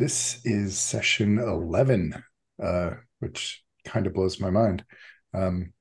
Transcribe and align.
This 0.00 0.40
is 0.46 0.78
session 0.78 1.38
11, 1.38 2.14
uh, 2.58 2.90
which 3.18 3.62
kind 3.84 4.06
of 4.06 4.14
blows 4.14 4.40
my 4.40 4.48
mind. 4.48 4.82
Um, 5.34 5.74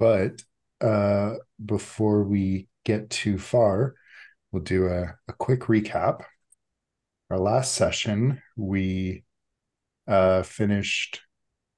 but 0.00 0.42
uh, 0.80 1.34
before 1.64 2.24
we 2.24 2.66
get 2.84 3.08
too 3.08 3.38
far, 3.38 3.94
we'll 4.50 4.64
do 4.64 4.88
a, 4.88 5.14
a 5.28 5.32
quick 5.34 5.60
recap. 5.60 6.24
Our 7.30 7.38
last 7.38 7.76
session, 7.76 8.42
we 8.56 9.22
uh, 10.08 10.42
finished 10.42 11.20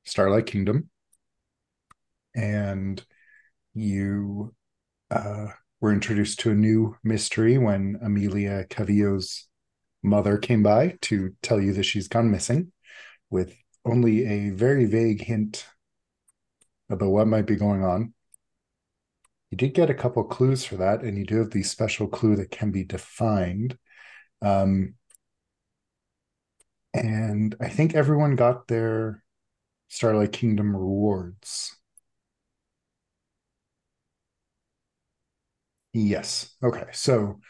Starlight 0.04 0.46
Kingdom, 0.46 0.88
and 2.34 3.04
you 3.74 4.54
uh, 5.10 5.48
were 5.78 5.92
introduced 5.92 6.40
to 6.40 6.52
a 6.52 6.54
new 6.54 6.96
mystery 7.04 7.58
when 7.58 7.98
Amelia 8.02 8.64
Cavillo's 8.70 9.46
mother 10.02 10.38
came 10.38 10.62
by 10.62 10.98
to 11.02 11.34
tell 11.42 11.60
you 11.60 11.72
that 11.74 11.84
she's 11.84 12.08
gone 12.08 12.30
missing, 12.30 12.72
with 13.30 13.56
only 13.84 14.24
a 14.24 14.50
very 14.50 14.86
vague 14.86 15.22
hint 15.22 15.66
about 16.90 17.10
what 17.10 17.26
might 17.26 17.46
be 17.46 17.56
going 17.56 17.84
on. 17.84 18.14
You 19.50 19.56
did 19.56 19.74
get 19.74 19.90
a 19.90 19.94
couple 19.94 20.22
clues 20.24 20.64
for 20.64 20.76
that, 20.76 21.02
and 21.02 21.16
you 21.16 21.24
do 21.24 21.38
have 21.38 21.50
the 21.50 21.62
special 21.62 22.06
clue 22.06 22.36
that 22.36 22.50
can 22.50 22.70
be 22.70 22.84
defined. 22.84 23.78
Um, 24.42 24.94
and 26.94 27.54
I 27.60 27.68
think 27.68 27.94
everyone 27.94 28.36
got 28.36 28.68
their 28.68 29.22
Starlight 29.88 30.32
Kingdom 30.32 30.76
rewards. 30.76 31.76
Yes. 35.92 36.54
Okay. 36.62 36.86
So 36.92 37.40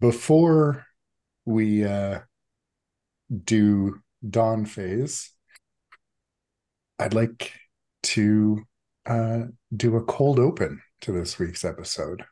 before 0.00 0.87
we 1.48 1.82
uh, 1.82 2.20
do 3.44 4.00
dawn 4.28 4.66
phase, 4.66 5.32
I'd 6.98 7.14
like 7.14 7.52
to 8.02 8.66
uh, 9.06 9.44
do 9.74 9.96
a 9.96 10.04
cold 10.04 10.38
open 10.38 10.82
to 11.00 11.12
this 11.12 11.38
week's 11.38 11.64
episode. 11.64 12.24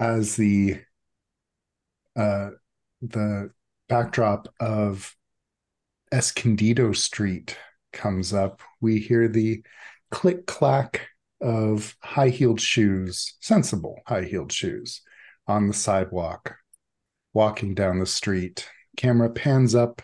As 0.00 0.36
the 0.36 0.80
uh, 2.16 2.50
the 3.02 3.50
backdrop 3.90 4.48
of 4.58 5.14
Escondido 6.10 6.92
Street 6.92 7.58
comes 7.92 8.32
up, 8.32 8.62
we 8.80 8.98
hear 8.98 9.28
the 9.28 9.62
click 10.10 10.46
clack 10.46 11.08
of 11.42 11.96
high 12.02 12.30
heeled 12.30 12.62
shoes, 12.62 13.36
sensible 13.40 14.00
high 14.06 14.24
heeled 14.24 14.52
shoes, 14.52 15.02
on 15.46 15.68
the 15.68 15.74
sidewalk, 15.74 16.56
walking 17.38 17.72
down 17.72 18.00
the 18.00 18.04
street. 18.04 18.68
Camera 18.96 19.30
pans 19.30 19.72
up, 19.72 20.02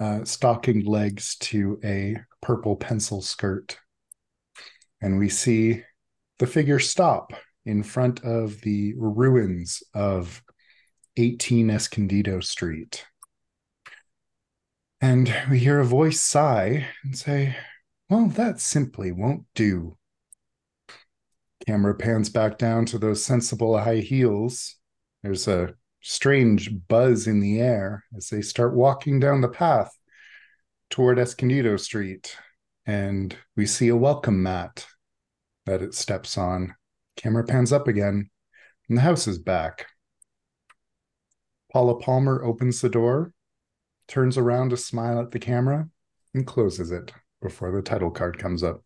uh, 0.00 0.24
stocking 0.24 0.82
legs 0.86 1.36
to 1.36 1.78
a 1.84 2.16
purple 2.40 2.76
pencil 2.76 3.20
skirt. 3.20 3.76
And 5.02 5.18
we 5.18 5.28
see 5.28 5.82
the 6.38 6.46
figure 6.46 6.78
stop 6.78 7.34
in 7.66 7.82
front 7.82 8.24
of 8.24 8.58
the 8.62 8.94
ruins 8.96 9.82
of 9.92 10.42
18 11.18 11.68
Escondido 11.68 12.40
Street. 12.40 13.04
And 15.02 15.30
we 15.50 15.58
hear 15.58 15.78
a 15.78 15.84
voice 15.84 16.22
sigh 16.22 16.86
and 17.04 17.18
say, 17.18 17.54
Well, 18.08 18.28
that 18.28 18.60
simply 18.60 19.12
won't 19.12 19.44
do. 19.54 19.98
Camera 21.66 21.94
pans 21.94 22.30
back 22.30 22.56
down 22.56 22.86
to 22.86 22.98
those 22.98 23.22
sensible 23.22 23.78
high 23.78 23.96
heels. 23.96 24.76
There's 25.22 25.46
a 25.46 25.74
strange 26.02 26.70
buzz 26.88 27.26
in 27.26 27.40
the 27.40 27.60
air 27.60 28.04
as 28.16 28.28
they 28.28 28.42
start 28.42 28.74
walking 28.74 29.20
down 29.20 29.40
the 29.40 29.48
path 29.48 29.90
toward 30.90 31.18
Escondido 31.18 31.76
Street. 31.76 32.36
And 32.84 33.36
we 33.56 33.66
see 33.66 33.88
a 33.88 33.96
welcome 33.96 34.42
mat 34.42 34.86
that 35.66 35.82
it 35.82 35.94
steps 35.94 36.36
on. 36.36 36.74
Camera 37.16 37.44
pans 37.44 37.72
up 37.72 37.88
again, 37.88 38.28
and 38.88 38.98
the 38.98 39.02
house 39.02 39.26
is 39.26 39.38
back. 39.38 39.86
Paula 41.72 41.98
Palmer 41.98 42.42
opens 42.44 42.80
the 42.80 42.88
door 42.88 43.32
turns 44.12 44.36
around 44.36 44.68
to 44.70 44.76
smile 44.76 45.20
at 45.20 45.30
the 45.30 45.38
camera, 45.38 45.88
and 46.34 46.46
closes 46.46 46.90
it 46.90 47.12
before 47.40 47.72
the 47.72 47.80
title 47.80 48.10
card 48.10 48.38
comes 48.38 48.62
up. 48.62 48.82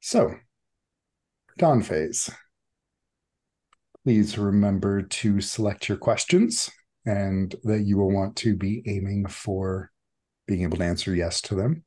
So, 0.00 0.34
dawn 1.56 1.82
phase. 1.82 2.30
Please 4.04 4.36
remember 4.36 5.00
to 5.00 5.40
select 5.40 5.88
your 5.88 5.96
questions 5.96 6.70
and 7.06 7.54
that 7.64 7.82
you 7.82 7.96
will 7.96 8.10
want 8.10 8.36
to 8.36 8.54
be 8.54 8.82
aiming 8.86 9.26
for 9.26 9.90
being 10.46 10.62
able 10.62 10.76
to 10.76 10.84
answer 10.84 11.14
yes 11.14 11.40
to 11.40 11.54
them. 11.54 11.84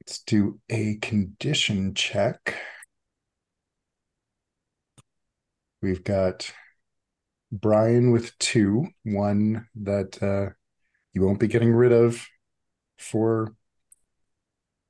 Let's 0.00 0.20
do 0.20 0.60
a 0.70 0.98
condition 1.02 1.94
check. 1.94 2.56
We've 5.82 6.04
got 6.04 6.52
Brian 7.50 8.12
with 8.12 8.38
two, 8.38 8.86
one 9.02 9.66
that 9.82 10.22
uh, 10.22 10.54
you 11.12 11.22
won't 11.22 11.40
be 11.40 11.48
getting 11.48 11.72
rid 11.72 11.92
of 11.92 12.24
for 12.98 13.54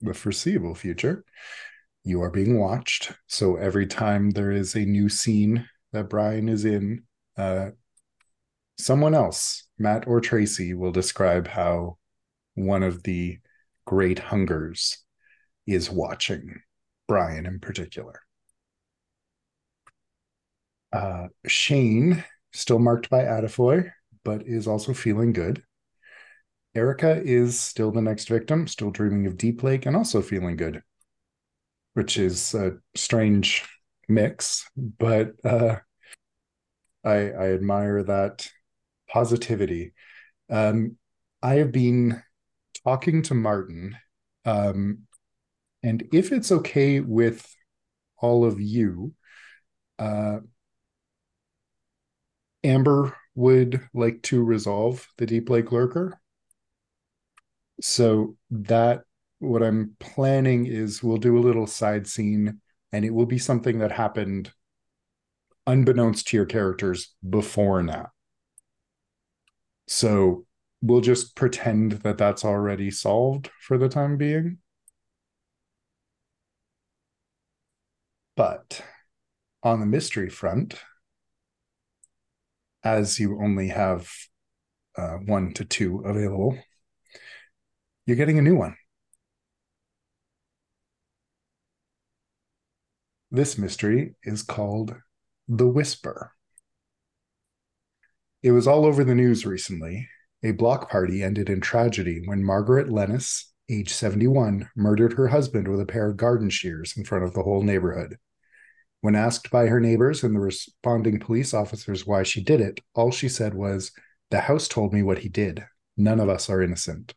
the 0.00 0.14
foreseeable 0.14 0.74
future. 0.74 1.24
You 2.08 2.22
are 2.22 2.30
being 2.30 2.58
watched. 2.58 3.12
So 3.26 3.56
every 3.56 3.86
time 3.86 4.30
there 4.30 4.50
is 4.50 4.74
a 4.74 4.86
new 4.86 5.10
scene 5.10 5.68
that 5.92 6.08
Brian 6.08 6.48
is 6.48 6.64
in, 6.64 7.02
uh, 7.36 7.72
someone 8.78 9.12
else, 9.12 9.68
Matt 9.78 10.08
or 10.08 10.22
Tracy, 10.22 10.72
will 10.72 10.90
describe 10.90 11.46
how 11.48 11.98
one 12.54 12.82
of 12.82 13.02
the 13.02 13.40
great 13.84 14.20
hungers 14.20 15.04
is 15.66 15.90
watching 15.90 16.62
Brian 17.08 17.44
in 17.44 17.60
particular. 17.60 18.22
Uh, 20.90 21.26
Shane, 21.46 22.24
still 22.54 22.78
marked 22.78 23.10
by 23.10 23.24
Adafoy, 23.24 23.90
but 24.24 24.46
is 24.46 24.66
also 24.66 24.94
feeling 24.94 25.34
good. 25.34 25.62
Erica 26.74 27.20
is 27.22 27.60
still 27.60 27.90
the 27.90 28.00
next 28.00 28.30
victim, 28.30 28.66
still 28.66 28.90
dreaming 28.90 29.26
of 29.26 29.36
Deep 29.36 29.62
Lake 29.62 29.84
and 29.84 29.94
also 29.94 30.22
feeling 30.22 30.56
good, 30.56 30.82
which 31.98 32.16
is 32.16 32.54
a 32.54 32.76
strange 32.94 33.68
mix, 34.08 34.70
but 34.76 35.32
uh, 35.44 35.74
I, 37.02 37.16
I 37.32 37.52
admire 37.54 38.04
that 38.04 38.48
positivity. 39.10 39.94
Um, 40.48 40.96
I 41.42 41.54
have 41.54 41.72
been 41.72 42.22
talking 42.84 43.22
to 43.22 43.34
Martin, 43.34 43.96
um, 44.44 45.08
and 45.82 46.04
if 46.12 46.30
it's 46.30 46.52
okay 46.52 47.00
with 47.00 47.44
all 48.16 48.44
of 48.44 48.60
you, 48.60 49.12
uh, 49.98 50.38
Amber 52.62 53.16
would 53.34 53.88
like 53.92 54.22
to 54.22 54.44
resolve 54.44 55.04
the 55.16 55.26
Deep 55.26 55.50
Lake 55.50 55.72
Lurker. 55.72 56.20
So 57.80 58.36
that 58.52 59.02
what 59.38 59.62
I'm 59.62 59.94
planning 60.00 60.66
is 60.66 61.02
we'll 61.02 61.16
do 61.18 61.38
a 61.38 61.40
little 61.40 61.66
side 61.66 62.06
scene 62.06 62.60
and 62.92 63.04
it 63.04 63.10
will 63.10 63.26
be 63.26 63.38
something 63.38 63.78
that 63.78 63.92
happened 63.92 64.52
unbeknownst 65.66 66.28
to 66.28 66.36
your 66.36 66.46
characters 66.46 67.14
before 67.28 67.82
now. 67.82 68.08
So 69.86 70.46
we'll 70.82 71.02
just 71.02 71.36
pretend 71.36 71.92
that 71.92 72.18
that's 72.18 72.44
already 72.44 72.90
solved 72.90 73.50
for 73.60 73.78
the 73.78 73.88
time 73.88 74.16
being. 74.16 74.58
But 78.34 78.82
on 79.62 79.80
the 79.80 79.86
mystery 79.86 80.30
front, 80.30 80.80
as 82.82 83.18
you 83.18 83.40
only 83.42 83.68
have 83.68 84.10
uh, 84.96 85.16
one 85.16 85.52
to 85.54 85.64
two 85.64 86.02
available, 86.04 86.56
you're 88.06 88.16
getting 88.16 88.38
a 88.38 88.42
new 88.42 88.56
one. 88.56 88.77
This 93.30 93.58
mystery 93.58 94.14
is 94.24 94.42
called 94.42 94.94
The 95.48 95.68
Whisper. 95.68 96.32
It 98.42 98.52
was 98.52 98.66
all 98.66 98.86
over 98.86 99.04
the 99.04 99.14
news 99.14 99.44
recently. 99.44 100.08
A 100.42 100.52
block 100.52 100.88
party 100.88 101.22
ended 101.22 101.50
in 101.50 101.60
tragedy 101.60 102.22
when 102.24 102.42
Margaret 102.42 102.88
Lennis, 102.88 103.52
age 103.68 103.92
71, 103.92 104.70
murdered 104.74 105.12
her 105.12 105.28
husband 105.28 105.68
with 105.68 105.78
a 105.78 105.84
pair 105.84 106.08
of 106.08 106.16
garden 106.16 106.48
shears 106.48 106.96
in 106.96 107.04
front 107.04 107.22
of 107.22 107.34
the 107.34 107.42
whole 107.42 107.62
neighborhood. 107.62 108.16
When 109.02 109.14
asked 109.14 109.50
by 109.50 109.66
her 109.66 109.78
neighbors 109.78 110.24
and 110.24 110.34
the 110.34 110.40
responding 110.40 111.20
police 111.20 111.52
officers 111.52 112.06
why 112.06 112.22
she 112.22 112.42
did 112.42 112.62
it, 112.62 112.80
all 112.94 113.10
she 113.10 113.28
said 113.28 113.52
was, 113.52 113.92
The 114.30 114.40
house 114.40 114.68
told 114.68 114.94
me 114.94 115.02
what 115.02 115.18
he 115.18 115.28
did. 115.28 115.66
None 115.98 116.18
of 116.18 116.30
us 116.30 116.48
are 116.48 116.62
innocent. 116.62 117.12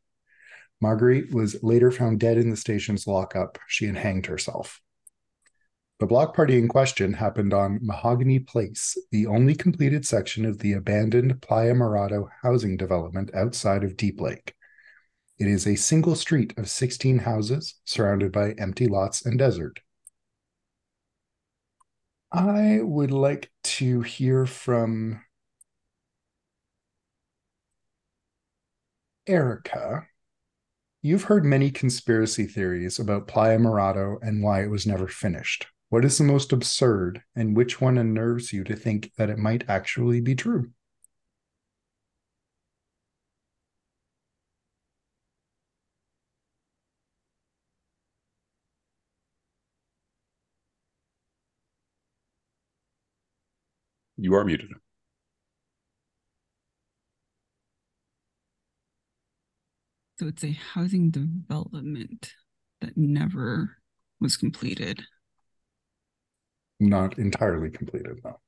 Marguerite 0.82 1.34
was 1.34 1.64
later 1.64 1.90
found 1.90 2.20
dead 2.20 2.38
in 2.38 2.50
the 2.50 2.58
station's 2.58 3.08
lockup. 3.08 3.60
She 3.70 3.86
had 3.86 3.96
hanged 3.96 4.26
herself. 4.26 4.82
The 6.02 6.08
block 6.08 6.36
party 6.36 6.58
in 6.58 6.68
question 6.68 7.14
happened 7.14 7.54
on 7.54 7.78
Mahogany 7.84 8.40
Place, 8.40 8.98
the 9.12 9.28
only 9.28 9.54
completed 9.54 10.04
section 10.04 10.46
of 10.46 10.58
the 10.58 10.74
abandoned 10.74 11.44
Playa 11.44 11.76
Morado 11.76 12.28
housing 12.42 12.76
development 12.76 13.30
outside 13.36 13.84
of 13.84 13.98
Deep 13.98 14.20
Lake. 14.20 14.56
It 15.38 15.46
is 15.46 15.68
a 15.68 15.76
single 15.76 16.16
street 16.16 16.58
of 16.58 16.72
16 16.72 17.20
houses 17.20 17.76
surrounded 17.86 18.32
by 18.32 18.54
empty 18.54 18.88
lots 18.88 19.24
and 19.24 19.38
desert. 19.38 19.80
I 22.32 22.80
would 22.82 23.12
like 23.12 23.52
to 23.66 24.02
hear 24.02 24.48
from 24.48 25.22
Erica. 29.28 30.08
You've 31.04 31.26
heard 31.26 31.46
many 31.46 31.70
conspiracy 31.70 32.48
theories 32.48 32.98
about 32.98 33.28
Playa 33.28 33.60
Morado 33.60 34.18
and 34.24 34.42
why 34.42 34.64
it 34.64 34.72
was 34.72 34.88
never 34.88 35.08
finished. 35.08 35.68
What 35.92 36.06
is 36.06 36.18
the 36.18 36.24
most 36.24 36.52
absurd, 36.52 37.22
and 37.36 37.56
which 37.56 37.80
one 37.80 38.00
unnerves 38.00 38.52
you 38.52 38.64
to 38.64 38.76
think 38.76 39.12
that 39.18 39.30
it 39.30 39.38
might 39.38 39.70
actually 39.70 40.20
be 40.20 40.34
true? 40.34 40.72
You 54.16 54.36
are 54.36 54.46
muted. 54.46 54.72
So 60.20 60.28
it's 60.28 60.44
a 60.44 60.52
housing 60.52 61.10
development 61.10 62.34
that 62.80 62.96
never 62.98 63.78
was 64.20 64.38
completed. 64.38 65.04
Not 66.82 67.18
entirely 67.18 67.70
completed, 67.70 68.20
though. 68.24 68.42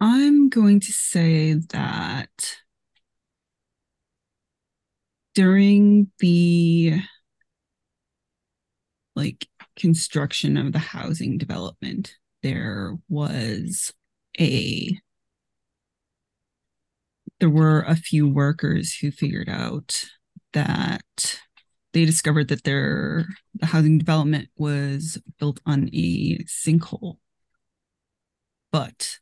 I'm 0.00 0.39
going 0.50 0.80
to 0.80 0.92
say 0.92 1.54
that 1.54 2.56
during 5.34 6.10
the 6.18 7.00
like 9.16 9.48
construction 9.76 10.56
of 10.56 10.72
the 10.72 10.78
housing 10.78 11.38
development, 11.38 12.14
there 12.42 12.96
was 13.08 13.92
a 14.38 14.98
there 17.38 17.50
were 17.50 17.82
a 17.82 17.96
few 17.96 18.28
workers 18.28 18.94
who 18.94 19.10
figured 19.10 19.48
out 19.48 20.04
that 20.52 21.40
they 21.92 22.04
discovered 22.04 22.48
that 22.48 22.64
their 22.64 23.26
the 23.54 23.66
housing 23.66 23.98
development 23.98 24.48
was 24.56 25.18
built 25.38 25.60
on 25.66 25.88
a 25.92 26.38
sinkhole. 26.44 27.18
But 28.70 29.18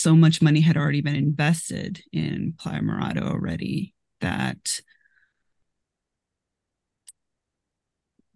so 0.00 0.16
much 0.16 0.40
money 0.40 0.60
had 0.60 0.76
already 0.76 1.00
been 1.00 1.16
invested 1.16 2.02
in 2.12 2.54
Playa 2.58 2.80
Morado 2.80 3.22
already 3.22 3.94
that 4.20 4.80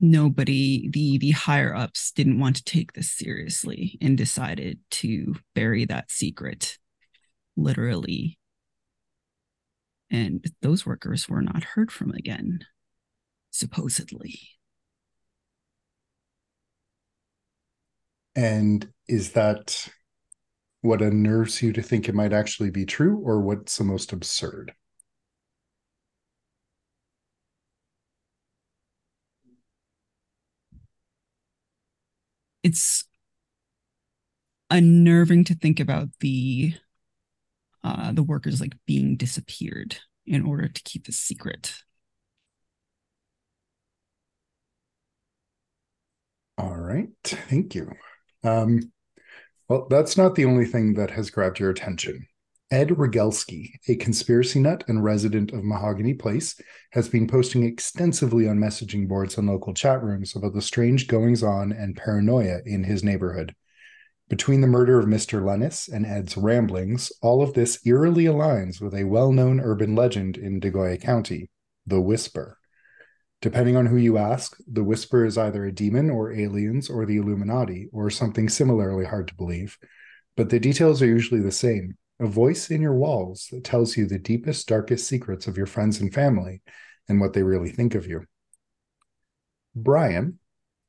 nobody 0.00 0.90
the 0.90 1.18
the 1.18 1.30
higher 1.30 1.74
ups 1.74 2.12
didn't 2.12 2.38
want 2.38 2.56
to 2.56 2.64
take 2.64 2.92
this 2.92 3.10
seriously 3.10 3.98
and 4.02 4.18
decided 4.18 4.78
to 4.90 5.34
bury 5.54 5.86
that 5.86 6.10
secret 6.10 6.78
literally. 7.56 8.38
And 10.10 10.44
those 10.60 10.84
workers 10.84 11.28
were 11.28 11.42
not 11.42 11.64
heard 11.64 11.90
from 11.90 12.10
again 12.10 12.60
supposedly. 13.50 14.38
And 18.36 18.88
is 19.08 19.32
that 19.32 19.88
what 20.84 21.02
unnerves 21.02 21.62
you 21.62 21.72
to 21.72 21.82
think 21.82 22.08
it 22.08 22.14
might 22.14 22.32
actually 22.32 22.70
be 22.70 22.84
true 22.86 23.18
or 23.24 23.40
what's 23.40 23.78
the 23.78 23.84
most 23.84 24.12
absurd? 24.12 24.74
It's 32.62 33.04
unnerving 34.70 35.44
to 35.44 35.54
think 35.54 35.78
about 35.80 36.08
the 36.20 36.74
uh 37.82 38.12
the 38.12 38.22
workers 38.22 38.60
like 38.60 38.74
being 38.86 39.16
disappeared 39.16 39.98
in 40.26 40.42
order 40.44 40.68
to 40.68 40.82
keep 40.82 41.06
the 41.06 41.12
secret. 41.12 41.82
All 46.58 46.76
right. 46.76 47.08
Thank 47.24 47.74
you. 47.74 47.92
Um 48.42 48.92
well 49.68 49.86
that's 49.88 50.16
not 50.16 50.34
the 50.34 50.44
only 50.44 50.64
thing 50.64 50.94
that 50.94 51.10
has 51.10 51.30
grabbed 51.30 51.58
your 51.58 51.70
attention 51.70 52.26
Ed 52.70 52.88
Rogelski, 52.88 53.74
a 53.88 53.94
conspiracy 53.94 54.58
nut 54.58 54.84
and 54.88 55.04
resident 55.04 55.52
of 55.52 55.62
Mahogany 55.62 56.14
Place, 56.14 56.58
has 56.90 57.08
been 57.08 57.28
posting 57.28 57.62
extensively 57.62 58.48
on 58.48 58.58
messaging 58.58 59.06
boards 59.06 59.36
and 59.36 59.46
local 59.46 59.74
chat 59.74 60.02
rooms 60.02 60.34
about 60.34 60.54
the 60.54 60.62
strange 60.62 61.06
goings 61.06 61.42
on 61.42 61.72
and 61.72 61.94
paranoia 61.94 62.60
in 62.64 62.82
his 62.82 63.04
neighborhood. 63.04 63.54
Between 64.28 64.62
the 64.62 64.66
murder 64.66 64.98
of 64.98 65.06
Mr. 65.06 65.44
Lennis 65.44 65.86
and 65.86 66.06
Ed's 66.06 66.36
ramblings, 66.36 67.12
all 67.20 67.42
of 67.42 67.52
this 67.52 67.78
eerily 67.86 68.24
aligns 68.24 68.80
with 68.80 68.94
a 68.94 69.04
well 69.04 69.30
known 69.30 69.60
urban 69.60 69.94
legend 69.94 70.38
in 70.38 70.58
Degoya 70.58 70.96
County 70.96 71.50
the 71.86 72.00
Whisper. 72.00 72.58
Depending 73.44 73.76
on 73.76 73.84
who 73.84 73.98
you 73.98 74.16
ask, 74.16 74.56
the 74.66 74.82
Whisper 74.82 75.22
is 75.22 75.36
either 75.36 75.66
a 75.66 75.70
demon 75.70 76.08
or 76.08 76.32
aliens 76.32 76.88
or 76.88 77.04
the 77.04 77.18
Illuminati 77.18 77.90
or 77.92 78.08
something 78.08 78.48
similarly 78.48 79.04
hard 79.04 79.28
to 79.28 79.34
believe, 79.34 79.76
but 80.34 80.48
the 80.48 80.58
details 80.58 81.02
are 81.02 81.06
usually 81.06 81.42
the 81.42 81.52
same 81.52 81.98
a 82.18 82.26
voice 82.26 82.70
in 82.70 82.80
your 82.80 82.94
walls 82.94 83.48
that 83.52 83.62
tells 83.62 83.98
you 83.98 84.06
the 84.06 84.18
deepest, 84.18 84.66
darkest 84.66 85.06
secrets 85.06 85.46
of 85.46 85.58
your 85.58 85.66
friends 85.66 86.00
and 86.00 86.14
family 86.14 86.62
and 87.06 87.20
what 87.20 87.34
they 87.34 87.42
really 87.42 87.68
think 87.68 87.94
of 87.94 88.06
you. 88.06 88.24
Brian, 89.76 90.38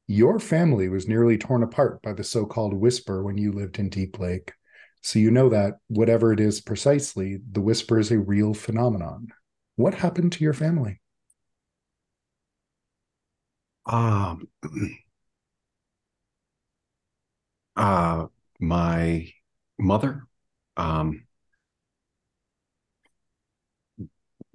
your 0.07 0.39
family 0.39 0.87
was 0.87 1.09
nearly 1.09 1.37
torn 1.37 1.61
apart 1.61 2.01
by 2.01 2.13
the 2.13 2.23
so 2.23 2.45
called 2.45 2.73
whisper 2.73 3.21
when 3.21 3.37
you 3.37 3.51
lived 3.51 3.79
in 3.79 3.89
Deep 3.89 4.17
Lake. 4.17 4.53
So 5.01 5.19
you 5.19 5.29
know 5.29 5.49
that, 5.49 5.73
whatever 5.89 6.31
it 6.31 6.39
is 6.39 6.61
precisely, 6.61 7.37
the 7.51 7.59
whisper 7.59 7.99
is 7.99 8.11
a 8.11 8.17
real 8.17 8.53
phenomenon. 8.53 9.27
What 9.75 9.95
happened 9.95 10.31
to 10.31 10.43
your 10.45 10.53
family? 10.53 11.01
Um, 13.85 14.47
uh, 17.75 18.27
my 18.59 19.31
mother 19.77 20.27
um, 20.77 21.25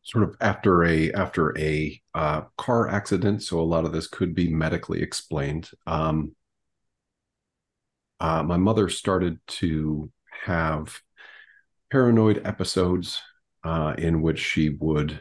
sort 0.02 0.25
of 0.25 0.37
after 0.40 0.84
a 0.84 1.12
after 1.12 1.56
a 1.58 2.00
uh, 2.14 2.42
car 2.56 2.88
accident. 2.88 3.42
So 3.42 3.60
a 3.60 3.62
lot 3.62 3.84
of 3.84 3.92
this 3.92 4.06
could 4.06 4.34
be 4.34 4.49
medically 4.52 5.02
explained. 5.02 5.70
Um, 5.87 6.34
uh, 8.18 8.42
my 8.42 8.56
mother 8.56 8.88
started 8.88 9.38
to 9.46 10.10
have 10.44 11.00
paranoid 11.90 12.42
episodes 12.44 13.22
uh, 13.64 13.94
in 13.99 14.22
which 14.22 14.38
she 14.38 14.70
would 14.70 15.20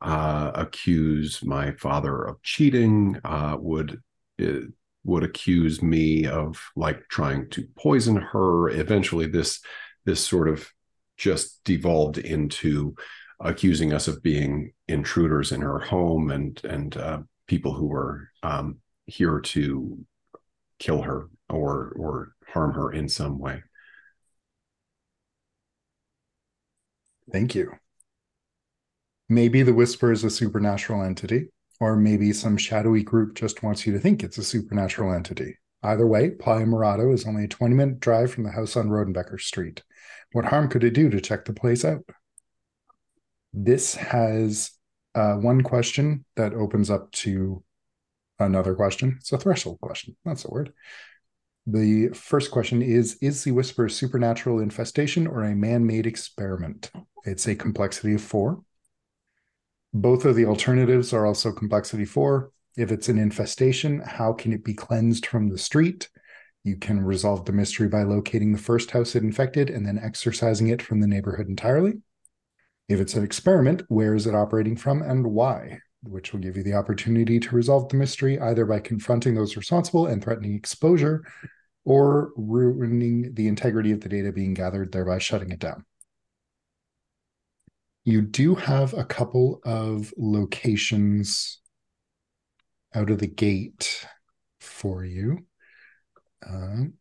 uh, 0.00 0.52
accuse 0.54 1.44
my 1.44 1.72
father 1.72 2.24
of 2.24 2.42
cheating, 2.42 3.18
uh, 3.24 3.56
would 3.58 4.00
uh, 4.42 4.60
would 5.04 5.22
accuse 5.24 5.82
me 5.82 6.26
of 6.26 6.60
like 6.76 7.08
trying 7.08 7.48
to 7.50 7.66
poison 7.76 8.16
her. 8.16 8.68
Eventually, 8.70 9.26
this 9.26 9.60
this 10.04 10.24
sort 10.24 10.48
of 10.48 10.68
just 11.16 11.62
devolved 11.64 12.18
into 12.18 12.94
accusing 13.40 13.92
us 13.92 14.08
of 14.08 14.22
being 14.22 14.72
intruders 14.88 15.52
in 15.52 15.60
her 15.60 15.78
home 15.78 16.30
and 16.30 16.60
and 16.64 16.96
uh, 16.96 17.18
people 17.46 17.72
who 17.74 17.86
were 17.86 18.28
um, 18.42 18.78
here 19.06 19.40
to 19.40 19.98
kill 20.78 21.02
her 21.02 21.28
or 21.48 21.92
or 21.98 22.32
harm 22.46 22.72
her 22.72 22.92
in 22.92 23.08
some 23.08 23.38
way. 23.38 23.62
Thank 27.32 27.54
you. 27.54 27.72
Maybe 29.30 29.62
the 29.62 29.72
whisper 29.72 30.10
is 30.10 30.24
a 30.24 30.28
supernatural 30.28 31.04
entity, 31.04 31.50
or 31.78 31.94
maybe 31.94 32.32
some 32.32 32.56
shadowy 32.56 33.04
group 33.04 33.36
just 33.36 33.62
wants 33.62 33.86
you 33.86 33.92
to 33.92 34.00
think 34.00 34.24
it's 34.24 34.38
a 34.38 34.42
supernatural 34.42 35.14
entity. 35.14 35.56
Either 35.84 36.04
way, 36.04 36.30
Playa 36.30 36.66
Morado 36.66 37.14
is 37.14 37.24
only 37.24 37.44
a 37.44 37.48
20 37.48 37.76
minute 37.76 38.00
drive 38.00 38.32
from 38.32 38.42
the 38.42 38.50
house 38.50 38.76
on 38.76 38.88
Rodenbecker 38.88 39.40
Street. 39.40 39.84
What 40.32 40.46
harm 40.46 40.68
could 40.68 40.82
it 40.82 40.94
do 40.94 41.08
to 41.10 41.20
check 41.20 41.44
the 41.44 41.52
place 41.52 41.84
out? 41.84 42.02
This 43.52 43.94
has 43.94 44.72
uh, 45.14 45.34
one 45.34 45.62
question 45.62 46.24
that 46.34 46.52
opens 46.52 46.90
up 46.90 47.12
to 47.12 47.62
another 48.40 48.74
question. 48.74 49.18
It's 49.20 49.30
a 49.30 49.38
threshold 49.38 49.80
question. 49.80 50.16
That's 50.24 50.42
the 50.42 50.50
word. 50.50 50.72
The 51.68 52.08
first 52.08 52.50
question 52.50 52.82
is 52.82 53.16
Is 53.22 53.44
the 53.44 53.52
Whisper 53.52 53.86
a 53.86 53.90
supernatural 53.90 54.58
infestation 54.58 55.28
or 55.28 55.44
a 55.44 55.54
man 55.54 55.86
made 55.86 56.08
experiment? 56.08 56.90
It's 57.24 57.46
a 57.46 57.54
complexity 57.54 58.14
of 58.14 58.22
four. 58.22 58.64
Both 59.92 60.24
of 60.24 60.36
the 60.36 60.46
alternatives 60.46 61.12
are 61.12 61.26
also 61.26 61.52
complexity 61.52 62.04
four. 62.04 62.52
If 62.76 62.92
it's 62.92 63.08
an 63.08 63.18
infestation, 63.18 64.00
how 64.00 64.32
can 64.32 64.52
it 64.52 64.64
be 64.64 64.74
cleansed 64.74 65.26
from 65.26 65.48
the 65.48 65.58
street? 65.58 66.08
You 66.62 66.76
can 66.76 67.02
resolve 67.02 67.44
the 67.44 67.52
mystery 67.52 67.88
by 67.88 68.04
locating 68.04 68.52
the 68.52 68.58
first 68.58 68.92
house 68.92 69.16
it 69.16 69.24
infected 69.24 69.68
and 69.68 69.84
then 69.84 69.98
exorcising 70.00 70.68
it 70.68 70.80
from 70.80 71.00
the 71.00 71.08
neighborhood 71.08 71.48
entirely. 71.48 71.94
If 72.88 73.00
it's 73.00 73.14
an 73.14 73.24
experiment, 73.24 73.82
where 73.88 74.14
is 74.14 74.26
it 74.26 74.34
operating 74.34 74.76
from 74.76 75.02
and 75.02 75.26
why? 75.26 75.80
Which 76.02 76.32
will 76.32 76.40
give 76.40 76.56
you 76.56 76.62
the 76.62 76.74
opportunity 76.74 77.40
to 77.40 77.56
resolve 77.56 77.88
the 77.88 77.96
mystery 77.96 78.38
either 78.38 78.66
by 78.66 78.80
confronting 78.80 79.34
those 79.34 79.56
responsible 79.56 80.06
and 80.06 80.22
threatening 80.22 80.54
exposure 80.54 81.24
or 81.84 82.30
ruining 82.36 83.34
the 83.34 83.48
integrity 83.48 83.90
of 83.90 84.00
the 84.00 84.08
data 84.08 84.32
being 84.32 84.54
gathered, 84.54 84.92
thereby 84.92 85.18
shutting 85.18 85.50
it 85.50 85.58
down. 85.58 85.84
You 88.10 88.22
do 88.22 88.56
have 88.56 88.92
a 88.92 89.04
couple 89.04 89.60
of 89.62 90.12
locations 90.18 91.60
out 92.92 93.08
of 93.08 93.20
the 93.20 93.28
gate 93.28 94.04
for 94.58 95.04
you. 95.04 95.46
Um, 96.44 96.94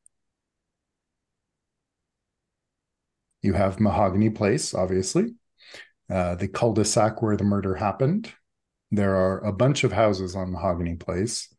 you 3.42 3.54
have 3.54 3.80
Mahogany 3.80 4.30
Place, 4.30 4.76
obviously, 4.76 5.34
uh, 6.12 6.36
the 6.36 6.48
cul-de-sac 6.48 7.24
where 7.24 7.36
the 7.36 7.44
murder 7.44 7.74
happened. 7.74 8.32
There 8.92 9.16
are 9.16 9.44
a 9.44 9.52
bunch 9.52 9.84
of 9.84 9.92
houses 9.92 10.36
on 10.36 10.52
Mahogany 10.52 10.96
Place, 10.96 11.52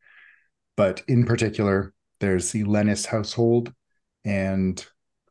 but 0.76 1.02
in 1.08 1.24
particular, 1.24 1.92
there's 2.20 2.52
the 2.52 2.62
Lennis 2.62 3.04
household 3.04 3.74
and 4.24 4.86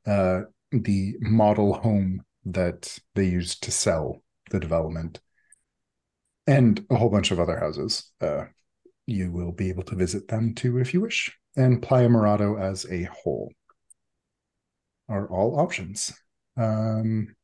uh, 0.05 0.41
the 0.73 1.15
model 1.21 1.75
home 1.75 2.25
that 2.45 2.99
they 3.15 3.25
used 3.25 3.63
to 3.63 3.71
sell 3.71 4.21
the 4.51 4.59
development, 4.59 5.19
and 6.47 6.85
a 6.89 6.95
whole 6.95 7.09
bunch 7.09 7.31
of 7.31 7.39
other 7.39 7.59
houses. 7.59 8.11
Uh, 8.21 8.45
you 9.05 9.31
will 9.31 9.51
be 9.51 9.69
able 9.69 9.83
to 9.83 9.95
visit 9.95 10.27
them 10.27 10.53
too 10.53 10.77
if 10.77 10.93
you 10.93 11.01
wish. 11.01 11.35
And 11.55 11.81
Playa 11.81 12.07
Morado 12.07 12.61
as 12.61 12.85
a 12.89 13.03
whole 13.05 13.51
are 15.07 15.27
all 15.27 15.59
options. 15.59 16.13
Um, 16.55 17.35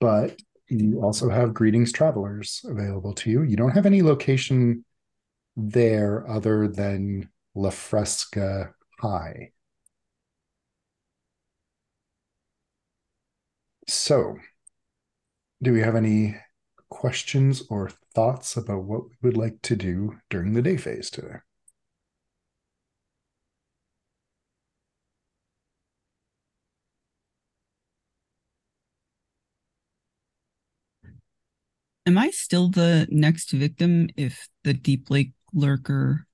but 0.00 0.40
you 0.68 1.02
also 1.02 1.28
have 1.28 1.52
Greetings 1.52 1.92
Travelers 1.92 2.64
available 2.64 3.12
to 3.14 3.30
you. 3.30 3.42
You 3.42 3.56
don't 3.56 3.72
have 3.72 3.86
any 3.86 4.02
location 4.02 4.84
there 5.56 6.26
other 6.28 6.68
than 6.68 7.28
La 7.54 7.70
Fresca 7.70 8.72
High. 8.98 9.50
So, 13.90 14.38
do 15.60 15.72
we 15.72 15.80
have 15.80 15.96
any 15.96 16.36
questions 16.90 17.62
or 17.68 17.90
thoughts 18.14 18.56
about 18.56 18.84
what 18.84 19.04
we 19.04 19.16
would 19.22 19.36
like 19.36 19.62
to 19.62 19.74
do 19.74 20.18
during 20.28 20.52
the 20.52 20.62
day 20.62 20.76
phase 20.76 21.10
today? 21.10 21.38
Am 32.06 32.16
I 32.16 32.30
still 32.30 32.68
the 32.68 33.06
next 33.10 33.50
victim 33.50 34.08
if 34.16 34.48
the 34.64 34.74
Deep 34.74 35.10
Lake 35.10 35.32
lurker 35.52 36.26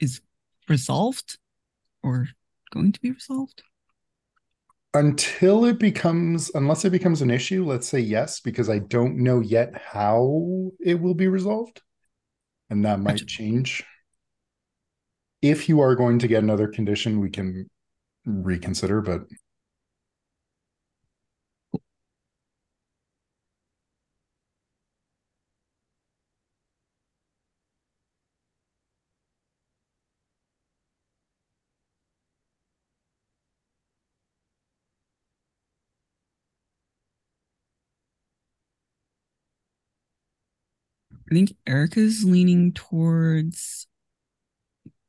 is 0.00 0.20
resolved 0.68 1.38
or 2.02 2.28
going 2.70 2.92
to 2.92 3.00
be 3.00 3.10
resolved? 3.10 3.62
Until 4.94 5.66
it 5.66 5.78
becomes, 5.78 6.50
unless 6.54 6.84
it 6.84 6.90
becomes 6.90 7.20
an 7.20 7.30
issue, 7.30 7.64
let's 7.64 7.86
say 7.86 8.00
yes, 8.00 8.40
because 8.40 8.70
I 8.70 8.78
don't 8.78 9.18
know 9.18 9.40
yet 9.40 9.80
how 9.80 10.70
it 10.80 11.00
will 11.00 11.14
be 11.14 11.28
resolved. 11.28 11.82
And 12.70 12.84
that 12.84 13.00
might 13.00 13.26
change. 13.26 13.84
If 15.42 15.68
you 15.68 15.80
are 15.80 15.94
going 15.94 16.18
to 16.20 16.28
get 16.28 16.42
another 16.42 16.68
condition, 16.68 17.20
we 17.20 17.30
can 17.30 17.68
reconsider, 18.24 19.00
but 19.00 19.22
I 41.30 41.34
think 41.34 41.54
Erica's 41.66 42.24
leaning 42.24 42.72
towards 42.72 43.86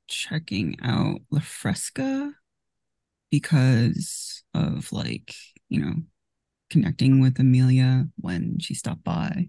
checking 0.07 0.75
out 0.83 1.21
La 1.31 1.39
Fresca 1.39 2.33
because 3.31 4.43
of 4.53 4.91
like, 4.91 5.33
you 5.69 5.79
know, 5.79 5.93
connecting 6.69 7.21
with 7.21 7.39
Amelia 7.39 8.07
when 8.17 8.59
she 8.59 8.73
stopped 8.73 9.03
by. 9.03 9.47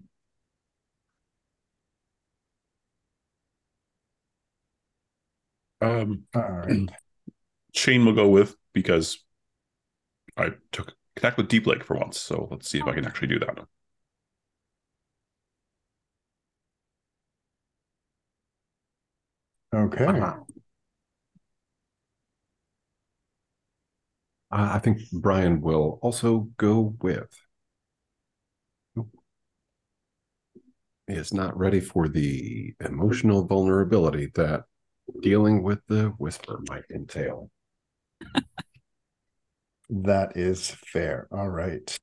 Um, 5.81 6.23
all 6.33 6.41
right. 6.41 6.89
Shane 7.73 8.05
will 8.05 8.13
go 8.13 8.29
with 8.29 8.55
because 8.71 9.23
I 10.37 10.51
took 10.71 10.93
connect 11.17 11.35
with 11.35 11.49
Deep 11.49 11.67
Lake 11.67 11.83
for 11.83 11.97
once. 11.97 12.17
So 12.17 12.47
let's 12.49 12.69
see 12.69 12.79
if 12.79 12.85
I 12.85 12.93
can 12.93 13.05
actually 13.05 13.27
do 13.27 13.39
that. 13.39 13.59
Okay. 19.73 20.05
Uh, 20.05 20.43
I 24.51 24.79
think 24.79 24.99
Brian 25.13 25.61
will 25.61 25.99
also 26.01 26.49
go 26.57 26.95
with. 27.01 27.29
He 31.07 31.13
is 31.13 31.33
not 31.33 31.57
ready 31.57 31.79
for 31.79 32.07
the 32.07 32.73
emotional 32.79 33.45
vulnerability 33.45 34.31
that 34.35 34.63
dealing 35.21 35.61
with 35.63 35.79
the 35.87 36.09
whisper 36.17 36.59
might 36.69 36.85
entail. 36.89 37.49
that 39.89 40.37
is 40.37 40.69
fair. 40.69 41.27
All 41.31 41.49
right. 41.49 41.97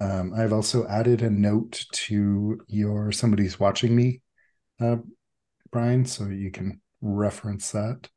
Um, 0.00 0.32
I've 0.34 0.52
also 0.52 0.86
added 0.86 1.22
a 1.22 1.30
note 1.30 1.84
to 1.92 2.60
your 2.68 3.10
somebody's 3.10 3.58
watching 3.58 3.94
me 3.96 4.22
uh, 4.80 4.98
Brian, 5.70 6.04
so 6.04 6.26
you 6.26 6.50
can 6.50 6.80
reference 7.00 7.70
that. 7.72 8.08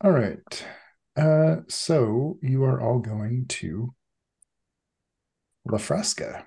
All 0.00 0.10
right. 0.10 0.66
Uh, 1.16 1.56
so 1.68 2.38
you 2.42 2.64
are 2.64 2.80
all 2.80 2.98
going 2.98 3.46
to 3.48 3.94
La 5.64 5.78
Fresca. 5.78 6.46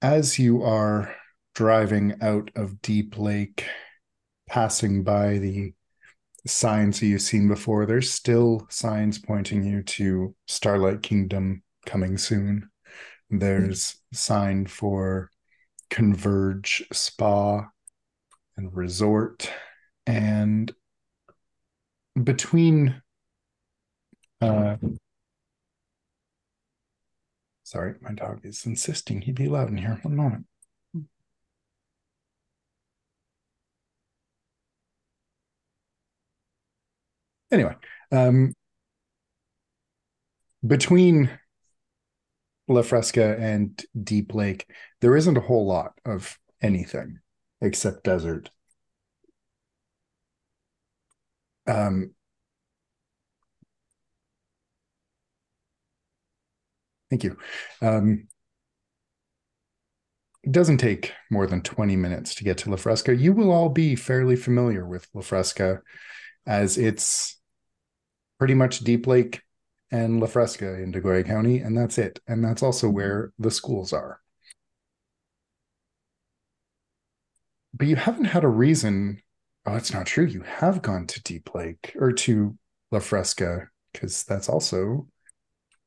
As 0.00 0.38
you 0.38 0.62
are 0.62 1.14
driving 1.54 2.14
out 2.20 2.50
of 2.56 2.80
Deep 2.82 3.18
Lake, 3.18 3.64
passing 4.48 5.02
by 5.04 5.38
the 5.38 5.74
signs 6.48 7.00
that 7.00 7.06
you've 7.06 7.22
seen 7.22 7.48
before, 7.48 7.86
there's 7.86 8.10
still 8.10 8.66
signs 8.70 9.18
pointing 9.18 9.64
you 9.64 9.82
to 9.82 10.34
Starlight 10.46 11.02
Kingdom 11.02 11.62
coming 11.86 12.18
soon. 12.18 12.70
There's 13.30 14.00
sign 14.12 14.66
for 14.66 15.30
Converge 15.90 16.82
Spa 16.92 17.68
and 18.56 18.74
Resort. 18.74 19.50
And 20.06 20.72
between 22.22 23.02
uh 24.40 24.76
sorry, 27.64 27.94
my 28.00 28.12
dog 28.12 28.40
is 28.44 28.64
insisting 28.64 29.20
he 29.20 29.32
be 29.32 29.48
loud 29.48 29.68
in 29.68 29.76
here. 29.76 29.98
One 30.02 30.16
moment. 30.16 30.46
Anyway, 37.50 37.74
um, 38.12 38.54
between 40.66 41.30
La 42.68 42.82
Fresca 42.82 43.36
and 43.38 43.82
Deep 44.02 44.34
Lake, 44.34 44.70
there 45.00 45.16
isn't 45.16 45.36
a 45.38 45.42
whole 45.42 45.66
lot 45.66 45.92
of 46.04 46.38
anything 46.60 47.20
except 47.60 48.04
desert. 48.04 48.50
Um, 51.66 52.14
thank 57.10 57.24
you. 57.24 57.36
Um, 57.80 58.28
it 60.44 60.52
doesn't 60.52 60.78
take 60.78 61.12
more 61.30 61.46
than 61.46 61.62
20 61.62 61.96
minutes 61.96 62.34
to 62.36 62.44
get 62.44 62.58
to 62.58 62.70
La 62.70 62.76
Fresca. 62.76 63.14
You 63.14 63.32
will 63.32 63.50
all 63.50 63.68
be 63.68 63.96
fairly 63.96 64.36
familiar 64.36 64.86
with 64.86 65.06
La 65.14 65.22
Fresca 65.22 65.82
as 66.46 66.78
it's 66.78 67.37
pretty 68.38 68.54
much 68.54 68.80
Deep 68.80 69.06
Lake 69.06 69.42
and 69.90 70.20
La 70.20 70.26
Fresca 70.26 70.80
in 70.80 70.92
DeGoya 70.92 71.26
County, 71.26 71.58
and 71.58 71.76
that's 71.76 71.98
it. 71.98 72.20
And 72.26 72.44
that's 72.44 72.62
also 72.62 72.88
where 72.88 73.32
the 73.38 73.50
schools 73.50 73.92
are. 73.92 74.20
But 77.74 77.86
you 77.86 77.96
haven't 77.96 78.26
had 78.26 78.44
a 78.44 78.48
reason. 78.48 79.22
Oh, 79.66 79.76
it's 79.76 79.92
not 79.92 80.06
true. 80.06 80.24
You 80.24 80.42
have 80.42 80.82
gone 80.82 81.06
to 81.06 81.22
Deep 81.22 81.54
Lake 81.54 81.94
or 81.98 82.12
to 82.12 82.56
La 82.90 82.98
Fresca 83.00 83.68
because 83.92 84.24
that's 84.24 84.48
also 84.48 85.06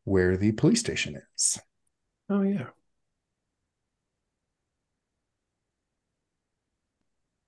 where 0.04 0.38
the 0.38 0.52
police 0.54 0.80
station 0.80 1.22
is. 1.36 1.60
Oh 2.30 2.42
yeah. 2.42 2.68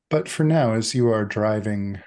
But 0.09 0.29
for 0.29 0.43
now, 0.43 0.73
as 0.73 0.93
you 0.93 1.09
are 1.09 1.25
driving, 1.25 1.99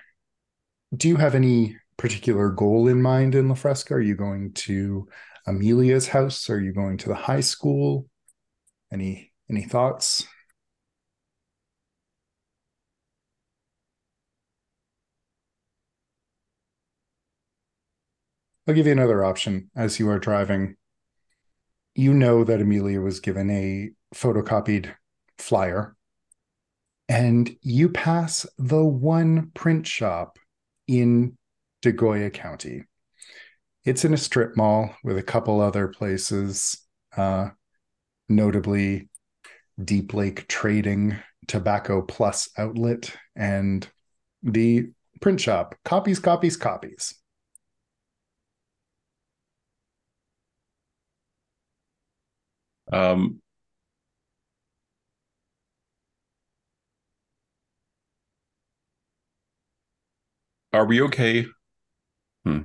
do 0.96 1.08
you 1.08 1.16
have 1.16 1.34
any 1.34 1.76
particular 1.96 2.50
goal 2.50 2.88
in 2.88 3.00
mind 3.02 3.34
in 3.34 3.48
La 3.48 3.54
Fresca? 3.54 3.94
Are 3.94 4.00
you 4.00 4.14
going 4.16 4.52
to 4.52 5.08
Amelia's 5.46 6.08
house? 6.08 6.50
Are 6.50 6.60
you 6.60 6.72
going 6.72 6.98
to 6.98 7.08
the 7.08 7.14
high 7.14 7.40
school? 7.40 8.08
Any 8.92 9.32
any 9.48 9.62
thoughts? 9.62 10.26
I'll 18.66 18.74
give 18.74 18.86
you 18.86 18.92
another 18.92 19.24
option 19.24 19.70
as 19.76 20.00
you 20.00 20.08
are 20.10 20.18
driving. 20.18 20.76
You 21.94 22.12
know 22.12 22.42
that 22.44 22.60
Amelia 22.60 23.00
was 23.00 23.20
given 23.20 23.48
a 23.48 23.90
photocopied 24.14 24.92
flyer, 25.38 25.94
and 27.08 27.56
you 27.62 27.88
pass 27.88 28.44
the 28.58 28.84
one 28.84 29.52
print 29.54 29.86
shop 29.86 30.38
in 30.88 31.38
DeGoya 31.86 32.32
County. 32.32 32.82
It's 33.84 34.04
in 34.04 34.12
a 34.12 34.18
strip 34.18 34.56
mall 34.56 34.94
with 35.04 35.16
a 35.18 35.22
couple 35.22 35.60
other 35.60 35.86
places, 35.88 36.76
uh, 37.16 37.50
notably 38.28 39.08
Deep 39.82 40.14
Lake 40.14 40.48
Trading, 40.48 41.16
Tobacco 41.46 42.02
Plus 42.02 42.48
Outlet, 42.58 43.14
and 43.36 43.88
the 44.42 44.88
print 45.20 45.40
shop. 45.40 45.76
Copies, 45.84 46.18
copies, 46.18 46.56
copies. 46.56 47.14
Um, 52.92 53.40
are 60.72 60.84
we 60.86 61.00
okay? 61.02 61.46
Hmm. 62.46 62.60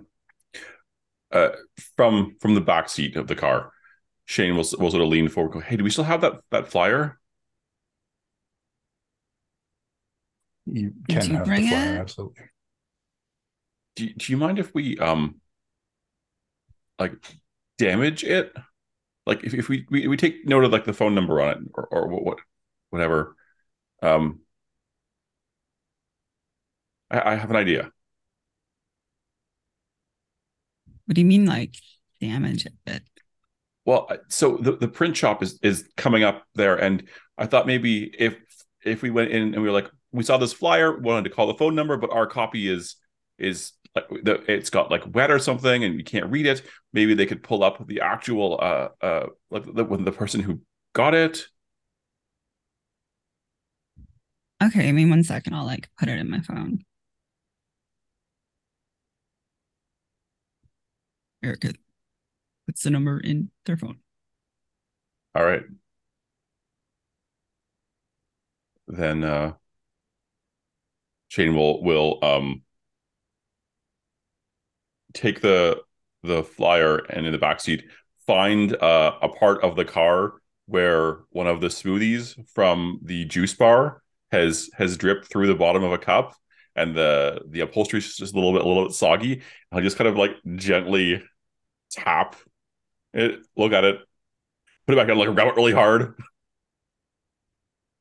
Uh, 1.32 1.50
from 1.98 2.36
from 2.40 2.56
the 2.56 2.62
back 2.62 2.88
seat 2.88 3.16
of 3.16 3.28
the 3.28 3.36
car, 3.36 3.72
Shane 4.26 4.56
will 4.56 4.66
will 4.78 4.92
sort 4.92 5.02
of 5.02 5.08
lean 5.08 5.28
forward. 5.28 5.54
Go, 5.54 5.60
hey, 5.60 5.76
do 5.76 5.84
we 5.84 5.90
still 5.90 6.04
have 6.04 6.22
that 6.22 6.42
that 6.52 6.68
flyer? 6.68 7.20
You 10.66 10.94
Did 11.08 11.20
can 11.22 11.32
you 11.32 11.38
have 11.38 11.48
the 11.48 11.68
flyer, 11.68 11.96
it? 11.96 12.00
absolutely. 12.00 12.44
Do, 13.96 14.14
do 14.14 14.32
you 14.32 14.38
mind 14.38 14.60
if 14.60 14.74
we 14.76 15.00
um 15.00 15.42
like 17.00 17.14
damage 17.78 18.24
it? 18.24 18.54
Like 19.26 19.44
if, 19.44 19.54
if 19.54 19.70
we, 19.70 19.86
we 19.90 20.08
we 20.08 20.18
take 20.18 20.46
note 20.46 20.64
of 20.64 20.72
like 20.72 20.86
the 20.86 20.94
phone 20.94 21.16
number 21.16 21.42
on 21.42 21.50
it 21.50 21.58
or 21.74 21.88
or 21.88 22.08
what, 22.08 22.24
what 22.24 22.38
whatever. 22.92 23.36
Um, 24.04 24.42
I, 27.10 27.34
I 27.34 27.36
have 27.36 27.50
an 27.50 27.56
idea. 27.56 27.92
What 31.06 31.16
do 31.16 31.22
you 31.22 31.28
mean, 31.28 31.46
like 31.46 31.76
damage 32.20 32.66
it? 32.86 33.04
Well, 33.86 34.10
so 34.28 34.58
the, 34.58 34.74
the 34.74 34.88
print 34.88 35.18
shop 35.18 35.42
is 35.42 35.60
is 35.64 35.90
coming 35.98 36.24
up 36.24 36.44
there, 36.56 36.76
and 36.76 37.08
I 37.38 37.48
thought 37.48 37.68
maybe 37.68 38.12
if 38.18 38.38
if 38.84 39.02
we 39.02 39.10
went 39.10 39.32
in 39.32 39.54
and 39.54 39.56
we 39.56 39.64
were 39.64 39.72
like, 39.72 39.90
we 40.12 40.24
saw 40.24 40.38
this 40.38 40.54
flyer, 40.54 40.98
wanted 41.00 41.24
to 41.24 41.36
call 41.36 41.48
the 41.48 41.56
phone 41.56 41.76
number, 41.76 41.98
but 41.98 42.12
our 42.12 42.28
copy 42.28 42.72
is 42.72 42.96
is 43.38 43.72
like 43.96 44.08
the, 44.24 44.44
it's 44.52 44.70
got 44.70 44.92
like 44.92 45.04
wet 45.14 45.32
or 45.32 45.40
something, 45.40 45.84
and 45.84 45.98
you 45.98 46.04
can't 46.04 46.30
read 46.32 46.46
it. 46.46 46.62
Maybe 46.94 47.16
they 47.16 47.26
could 47.26 47.44
pull 47.44 47.64
up 47.64 47.86
the 47.88 48.02
actual 48.02 48.60
uh 48.62 48.90
uh 49.04 49.26
like 49.50 49.66
the 49.66 49.84
the 49.84 50.12
person 50.12 50.42
who 50.42 50.62
got 50.94 51.16
it. 51.16 51.48
Okay, 54.64 54.88
I 54.88 54.92
mean, 54.92 55.10
one 55.10 55.24
second. 55.24 55.56
I'll 55.56 55.66
like 55.66 55.90
put 55.98 56.08
it 56.08 56.20
in 56.20 56.30
my 56.30 56.42
phone. 56.42 56.84
Erica 61.44 61.74
puts 62.68 62.84
the 62.84 62.90
number 62.90 63.20
in 63.20 63.50
their 63.66 63.78
phone. 63.78 64.00
All 65.34 65.46
right, 65.46 65.64
then 68.88 69.24
uh 69.24 69.54
Shane 71.30 71.56
will 71.56 71.82
will 71.82 72.20
um 72.24 72.64
take 75.14 75.42
the 75.42 75.82
the 76.24 76.44
flyer 76.44 76.98
and 76.98 77.26
in 77.26 77.32
the 77.32 77.38
back 77.38 77.60
seat 77.60 77.84
find 78.28 78.76
uh, 78.76 79.18
a 79.22 79.30
part 79.30 79.64
of 79.64 79.76
the 79.76 79.86
car 79.86 80.34
where 80.68 81.20
one 81.32 81.48
of 81.48 81.60
the 81.60 81.68
smoothies 81.68 82.36
from 82.54 83.00
the 83.04 83.26
juice 83.26 83.54
bar 83.54 84.02
has 84.32 84.70
has 84.76 84.98
dripped 84.98 85.26
through 85.26 85.48
the 85.48 85.56
bottom 85.56 85.84
of 85.84 85.92
a 85.92 85.98
cup 85.98 86.36
and 86.76 86.96
the 86.96 87.42
the 87.50 87.62
upholstery 87.62 88.00
is 88.00 88.16
just 88.16 88.34
a 88.34 88.36
little 88.36 88.54
bit 88.54 88.62
a 88.62 88.68
little 88.68 88.86
bit 88.86 88.94
soggy 88.94 89.42
i'll 89.72 89.82
just 89.82 89.98
kind 89.98 90.08
of 90.08 90.16
like 90.16 90.32
gently 90.56 91.22
tap 91.92 92.36
it 93.14 93.40
look 93.56 93.74
at 93.74 93.84
it. 93.84 94.00
Put 94.88 94.94
it 94.94 94.98
back 94.98 95.10
on 95.10 95.18
like 95.18 95.34
grab 95.34 95.48
it 95.48 95.56
really 95.56 95.74
hard. 95.74 96.16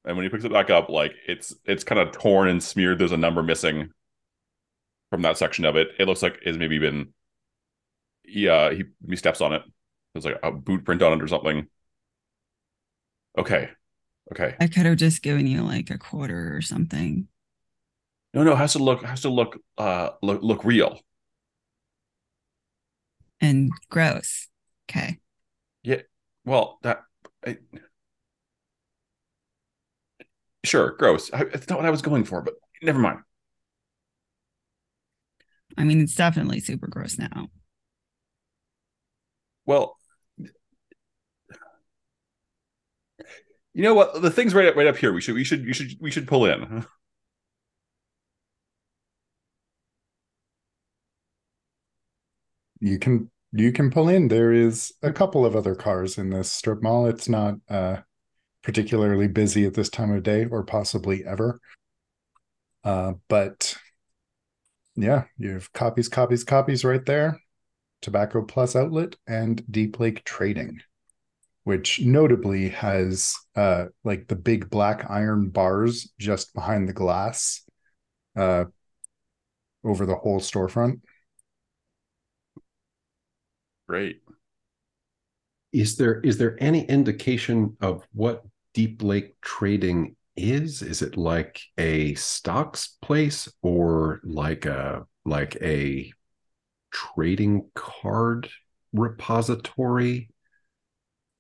And 0.04 0.16
when 0.16 0.24
he 0.24 0.30
picks 0.30 0.44
it 0.44 0.52
back 0.52 0.70
up 0.70 0.88
like 0.88 1.14
it's 1.26 1.54
it's 1.64 1.84
kind 1.84 2.00
of 2.00 2.12
torn 2.12 2.48
and 2.48 2.62
smeared. 2.62 2.98
There's 2.98 3.12
a 3.12 3.16
number 3.16 3.42
missing 3.42 3.90
from 5.10 5.22
that 5.22 5.36
section 5.38 5.64
of 5.64 5.76
it. 5.76 5.88
It 5.98 6.06
looks 6.06 6.22
like 6.22 6.38
it's 6.42 6.58
maybe 6.58 6.78
been 6.78 7.12
yeah 8.24 8.70
he 8.72 8.84
he 9.08 9.16
steps 9.16 9.40
on 9.40 9.52
it. 9.52 9.62
There's 10.14 10.24
like 10.24 10.38
a 10.42 10.50
boot 10.52 10.84
print 10.84 11.02
on 11.02 11.12
it 11.12 11.22
or 11.22 11.28
something. 11.28 11.66
Okay. 13.36 13.70
Okay. 14.32 14.54
I 14.60 14.68
could 14.68 14.86
have 14.86 14.96
just 14.96 15.22
given 15.22 15.46
you 15.46 15.62
like 15.62 15.90
a 15.90 15.98
quarter 15.98 16.54
or 16.56 16.60
something. 16.60 17.26
no 18.34 18.42
no 18.42 18.52
it 18.52 18.56
has 18.56 18.72
to 18.72 18.78
look 18.78 19.02
has 19.02 19.22
to 19.22 19.28
look 19.28 19.58
uh 19.78 20.10
look 20.22 20.42
look 20.42 20.64
real 20.64 21.00
And 23.40 23.70
gross. 23.88 24.48
Okay. 24.88 25.18
Yeah. 25.82 26.02
Well 26.44 26.78
that 26.82 27.02
I, 27.46 27.58
sure 30.64 30.90
gross 30.98 31.30
I, 31.32 31.42
it's 31.52 31.68
not 31.68 31.78
what 31.78 31.86
i 31.86 31.90
was 31.90 32.02
going 32.02 32.24
for 32.24 32.42
but 32.42 32.54
never 32.82 32.98
mind 32.98 33.20
I 35.78 35.84
mean, 35.84 36.00
it's 36.00 36.16
definitely 36.16 36.58
super 36.58 36.88
gross 36.88 37.16
now. 37.16 37.48
well 39.66 39.96
you 43.72 43.82
know 43.82 43.94
what 43.94 44.20
the 44.20 44.30
thing's 44.30 44.54
right 44.54 44.66
up 44.66 44.76
right 44.76 44.86
up 44.86 44.96
here 44.96 45.12
we 45.12 45.20
should 45.20 45.34
we 45.34 45.44
should 45.44 45.64
we 45.64 45.72
should 45.72 45.90
we 46.00 46.10
should 46.10 46.26
pull 46.26 46.44
in 46.44 46.84
You 52.80 52.98
can 52.98 53.30
you 53.52 53.72
can 53.72 53.90
pull 53.90 54.08
in. 54.08 54.28
There 54.28 54.52
is 54.52 54.92
a 55.02 55.12
couple 55.12 55.44
of 55.44 55.56
other 55.56 55.74
cars 55.74 56.18
in 56.18 56.30
this 56.30 56.50
strip 56.50 56.82
mall. 56.82 57.06
It's 57.06 57.28
not 57.28 57.54
uh 57.68 57.98
particularly 58.62 59.28
busy 59.28 59.64
at 59.64 59.74
this 59.74 59.88
time 59.88 60.10
of 60.12 60.22
day 60.22 60.44
or 60.44 60.62
possibly 60.62 61.24
ever. 61.24 61.60
Uh, 62.84 63.14
but 63.28 63.74
yeah, 64.96 65.24
you 65.38 65.52
have 65.52 65.72
copies, 65.72 66.08
copies, 66.08 66.44
copies 66.44 66.84
right 66.84 67.04
there. 67.04 67.40
Tobacco 68.02 68.42
Plus 68.42 68.74
Outlet 68.76 69.16
and 69.26 69.62
Deep 69.70 70.00
Lake 70.00 70.24
Trading, 70.24 70.80
which 71.64 72.00
notably 72.00 72.70
has 72.70 73.34
uh 73.56 73.86
like 74.04 74.28
the 74.28 74.36
big 74.36 74.70
black 74.70 75.06
iron 75.10 75.50
bars 75.50 76.12
just 76.18 76.54
behind 76.54 76.88
the 76.88 76.94
glass 76.94 77.62
uh 78.36 78.64
over 79.84 80.06
the 80.06 80.16
whole 80.16 80.40
storefront. 80.40 81.00
Great 83.90 84.20
is 85.72 85.96
there 85.96 86.20
is 86.20 86.38
there 86.38 86.56
any 86.62 86.84
indication 86.84 87.76
of 87.80 88.06
what 88.12 88.44
Deep 88.72 89.02
Lake 89.02 89.34
Trading 89.40 90.14
is? 90.36 90.80
Is 90.80 91.02
it 91.02 91.16
like 91.16 91.60
a 91.76 92.14
stocks 92.14 92.96
place 93.02 93.48
or 93.62 94.20
like 94.22 94.64
a 94.64 95.06
like 95.24 95.56
a 95.60 96.12
trading 96.92 97.68
card 97.74 98.48
repository? 98.92 100.30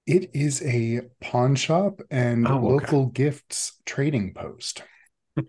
It 0.06 0.30
is 0.34 0.60
a 0.62 1.02
pawn 1.20 1.54
shop 1.54 2.00
and 2.10 2.46
Oh, 2.46 2.74
okay. 2.74 2.86
local 2.86 3.06
gifts 3.06 3.80
trading 3.84 4.34
post. 4.34 4.82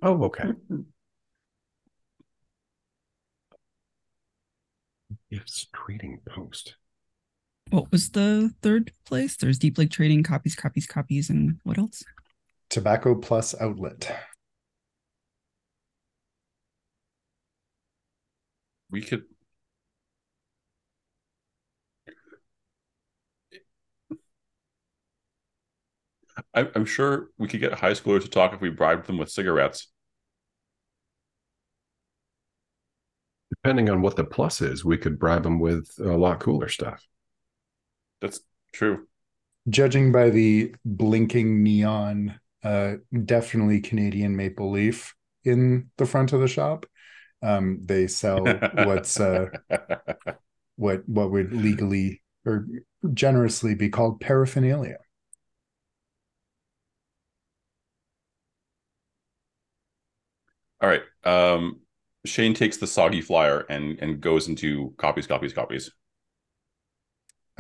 Oh, 0.04 0.26
okay. 0.26 0.52
Gifts 5.32 5.66
trading 5.74 6.20
post. 6.28 6.76
What 7.72 7.90
was 7.90 8.10
the 8.10 8.54
third 8.62 8.92
place? 9.06 9.38
There's 9.38 9.58
Deep 9.58 9.78
Lake 9.78 9.92
Trading, 9.92 10.24
copies, 10.24 10.56
copies, 10.56 10.86
copies, 10.86 11.30
and 11.30 11.58
what 11.64 11.78
else? 11.78 12.04
Tobacco 12.70 13.16
Plus 13.16 13.56
outlet. 13.62 14.14
We 18.90 19.02
could. 19.02 19.24
I, 26.54 26.68
I'm 26.76 26.86
sure 26.86 27.30
we 27.38 27.48
could 27.48 27.62
get 27.62 27.72
high 27.74 27.92
schoolers 27.92 28.24
to 28.24 28.30
talk 28.30 28.54
if 28.54 28.60
we 28.60 28.70
bribed 28.70 29.08
them 29.08 29.18
with 29.18 29.32
cigarettes. 29.32 29.88
Depending 33.50 33.90
on 33.90 34.02
what 34.02 34.18
the 34.18 34.26
plus 34.26 34.60
is, 34.60 34.84
we 34.84 34.98
could 34.98 35.18
bribe 35.18 35.44
them 35.44 35.60
with 35.62 35.90
a 36.00 36.18
lot 36.18 36.42
cooler 36.42 36.68
stuff. 36.68 37.06
That's 38.22 38.40
true. 38.74 39.08
Judging 39.70 40.12
by 40.12 40.30
the 40.30 40.74
blinking 40.86 41.64
neon, 41.64 42.40
uh, 42.64 42.96
definitely 43.26 43.82
Canadian 43.82 44.36
maple 44.36 44.72
leaf 44.72 45.14
in 45.44 45.90
the 45.98 46.06
front 46.06 46.34
of 46.34 46.40
the 46.40 46.48
shop. 46.48 46.86
Um, 47.44 47.80
they 47.84 48.08
sell 48.08 48.46
what's 48.74 49.20
uh, 49.20 49.48
what 50.76 51.08
what 51.08 51.32
would 51.32 51.54
legally 51.54 52.22
or 52.46 52.68
generously 53.14 53.76
be 53.76 53.90
called 53.90 54.20
paraphernalia. 54.20 54.98
All 60.82 60.90
right. 60.90 61.04
Um, 61.24 61.82
Shane 62.26 62.54
takes 62.54 62.78
the 62.78 62.88
soggy 62.88 63.22
flyer 63.22 63.66
and 63.70 64.00
and 64.00 64.22
goes 64.22 64.48
into 64.48 64.94
copies, 64.98 65.28
copies, 65.28 65.54
copies. 65.54 65.92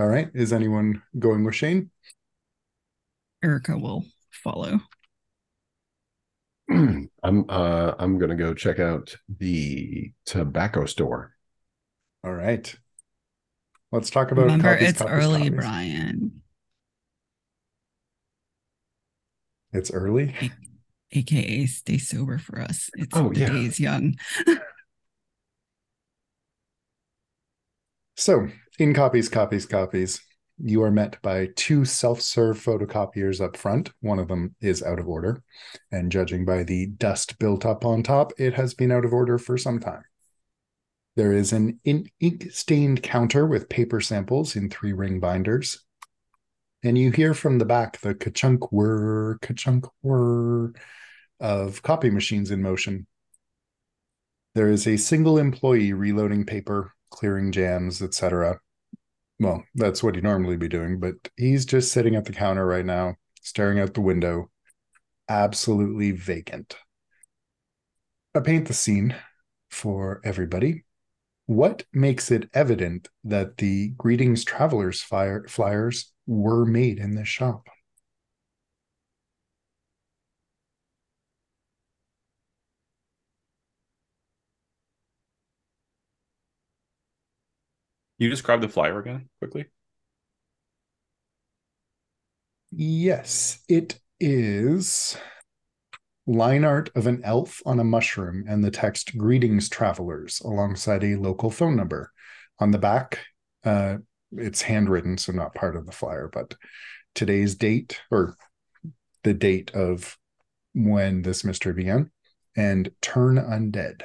All 0.01 0.07
right, 0.07 0.31
is 0.33 0.51
anyone 0.51 1.03
going 1.19 1.43
with 1.43 1.53
Shane? 1.53 1.91
Erica 3.43 3.77
will 3.77 4.03
follow. 4.31 4.79
I'm 6.71 7.45
uh 7.47 7.93
I'm 7.99 8.17
gonna 8.17 8.35
go 8.35 8.55
check 8.55 8.79
out 8.79 9.15
the 9.29 10.11
tobacco 10.25 10.87
store. 10.87 11.35
All 12.23 12.33
right. 12.33 12.75
Let's 13.91 14.09
talk 14.09 14.31
about 14.31 14.45
Remember, 14.45 14.73
copies, 14.73 14.89
it's 14.89 14.97
copies, 14.97 15.13
early, 15.13 15.39
copies. 15.49 15.59
Brian, 15.59 16.41
It's 19.71 19.91
early. 19.91 20.33
aka 21.11 21.65
stay 21.67 21.99
sober 21.99 22.39
for 22.39 22.59
us. 22.59 22.89
It's 22.95 23.15
Oh, 23.15 23.29
the 23.29 23.41
yeah. 23.41 23.49
day's 23.49 23.79
young. 23.79 24.15
So, 28.15 28.47
in 28.77 28.93
copies, 28.93 29.29
copies, 29.29 29.65
copies, 29.65 30.21
you 30.63 30.83
are 30.83 30.91
met 30.91 31.19
by 31.21 31.49
two 31.55 31.85
self 31.85 32.21
serve 32.21 32.59
photocopiers 32.59 33.41
up 33.41 33.57
front. 33.57 33.91
One 34.01 34.19
of 34.19 34.27
them 34.27 34.55
is 34.61 34.83
out 34.83 34.99
of 34.99 35.07
order. 35.07 35.41
And 35.91 36.11
judging 36.11 36.45
by 36.45 36.63
the 36.63 36.87
dust 36.87 37.39
built 37.39 37.65
up 37.65 37.83
on 37.85 38.03
top, 38.03 38.33
it 38.37 38.53
has 38.53 38.73
been 38.73 38.91
out 38.91 39.05
of 39.05 39.13
order 39.13 39.37
for 39.37 39.57
some 39.57 39.79
time. 39.79 40.03
There 41.15 41.33
is 41.33 41.51
an 41.51 41.79
ink 41.83 42.51
stained 42.51 43.03
counter 43.03 43.45
with 43.45 43.69
paper 43.69 43.99
samples 43.99 44.55
in 44.55 44.69
three 44.69 44.93
ring 44.93 45.19
binders. 45.19 45.83
And 46.83 46.97
you 46.97 47.11
hear 47.11 47.33
from 47.33 47.59
the 47.59 47.65
back 47.65 47.99
the 48.01 48.15
ka 48.15 48.31
chunk 48.33 48.71
whir, 48.71 49.37
ka 49.41 49.53
chunk 49.55 49.85
whir 50.01 50.73
of 51.39 51.81
copy 51.81 52.09
machines 52.09 52.51
in 52.51 52.61
motion. 52.61 53.07
There 54.55 54.69
is 54.69 54.87
a 54.87 54.97
single 54.97 55.37
employee 55.37 55.93
reloading 55.93 56.45
paper, 56.45 56.93
clearing 57.11 57.51
jams, 57.51 58.01
etc. 58.01 58.59
Well, 59.39 59.63
that's 59.75 60.01
what 60.01 60.15
he'd 60.15 60.23
normally 60.23 60.57
be 60.57 60.67
doing, 60.67 60.99
but 60.99 61.15
he's 61.37 61.65
just 61.65 61.91
sitting 61.91 62.15
at 62.15 62.25
the 62.25 62.33
counter 62.33 62.65
right 62.65 62.85
now, 62.85 63.15
staring 63.41 63.79
out 63.79 63.93
the 63.93 64.01
window, 64.01 64.49
absolutely 65.29 66.11
vacant. 66.11 66.75
I 68.33 68.39
paint 68.39 68.67
the 68.67 68.73
scene 68.73 69.15
for 69.69 70.21
everybody. 70.23 70.85
What 71.47 71.83
makes 71.91 72.31
it 72.31 72.49
evident 72.53 73.09
that 73.23 73.57
the 73.57 73.89
Greetings 73.89 74.43
Travelers 74.43 75.01
flyer, 75.01 75.45
flyers 75.47 76.13
were 76.27 76.65
made 76.65 76.99
in 76.99 77.15
this 77.15 77.27
shop? 77.27 77.67
You 88.23 88.29
describe 88.29 88.61
the 88.61 88.69
flyer 88.69 88.99
again 88.99 89.29
quickly? 89.39 89.65
Yes, 92.71 93.59
it 93.67 93.99
is 94.19 95.17
line 96.27 96.63
art 96.63 96.89
of 96.95 97.07
an 97.07 97.21
elf 97.23 97.61
on 97.65 97.79
a 97.79 97.83
mushroom 97.83 98.45
and 98.47 98.63
the 98.63 98.71
text 98.71 99.17
Greetings 99.17 99.67
Travelers 99.69 100.39
alongside 100.45 101.03
a 101.03 101.15
local 101.15 101.49
phone 101.49 101.75
number. 101.75 102.11
On 102.59 102.71
the 102.71 102.77
back, 102.77 103.19
uh, 103.63 103.97
it's 104.33 104.61
handwritten, 104.61 105.17
so 105.17 105.31
not 105.31 105.55
part 105.55 105.75
of 105.75 105.85
the 105.85 105.91
flyer, 105.91 106.29
but 106.31 106.55
today's 107.15 107.55
date 107.55 107.99
or 108.11 108.35
the 109.23 109.33
date 109.33 109.71
of 109.73 110.17
when 110.73 111.23
this 111.23 111.43
mystery 111.43 111.73
began 111.73 112.11
and 112.55 112.91
turn 113.01 113.37
undead. 113.37 114.03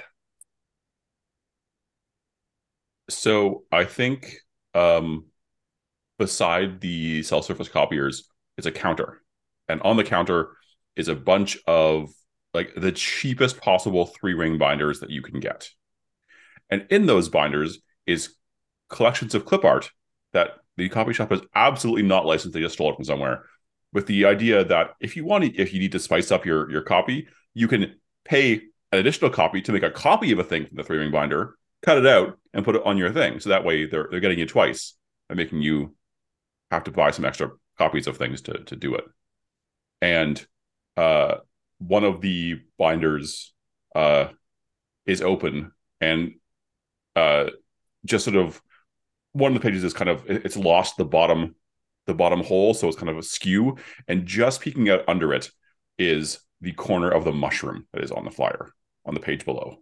So 3.09 3.65
I 3.71 3.85
think 3.85 4.37
um, 4.75 5.27
beside 6.19 6.81
the 6.81 7.23
self-service 7.23 7.69
copiers 7.69 8.29
is 8.59 8.67
a 8.67 8.73
counter, 8.73 9.23
and 9.69 9.81
on 9.83 9.97
the 9.97 10.05
counter 10.05 10.57
is 10.97 11.09
a 11.09 11.15
bunch 11.15 11.59
of 11.67 12.11
like 12.55 12.75
the 12.75 12.93
cheapest 12.93 13.61
possible 13.61 14.07
three-ring 14.07 14.59
binders 14.59 15.01
that 15.01 15.11
you 15.11 15.23
can 15.23 15.41
get, 15.41 15.69
and 16.71 16.87
in 16.91 17.07
those 17.07 17.29
binders 17.29 17.79
is 18.07 18.35
collections 18.89 19.35
of 19.35 19.45
clip 19.45 19.65
art 19.65 19.91
that 20.33 20.53
the 20.77 20.89
copy 20.89 21.13
shop 21.13 21.33
is 21.33 21.41
absolutely 21.55 22.03
not 22.03 22.27
licensed; 22.27 22.55
they 22.55 22.61
just 22.61 22.75
stole 22.75 22.91
it 22.91 22.97
from 22.97 23.05
somewhere, 23.05 23.45
with 23.93 24.07
the 24.07 24.25
idea 24.25 24.65
that 24.65 24.91
if 25.01 25.17
you 25.17 25.25
want 25.25 25.45
to, 25.45 25.55
if 25.57 25.73
you 25.73 25.81
need 25.81 25.93
to 25.93 25.99
spice 26.01 26.33
up 26.33 26.45
your 26.45 26.71
your 26.71 26.83
copy, 26.83 27.29
you 27.55 27.69
can 27.69 27.95
pay 28.25 28.55
an 28.93 28.99
additional 28.99 29.31
copy 29.31 29.63
to 29.63 29.73
make 29.73 29.83
a 29.83 29.91
copy 29.91 30.33
of 30.33 30.39
a 30.39 30.45
thing 30.45 30.67
from 30.67 30.77
the 30.77 30.83
three-ring 30.83 31.13
binder 31.13 31.57
cut 31.83 31.99
it 31.99 32.07
out 32.07 32.39
and 32.53 32.65
put 32.65 32.77
it 32.77 32.85
on 32.85 32.97
your 32.97 33.13
thing. 33.13 33.41
So 33.41 33.51
that 33.51 33.65
way 33.65 33.87
they're 33.87 34.09
they're 34.11 34.21
getting 34.21 34.39
you 34.39 34.47
twice 34.47 34.95
by 35.29 35.35
making 35.35 35.63
you 35.63 35.95
have 36.71 36.85
to 36.85 36.91
buy 36.91 37.11
some 37.11 37.25
extra 37.25 37.51
copies 37.79 38.07
of 38.07 38.17
things 38.17 38.43
to 38.43 38.55
to 38.65 38.77
do 38.77 38.95
it. 38.95 39.05
And 40.01 40.45
uh 40.97 41.37
one 41.79 42.05
of 42.05 42.21
the 42.21 42.61
binders 42.79 43.53
uh 43.95 44.29
is 45.05 45.23
open 45.23 45.73
and 46.01 46.35
uh 47.15 47.51
just 48.05 48.25
sort 48.25 48.37
of 48.37 48.61
one 49.33 49.55
of 49.55 49.61
the 49.61 49.67
pages 49.67 49.85
is 49.85 49.93
kind 49.93 50.09
of 50.09 50.25
it's 50.29 50.57
lost 50.57 50.97
the 50.97 51.05
bottom 51.05 51.55
the 52.07 52.15
bottom 52.15 52.43
hole 52.43 52.73
so 52.73 52.89
it's 52.89 52.97
kind 52.97 53.11
of 53.11 53.19
askew 53.19 53.77
and 54.09 54.27
just 54.27 54.61
peeking 54.61 54.89
out 54.89 55.05
under 55.09 55.35
it 55.35 55.51
is 55.99 56.41
the 56.61 56.73
corner 56.73 57.11
of 57.11 57.25
the 57.25 57.33
mushroom 57.33 57.87
that 57.93 58.03
is 58.03 58.11
on 58.11 58.25
the 58.25 58.31
flyer 58.31 58.73
on 59.05 59.13
the 59.15 59.21
page 59.21 59.45
below 59.45 59.77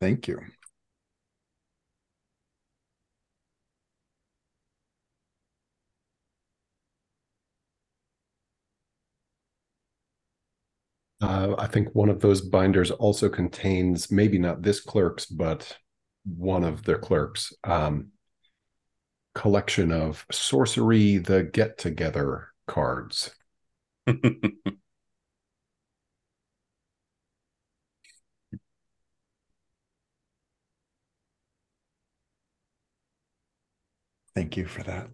Thank 0.00 0.28
you. 0.28 0.40
Uh, 11.20 11.54
I 11.58 11.66
think 11.66 11.94
one 11.94 12.08
of 12.08 12.20
those 12.20 12.40
binders 12.40 12.90
also 12.92 13.28
contains 13.28 14.10
maybe 14.10 14.38
not 14.38 14.62
this 14.62 14.80
clerk's, 14.80 15.26
but 15.26 15.76
one 16.24 16.62
of 16.64 16.84
the 16.84 16.94
clerks' 16.96 17.52
um, 17.64 18.12
collection 19.34 19.92
of 19.92 20.26
sorcery, 20.32 21.18
the 21.18 21.42
get 21.44 21.78
together 21.78 22.48
cards. 22.66 23.30
Thank 34.38 34.56
you 34.56 34.66
for 34.66 34.84
that. 34.84 35.08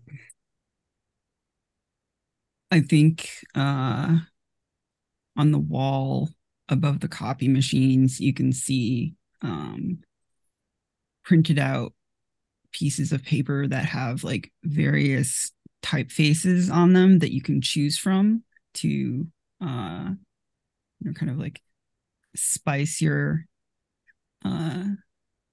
I 2.70 2.80
think 2.80 3.30
uh, 3.54 4.18
on 5.34 5.50
the 5.50 5.58
wall 5.58 6.28
above 6.68 7.00
the 7.00 7.08
copy 7.08 7.48
machines, 7.48 8.20
you 8.20 8.34
can 8.34 8.52
see 8.52 9.14
um, 9.40 10.00
printed 11.24 11.58
out 11.58 11.94
pieces 12.70 13.12
of 13.12 13.24
paper 13.24 13.66
that 13.66 13.86
have 13.86 14.24
like 14.24 14.52
various 14.62 15.50
typefaces 15.82 16.70
on 16.70 16.92
them 16.92 17.20
that 17.20 17.32
you 17.32 17.40
can 17.40 17.62
choose 17.62 17.96
from 17.96 18.44
to 18.74 19.26
uh, 19.62 20.10
you 21.00 21.06
know, 21.06 21.14
kind 21.14 21.30
of 21.30 21.38
like 21.38 21.62
spice 22.36 23.00
your 23.00 23.46
uh, 24.44 24.84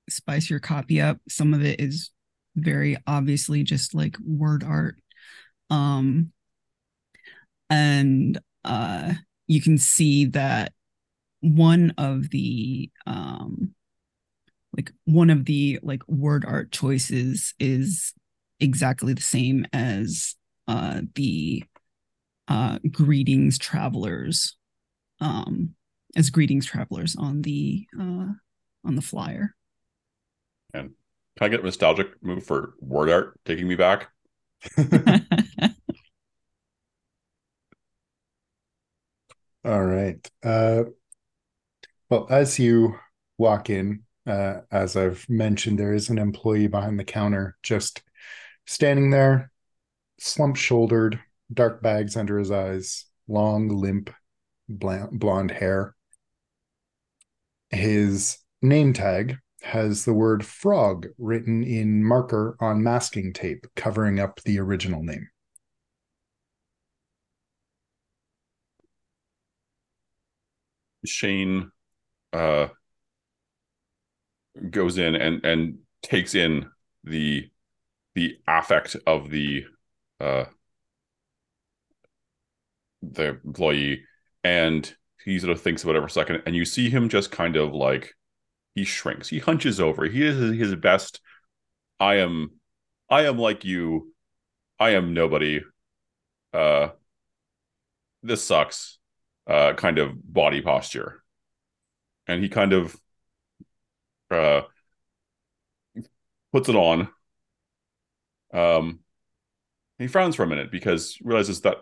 spice 0.09 0.49
your 0.49 0.59
copy 0.59 0.99
up. 0.99 1.19
Some 1.29 1.53
of 1.53 1.63
it 1.63 1.79
is 1.79 2.11
very 2.55 2.97
obviously 3.07 3.63
just 3.63 3.93
like 3.93 4.17
word 4.25 4.63
art. 4.63 4.95
Um, 5.69 6.31
and 7.69 8.39
uh, 8.65 9.13
you 9.47 9.61
can 9.61 9.77
see 9.77 10.25
that 10.25 10.73
one 11.39 11.93
of 11.97 12.29
the 12.29 12.91
um, 13.07 13.73
like 14.75 14.91
one 15.05 15.29
of 15.29 15.45
the 15.45 15.79
like 15.81 16.07
word 16.07 16.45
art 16.45 16.71
choices 16.71 17.53
is 17.59 18.13
exactly 18.59 19.13
the 19.13 19.21
same 19.21 19.65
as 19.73 20.35
uh, 20.67 21.01
the 21.15 21.63
uh, 22.47 22.79
greetings 22.91 23.57
travelers 23.57 24.55
um, 25.21 25.75
as 26.15 26.29
greetings 26.29 26.65
travelers 26.65 27.15
on 27.15 27.41
the 27.41 27.85
uh, 27.97 28.27
on 28.83 28.95
the 28.95 29.01
flyer. 29.01 29.55
And 30.73 30.91
can 31.37 31.45
I 31.45 31.49
get 31.49 31.61
a 31.61 31.63
nostalgic 31.63 32.21
move 32.23 32.45
for 32.45 32.73
word 32.79 33.09
art 33.09 33.39
taking 33.45 33.67
me 33.67 33.75
back? 33.75 34.09
All 39.65 39.83
right. 39.85 40.29
Uh, 40.43 40.83
well, 42.09 42.27
as 42.29 42.59
you 42.59 42.95
walk 43.37 43.69
in, 43.69 44.03
uh, 44.27 44.61
as 44.71 44.95
I've 44.95 45.25
mentioned, 45.29 45.79
there 45.79 45.93
is 45.93 46.09
an 46.09 46.17
employee 46.17 46.67
behind 46.67 46.99
the 46.99 47.03
counter 47.03 47.57
just 47.63 48.01
standing 48.65 49.11
there, 49.11 49.51
slump 50.19 50.57
shouldered, 50.57 51.19
dark 51.53 51.81
bags 51.81 52.17
under 52.17 52.39
his 52.39 52.51
eyes, 52.51 53.05
long, 53.27 53.69
limp, 53.69 54.11
blonde 54.69 55.51
hair. 55.51 55.95
His 57.71 58.37
name 58.61 58.93
tag 58.93 59.39
has 59.61 60.05
the 60.05 60.13
word 60.13 60.45
frog 60.45 61.07
written 61.17 61.63
in 61.63 62.03
marker 62.03 62.55
on 62.59 62.83
masking 62.83 63.33
tape, 63.33 63.65
covering 63.75 64.19
up 64.19 64.41
the 64.41 64.59
original 64.59 65.03
name. 65.03 65.29
Shane 71.05 71.71
uh, 72.33 72.67
goes 74.69 74.97
in 74.97 75.15
and 75.15 75.43
and 75.43 75.79
takes 76.03 76.35
in 76.35 76.69
the 77.03 77.49
the 78.13 78.37
affect 78.47 78.95
of 79.07 79.29
the 79.29 79.65
uh, 80.19 80.45
the 83.01 83.39
employee, 83.43 84.03
and 84.43 84.93
he 85.23 85.39
sort 85.39 85.51
of 85.51 85.61
thinks 85.61 85.83
about 85.83 85.95
it 85.95 85.99
for 85.99 86.07
a 86.07 86.09
second, 86.09 86.43
and 86.45 86.55
you 86.55 86.65
see 86.65 86.89
him 86.89 87.09
just 87.09 87.31
kind 87.31 87.55
of 87.55 87.73
like 87.73 88.15
he 88.75 88.83
shrinks, 88.83 89.29
he 89.29 89.39
hunches 89.39 89.79
over, 89.79 90.05
he 90.05 90.25
is 90.25 90.37
his 90.57 90.75
best. 90.75 91.19
I 91.99 92.15
am, 92.15 92.51
I 93.09 93.25
am 93.25 93.37
like 93.37 93.65
you, 93.65 94.13
I 94.79 94.91
am 94.91 95.13
nobody. 95.13 95.61
Uh, 96.53 96.89
this 98.23 98.43
sucks 98.43 98.97
uh, 99.47 99.73
kind 99.73 99.99
of 99.99 100.11
body 100.33 100.61
posture. 100.61 101.23
And 102.27 102.41
he 102.41 102.49
kind 102.49 102.73
of 102.73 102.95
uh, 104.29 104.61
puts 106.51 106.69
it 106.69 106.75
on. 106.75 107.09
Um, 108.53 108.99
he 109.97 110.07
frowns 110.07 110.35
for 110.35 110.43
a 110.43 110.47
minute 110.47 110.71
because 110.71 111.17
realizes 111.23 111.61
that 111.61 111.77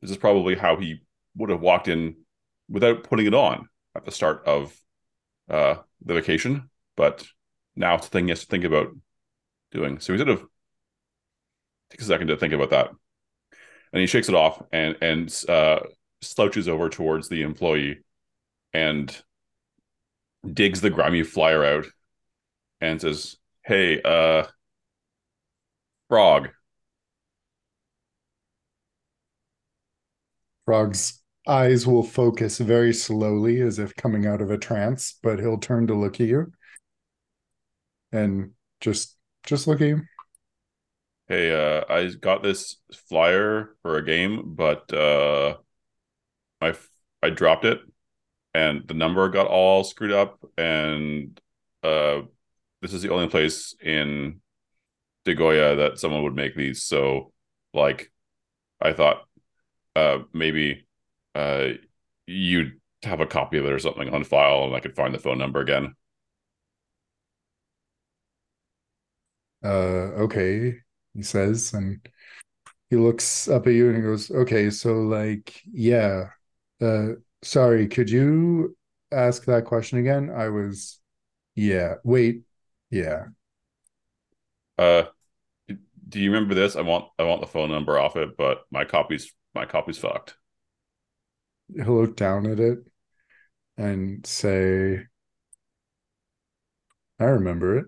this 0.00 0.10
is 0.10 0.16
probably 0.16 0.54
how 0.54 0.76
he 0.76 1.00
would 1.36 1.50
have 1.50 1.60
walked 1.60 1.88
in 1.88 2.16
without 2.68 3.04
putting 3.04 3.26
it 3.26 3.34
on 3.34 3.68
at 3.94 4.04
the 4.04 4.10
start 4.10 4.44
of 4.46 4.74
uh, 5.48 5.76
the 6.04 6.14
vacation. 6.14 6.70
But 6.96 7.24
now 7.76 7.96
it's 7.96 8.06
a 8.06 8.10
thing 8.10 8.26
he 8.26 8.30
has 8.30 8.40
to 8.40 8.46
think 8.46 8.64
about 8.64 8.88
doing. 9.70 10.00
So 10.00 10.12
he 10.12 10.18
sort 10.18 10.30
of 10.30 10.44
takes 11.90 12.04
a 12.04 12.08
second 12.08 12.28
to 12.28 12.36
think 12.36 12.52
about 12.52 12.70
that, 12.70 12.90
and 13.92 14.00
he 14.00 14.06
shakes 14.06 14.28
it 14.28 14.34
off 14.34 14.62
and 14.72 14.96
and 15.00 15.44
uh, 15.48 15.80
slouches 16.22 16.68
over 16.68 16.88
towards 16.88 17.28
the 17.28 17.42
employee 17.42 18.04
and 18.72 19.16
digs 20.52 20.80
the 20.80 20.90
grimy 20.90 21.22
flyer 21.22 21.64
out 21.64 21.86
and 22.80 23.00
says, 23.00 23.36
Hey, 23.64 24.00
uh, 24.02 24.44
Frog. 26.08 26.50
Frog's 30.64 31.22
eyes 31.46 31.86
will 31.86 32.02
focus 32.02 32.58
very 32.58 32.92
slowly 32.92 33.60
as 33.60 33.78
if 33.78 33.94
coming 33.96 34.26
out 34.26 34.40
of 34.40 34.50
a 34.50 34.58
trance, 34.58 35.18
but 35.22 35.38
he'll 35.38 35.58
turn 35.58 35.86
to 35.86 35.94
look 35.94 36.20
at 36.20 36.26
you 36.26 36.52
and 38.12 38.50
just 38.80 39.16
just 39.44 39.66
look 39.66 39.80
at 39.80 39.88
you. 39.88 40.02
Hey, 41.28 41.52
uh, 41.52 41.84
I 41.88 42.08
got 42.20 42.42
this 42.42 42.76
flyer 43.08 43.76
for 43.82 43.96
a 43.96 44.04
game, 44.04 44.54
but 44.54 44.92
uh 44.92 45.56
I 46.60 46.74
I 47.22 47.30
dropped 47.30 47.64
it, 47.64 47.80
and 48.54 48.86
the 48.86 48.94
number 48.94 49.28
got 49.28 49.46
all 49.46 49.84
screwed 49.84 50.12
up, 50.12 50.38
and 50.56 51.40
uh, 51.82 52.22
this 52.82 52.92
is 52.92 53.02
the 53.02 53.12
only 53.12 53.28
place 53.28 53.74
in 53.82 54.40
Degoya 55.24 55.76
that 55.76 55.98
someone 55.98 56.22
would 56.22 56.34
make 56.34 56.54
these. 56.54 56.82
So, 56.82 57.32
like, 57.72 58.10
I 58.80 58.92
thought 58.92 59.24
uh, 59.96 60.18
maybe 60.32 60.86
uh, 61.34 61.68
you'd 62.26 62.80
have 63.02 63.20
a 63.20 63.26
copy 63.26 63.58
of 63.58 63.66
it 63.66 63.72
or 63.72 63.78
something 63.78 64.08
on 64.12 64.24
file, 64.24 64.64
and 64.64 64.74
I 64.74 64.80
could 64.80 64.96
find 64.96 65.14
the 65.14 65.18
phone 65.18 65.38
number 65.38 65.60
again. 65.60 65.94
Uh, 69.64 70.12
okay, 70.26 70.74
he 71.14 71.22
says, 71.22 71.72
and 71.72 72.06
he 72.90 72.96
looks 72.96 73.48
up 73.48 73.66
at 73.66 73.74
you 73.74 73.88
and 73.88 73.96
he 73.96 74.02
goes, 74.02 74.30
"Okay, 74.30 74.70
so 74.70 74.94
like, 75.02 75.60
yeah, 75.72 76.30
uh, 76.82 77.10
sorry, 77.42 77.88
could 77.88 78.10
you 78.10 78.76
ask 79.12 79.44
that 79.46 79.64
question 79.66 79.98
again? 79.98 80.30
I 80.30 80.48
was, 80.50 81.00
yeah. 81.56 81.96
Wait, 82.04 82.44
yeah. 82.90 83.26
Uh, 84.78 85.04
do 86.08 86.20
you 86.20 86.30
remember 86.32 86.54
this? 86.54 86.76
I 86.76 86.82
want 86.82 87.10
I 87.18 87.24
want 87.24 87.40
the 87.40 87.46
phone 87.46 87.70
number 87.70 87.98
off 87.98 88.16
it, 88.16 88.36
but 88.36 88.64
my 88.70 88.84
copy's 88.84 89.32
my 89.54 89.66
copy's 89.66 89.98
fucked. 89.98 90.36
He'll 91.72 92.00
look 92.00 92.16
down 92.16 92.46
at 92.46 92.60
it 92.60 92.78
and 93.76 94.24
say, 94.26 95.04
I 97.18 97.24
remember 97.24 97.78
it. 97.78 97.86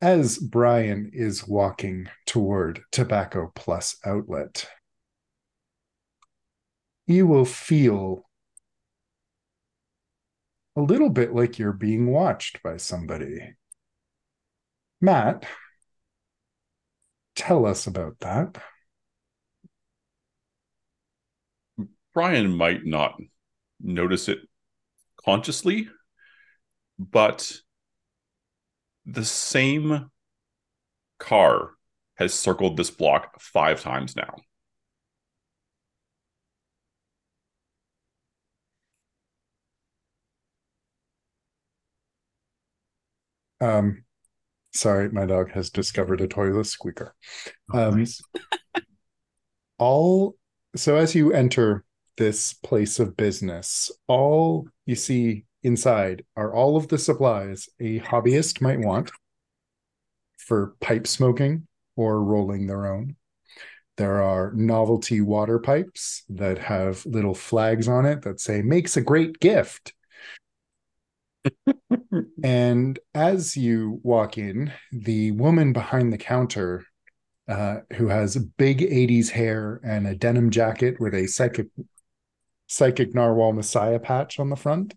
As 0.00 0.38
Brian 0.38 1.10
is 1.12 1.48
walking 1.48 2.08
toward 2.26 2.82
Tobacco 2.92 3.50
Plus 3.54 3.96
Outlet, 4.04 4.68
you 7.06 7.26
will 7.26 7.44
feel 7.44 8.24
a 10.76 10.80
little 10.80 11.10
bit 11.10 11.34
like 11.34 11.58
you're 11.58 11.72
being 11.72 12.10
watched 12.10 12.62
by 12.62 12.76
somebody. 12.76 13.54
Matt, 15.00 15.44
tell 17.34 17.66
us 17.66 17.86
about 17.86 18.18
that. 18.20 18.58
Brian 22.14 22.56
might 22.56 22.86
not 22.86 23.20
notice 23.80 24.28
it 24.28 24.38
consciously, 25.24 25.88
but 26.98 27.60
the 29.06 29.24
same 29.24 30.10
car 31.18 31.72
has 32.16 32.32
circled 32.32 32.76
this 32.76 32.90
block 32.90 33.40
five 33.40 33.80
times 33.80 34.14
now. 34.14 34.36
Um, 43.60 44.04
sorry, 44.72 45.10
my 45.10 45.26
dog 45.26 45.50
has 45.52 45.70
discovered 45.70 46.20
a 46.20 46.28
toilet 46.28 46.66
squeaker. 46.66 47.14
Oh, 47.72 47.88
Um, 47.88 47.98
nice. 47.98 48.20
all 49.78 50.36
so 50.76 50.96
as 50.96 51.14
you 51.14 51.32
enter 51.32 51.84
this 52.16 52.52
place 52.52 52.98
of 53.00 53.16
business, 53.16 53.90
all 54.06 54.66
you 54.86 54.94
see 54.94 55.44
inside 55.62 56.24
are 56.36 56.54
all 56.54 56.76
of 56.76 56.88
the 56.88 56.98
supplies 56.98 57.68
a 57.80 58.00
hobbyist 58.00 58.60
might 58.60 58.80
want 58.80 59.10
for 60.38 60.74
pipe 60.80 61.06
smoking 61.06 61.66
or 61.96 62.22
rolling 62.22 62.66
their 62.66 62.86
own. 62.86 63.16
There 63.96 64.22
are 64.22 64.52
novelty 64.54 65.20
water 65.20 65.58
pipes 65.58 66.24
that 66.28 66.58
have 66.58 67.06
little 67.06 67.34
flags 67.34 67.88
on 67.88 68.06
it 68.06 68.22
that 68.22 68.40
say 68.40 68.60
makes 68.60 68.96
a 68.96 69.00
great 69.00 69.38
gift. 69.40 69.94
and 72.42 72.98
as 73.14 73.56
you 73.56 74.00
walk 74.02 74.36
in, 74.36 74.72
the 74.92 75.30
woman 75.32 75.72
behind 75.72 76.12
the 76.12 76.18
counter, 76.18 76.84
uh, 77.46 77.80
who 77.94 78.08
has 78.08 78.36
big 78.36 78.78
80s 78.78 79.28
hair 79.30 79.80
and 79.84 80.06
a 80.06 80.14
denim 80.14 80.50
jacket 80.50 80.98
with 80.98 81.14
a 81.14 81.26
psychic 81.26 81.68
psychic 82.74 83.14
narwhal 83.14 83.52
messiah 83.52 84.00
patch 84.00 84.40
on 84.40 84.50
the 84.50 84.56
front, 84.56 84.94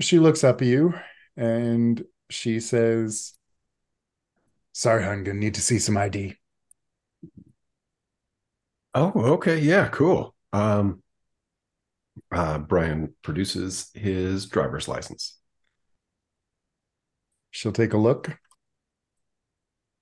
she 0.00 0.18
looks 0.18 0.42
up 0.42 0.62
at 0.62 0.68
you 0.68 0.94
and 1.36 2.02
she 2.30 2.60
says, 2.60 3.34
Sorry, 4.72 5.04
I'm 5.04 5.22
gonna 5.22 5.38
need 5.38 5.54
to 5.54 5.60
see 5.60 5.78
some 5.78 5.98
ID. 5.98 6.36
Oh, 8.94 9.12
okay, 9.34 9.58
yeah, 9.58 9.88
cool. 9.88 10.34
Um, 10.52 11.02
uh, 12.32 12.58
Brian 12.58 13.14
produces 13.22 13.90
his 13.92 14.46
driver's 14.46 14.88
license. 14.88 15.38
She'll 17.50 17.72
take 17.72 17.92
a 17.92 17.98
look. 17.98 18.38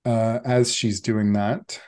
Uh, 0.05 0.39
as 0.45 0.73
she's 0.73 1.01
doing 1.01 1.33
that, 1.33 1.81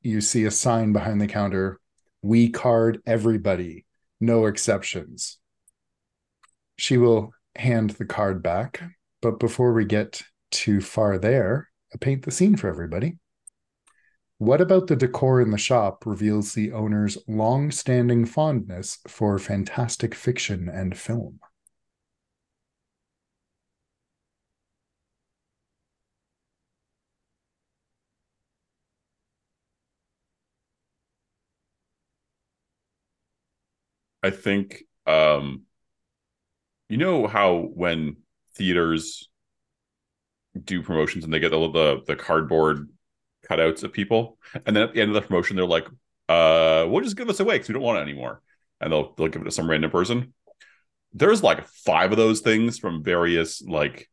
you 0.00 0.20
see 0.20 0.44
a 0.44 0.50
sign 0.50 0.92
behind 0.92 1.20
the 1.20 1.26
counter 1.26 1.78
We 2.22 2.50
card 2.50 3.00
everybody, 3.04 3.84
no 4.20 4.46
exceptions. 4.46 5.38
She 6.76 6.96
will 6.96 7.32
hand 7.56 7.90
the 7.90 8.04
card 8.04 8.42
back. 8.42 8.82
But 9.20 9.38
before 9.38 9.72
we 9.72 9.84
get 9.84 10.22
too 10.50 10.80
far 10.80 11.18
there, 11.18 11.68
I 11.94 11.98
paint 11.98 12.24
the 12.24 12.30
scene 12.30 12.56
for 12.56 12.68
everybody. 12.68 13.18
What 14.38 14.60
about 14.60 14.88
the 14.88 14.96
decor 14.96 15.40
in 15.40 15.50
the 15.50 15.58
shop 15.58 16.04
reveals 16.06 16.52
the 16.52 16.72
owner's 16.72 17.18
long 17.28 17.70
standing 17.70 18.24
fondness 18.24 18.98
for 19.06 19.38
fantastic 19.38 20.14
fiction 20.14 20.68
and 20.68 20.98
film? 20.98 21.38
I 34.22 34.30
think 34.30 34.84
um 35.06 35.62
you 36.88 36.96
know 36.98 37.26
how 37.26 37.56
when 37.74 38.16
theaters 38.54 39.28
do 40.64 40.82
promotions 40.82 41.24
and 41.24 41.32
they 41.32 41.40
get 41.40 41.52
all 41.52 41.72
the, 41.72 42.02
the 42.06 42.16
cardboard 42.16 42.88
cutouts 43.48 43.82
of 43.82 43.92
people, 43.92 44.38
and 44.66 44.76
then 44.76 44.82
at 44.82 44.92
the 44.92 45.00
end 45.00 45.10
of 45.10 45.14
the 45.14 45.26
promotion 45.26 45.56
they're 45.56 45.64
like, 45.64 45.86
"Uh, 46.28 46.86
we'll 46.88 47.02
just 47.02 47.16
give 47.16 47.26
this 47.26 47.40
away 47.40 47.54
because 47.54 47.68
we 47.68 47.72
don't 47.72 47.82
want 47.82 47.98
it 47.98 48.02
anymore," 48.02 48.42
and 48.80 48.92
they'll 48.92 49.14
they'll 49.14 49.28
give 49.28 49.42
it 49.42 49.46
to 49.46 49.50
some 49.50 49.68
random 49.68 49.90
person. 49.90 50.34
There's 51.12 51.42
like 51.42 51.66
five 51.66 52.10
of 52.10 52.18
those 52.18 52.40
things 52.40 52.78
from 52.78 53.02
various 53.02 53.62
like 53.62 54.08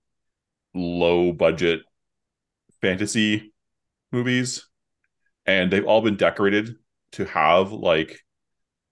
low 0.73 1.31
budget 1.33 1.81
fantasy 2.81 3.53
movies, 4.11 4.67
and 5.45 5.71
they've 5.71 5.85
all 5.85 6.01
been 6.01 6.17
decorated 6.17 6.75
to 7.13 7.25
have 7.25 7.71
like 7.71 8.19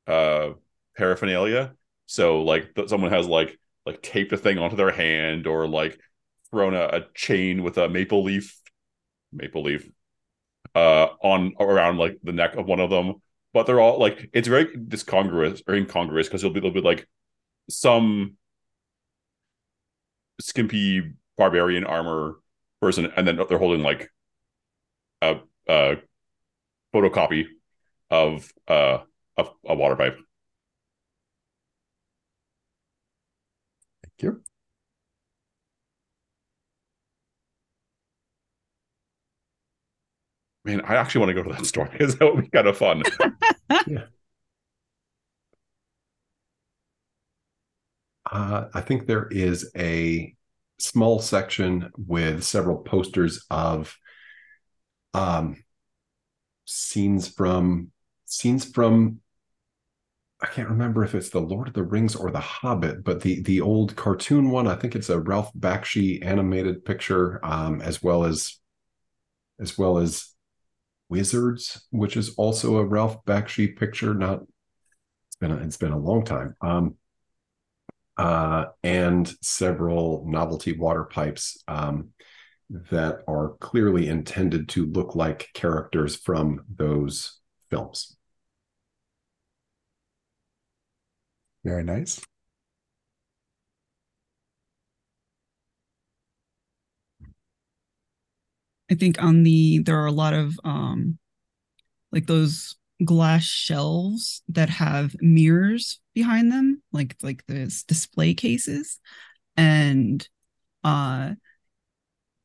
uh 0.08 0.52
paraphernalia. 0.98 1.74
So 2.06 2.42
like 2.44 2.74
th- 2.76 2.90
someone 2.90 3.12
has 3.12 3.28
like 3.28 3.60
like 3.86 4.02
taped 4.02 4.34
a 4.34 4.38
thing 4.38 4.58
onto 4.58 4.76
their 4.76 4.92
hand 4.92 5.48
or 5.48 5.68
like 5.68 6.00
thrown 6.52 6.74
a, 6.74 6.84
a 6.88 7.06
chain 7.14 7.64
with 7.64 7.78
a 7.78 7.90
maple 7.90 8.24
leaf 8.24 8.60
maple 9.34 9.64
leaf 9.64 9.90
uh 10.76 11.08
on 11.22 11.54
around 11.60 11.98
like 11.98 12.18
the 12.24 12.32
neck 12.32 12.56
of 12.56 12.66
one 12.66 12.80
of 12.80 12.90
them. 12.90 13.16
But 13.54 13.66
they're 13.66 13.80
all 13.80 14.00
like 14.00 14.30
it's 14.34 14.48
very 14.48 14.76
discongruous 14.76 15.62
or 15.68 15.76
incongruous 15.76 16.28
because 16.28 16.44
it'll 16.44 16.54
be 16.54 16.60
a 16.60 16.64
little 16.64 16.82
bit 16.82 16.84
like 16.84 17.08
some 17.70 18.38
skimpy 20.40 21.14
barbarian 21.38 21.84
armor 21.84 22.36
person 22.82 23.12
and 23.16 23.28
then 23.28 23.40
they're 23.50 23.58
holding 23.58 23.82
like 23.82 24.10
a, 25.22 25.40
a 25.68 25.98
photocopy 26.94 27.46
of 28.10 28.52
uh 28.68 29.00
of 29.38 29.52
a 29.68 29.76
water 29.76 29.96
pipe 29.96 30.18
you. 34.24 34.42
Man, 40.66 40.82
I 40.82 40.96
actually 40.96 41.20
want 41.20 41.30
to 41.30 41.34
go 41.34 41.44
to 41.44 41.56
that 41.56 41.66
store 41.66 41.88
because 41.90 42.18
that 42.18 42.26
would 42.34 42.44
be 42.44 42.50
kind 42.50 42.68
of 42.68 42.78
fun. 42.78 43.04
yeah. 43.88 44.04
Uh, 48.30 48.66
I 48.74 48.82
think 48.82 49.08
there 49.08 49.28
is 49.32 49.72
a 49.78 50.36
small 50.80 51.20
section 51.20 51.90
with 51.98 52.44
several 52.44 52.78
posters 52.78 53.46
of 53.50 53.96
um, 55.14 55.64
scenes 56.66 57.30
from 57.30 57.92
scenes 58.26 58.66
from 58.66 59.22
I 60.48 60.50
can't 60.50 60.70
remember 60.70 61.04
if 61.04 61.14
it's 61.14 61.30
the 61.30 61.42
Lord 61.42 61.68
of 61.68 61.74
the 61.74 61.84
Rings 61.84 62.16
or 62.16 62.32
the 62.32 62.40
Hobbit, 62.40 63.04
but 63.04 63.22
the 63.22 63.42
the 63.42 63.60
old 63.60 63.98
cartoon 63.98 64.50
one. 64.50 64.66
I 64.66 64.76
think 64.76 64.96
it's 64.96 65.10
a 65.10 65.20
Ralph 65.20 65.52
Bakshi 65.54 66.26
animated 66.26 66.86
picture, 66.86 67.46
um, 67.46 67.82
as 67.82 68.02
well 68.02 68.24
as 68.24 68.58
as 69.60 69.78
well 69.78 69.98
as 69.98 70.34
Wizards, 71.10 71.86
which 71.92 72.16
is 72.16 72.34
also 72.36 72.78
a 72.78 72.86
Ralph 72.86 73.26
Bakshi 73.26 73.76
picture. 73.76 74.14
Not 74.14 74.44
it's 75.28 75.36
been 75.36 75.52
a, 75.52 75.58
it's 75.58 75.78
been 75.78 75.92
a 75.92 76.00
long 76.00 76.24
time. 76.24 76.56
Um, 76.62 76.96
uh, 78.16 78.68
and 78.84 79.28
several 79.42 80.24
novelty 80.28 80.72
water 80.72 81.04
pipes 81.04 81.62
um, 81.68 82.12
that 82.70 83.20
are 83.28 83.56
clearly 83.60 84.08
intended 84.08 84.70
to 84.70 84.86
look 84.86 85.14
like 85.14 85.50
characters 85.54 86.16
from 86.16 86.64
those 86.74 87.40
films. 87.70 88.17
Very 91.68 91.84
nice. 91.84 92.22
I 98.90 98.96
think 98.96 99.22
on 99.22 99.44
the 99.44 99.80
there 99.80 100.00
are 100.00 100.06
a 100.06 100.14
lot 100.14 100.34
of 100.34 100.58
um 100.64 101.18
like 102.14 102.26
those 102.26 102.78
glass 103.04 103.44
shelves 103.44 104.44
that 104.48 104.70
have 104.70 105.14
mirrors 105.20 106.00
behind 106.16 106.54
them, 106.54 106.82
like 106.94 107.18
like 107.22 107.46
this 107.48 107.84
display 107.84 108.34
cases, 108.34 109.02
and 109.58 110.26
uh 110.86 111.34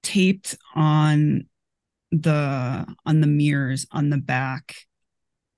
taped 0.02 0.56
on 0.74 1.46
the 2.10 2.92
on 3.06 3.20
the 3.20 3.28
mirrors 3.28 3.86
on 3.92 4.10
the 4.10 4.18
back 4.18 4.74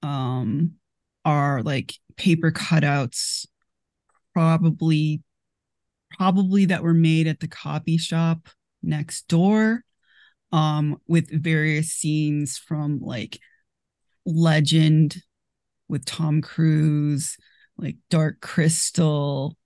um 0.03 0.73
are 1.25 1.63
like 1.63 1.95
paper 2.19 2.53
cutouts 2.53 3.47
probably 4.35 5.23
probably 6.11 6.67
that 6.67 6.83
were 6.83 6.95
made 6.95 7.27
at 7.27 7.41
the 7.41 7.49
copy 7.49 7.97
shop 7.97 8.49
next 8.83 9.27
door 9.29 9.83
um 10.53 10.97
with 11.09 11.31
various 11.43 11.89
scenes 11.89 12.59
from 12.59 13.01
like 13.01 13.39
legend 14.27 15.17
with 15.89 16.05
Tom 16.05 16.41
Cruise 16.41 17.37
like 17.77 17.97
Dark 18.11 18.41
Crystal 18.41 19.57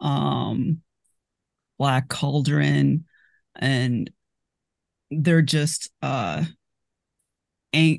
um 0.00 0.80
Black 1.78 2.08
Cauldron 2.08 3.04
and 3.56 4.10
they're 5.10 5.42
just 5.42 5.90
uh 6.02 6.44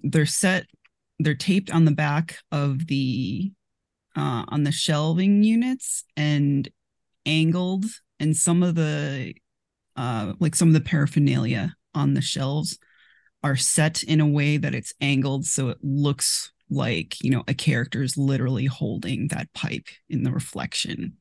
they're 0.04 0.26
set 0.26 0.66
they're 1.20 1.36
taped 1.36 1.72
on 1.72 1.86
the 1.86 1.92
back 1.92 2.40
of 2.52 2.88
the 2.88 3.52
uh, 4.16 4.46
on 4.48 4.64
the 4.64 4.72
shelving 4.72 5.44
units 5.44 6.04
and 6.18 6.70
angled 7.26 7.86
and 8.20 8.36
some 8.36 8.64
of 8.64 8.76
the 8.76 9.34
uh, 9.96 10.34
like 10.40 10.56
some 10.56 10.70
of 10.70 10.74
the 10.74 10.82
paraphernalia 10.82 11.76
on 11.94 12.14
the 12.14 12.22
shelves 12.22 12.80
are 13.44 13.56
set 13.56 14.04
in 14.04 14.20
a 14.20 14.28
way 14.28 14.58
that 14.58 14.76
it's 14.76 14.94
angled 15.02 15.46
so 15.46 15.70
it 15.70 15.78
looks 15.82 16.52
like 16.70 17.22
you 17.24 17.32
know 17.32 17.44
a 17.48 17.54
character 17.54 18.04
is 18.04 18.18
literally 18.18 18.66
holding 18.66 19.28
that 19.30 19.52
pipe 19.54 19.88
in 20.10 20.24
the 20.24 20.32
reflection 20.32 21.14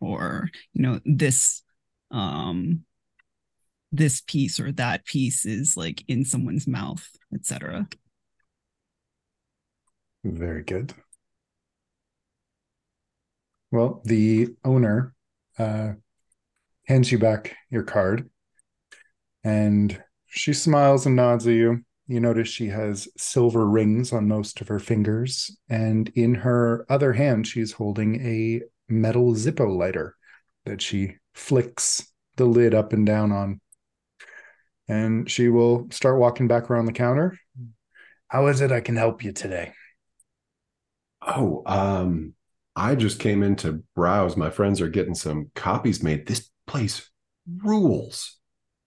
or 0.00 0.48
you 0.72 0.82
know 0.82 1.00
this 1.04 1.62
um 2.10 2.84
this 3.92 4.22
piece 4.26 4.58
or 4.58 4.72
that 4.72 5.04
piece 5.04 5.44
is 5.44 5.76
like 5.76 6.02
in 6.08 6.24
someone's 6.24 6.66
mouth 6.66 7.06
etc 7.34 7.86
very 10.24 10.62
good 10.62 10.94
well, 13.74 14.00
the 14.04 14.48
owner 14.64 15.12
uh, 15.58 15.94
hands 16.86 17.10
you 17.10 17.18
back 17.18 17.56
your 17.70 17.82
card 17.82 18.30
And 19.42 20.00
she 20.26 20.52
smiles 20.52 21.06
and 21.06 21.16
nods 21.16 21.46
at 21.46 21.54
you. 21.54 21.84
You 22.06 22.20
notice 22.20 22.48
she 22.48 22.68
has 22.68 23.08
silver 23.16 23.66
rings 23.66 24.12
on 24.12 24.28
most 24.28 24.60
of 24.60 24.68
her 24.68 24.78
fingers, 24.78 25.56
and 25.68 26.08
in 26.14 26.34
her 26.34 26.84
other 26.88 27.14
hand, 27.14 27.46
she's 27.46 27.72
holding 27.72 28.20
a 28.24 28.60
metal 28.88 29.32
Zippo 29.32 29.76
lighter 29.76 30.14
that 30.66 30.82
she 30.82 31.16
flicks 31.34 32.06
the 32.36 32.44
lid 32.44 32.74
up 32.74 32.92
and 32.92 33.06
down 33.06 33.32
on. 33.32 33.60
And 34.86 35.30
she 35.30 35.48
will 35.48 35.88
start 35.90 36.20
walking 36.20 36.46
back 36.46 36.70
around 36.70 36.86
the 36.86 36.92
counter. 36.92 37.38
How 38.28 38.48
is 38.48 38.60
it 38.60 38.70
I 38.70 38.80
can 38.80 38.96
help 38.96 39.24
you 39.24 39.32
today? 39.32 39.72
Oh, 41.26 41.62
um, 41.64 42.33
I 42.76 42.94
just 42.94 43.20
came 43.20 43.42
in 43.42 43.56
to 43.56 43.82
browse. 43.94 44.36
My 44.36 44.50
friends 44.50 44.80
are 44.80 44.88
getting 44.88 45.14
some 45.14 45.50
copies 45.54 46.02
made. 46.02 46.26
This 46.26 46.50
place 46.66 47.08
rules. 47.62 48.38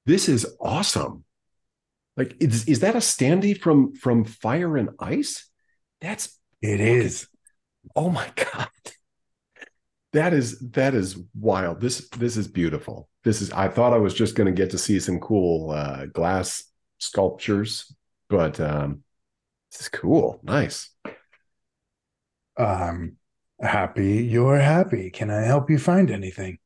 This 0.05 0.27
is 0.29 0.45
awesome. 0.59 1.23
Like, 2.15 2.35
is, 2.39 2.65
is 2.65 2.79
that 2.79 2.95
a 2.95 2.99
standee 2.99 3.59
from 3.59 3.93
from 3.93 4.25
Fire 4.25 4.77
and 4.77 4.89
Ice? 4.99 5.49
That's 6.01 6.37
It 6.61 6.79
is. 6.79 7.27
oh 7.95 8.09
my 8.09 8.31
god. 8.53 8.69
That 10.13 10.33
is 10.33 10.59
that 10.71 10.95
is 10.95 11.17
wild. 11.39 11.79
This 11.79 12.09
this 12.09 12.37
is 12.37 12.47
beautiful. 12.47 13.09
This 13.23 13.41
is 13.41 13.51
I 13.51 13.67
thought 13.67 13.93
I 13.93 13.97
was 13.97 14.13
just 14.13 14.35
going 14.35 14.47
to 14.47 14.59
get 14.59 14.71
to 14.71 14.77
see 14.77 14.99
some 14.99 15.19
cool 15.19 15.71
uh 15.71 16.05
glass 16.07 16.63
sculptures, 16.97 17.93
but 18.29 18.59
um 18.59 19.03
this 19.71 19.81
is 19.81 19.89
cool. 19.89 20.39
Nice. 20.43 20.89
Um, 22.57 23.17
happy 23.61 24.23
you're 24.23 24.57
happy. 24.57 25.11
Can 25.11 25.29
I 25.29 25.41
help 25.41 25.69
you 25.69 25.77
find 25.77 26.09
anything? 26.09 26.57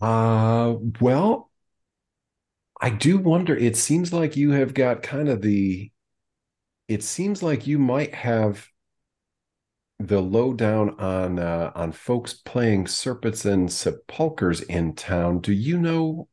Uh, 0.00 0.76
well, 1.00 1.50
I 2.80 2.90
do 2.90 3.18
wonder. 3.18 3.56
It 3.56 3.76
seems 3.76 4.12
like 4.12 4.36
you 4.36 4.50
have 4.52 4.74
got 4.74 5.02
kind 5.02 5.28
of 5.28 5.42
the. 5.42 5.90
It 6.88 7.02
seems 7.04 7.42
like 7.42 7.66
you 7.66 7.78
might 7.78 8.14
have 8.14 8.68
the 9.98 10.20
lowdown 10.20 10.90
on 10.98 11.38
uh, 11.38 11.72
on 11.74 11.92
folks 11.92 12.34
playing 12.34 12.86
serpents 12.86 13.44
and 13.44 13.70
sepulchers 13.72 14.60
in 14.62 14.94
town. 14.94 15.38
Do 15.40 15.52
you 15.52 15.78
know 15.78 16.28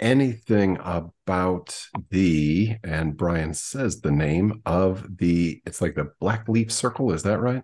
anything 0.00 0.78
about 0.80 1.78
the? 2.10 2.76
And 2.82 3.16
Brian 3.16 3.54
says 3.54 4.00
the 4.00 4.10
name 4.10 4.62
of 4.66 5.18
the. 5.18 5.62
It's 5.66 5.80
like 5.80 5.94
the 5.94 6.12
Black 6.20 6.48
Leaf 6.48 6.72
Circle. 6.72 7.12
Is 7.12 7.22
that 7.22 7.40
right? 7.40 7.62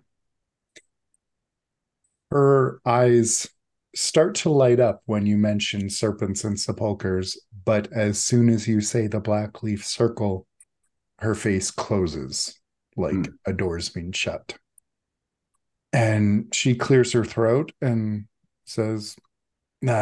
Her 2.31 2.79
eyes 2.85 3.47
start 3.95 4.35
to 4.35 4.49
light 4.49 4.79
up 4.79 5.01
when 5.05 5.25
you 5.25 5.37
mention 5.37 5.89
serpents 5.89 6.43
and 6.43 6.59
sepulchers, 6.59 7.37
but 7.65 7.91
as 7.93 8.19
soon 8.19 8.49
as 8.49 8.67
you 8.67 8.81
say 8.81 9.07
the 9.07 9.19
black 9.19 9.63
leaf 9.63 9.85
circle, 9.85 10.45
her 11.19 11.33
face 11.33 11.71
closes 11.71 12.59
like 12.95 13.13
Hmm. 13.13 13.23
a 13.45 13.53
door's 13.53 13.89
being 13.89 14.11
shut. 14.11 14.57
And 15.93 16.53
she 16.53 16.75
clears 16.75 17.13
her 17.13 17.23
throat 17.25 17.71
and 17.81 18.25
says, 18.65 19.15
Nah, 19.81 19.93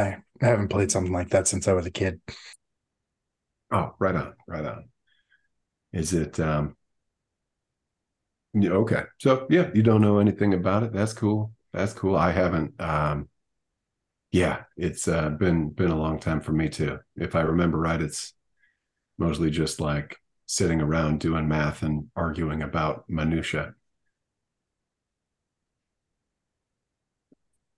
I 0.42 0.46
haven't 0.46 0.70
played 0.70 0.92
something 0.92 1.12
like 1.14 1.30
that 1.30 1.48
since 1.48 1.68
I 1.68 1.74
was 1.74 1.86
a 1.86 1.92
kid. 1.92 2.22
Oh, 3.72 3.96
right 4.00 4.16
on, 4.16 4.36
right 4.48 4.66
on. 4.66 4.90
Is 5.94 6.14
it 6.14 6.40
um 6.40 6.76
yeah, 8.54 8.72
okay. 8.72 9.04
So 9.20 9.48
yeah, 9.50 9.70
you 9.74 9.84
don't 9.84 10.02
know 10.02 10.20
anything 10.20 10.54
about 10.54 10.84
it. 10.84 10.94
That's 10.94 11.14
cool. 11.14 11.54
That's 11.74 11.94
cool. 11.94 12.16
I 12.16 12.32
haven't 12.32 12.80
um 12.82 13.30
yeah, 14.32 14.64
it's 14.78 15.08
uh 15.08 15.30
been 15.30 15.70
been 15.70 15.92
a 15.92 15.98
long 16.00 16.20
time 16.20 16.42
for 16.42 16.52
me 16.52 16.70
too. 16.70 17.00
If 17.16 17.36
I 17.36 17.42
remember 17.42 17.78
right, 17.80 18.02
it's 18.02 18.34
mostly 19.18 19.52
just 19.52 19.82
like 19.82 20.18
sitting 20.48 20.82
around 20.82 21.20
doing 21.22 21.48
math 21.50 21.84
and 21.84 22.10
arguing 22.16 22.64
about 22.64 23.06
minutia. 23.10 23.76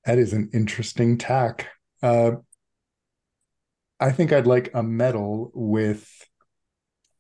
That 0.06 0.18
is 0.18 0.34
an 0.34 0.50
interesting 0.54 1.20
tack. 1.20 1.68
Uh, 2.02 2.38
I 4.00 4.12
think 4.12 4.32
I'd 4.32 4.48
like 4.48 4.72
a 4.74 4.82
medal 4.84 5.52
with 5.54 6.26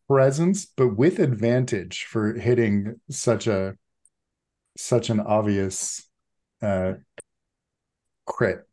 presence, 0.08 0.66
but 0.66 0.90
with 0.98 1.20
advantage 1.20 2.06
for 2.06 2.34
hitting 2.34 3.00
such 3.10 3.48
a 3.48 3.76
such 4.78 5.10
an 5.10 5.20
obvious 5.20 6.08
uh, 6.62 6.94
crit. 8.26 8.68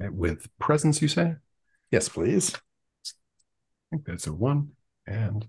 With 0.00 0.48
presence, 0.58 1.00
you 1.02 1.08
say? 1.08 1.36
Yes, 1.90 2.08
please. 2.08 2.54
I 2.54 2.60
think 3.90 4.04
that's 4.06 4.26
a 4.26 4.32
one. 4.32 4.72
And 5.06 5.48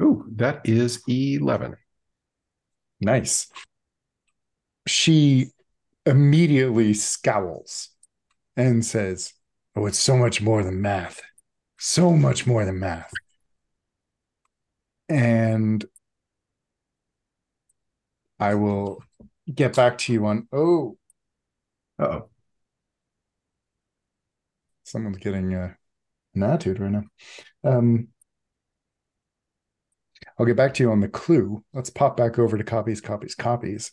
oh, 0.00 0.24
that 0.36 0.60
is 0.64 1.02
11. 1.08 1.76
Nice. 3.00 3.48
She 4.86 5.52
immediately 6.06 6.94
scowls 6.94 7.90
and 8.56 8.84
says, 8.84 9.34
Oh, 9.76 9.86
it's 9.86 9.98
so 9.98 10.16
much 10.16 10.42
more 10.42 10.62
than 10.64 10.82
math. 10.82 11.22
So 11.78 12.12
much 12.16 12.46
more 12.46 12.64
than 12.64 12.80
math. 12.80 13.12
And 15.08 15.84
I 18.40 18.54
will 18.54 19.02
get 19.52 19.76
back 19.76 19.98
to 19.98 20.12
you 20.12 20.26
on. 20.26 20.48
Oh, 20.52 20.98
Oh, 21.98 22.30
someone's 24.84 25.18
getting 25.18 25.54
uh, 25.54 25.72
an 26.34 26.42
attitude 26.42 26.80
right 26.80 26.92
now. 26.92 27.04
Um, 27.64 28.08
I'll 30.40 30.46
get 30.46 30.56
back 30.56 30.72
to 30.74 30.82
you 30.82 30.90
on 30.90 31.00
the 31.00 31.08
clue. 31.08 31.62
Let's 31.74 31.90
pop 31.90 32.16
back 32.16 32.38
over 32.38 32.56
to 32.56 32.64
copies, 32.64 33.02
copies, 33.02 33.34
copies. 33.34 33.92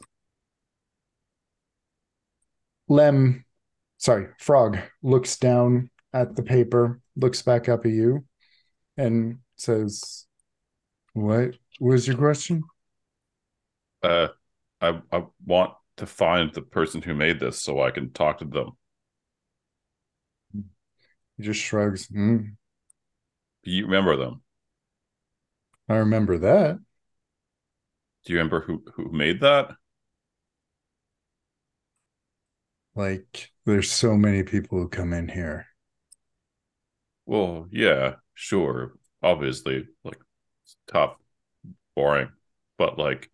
Lem, 2.87 3.43
sorry, 3.97 4.29
Frog 4.39 4.77
looks 5.03 5.35
down 5.35 5.89
at 6.13 6.37
the 6.37 6.43
paper, 6.43 7.01
looks 7.17 7.41
back 7.41 7.67
up 7.67 7.85
at 7.85 7.91
you, 7.91 8.23
and 8.95 9.39
says, 9.57 10.25
What 11.11 11.55
was 11.81 12.07
your 12.07 12.15
question? 12.15 12.63
Uh, 14.01 14.29
I 14.79 15.01
I 15.11 15.25
want 15.45 15.73
to 15.97 16.05
find 16.05 16.53
the 16.53 16.61
person 16.61 17.01
who 17.01 17.13
made 17.13 17.41
this 17.41 17.61
so 17.61 17.81
I 17.81 17.91
can 17.91 18.13
talk 18.13 18.37
to 18.37 18.45
them. 18.45 18.71
He 21.35 21.43
just 21.43 21.59
shrugs. 21.59 22.05
"Hmm, 22.07 22.37
Do 23.63 23.71
you 23.71 23.83
remember 23.83 24.15
them? 24.15 24.43
I 25.89 25.95
remember 25.97 26.37
that. 26.39 26.79
Do 28.25 28.33
you 28.33 28.37
remember 28.37 28.61
who 28.61 28.83
who 28.93 29.11
made 29.11 29.39
that? 29.41 29.75
Like, 32.95 33.53
there's 33.63 33.89
so 33.89 34.17
many 34.17 34.43
people 34.43 34.77
who 34.77 34.89
come 34.89 35.13
in 35.13 35.29
here. 35.29 35.67
Well, 37.25 37.67
yeah, 37.71 38.15
sure. 38.33 38.93
Obviously, 39.21 39.87
like 40.03 40.19
it's 40.63 40.77
tough, 40.87 41.17
boring, 41.95 42.29
but 42.77 42.97
like, 42.99 43.31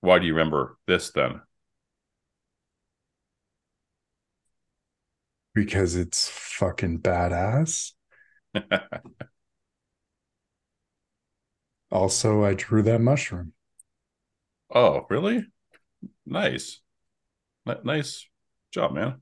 why 0.00 0.18
do 0.18 0.26
you 0.26 0.34
remember 0.34 0.78
this 0.86 1.10
then? 1.10 1.40
because 5.54 5.94
it's 5.96 6.28
fucking 6.28 7.00
badass. 7.00 7.92
Also, 11.90 12.44
I 12.44 12.52
drew 12.52 12.82
that 12.82 13.00
mushroom. 13.00 13.54
oh, 14.74 15.06
really? 15.10 15.46
Nice, 16.26 16.80
N- 17.68 17.80
nice 17.84 18.26
job, 18.72 18.94
man. 18.94 19.20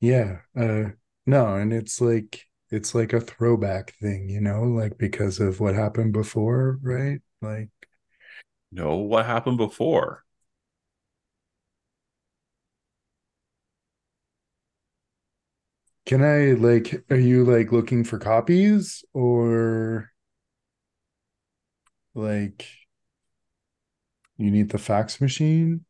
Yeah. 0.00 0.40
Uh 0.56 0.90
no, 1.26 1.56
and 1.56 1.72
it's 1.72 2.00
like 2.00 2.44
it's 2.70 2.94
like 2.94 3.12
a 3.12 3.20
throwback 3.20 3.94
thing, 3.96 4.28
you 4.28 4.40
know, 4.40 4.62
like 4.64 4.98
because 4.98 5.40
of 5.40 5.60
what 5.60 5.74
happened 5.74 6.12
before, 6.12 6.78
right? 6.82 7.20
Like 7.40 7.70
No, 8.70 8.94
what 8.98 9.26
happened 9.26 9.58
before? 9.58 10.24
can 16.04 16.22
I 16.22 16.52
like 16.52 17.04
are 17.10 17.16
you 17.16 17.44
like 17.44 17.72
looking 17.72 18.04
for 18.04 18.18
copies 18.18 19.04
or 19.12 20.10
like 22.16 22.66
you 24.36 24.50
need 24.50 24.70
the 24.70 24.78
fax 24.78 25.20
machine? 25.20 25.84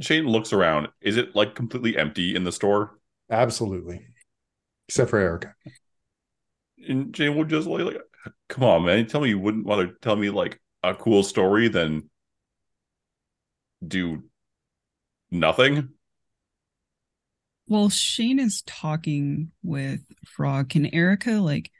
Shane 0.00 0.26
looks 0.26 0.52
around. 0.52 0.88
Is 1.00 1.16
it 1.16 1.34
like 1.34 1.54
completely 1.54 1.96
empty 1.96 2.34
in 2.34 2.44
the 2.44 2.52
store? 2.52 2.98
Absolutely. 3.30 4.06
Except 4.88 5.10
for 5.10 5.18
Erica. 5.18 5.54
And 6.88 7.12
Jane 7.14 7.36
would 7.36 7.48
just 7.48 7.66
like, 7.66 7.84
like, 7.84 8.00
come 8.48 8.64
on, 8.64 8.84
man. 8.84 9.06
Tell 9.06 9.20
me 9.20 9.30
you 9.30 9.38
wouldn't 9.38 9.66
want 9.66 9.88
to 9.88 9.94
tell 10.00 10.16
me 10.16 10.30
like 10.30 10.60
a 10.82 10.94
cool 10.94 11.22
story 11.22 11.68
than 11.68 12.10
do 13.86 14.22
nothing? 15.30 15.90
While 17.66 17.88
Shane 17.88 18.38
is 18.38 18.62
talking 18.62 19.50
with 19.62 20.00
Frog, 20.26 20.70
can 20.70 20.86
Erica 20.86 21.32
like 21.32 21.70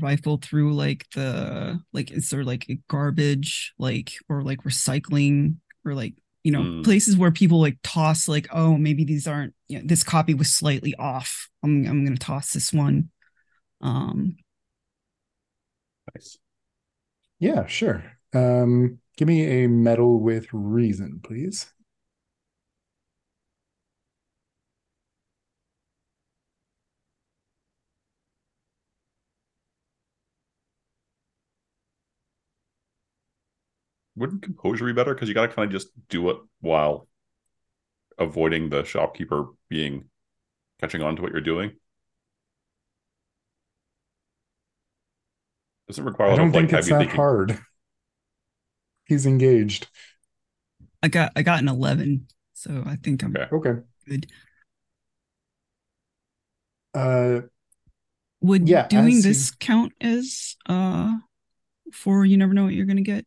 rifle 0.00 0.38
through 0.38 0.74
like 0.74 1.06
the 1.14 1.80
like 1.92 2.10
is 2.10 2.30
there 2.30 2.44
like 2.44 2.66
a 2.68 2.78
garbage 2.88 3.72
like 3.78 4.12
or 4.28 4.42
like 4.42 4.62
recycling 4.64 5.56
or 5.84 5.94
like 5.94 6.14
you 6.44 6.52
know 6.52 6.66
Hmm. 6.66 6.82
places 6.82 7.16
where 7.16 7.30
people 7.32 7.60
like 7.60 7.78
toss 7.82 8.28
like 8.28 8.48
oh 8.52 8.76
maybe 8.76 9.04
these 9.04 9.26
aren't 9.26 9.54
you 9.68 9.78
know, 9.78 9.84
this 9.86 10.04
copy 10.04 10.34
was 10.34 10.52
slightly 10.52 10.94
off 10.96 11.48
i'm 11.62 11.86
i'm 11.86 12.04
going 12.04 12.16
to 12.16 12.24
toss 12.24 12.52
this 12.52 12.72
one 12.72 13.10
um 13.82 14.36
Nice. 16.14 16.38
Yeah, 17.38 17.66
sure. 17.66 18.04
Um, 18.34 18.98
give 19.16 19.28
me 19.28 19.64
a 19.64 19.68
medal 19.68 20.20
with 20.20 20.46
reason, 20.52 21.20
please. 21.22 21.72
Wouldn't 34.16 34.42
composure 34.42 34.86
be 34.86 34.92
better? 34.92 35.14
Because 35.14 35.28
you 35.28 35.34
gotta 35.34 35.52
kind 35.52 35.66
of 35.66 35.72
just 35.72 35.88
do 36.08 36.30
it 36.30 36.38
while 36.60 37.06
avoiding 38.18 38.70
the 38.70 38.84
shopkeeper 38.84 39.46
being 39.68 40.06
catching 40.80 41.02
on 41.02 41.16
to 41.16 41.22
what 41.22 41.32
you're 41.32 41.40
doing. 41.40 41.72
Doesn't 45.88 46.04
require 46.04 46.28
a 46.28 46.30
I 46.32 46.34
lot 46.34 46.38
don't 46.38 46.48
of 46.48 46.54
like 46.54 46.68
think 46.68 46.72
it's 46.72 46.88
that 46.88 46.98
thinking. 46.98 47.16
hard. 47.16 47.58
He's 49.06 49.26
engaged. 49.26 49.86
i 51.02 51.08
got 51.08 51.30
i 51.36 51.42
got 51.42 51.60
an 51.60 51.68
11 51.68 52.26
so 52.54 52.82
i 52.86 52.96
think 52.96 53.22
i'm 53.22 53.36
Okay. 53.36 53.48
Okay. 53.54 53.80
good 54.08 54.26
Uh, 56.94 57.42
would 58.40 58.68
Yeah, 58.68 58.86
doing 58.88 59.20
this 59.22 59.50
you- 59.50 59.56
count 59.60 59.92
as 60.00 60.56
uh 60.66 61.14
for 61.92 62.24
you 62.24 62.36
never 62.36 62.54
know 62.54 62.64
what 62.64 62.72
you're 62.74 62.86
going 62.86 62.96
to 62.96 63.02
get 63.02 63.26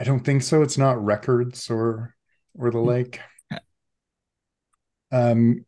I 0.00 0.04
don't 0.04 0.24
think 0.24 0.42
so. 0.42 0.62
It's 0.62 0.78
not 0.78 1.02
records 1.04 1.70
or 1.70 2.14
or 2.54 2.70
the 2.70 2.78
like. 2.78 3.20
Um, 5.10 5.64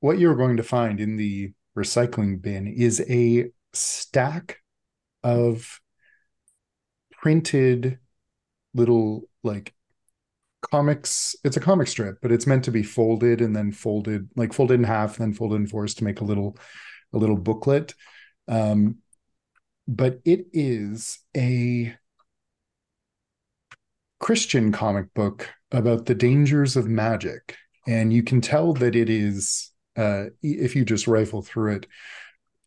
what 0.00 0.18
you're 0.18 0.34
going 0.34 0.56
to 0.56 0.62
find 0.62 1.00
in 1.00 1.16
the 1.16 1.52
recycling 1.76 2.40
bin 2.40 2.66
is 2.66 3.02
a 3.08 3.50
stack 3.72 4.58
of 5.22 5.80
printed 7.12 7.98
little 8.74 9.22
like 9.42 9.74
comics. 10.70 11.36
It's 11.44 11.56
a 11.56 11.60
comic 11.60 11.88
strip, 11.88 12.18
but 12.22 12.32
it's 12.32 12.46
meant 12.46 12.64
to 12.64 12.70
be 12.70 12.82
folded 12.82 13.40
and 13.40 13.54
then 13.54 13.72
folded, 13.72 14.28
like 14.36 14.52
folded 14.52 14.74
in 14.74 14.84
half, 14.84 15.16
then 15.16 15.32
folded 15.32 15.56
in 15.56 15.66
fours 15.66 15.94
to 15.96 16.04
make 16.04 16.20
a 16.20 16.24
little 16.24 16.56
a 17.12 17.18
little 17.18 17.36
booklet. 17.36 17.94
Um, 18.48 18.98
but 19.88 20.20
it 20.24 20.46
is 20.52 21.18
a 21.36 21.94
Christian 24.18 24.70
comic 24.72 25.12
book 25.14 25.48
about 25.72 26.06
the 26.06 26.14
dangers 26.14 26.76
of 26.76 26.86
magic. 26.86 27.56
And 27.86 28.12
you 28.12 28.22
can 28.22 28.40
tell 28.40 28.72
that 28.74 28.94
it 28.94 29.08
is, 29.08 29.70
uh, 29.96 30.26
if 30.42 30.76
you 30.76 30.84
just 30.84 31.06
rifle 31.08 31.42
through 31.42 31.76
it, 31.76 31.86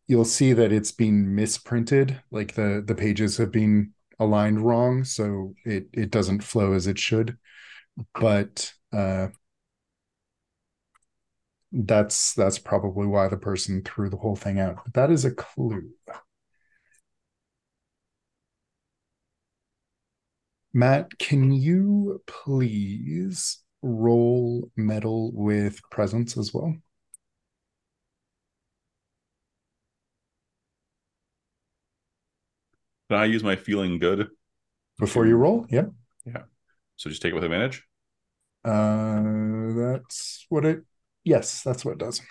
you'll 0.07 0.26
see 0.26 0.53
that 0.53 0.72
it's 0.72 0.91
been 0.91 1.36
misprinted. 1.36 2.22
Like 2.32 2.55
the 2.55 2.84
the 2.86 2.95
pages 2.95 3.38
have 3.38 3.51
been 3.51 3.93
aligned 4.20 4.61
wrong, 4.61 5.03
so 5.03 5.53
it 5.66 5.88
it 5.93 6.11
doesn't 6.11 6.43
flow 6.43 6.74
as 6.74 6.88
it 6.88 6.99
should. 6.99 7.38
But 8.14 8.74
uh, 8.91 9.30
that's 11.72 12.34
that's 12.34 12.59
probably 12.59 13.07
why 13.07 13.28
the 13.28 13.38
person 13.38 13.82
threw 13.84 14.09
the 14.09 14.18
whole 14.18 14.36
thing 14.36 14.59
out. 14.59 14.78
But 14.84 14.93
that 14.93 15.11
is 15.11 15.26
a 15.26 15.32
clue. 15.32 15.89
Matt, 20.74 21.17
can 21.19 21.51
you 21.51 22.21
please 22.26 23.59
roll 23.82 24.71
metal 24.76 25.32
with 25.34 25.82
presence 25.89 26.38
as 26.38 26.53
well? 26.53 26.76
Can 33.09 33.19
I 33.19 33.26
use 33.26 33.43
my 33.43 33.55
feeling 33.55 33.99
good? 33.99 34.28
Before 34.99 35.26
you 35.26 35.36
roll? 35.36 35.65
Yeah. 35.69 35.86
Yeah. 36.26 36.43
So 36.95 37.09
just 37.09 37.21
take 37.21 37.32
it 37.32 37.36
with 37.36 37.43
advantage. 37.43 37.84
Uh 38.65 39.74
that's 39.76 40.45
what 40.49 40.65
it 40.65 40.84
yes, 41.24 41.63
that's 41.63 41.84
what 41.84 41.93
it 41.93 41.97
does. 41.97 42.21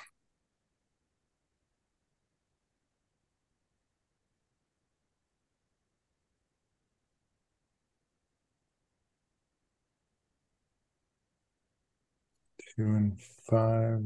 Two 12.77 12.85
and 12.85 13.21
five. 13.21 14.01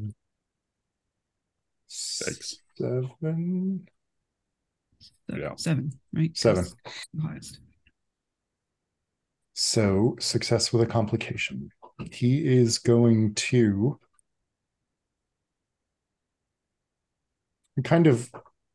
Six. 1.87 2.57
Seven. 2.77 3.87
Yeah. 5.29 5.55
seven 5.57 5.93
right 6.13 6.37
Seven. 6.37 6.65
Highest 7.21 7.61
So 9.55 10.17
success 10.19 10.73
with 10.73 10.83
a 10.83 10.87
complication. 10.87 11.71
He 12.13 12.47
is 12.47 12.79
going 12.79 13.35
to 13.35 13.99
kind 17.85 18.07
of 18.07 18.31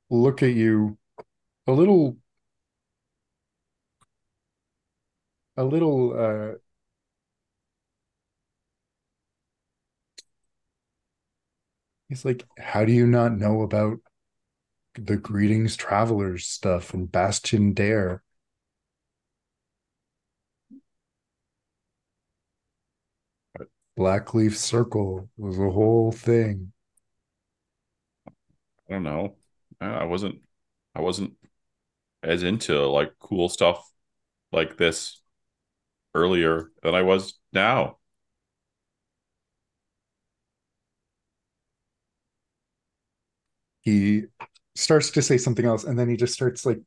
look 0.09 0.43
at 0.43 0.53
you 0.53 0.97
a 1.67 1.71
little 1.71 2.17
a 5.57 5.63
little 5.63 6.13
uh 6.17 6.57
he's 12.11 12.25
like 12.25 12.45
how 12.59 12.83
do 12.83 12.91
you 12.91 13.07
not 13.07 13.31
know 13.37 13.61
about 13.61 13.97
the 14.95 15.15
greetings 15.15 15.77
travelers 15.77 16.45
stuff 16.45 16.93
and 16.93 17.09
bastion 17.09 17.71
dare 17.71 18.21
blackleaf 23.97 24.55
circle 24.55 25.29
was 25.37 25.57
a 25.57 25.69
whole 25.71 26.11
thing 26.11 26.73
I 28.89 28.93
don't 28.95 29.03
know. 29.03 29.37
I 29.79 30.03
wasn't. 30.03 30.41
I 30.93 31.01
wasn't 31.01 31.35
as 32.23 32.43
into 32.43 32.85
like 32.87 33.13
cool 33.19 33.49
stuff 33.49 33.89
like 34.51 34.77
this 34.77 35.21
earlier 36.13 36.71
than 36.83 36.95
I 36.95 37.03
was 37.03 37.39
now. 37.53 37.99
He 43.81 44.23
starts 44.75 45.11
to 45.11 45.21
say 45.21 45.37
something 45.37 45.65
else 45.65 45.83
and 45.83 45.97
then 45.97 46.09
he 46.09 46.15
just 46.15 46.33
starts 46.33 46.65
like 46.65 46.79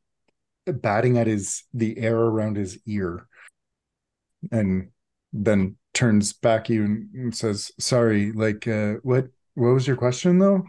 batting 0.65 1.17
at 1.17 1.27
his 1.27 1.63
the 1.73 1.97
air 1.97 2.17
around 2.17 2.57
his 2.57 2.79
ear 2.87 3.27
and 4.51 4.89
then 5.33 5.75
turns 5.93 6.33
back 6.33 6.69
you 6.69 6.83
and, 6.83 7.09
and 7.13 7.35
says 7.35 7.71
sorry 7.79 8.31
like 8.31 8.67
uh 8.67 8.93
what 9.03 9.27
what 9.53 9.69
was 9.69 9.87
your 9.87 9.95
question 9.95 10.39
though 10.39 10.63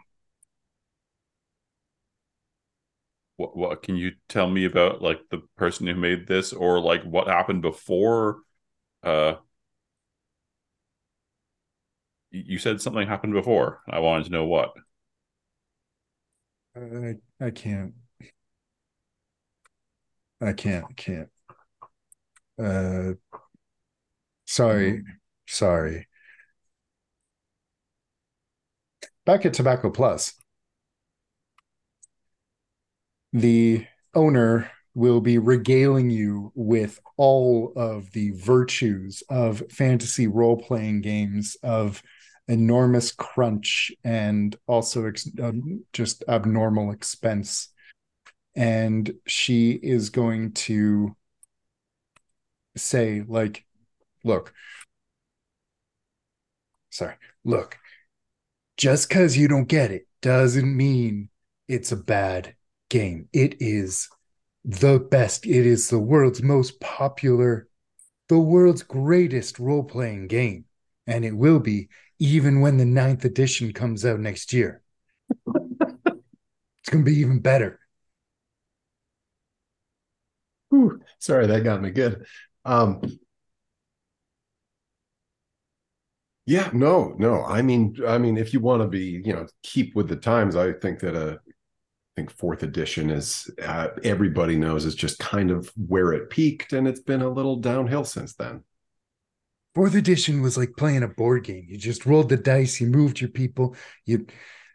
What 3.36 3.56
what 3.56 3.82
can 3.82 3.96
you 3.96 4.12
tell 4.28 4.48
me 4.48 4.64
about 4.64 5.02
like 5.02 5.20
the 5.30 5.42
person 5.56 5.86
who 5.86 5.94
made 5.94 6.26
this 6.26 6.52
or 6.52 6.80
like 6.80 7.02
what 7.02 7.28
happened 7.28 7.62
before? 7.62 8.38
Uh, 9.02 9.34
you 12.30 12.58
said 12.58 12.80
something 12.80 13.06
happened 13.06 13.34
before. 13.34 13.82
I 13.88 13.98
wanted 14.00 14.24
to 14.24 14.32
know 14.32 14.46
what. 14.46 14.72
I 16.76 17.14
i 17.40 17.50
can't. 17.50 17.94
I 20.40 20.52
can't 20.52 20.96
can't. 20.96 21.30
Uh 22.58 23.14
sorry 24.46 25.02
sorry. 25.46 26.06
Back 29.24 29.44
at 29.44 29.54
tobacco 29.54 29.90
plus 29.90 30.34
the 33.32 33.86
owner 34.14 34.70
will 34.94 35.20
be 35.20 35.36
regaling 35.36 36.08
you 36.08 36.50
with 36.54 36.98
all 37.18 37.72
of 37.76 38.10
the 38.12 38.30
virtues 38.30 39.22
of 39.28 39.62
fantasy 39.70 40.26
role 40.26 40.56
playing 40.56 41.02
games, 41.02 41.56
of 41.62 42.02
enormous 42.48 43.12
crunch 43.12 43.92
and 44.04 44.56
also 44.66 45.06
ex- 45.06 45.30
um, 45.42 45.84
just 45.92 46.24
abnormal 46.28 46.92
expense. 46.92 47.68
And 48.54 49.12
she 49.26 49.72
is 49.72 50.10
going 50.10 50.52
to 50.52 51.14
say, 52.76 53.22
like, 53.26 53.64
look, 54.24 54.52
sorry, 56.90 57.16
look, 57.44 57.78
just 58.76 59.08
because 59.08 59.36
you 59.36 59.48
don't 59.48 59.68
get 59.68 59.90
it 59.90 60.06
doesn't 60.22 60.76
mean 60.76 61.28
it's 61.68 61.92
a 61.92 61.96
bad 61.96 62.54
game. 62.88 63.28
It 63.32 63.56
is 63.60 64.08
the 64.64 64.98
best. 64.98 65.46
It 65.46 65.66
is 65.66 65.88
the 65.88 65.98
world's 65.98 66.42
most 66.42 66.80
popular, 66.80 67.68
the 68.28 68.38
world's 68.38 68.82
greatest 68.82 69.58
role 69.58 69.84
playing 69.84 70.28
game. 70.28 70.64
And 71.06 71.24
it 71.24 71.36
will 71.36 71.60
be 71.60 71.88
even 72.18 72.60
when 72.60 72.76
the 72.76 72.84
ninth 72.84 73.24
edition 73.24 73.72
comes 73.72 74.04
out 74.04 74.20
next 74.20 74.52
year. 74.52 74.82
it's 75.46 76.90
going 76.90 77.04
to 77.04 77.10
be 77.10 77.18
even 77.18 77.40
better. 77.40 77.78
Sorry, 81.18 81.46
that 81.46 81.64
got 81.64 81.82
me 81.82 81.90
good. 81.90 82.24
Um, 82.64 83.00
yeah, 86.46 86.70
no, 86.72 87.14
no. 87.18 87.44
I 87.44 87.62
mean, 87.62 87.96
I 88.06 88.18
mean, 88.18 88.36
if 88.36 88.52
you 88.52 88.60
want 88.60 88.82
to 88.82 88.88
be, 88.88 89.22
you 89.24 89.32
know, 89.32 89.46
keep 89.62 89.96
with 89.96 90.08
the 90.08 90.16
times, 90.16 90.54
I 90.54 90.72
think 90.72 91.00
that 91.00 91.14
a, 91.14 91.34
I 91.34 92.12
think 92.14 92.30
fourth 92.30 92.62
edition 92.62 93.10
is 93.10 93.50
uh, 93.62 93.88
everybody 94.04 94.56
knows 94.56 94.84
is 94.84 94.94
just 94.94 95.18
kind 95.18 95.50
of 95.50 95.70
where 95.76 96.12
it 96.12 96.30
peaked, 96.30 96.72
and 96.72 96.86
it's 96.86 97.00
been 97.00 97.22
a 97.22 97.28
little 97.28 97.56
downhill 97.56 98.04
since 98.04 98.34
then. 98.34 98.62
Fourth 99.76 99.94
edition 99.94 100.40
was 100.40 100.56
like 100.56 100.74
playing 100.78 101.02
a 101.02 101.08
board 101.08 101.44
game. 101.44 101.66
You 101.68 101.76
just 101.76 102.06
rolled 102.06 102.30
the 102.30 102.38
dice, 102.38 102.80
you 102.80 102.86
moved 102.86 103.20
your 103.20 103.28
people. 103.28 103.76
You, 104.06 104.26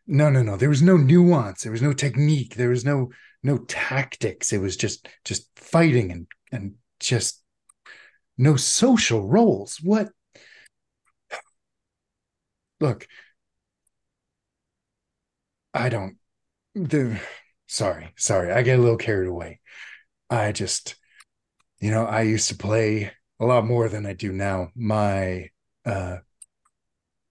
no, 0.05 0.29
no, 0.29 0.43
no. 0.43 0.57
There 0.57 0.69
was 0.69 0.83
no 0.83 0.95
nuance. 0.95 1.63
There 1.63 1.71
was 1.71 1.81
no 1.81 1.91
technique. 1.91 2.53
There 2.53 2.69
was 2.69 2.85
no 2.85 3.09
no 3.41 3.57
tactics. 3.57 4.53
It 4.53 4.59
was 4.59 4.77
just 4.77 5.09
just 5.25 5.49
fighting 5.55 6.11
and 6.11 6.27
and 6.51 6.75
just 6.99 7.41
no 8.37 8.55
social 8.57 9.27
roles. 9.27 9.79
What? 9.81 10.09
Look, 12.79 13.07
I 15.73 15.89
don't. 15.89 16.17
The 16.75 17.19
sorry, 17.65 18.13
sorry. 18.17 18.51
I 18.51 18.61
get 18.61 18.77
a 18.77 18.81
little 18.83 18.97
carried 18.97 19.29
away. 19.29 19.61
I 20.29 20.51
just, 20.51 20.95
you 21.79 21.89
know, 21.89 22.05
I 22.05 22.21
used 22.21 22.49
to 22.49 22.55
play 22.55 23.11
a 23.41 23.45
lot 23.45 23.65
more 23.65 23.89
than 23.89 24.05
I 24.05 24.13
do 24.13 24.31
now. 24.31 24.69
My 24.75 25.49
uh 25.83 26.17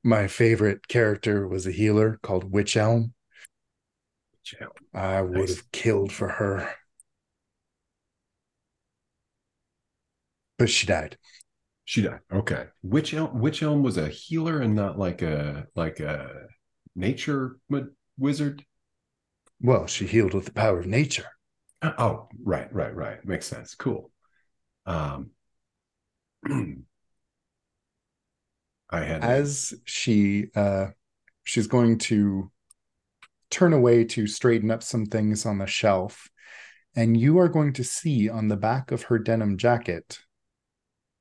my 0.03 0.27
favorite 0.27 0.89
character 0.89 1.47
was 1.47 1.67
a 1.67 1.71
healer 1.71 2.19
called 2.23 2.51
Witch 2.51 2.77
Elm. 2.77 3.15
Witch 4.33 4.57
Elm. 4.61 4.73
I 4.93 5.23
would 5.23 5.39
nice. 5.39 5.57
have 5.57 5.71
killed 5.71 6.13
for 6.13 6.29
her. 6.29 6.75
But 10.59 10.69
she 10.69 10.87
died. 10.87 11.17
She 11.85 12.03
died. 12.03 12.21
Okay. 12.33 12.67
Witch 12.83 13.15
Elm 13.15 13.39
Witch 13.39 13.63
Elm 13.63 13.85
was 13.85 13.97
a 13.97 14.09
healer 14.09 14.61
and 14.61 14.75
not 14.75 14.99
like 14.99 15.23
a 15.23 15.69
like 15.77 16.01
a 16.01 16.49
nature 16.97 17.57
wizard. 18.19 18.65
Well, 19.61 19.87
she 19.87 20.07
healed 20.07 20.35
with 20.35 20.47
the 20.47 20.53
power 20.53 20.81
of 20.81 20.87
nature. 20.87 21.29
Oh, 21.83 22.29
right, 22.43 22.73
right, 22.75 22.95
right. 22.95 23.25
Makes 23.25 23.47
sense. 23.47 23.77
Cool. 23.77 24.11
Um 24.87 25.31
I 28.91 29.05
had 29.05 29.23
as 29.25 29.75
she 29.85 30.47
uh 30.55 30.89
she's 31.45 31.67
going 31.67 31.99
to 31.99 32.51
turn 33.51 33.73
away 33.73 34.05
to 34.05 34.27
straighten 34.27 34.71
up 34.71 34.83
some 34.83 35.07
things 35.07 35.45
on 35.45 35.59
the 35.59 35.67
shelf 35.67 36.29
and 36.95 37.17
you 37.17 37.39
are 37.39 37.49
going 37.49 37.73
to 37.75 37.85
see 37.85 38.29
on 38.29 38.49
the 38.49 38.57
back 38.57 38.91
of 38.91 39.03
her 39.05 39.19
denim 39.19 39.57
jacket 39.59 40.21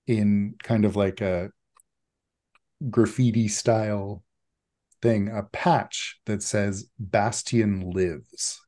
in 0.07 0.55
kind 0.63 0.86
of 0.86 0.95
like 0.95 1.22
a 1.22 1.51
graffiti 2.89 3.47
style 3.47 4.24
thing 5.01 5.30
a 5.30 5.43
patch 5.43 6.20
that 6.26 6.41
says 6.41 6.89
bastion 6.97 7.91
lives 7.91 8.59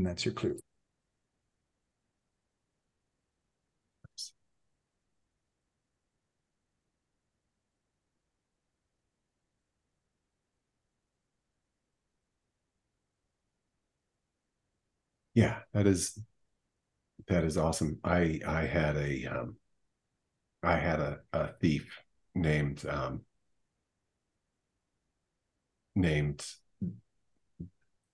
and 0.00 0.06
that's 0.06 0.24
your 0.24 0.32
clue 0.32 0.58
Yeah, 15.34 15.60
that 15.72 15.86
is 15.86 16.18
that 17.28 17.44
is 17.44 17.56
awesome. 17.56 17.98
I 18.04 18.40
I 18.46 18.62
had 18.66 18.96
a 18.96 19.26
um 19.26 19.56
I 20.62 20.76
had 20.78 21.00
a, 21.00 21.20
a 21.34 21.48
thief 21.48 22.00
named 22.34 22.86
um 22.86 23.24
named 25.94 26.44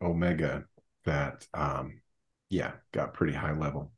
Omega 0.01 0.67
that 1.07 1.47
um 1.55 2.01
yeah, 2.51 2.73
got 2.93 3.15
pretty 3.15 3.33
high 3.33 3.53
level. 3.53 3.93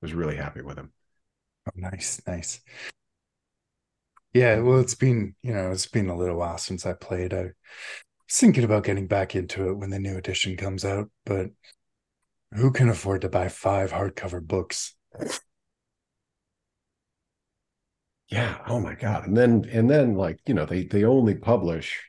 Was 0.00 0.14
really 0.14 0.36
happy 0.36 0.62
with 0.62 0.78
him. 0.78 0.92
Oh, 1.68 1.72
nice, 1.76 2.22
nice. 2.26 2.60
Yeah, 4.32 4.60
well, 4.60 4.78
it's 4.80 4.94
been 4.94 5.34
you 5.42 5.52
know 5.52 5.72
it's 5.72 5.86
been 5.86 6.08
a 6.08 6.16
little 6.16 6.36
while 6.36 6.58
since 6.58 6.86
I 6.86 6.92
played. 6.94 7.34
I 7.34 7.42
was 7.42 7.52
thinking 8.30 8.64
about 8.64 8.84
getting 8.84 9.06
back 9.06 9.34
into 9.34 9.70
it 9.70 9.74
when 9.74 9.90
the 9.90 9.98
new 9.98 10.16
edition 10.16 10.56
comes 10.56 10.84
out, 10.84 11.10
but 11.26 11.50
who 12.54 12.70
can 12.70 12.88
afford 12.88 13.22
to 13.22 13.28
buy 13.28 13.48
five 13.48 13.90
hardcover 13.92 14.40
books? 14.40 14.94
Yeah. 18.28 18.62
Oh 18.66 18.80
my 18.80 18.94
God. 18.94 19.26
And 19.26 19.36
then 19.36 19.64
and 19.70 19.90
then 19.90 20.14
like, 20.14 20.38
you 20.46 20.54
know, 20.54 20.64
they 20.66 20.84
they 20.84 21.04
only 21.04 21.34
publish 21.34 22.00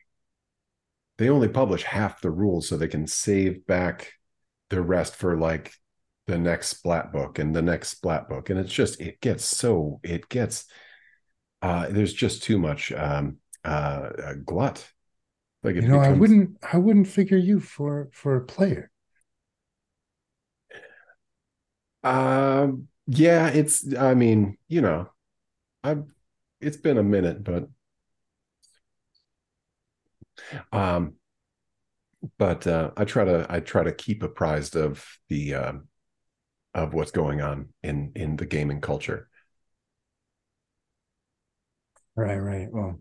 they 1.18 1.30
only 1.30 1.48
publish 1.48 1.84
half 1.84 2.22
the 2.22 2.32
rules 2.32 2.68
so 2.68 2.78
they 2.78 2.88
can 2.88 3.08
save 3.08 3.66
back 3.66 4.14
the 4.72 4.82
rest 4.82 5.16
for 5.16 5.38
like 5.38 5.72
the 6.26 6.38
next 6.38 6.70
splat 6.70 7.12
book 7.12 7.38
and 7.38 7.56
the 7.56 7.62
next 7.62 7.90
splat 7.90 8.28
book. 8.28 8.50
And 8.50 8.60
it's 8.60 8.74
just 8.74 9.00
it 9.00 9.22
gets 9.22 9.46
so 9.46 10.00
it 10.02 10.28
gets 10.30 10.66
uh 11.62 11.88
there's 11.90 12.14
just 12.14 12.42
too 12.42 12.58
much 12.58 12.92
um 12.92 13.38
uh 13.64 14.34
glut. 14.44 14.90
Like 15.62 15.76
you 15.76 15.82
know, 15.82 16.00
becomes... 16.00 16.18
I 16.18 16.20
wouldn't 16.20 16.58
I 16.74 16.78
wouldn't 16.78 17.08
figure 17.08 17.38
you 17.38 17.60
for 17.60 18.10
for 18.14 18.36
a 18.38 18.42
player. 18.42 18.90
Um, 22.04 22.88
yeah, 23.06 23.50
it's. 23.50 23.96
I 23.96 24.16
mean, 24.16 24.58
you 24.68 24.82
know, 24.82 25.12
I've. 25.84 26.06
It's 26.60 26.78
been 26.78 26.98
a 26.98 27.04
minute, 27.04 27.44
but. 27.44 27.68
Um, 30.72 31.16
but 32.38 32.68
uh, 32.68 32.92
I 32.98 33.06
try 33.06 33.26
to 33.26 33.46
I 33.50 33.60
try 33.60 33.84
to 33.84 33.92
keep 33.92 34.24
apprised 34.24 34.76
of 34.76 35.06
the 35.30 35.56
uh, 35.56 35.74
of 36.74 36.94
what's 36.94 37.12
going 37.12 37.42
on 37.42 37.70
in 37.84 38.12
in 38.16 38.36
the 38.38 38.46
gaming 38.46 38.82
culture. 38.82 39.30
Right, 42.16 42.38
right. 42.38 42.68
Well, 42.72 43.00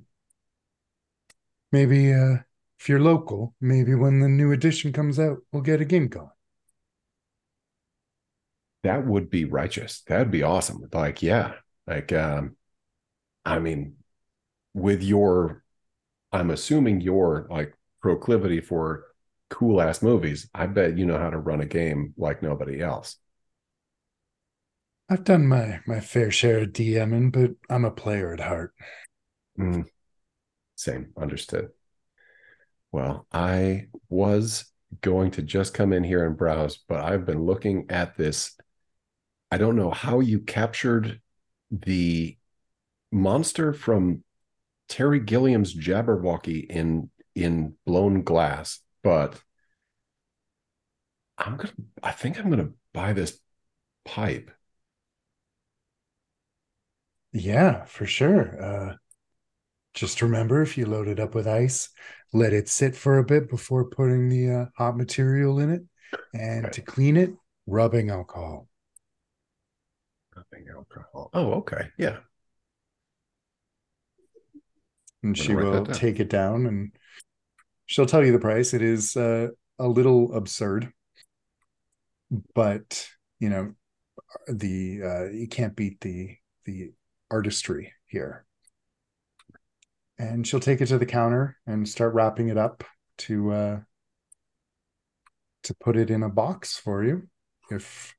maybe 1.73 2.13
uh, 2.13 2.39
if 2.79 2.89
you're 2.89 3.01
local, 3.01 3.55
maybe 3.61 3.95
when 3.95 4.21
the 4.21 4.29
new 4.29 4.53
edition 4.53 4.93
comes 4.93 5.19
out, 5.19 5.39
we'll 5.53 5.63
get 5.63 5.81
a 5.81 5.85
game 5.85 6.09
going 6.09 6.31
that 8.83 9.07
would 9.07 9.31
be 9.31 9.45
righteous. 9.45 10.03
That'd 10.07 10.31
be 10.31 10.43
awesome. 10.43 10.89
Like, 10.93 11.23
yeah, 11.23 11.55
like, 11.87 12.13
um, 12.13 12.57
I 13.45 13.59
mean, 13.59 13.97
with 14.75 15.03
your, 15.03 15.65
I'm 16.33 16.51
assuming 16.51 17.01
your 17.01 17.47
like 17.51 17.75
proclivity 18.01 18.61
for 18.61 19.05
cool 19.51 19.83
ass 19.83 20.03
movies, 20.03 20.49
I 20.55 20.67
bet 20.67 20.97
you 20.97 21.05
know 21.05 21.19
how 21.19 21.31
to 21.31 21.39
run 21.39 21.61
a 21.61 21.67
game 21.67 22.15
like 22.17 22.43
nobody 22.43 22.81
else. 22.81 23.17
I've 25.09 25.25
done 25.25 25.47
my 25.47 25.81
my 25.87 26.01
fair 26.01 26.31
share 26.31 26.61
of 26.61 26.69
DMing, 26.69 27.33
but 27.33 27.51
I'm 27.69 27.85
a 27.85 27.91
player 27.91 28.33
at 28.33 28.41
heart. 28.41 28.73
Mm. 29.59 29.85
Same, 30.77 31.09
understood. 31.21 31.71
Well, 32.93 33.27
I 33.33 33.89
was 34.09 34.65
going 35.01 35.33
to 35.33 35.43
just 35.43 35.75
come 35.75 35.93
in 35.93 36.05
here 36.05 36.25
and 36.25 36.37
browse, 36.37 36.79
but 36.89 37.01
I've 37.01 37.27
been 37.27 37.45
looking 37.45 37.87
at 37.91 38.17
this 38.17 38.57
I 39.51 39.59
don't 39.59 39.77
know 39.77 39.91
how 39.91 40.21
you 40.21 40.41
captured 40.41 41.21
the 41.71 42.37
monster 43.11 43.73
from 43.73 44.23
Terry 44.89 45.21
Gilliam's 45.21 45.75
Jabberwocky 45.75 46.67
in 46.67 47.11
in 47.35 47.75
blown 47.85 48.23
glass, 48.23 48.81
but 49.03 49.41
I'm 51.39 51.57
gonna 51.57 51.73
I 52.03 52.13
think 52.13 52.39
I'm 52.39 52.51
gonna 52.51 52.71
buy 52.93 53.13
this 53.13 53.41
pipe. 54.05 54.51
Yeah, 57.33 57.85
for 57.85 58.07
sure. 58.07 58.63
Uh, 58.63 58.97
just 59.95 60.23
remember 60.23 60.63
if 60.63 60.79
you 60.79 60.87
load 60.87 61.09
it 61.09 61.21
up 61.21 61.35
with 61.35 61.47
ice, 61.47 61.91
let 62.33 62.53
it 62.53 62.69
sit 62.69 62.97
for 62.97 63.19
a 63.19 63.25
bit 63.25 63.49
before 63.49 63.85
putting 63.85 64.29
the 64.29 64.51
uh, 64.51 64.67
hot 64.77 64.97
material 64.97 65.59
in 65.59 65.71
it. 65.71 65.83
And 66.33 66.67
Okay. 66.67 66.73
to 66.73 66.83
clean 66.83 67.17
it, 67.17 67.33
rubbing 67.67 68.11
alcohol. 68.11 68.69
Rubbing 70.37 70.69
alcohol. 70.69 71.31
Oh, 71.33 71.53
okay. 71.53 71.91
Yeah. 71.97 72.19
And 75.23 75.37
she 75.37 75.55
gonna 75.55 75.65
write 75.65 75.71
that 75.73 75.81
will 75.81 75.87
take 75.87 76.21
it 76.21 76.29
down 76.29 76.67
and 76.67 76.93
she'll 77.91 78.07
tell 78.07 78.25
you 78.25 78.31
the 78.31 78.39
price. 78.39 78.73
It 78.73 78.83
is 78.83 79.17
uh, 79.17 79.49
a 79.81 79.89
little 79.89 80.33
absurd, 80.35 80.93
but 82.55 83.09
you 83.41 83.51
know, 83.51 83.75
the 84.47 85.03
uh, 85.03 85.25
you 85.31 85.49
can't 85.49 85.75
beat 85.75 86.01
the 86.01 86.37
the 86.65 86.93
artistry 87.31 87.93
here. 88.07 88.47
And 90.19 90.47
she'll 90.47 90.61
take 90.61 90.81
it 90.81 90.87
to 90.87 90.99
the 90.99 91.07
counter 91.07 91.57
and 91.67 91.89
start 91.89 92.15
wrapping 92.15 92.49
it 92.49 92.59
up 92.59 92.85
to 93.19 93.51
uh, 93.51 93.81
to 95.65 95.75
put 95.75 95.97
it 95.97 96.11
in 96.11 96.23
a 96.23 96.29
box 96.29 96.77
for 96.77 97.03
you 97.03 97.29
if 97.73 98.15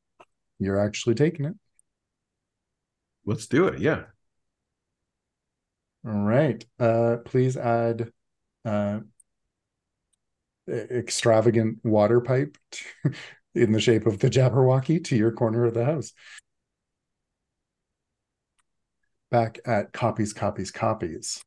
you're 0.60 0.80
actually 0.80 1.16
taking 1.16 1.46
it. 1.46 1.54
Let's 3.26 3.48
do 3.48 3.68
it. 3.68 3.80
Yeah. 3.80 4.04
All 6.06 6.24
right. 6.24 6.66
Uh, 6.80 7.18
please 7.24 7.56
add 7.56 8.12
uh, 8.66 9.02
extravagant 10.68 11.80
water 11.84 12.22
pipe 12.22 12.58
in 13.56 13.72
the 13.72 13.80
shape 13.80 14.06
of 14.06 14.20
the 14.20 14.30
Jabberwocky 14.30 15.04
to 15.06 15.16
your 15.16 15.32
corner 15.32 15.66
of 15.66 15.74
the 15.74 15.86
house. 15.86 16.14
Back 19.30 19.60
at 19.66 19.94
copies, 19.94 20.34
copies, 20.34 20.72
copies. 20.72 21.42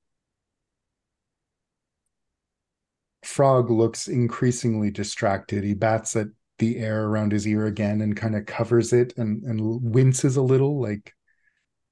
Frog 3.22 3.70
looks 3.70 4.08
increasingly 4.08 4.90
distracted. 4.90 5.64
He 5.64 5.74
bats 5.74 6.16
at 6.16 6.28
the 6.58 6.78
air 6.78 7.04
around 7.04 7.32
his 7.32 7.46
ear 7.46 7.66
again 7.66 8.00
and 8.00 8.16
kind 8.16 8.36
of 8.36 8.46
covers 8.46 8.92
it 8.92 9.14
and, 9.16 9.42
and 9.44 9.60
winces 9.82 10.36
a 10.36 10.42
little 10.42 10.80
like 10.80 11.14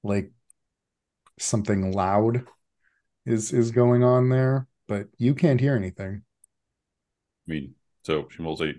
like 0.03 0.31
something 1.39 1.91
loud 1.91 2.45
is 3.25 3.51
is 3.51 3.71
going 3.71 4.03
on 4.03 4.29
there, 4.29 4.67
but 4.87 5.07
you 5.17 5.35
can't 5.35 5.59
hear 5.59 5.75
anything. 5.75 6.23
I 7.47 7.51
mean, 7.51 7.75
so 8.03 8.27
she 8.29 8.41
will 8.41 8.57
say, 8.57 8.75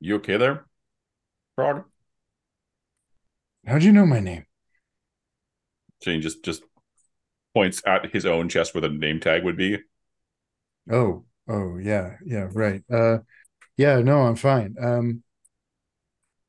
"You 0.00 0.16
okay 0.16 0.36
there, 0.38 0.66
Frog?" 1.56 1.84
How'd 3.66 3.82
you 3.82 3.92
know 3.92 4.06
my 4.06 4.20
name? 4.20 4.46
Shane 6.02 6.22
just 6.22 6.42
just 6.42 6.62
points 7.54 7.82
at 7.86 8.12
his 8.12 8.26
own 8.26 8.48
chest 8.48 8.74
where 8.74 8.82
the 8.82 8.88
name 8.90 9.20
tag 9.20 9.44
would 9.44 9.56
be. 9.56 9.78
Oh, 10.90 11.24
oh 11.48 11.78
yeah, 11.78 12.16
yeah, 12.24 12.48
right. 12.52 12.82
Uh 12.90 13.18
yeah, 13.76 14.00
no, 14.00 14.22
I'm 14.22 14.36
fine. 14.36 14.76
Um 14.80 15.24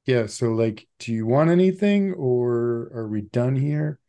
yeah, 0.06 0.26
so 0.28 0.54
like 0.54 0.88
do 1.00 1.12
you 1.12 1.26
want 1.26 1.50
anything 1.50 2.14
or 2.14 2.90
are 2.94 3.08
we 3.08 3.22
done 3.22 3.56
here? 3.56 4.00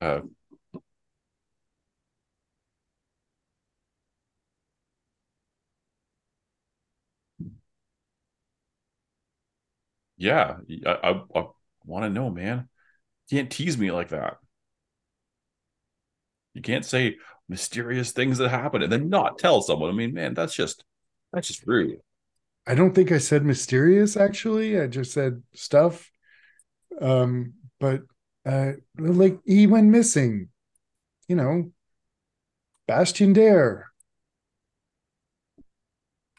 Uh, 0.00 0.20
yeah, 10.16 10.56
I, 10.86 10.90
I, 10.90 11.10
I 11.38 11.46
want 11.84 12.04
to 12.04 12.10
know, 12.10 12.30
man. 12.30 12.68
You 13.30 13.38
can't 13.38 13.50
tease 13.50 13.78
me 13.78 13.90
like 13.92 14.10
that. 14.10 14.38
You 16.54 16.62
can't 16.62 16.84
say 16.84 17.16
mysterious 17.48 18.12
things 18.12 18.38
that 18.38 18.48
happen 18.48 18.82
and 18.82 18.92
then 18.92 19.08
not 19.08 19.38
tell 19.38 19.62
someone. 19.62 19.90
I 19.90 19.92
mean, 19.92 20.14
man, 20.14 20.34
that's 20.34 20.54
just 20.54 20.84
that's 21.32 21.48
just 21.48 21.66
rude. 21.66 22.00
I 22.66 22.74
don't 22.74 22.94
think 22.94 23.12
I 23.12 23.18
said 23.18 23.44
mysterious 23.44 24.16
actually. 24.16 24.80
I 24.80 24.86
just 24.88 25.12
said 25.12 25.42
stuff. 25.54 26.10
Um 27.00 27.54
but 27.80 28.02
uh 28.46 28.72
like 28.98 29.38
he 29.44 29.66
went 29.66 29.88
missing. 29.88 30.48
You 31.28 31.36
know, 31.36 31.72
Bastion 32.86 33.32
Dare. 33.32 33.90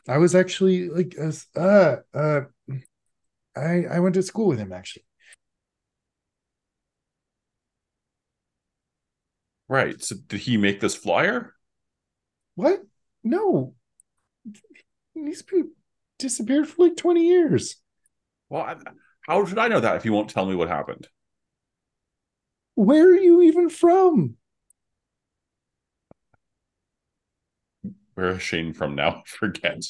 I 0.08 0.18
was 0.18 0.36
actually 0.36 0.89
like 0.89 1.16
uh 1.20 1.32
uh, 1.56 1.95
uh 2.14 2.41
I 3.56 3.86
I 3.86 3.99
went 3.99 4.16
to 4.16 4.24
school 4.24 4.47
with 4.47 4.60
him 4.60 4.74
actually. 4.74 5.06
Right. 9.72 10.04
So 10.04 10.18
did 10.28 10.41
he 10.41 10.58
make 10.58 10.82
this 10.82 10.95
flyer? 10.95 11.56
What? 12.56 12.82
No. 13.24 13.76
He's 15.14 15.41
been 15.43 15.72
disappeared 16.20 16.68
for 16.68 16.88
like 16.88 16.97
20 16.97 17.26
years. 17.26 17.78
Well, 18.49 18.64
I, 18.64 18.76
how 19.22 19.45
should 19.45 19.58
I 19.60 19.70
know 19.70 19.80
that 19.80 19.95
if 19.95 20.04
you 20.04 20.12
won't 20.12 20.30
tell 20.30 20.45
me 20.45 20.56
what 20.56 20.68
happened? 20.68 21.08
Where 22.82 23.10
are 23.10 23.16
you 23.16 23.44
even 23.44 23.70
from? 23.70 24.38
Where 28.16 28.30
is 28.30 28.42
Shane 28.42 28.74
from 28.74 28.96
now? 28.96 29.22
Forget. 29.28 29.84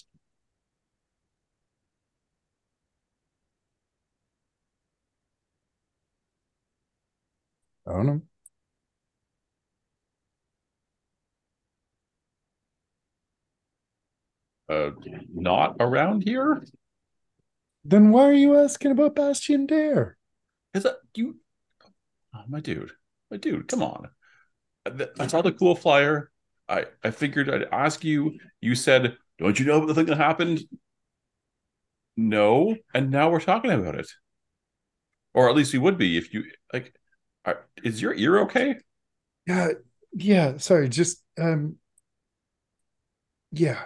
I 7.87 7.91
don't 7.93 8.05
know. 8.07 8.21
Uh, 14.67 14.91
not 15.33 15.77
around 15.79 16.23
here. 16.23 16.61
Then 17.85 18.11
why 18.11 18.23
are 18.23 18.33
you 18.33 18.57
asking 18.57 18.91
about 18.91 19.15
Bastion 19.15 19.65
Dare? 19.65 20.17
Is 20.73 20.83
that 20.83 20.97
you? 21.15 21.37
Oh, 22.33 22.43
my 22.47 22.59
dude, 22.59 22.91
my 23.29 23.37
dude, 23.37 23.67
come 23.67 23.83
on. 23.83 24.09
I 24.85 25.07
I 25.19 25.27
saw 25.27 25.41
the 25.41 25.53
cool 25.53 25.75
flyer. 25.75 26.31
I 26.69 26.85
I 27.03 27.11
figured 27.11 27.49
I'd 27.49 27.69
ask 27.71 28.03
you. 28.03 28.39
You 28.61 28.75
said, 28.75 29.17
"Don't 29.39 29.59
you 29.59 29.65
know 29.65 29.77
about 29.77 29.87
the 29.87 29.95
thing 29.95 30.07
that 30.07 30.17
happened?" 30.17 30.61
No, 32.15 32.77
and 32.93 33.11
now 33.11 33.29
we're 33.29 33.41
talking 33.41 33.71
about 33.71 33.95
it, 33.95 34.07
or 35.33 35.49
at 35.49 35.55
least 35.55 35.73
we 35.73 35.79
would 35.79 35.97
be 35.97 36.17
if 36.17 36.33
you 36.33 36.43
like. 36.73 36.93
Are, 37.45 37.65
is 37.83 38.01
your 38.01 38.13
ear 38.13 38.39
okay? 38.41 38.75
Yeah, 39.47 39.69
yeah, 40.13 40.57
sorry, 40.57 40.89
just 40.89 41.23
um 41.39 41.77
yeah. 43.51 43.81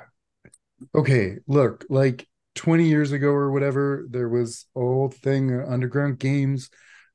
Okay, 0.93 1.37
look, 1.47 1.85
like 1.89 2.27
20 2.55 2.87
years 2.87 3.11
ago 3.11 3.29
or 3.29 3.51
whatever, 3.51 4.05
there 4.09 4.29
was 4.29 4.65
a 4.75 4.79
whole 4.79 5.09
thing, 5.09 5.53
uh, 5.53 5.65
underground 5.67 6.19
games 6.19 6.69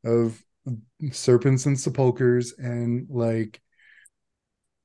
of 0.04 0.42
serpents 1.12 1.66
and 1.66 1.78
sepulchers, 1.78 2.52
and 2.58 3.06
like 3.10 3.60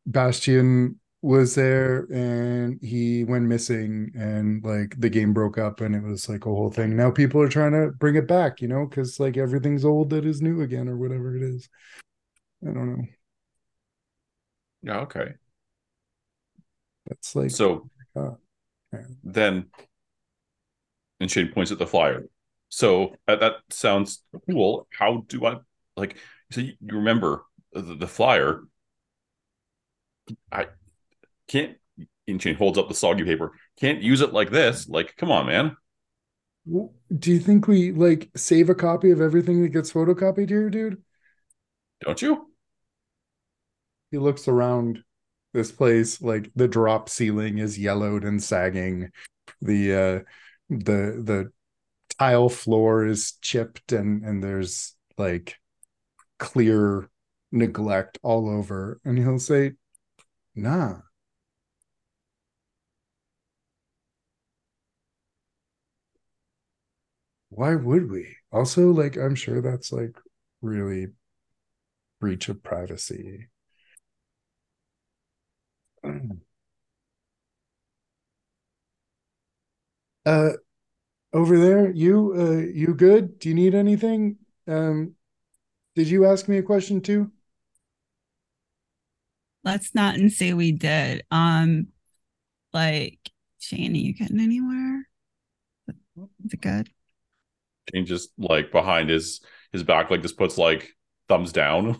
Bastion 0.06 1.00
was 1.26 1.56
there 1.56 2.06
and 2.14 2.80
he 2.84 3.24
went 3.24 3.46
missing 3.46 4.12
and 4.16 4.64
like 4.64 4.94
the 5.00 5.10
game 5.10 5.34
broke 5.34 5.58
up 5.58 5.82
and 5.82 5.96
it 5.96 6.04
was 6.04 6.30
like 6.30 6.46
a 6.46 6.50
whole 6.50 6.70
thing. 6.70 6.96
Now 6.96 7.10
people 7.10 7.42
are 7.42 7.50
trying 7.50 7.72
to 7.72 7.92
bring 7.98 8.16
it 8.16 8.28
back, 8.28 8.62
you 8.62 8.68
know, 8.68 8.86
because 8.86 9.20
like 9.20 9.36
everything's 9.36 9.84
old 9.84 10.12
that 10.12 10.24
is 10.24 10.44
new 10.44 10.62
again 10.62 10.88
or 10.88 10.98
whatever 10.98 11.36
it 11.36 11.42
is. 11.42 11.68
I 12.62 12.72
don't 12.72 12.96
know. 12.96 13.06
Yeah, 14.84 15.00
okay. 15.00 15.34
That's 17.08 17.36
like 17.36 17.50
So 17.50 17.90
uh, 18.16 18.32
then, 19.24 19.66
and 21.20 21.32
Shane 21.32 21.52
points 21.52 21.72
at 21.72 21.80
the 21.80 21.88
flyer. 21.88 22.26
So 22.76 23.16
uh, 23.26 23.38
that 23.38 23.54
sounds 23.70 24.22
cool. 24.50 24.86
How 24.92 25.24
do 25.30 25.46
I 25.46 25.60
like? 25.96 26.18
So 26.52 26.60
you 26.60 26.74
remember 26.82 27.46
the, 27.72 27.96
the 27.96 28.06
flyer? 28.06 28.64
I 30.52 30.68
can't. 31.48 31.78
Shane 32.28 32.56
holds 32.56 32.78
up 32.78 32.90
the 32.90 32.94
soggy 32.94 33.24
paper. 33.24 33.54
Can't 33.80 34.02
use 34.02 34.20
it 34.20 34.34
like 34.34 34.52
this. 34.52 34.90
Like, 34.90 35.16
come 35.16 35.32
on, 35.32 35.46
man. 35.46 35.78
Do 37.18 37.32
you 37.32 37.40
think 37.40 37.66
we 37.70 37.94
like 37.94 38.30
save 38.36 38.70
a 38.70 38.76
copy 38.76 39.12
of 39.12 39.22
everything 39.22 39.62
that 39.62 39.70
gets 39.70 39.94
photocopied 39.94 40.50
here, 40.50 40.70
dude? 40.70 41.02
Don't 42.02 42.22
you? 42.22 42.52
He 44.12 44.18
looks 44.18 44.50
around 44.50 45.02
this 45.54 45.72
place, 45.72 46.22
like 46.22 46.52
the 46.58 46.68
drop 46.68 47.08
ceiling 47.08 47.60
is 47.60 47.80
yellowed 47.80 48.26
and 48.26 48.44
sagging. 48.44 49.12
The 49.62 49.94
uh 49.94 50.20
the 50.70 51.22
the 51.24 51.52
tile 52.20 52.50
floor 52.50 53.06
is 53.06 53.34
chipped 53.42 53.92
and 53.92 54.24
and 54.26 54.44
there's 54.44 54.96
like 55.18 55.56
clear 56.40 57.10
neglect 57.52 58.20
all 58.24 58.50
over. 58.50 59.02
And 59.06 59.18
he'll 59.18 59.40
say 59.40 59.74
nah. 60.56 61.02
Why 67.50 67.74
would 67.76 68.12
we? 68.12 68.38
Also 68.52 68.92
like 68.92 69.18
i'm 69.18 69.34
sure 69.34 69.60
that's 69.62 69.92
like 69.92 70.16
really 70.62 71.08
breach 72.20 72.50
of 72.50 72.62
privacy. 72.62 73.48
Uh 80.26 80.54
over 81.36 81.60
there, 81.60 81.92
you, 81.92 82.34
uh, 82.38 82.72
you 82.74 82.94
good? 82.94 83.40
Do 83.40 83.50
you 83.50 83.56
need 83.56 83.76
anything? 83.76 84.38
Um, 84.68 85.16
did 85.94 86.08
you 86.08 86.26
ask 86.26 86.48
me 86.48 86.58
a 86.60 86.64
question 86.64 87.02
too? 87.02 87.30
Let's 89.66 89.94
not 89.94 90.16
and 90.16 90.32
say 90.32 90.54
we 90.54 90.72
did. 90.72 91.24
Um, 91.32 91.88
like 92.72 93.20
Shane, 93.60 93.92
are 93.92 93.98
you 93.98 94.14
getting 94.14 94.40
anywhere? 94.40 95.08
Is 95.90 96.54
it 96.54 96.62
good? 96.62 96.90
Shane 97.94 98.06
just 98.06 98.30
like 98.38 98.72
behind 98.72 99.10
his 99.10 99.42
his 99.74 99.84
back, 99.84 100.10
like 100.10 100.22
just 100.22 100.38
puts 100.38 100.58
like 100.58 100.94
thumbs 101.28 101.52
down. 101.52 102.00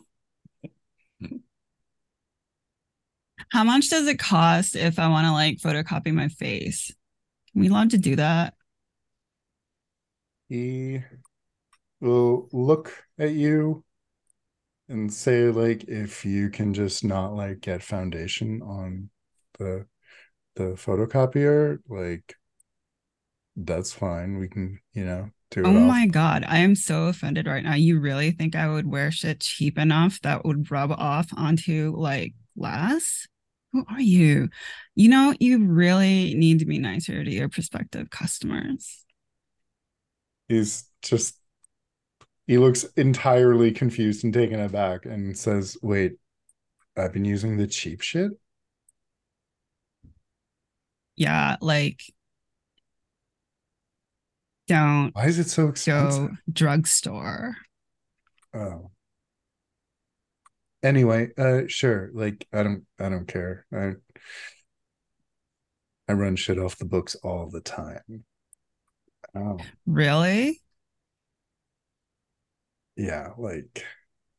How 3.52 3.66
much 3.66 3.90
does 3.90 4.08
it 4.08 4.18
cost 4.18 4.78
if 4.78 4.98
I 4.98 5.10
want 5.10 5.28
to 5.28 5.34
like 5.34 5.58
photocopy 5.58 6.14
my 6.14 6.30
face? 6.30 6.90
Are 7.56 7.60
we 7.60 7.68
allowed 7.68 7.90
to 7.92 7.98
do 7.98 8.16
that? 8.16 8.54
He 10.50 11.04
will 12.00 12.50
look 12.52 12.94
at 13.18 13.32
you 13.32 13.84
and 14.88 15.12
say, 15.12 15.50
like, 15.50 15.86
if 15.86 16.26
you 16.26 16.50
can 16.50 16.74
just 16.74 17.04
not 17.04 17.34
like 17.34 17.62
get 17.62 17.82
foundation 17.84 18.62
on 18.62 19.10
the 19.58 19.86
the 20.56 20.64
photocopier, 20.76 21.80
like 21.90 22.36
that's 23.56 23.94
fine. 23.94 24.38
We 24.38 24.48
can, 24.48 24.80
you 24.94 25.06
know, 25.06 25.30
do 25.52 25.62
it. 25.62 25.68
Oh 25.68 25.76
off. 25.76 25.88
my 25.88 26.08
god, 26.08 26.46
I 26.48 26.60
am 26.60 26.76
so 26.76 27.06
offended 27.06 27.48
right 27.48 27.64
now. 27.64 27.76
You 27.76 28.00
really 28.00 28.32
think 28.32 28.56
I 28.56 28.70
would 28.70 28.88
wear 28.88 29.12
shit 29.12 29.42
cheap 29.42 29.78
enough 29.78 30.22
that 30.22 30.46
would 30.46 30.70
rub 30.72 30.92
off 30.92 31.28
onto 31.36 31.94
like 31.96 32.34
glass? 32.58 33.28
Who 33.74 33.86
are 33.90 34.02
you? 34.02 34.50
You 34.96 35.10
know, 35.10 35.34
you 35.40 35.66
really 35.66 36.34
need 36.36 36.60
to 36.60 36.66
be 36.66 36.80
nicer 36.80 37.24
to 37.24 37.32
your 37.32 37.50
prospective 37.50 38.10
customers. 38.10 39.05
He's 40.48 40.86
just 41.02 41.40
he 42.48 42.58
looks 42.58 42.84
entirely 42.96 43.72
confused 43.72 44.24
and 44.24 44.34
taken 44.34 44.60
aback 44.60 45.06
and 45.06 45.38
says, 45.38 45.78
Wait, 45.82 46.14
I've 46.96 47.14
been 47.14 47.26
using 47.26 47.58
the 47.58 47.68
cheap 47.68 48.02
shit? 48.02 48.32
Yeah, 51.16 51.58
like 51.62 52.02
don't 54.68 55.12
Why 55.14 55.28
is 55.28 55.40
it 55.40 55.50
so 55.50 55.68
expensive? 55.68 56.30
go 56.30 56.36
drugstore. 56.52 57.58
Oh. 58.54 58.92
Anyway, 60.84 61.30
uh 61.38 61.62
sure. 61.68 62.12
Like 62.14 62.48
I 62.54 62.64
don't 62.64 62.86
I 63.00 63.10
don't 63.10 63.28
care. 63.28 63.66
I 63.74 63.94
I 66.08 66.14
run 66.14 66.36
shit 66.36 66.60
off 66.60 66.78
the 66.78 66.86
books 66.86 67.16
all 67.16 67.50
the 67.50 67.62
time. 67.62 68.26
Oh. 69.36 69.58
Really? 69.86 70.62
Yeah, 72.96 73.32
like 73.38 73.84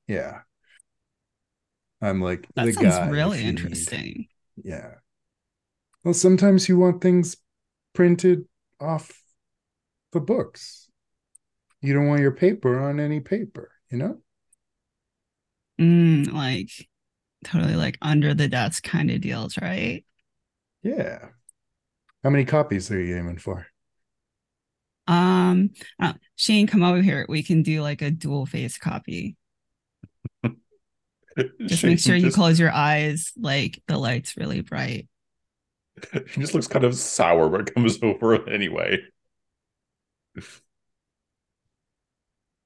yeah. 0.08 0.40
I'm 2.00 2.20
like 2.20 2.46
That 2.54 2.66
the 2.66 2.72
sounds 2.72 2.96
guy. 2.96 3.08
really 3.08 3.38
you 3.38 3.44
need- 3.44 3.50
interesting. 3.60 4.28
Yeah. 4.62 4.94
Well, 6.04 6.14
sometimes 6.14 6.68
you 6.68 6.78
want 6.78 7.00
things 7.02 7.36
printed 7.94 8.44
off 8.80 9.10
the 10.12 10.20
books. 10.20 10.88
You 11.82 11.94
don't 11.94 12.06
want 12.06 12.20
your 12.22 12.32
paper 12.32 12.78
on 12.80 13.00
any 13.00 13.20
paper, 13.20 13.70
you 13.90 13.98
know? 13.98 14.18
Mm, 15.80 16.32
like 16.32 16.70
totally 17.44 17.74
like 17.76 17.98
under 18.00 18.34
the 18.34 18.48
desk 18.48 18.82
kind 18.84 19.10
of 19.10 19.20
deals, 19.20 19.58
right? 19.60 20.04
Yeah. 20.82 21.28
How 22.24 22.30
many 22.30 22.44
copies 22.44 22.90
are 22.90 23.00
you 23.00 23.16
aiming 23.16 23.38
for? 23.38 23.66
Um, 25.06 25.70
uh, 26.00 26.14
Shane, 26.36 26.66
come 26.66 26.82
over 26.82 27.00
here. 27.00 27.26
We 27.28 27.42
can 27.42 27.62
do 27.62 27.82
like 27.82 28.02
a 28.02 28.10
dual 28.10 28.46
face 28.46 28.78
copy. 28.78 29.36
Just 31.66 31.84
make 31.84 31.98
sure 31.98 32.16
you 32.16 32.32
close 32.32 32.58
your 32.58 32.72
eyes, 32.72 33.32
like 33.36 33.82
the 33.88 33.98
light's 33.98 34.36
really 34.36 34.62
bright. 34.62 35.08
He 36.12 36.42
just 36.42 36.52
looks 36.52 36.66
kind 36.66 36.84
of 36.84 36.94
sour, 36.94 37.48
but 37.48 37.74
comes 37.74 37.98
over 38.02 38.46
anyway. 38.48 38.98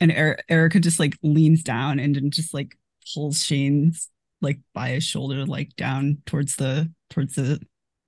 And 0.01 0.11
er- 0.11 0.41
Erica 0.49 0.81
just 0.81 0.99
like 0.99 1.17
leans 1.23 1.63
down 1.63 2.01
and 2.01 2.15
then 2.17 2.31
just 2.31 2.55
like 2.55 2.77
pulls 3.15 3.45
Shane's 3.45 4.09
like 4.41 4.59
by 4.75 4.91
his 4.91 5.05
shoulder, 5.05 5.45
like 5.47 5.77
down 5.77 6.23
towards 6.27 6.57
the 6.57 6.93
towards 7.11 7.35
the 7.35 7.61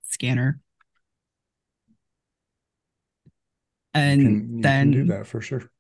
scanner. 0.02 0.60
And 3.94 4.20
you 4.20 4.26
can, 4.26 4.58
you 4.58 4.62
then 4.62 4.92
can 4.92 4.92
do 4.92 5.04
that 5.06 5.26
for 5.26 5.40
sure. 5.40 5.70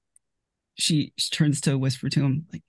she, 0.74 1.12
she 1.16 1.30
turns 1.30 1.60
to 1.62 1.78
whisper 1.78 2.08
to 2.10 2.20
him, 2.22 2.46
like, 2.52 2.62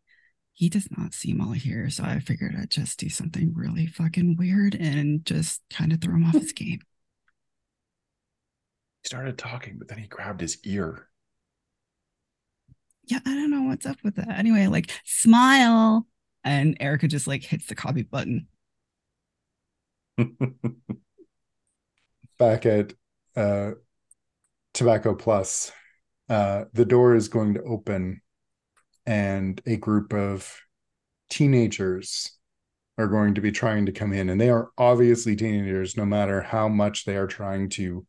he 0.53 0.69
does 0.69 0.87
not 0.95 1.13
seem 1.13 1.41
all 1.41 1.51
here. 1.53 1.89
So 1.89 2.03
I 2.03 2.19
figured 2.19 2.55
I'd 2.57 2.69
just 2.69 2.99
do 2.99 3.09
something 3.09 3.53
really 3.55 3.87
fucking 3.87 4.35
weird 4.37 4.75
and 4.75 5.25
just 5.25 5.61
kind 5.71 5.91
of 5.91 6.01
throw 6.01 6.15
him 6.15 6.25
off 6.25 6.37
his 6.37 6.53
game. 6.53 6.79
He 9.03 9.07
started 9.07 9.37
talking, 9.37 9.77
but 9.77 9.87
then 9.87 9.97
he 9.99 10.07
grabbed 10.07 10.41
his 10.41 10.57
ear. 10.65 11.07
Yeah, 13.05 13.19
I 13.25 13.33
don't 13.33 13.51
know 13.51 13.63
what's 13.63 13.85
up 13.85 13.97
with 14.03 14.15
that. 14.15 14.29
Anyway, 14.29 14.67
like, 14.67 14.91
smile. 15.05 16.07
And 16.43 16.77
Erica 16.79 17.07
just 17.07 17.27
like 17.27 17.43
hits 17.43 17.67
the 17.67 17.75
copy 17.75 18.03
button. 18.03 18.47
Back 22.37 22.65
at 22.65 22.93
uh 23.35 23.71
Tobacco 24.73 25.15
Plus, 25.15 25.71
uh 26.29 26.65
the 26.73 26.85
door 26.85 27.15
is 27.15 27.27
going 27.27 27.55
to 27.55 27.63
open 27.63 28.21
and 29.05 29.61
a 29.65 29.75
group 29.75 30.13
of 30.13 30.59
teenagers 31.29 32.31
are 32.97 33.07
going 33.07 33.35
to 33.35 33.41
be 33.41 33.51
trying 33.51 33.85
to 33.85 33.91
come 33.91 34.13
in 34.13 34.29
and 34.29 34.39
they 34.39 34.49
are 34.49 34.69
obviously 34.77 35.35
teenagers 35.35 35.97
no 35.97 36.05
matter 36.05 36.41
how 36.41 36.67
much 36.67 37.05
they 37.05 37.17
are 37.17 37.27
trying 37.27 37.67
to 37.67 38.05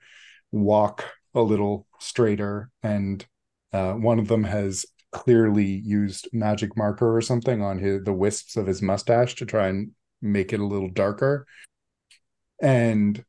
walk 0.52 1.04
a 1.34 1.42
little 1.42 1.86
straighter. 1.98 2.70
And 2.82 3.24
uh, 3.72 3.94
one 3.94 4.18
of 4.18 4.28
them 4.28 4.44
has 4.44 4.86
clearly 5.10 5.64
used 5.64 6.28
magic 6.32 6.76
marker 6.76 7.16
or 7.16 7.20
something 7.20 7.62
on 7.62 7.78
his 7.78 8.02
the 8.04 8.12
wisps 8.12 8.56
of 8.56 8.66
his 8.66 8.82
mustache 8.82 9.34
to 9.36 9.46
try 9.46 9.68
and 9.68 9.92
make 10.22 10.52
it 10.52 10.60
a 10.60 10.66
little 10.66 10.90
darker. 10.90 11.46
And 12.62 13.24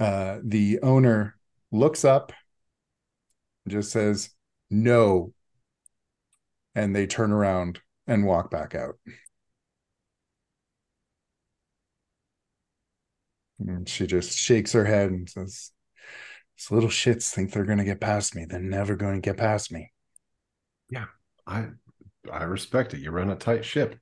uh, 0.00 0.38
the 0.42 0.80
owner 0.82 1.36
looks 1.70 2.04
up 2.04 2.32
just 3.68 3.90
says 3.90 4.30
no 4.70 5.32
and 6.74 6.94
they 6.94 7.06
turn 7.06 7.32
around 7.32 7.80
and 8.06 8.26
walk 8.26 8.50
back 8.50 8.74
out 8.74 8.96
and 13.58 13.88
she 13.88 14.06
just 14.06 14.36
shakes 14.36 14.72
her 14.72 14.84
head 14.84 15.10
and 15.10 15.28
says 15.30 15.70
these 16.56 16.70
little 16.70 16.90
shits 16.90 17.32
think 17.32 17.52
they're 17.52 17.64
going 17.64 17.78
to 17.78 17.84
get 17.84 18.00
past 18.00 18.34
me 18.34 18.44
they're 18.44 18.60
never 18.60 18.96
going 18.96 19.14
to 19.14 19.26
get 19.26 19.36
past 19.36 19.72
me 19.72 19.90
yeah 20.90 21.06
I 21.46 21.68
I 22.30 22.44
respect 22.44 22.94
it. 22.94 23.00
You 23.00 23.10
run 23.10 23.30
a 23.30 23.36
tight 23.36 23.64
ship. 23.64 23.98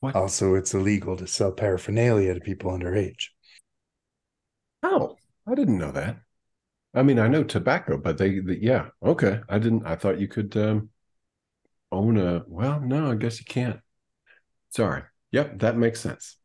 What? 0.00 0.14
also 0.14 0.54
it's 0.54 0.74
illegal 0.74 1.16
to 1.16 1.26
sell 1.26 1.50
paraphernalia 1.50 2.32
to 2.32 2.40
people 2.40 2.70
underage 2.70 3.30
Oh, 4.84 5.16
I 5.44 5.56
didn't 5.56 5.78
know 5.78 5.90
that. 5.90 6.20
I 6.94 7.02
mean, 7.02 7.18
I 7.18 7.28
know 7.28 7.44
tobacco, 7.44 7.96
but 7.98 8.18
they, 8.18 8.40
the, 8.40 8.58
yeah, 8.60 8.88
okay. 9.02 9.40
I 9.48 9.58
didn't. 9.58 9.86
I 9.86 9.96
thought 9.96 10.20
you 10.20 10.28
could 10.28 10.56
um, 10.56 10.90
own 11.92 12.18
a. 12.18 12.44
Well, 12.48 12.80
no, 12.80 13.10
I 13.12 13.16
guess 13.16 13.38
you 13.40 13.46
can't. 13.46 13.80
Sorry. 14.70 15.02
Yep, 15.32 15.60
that 15.60 15.76
makes 15.76 16.00
sense. 16.00 16.36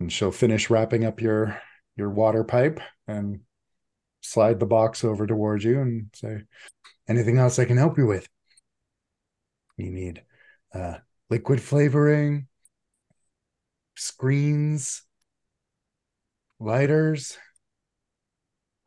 and 0.00 0.12
she'll 0.12 0.32
finish 0.32 0.70
wrapping 0.70 1.04
up 1.04 1.20
your 1.20 1.60
your 1.96 2.10
water 2.10 2.44
pipe 2.44 2.80
and 3.08 3.40
slide 4.22 4.60
the 4.60 4.66
box 4.66 5.04
over 5.04 5.26
towards 5.26 5.64
you 5.64 5.80
and 5.80 6.10
say 6.14 6.42
anything 7.08 7.38
else 7.38 7.58
i 7.58 7.64
can 7.64 7.76
help 7.76 7.98
you 7.98 8.06
with 8.06 8.28
you 9.76 9.90
need 9.90 10.22
uh 10.74 10.96
liquid 11.30 11.60
flavoring 11.60 12.46
screens 13.96 15.02
lighters 16.58 17.38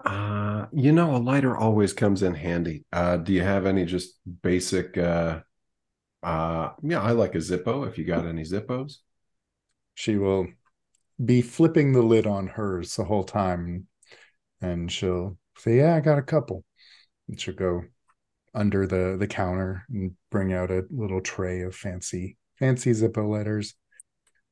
Uh, 0.03 0.65
you 0.71 0.91
know, 0.91 1.15
a 1.15 1.17
lighter 1.17 1.57
always 1.57 1.93
comes 1.93 2.23
in 2.23 2.33
handy. 2.33 2.85
Uh, 2.91 3.17
do 3.17 3.33
you 3.33 3.41
have 3.41 3.65
any 3.65 3.85
just 3.85 4.19
basic? 4.41 4.97
Uh, 4.97 5.41
uh, 6.23 6.71
yeah, 6.81 7.01
I 7.01 7.11
like 7.11 7.35
a 7.35 7.39
Zippo. 7.39 7.87
If 7.87 7.97
you 7.97 8.05
got 8.05 8.25
any 8.25 8.43
Zippos, 8.43 8.97
she 9.95 10.17
will 10.17 10.47
be 11.23 11.41
flipping 11.41 11.91
the 11.91 12.01
lid 12.01 12.25
on 12.25 12.47
hers 12.47 12.95
the 12.95 13.03
whole 13.03 13.23
time 13.25 13.85
and 14.61 14.91
she'll 14.91 15.37
say 15.57 15.77
yeah 15.77 15.95
i 15.95 15.99
got 15.99 16.17
a 16.17 16.23
couple 16.23 16.63
And 17.27 17.39
she'll 17.39 17.55
go 17.55 17.83
under 18.53 18.87
the 18.87 19.17
the 19.19 19.27
counter 19.27 19.85
and 19.89 20.11
bring 20.31 20.53
out 20.53 20.71
a 20.71 20.85
little 20.89 21.21
tray 21.21 21.61
of 21.61 21.75
fancy 21.75 22.37
fancy 22.57 22.91
Zippo 22.91 23.29
letters, 23.29 23.75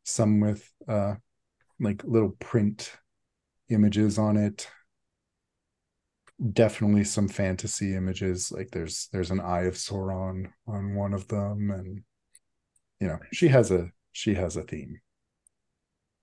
some 0.03 0.39
with 0.39 0.69
uh 0.87 1.15
like 1.79 2.03
little 2.03 2.35
print 2.39 2.91
images 3.69 4.17
on 4.17 4.37
it. 4.37 4.67
Definitely 6.53 7.03
some 7.03 7.27
fantasy 7.27 7.95
images. 7.95 8.51
Like 8.51 8.69
there's 8.71 9.09
there's 9.11 9.31
an 9.31 9.39
eye 9.39 9.63
of 9.63 9.73
Sauron 9.73 10.51
on 10.67 10.93
one 10.93 11.13
of 11.13 11.27
them, 11.27 11.71
and 11.71 12.03
you 12.99 13.07
know 13.07 13.17
she 13.33 13.47
has 13.47 13.71
a 13.71 13.89
she 14.11 14.35
has 14.35 14.55
a 14.55 14.61
theme. 14.63 15.01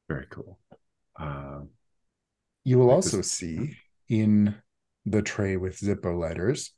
Very 0.08 0.26
cool. 0.30 0.58
Uh, 1.18 1.62
You 2.64 2.78
will 2.78 2.86
Like 2.86 2.96
also 2.96 3.16
this- 3.18 3.32
see 3.32 3.76
in 4.08 4.54
the 5.06 5.22
tray 5.22 5.56
with 5.56 5.78
Zippo 5.80 6.18
letters 6.18 6.72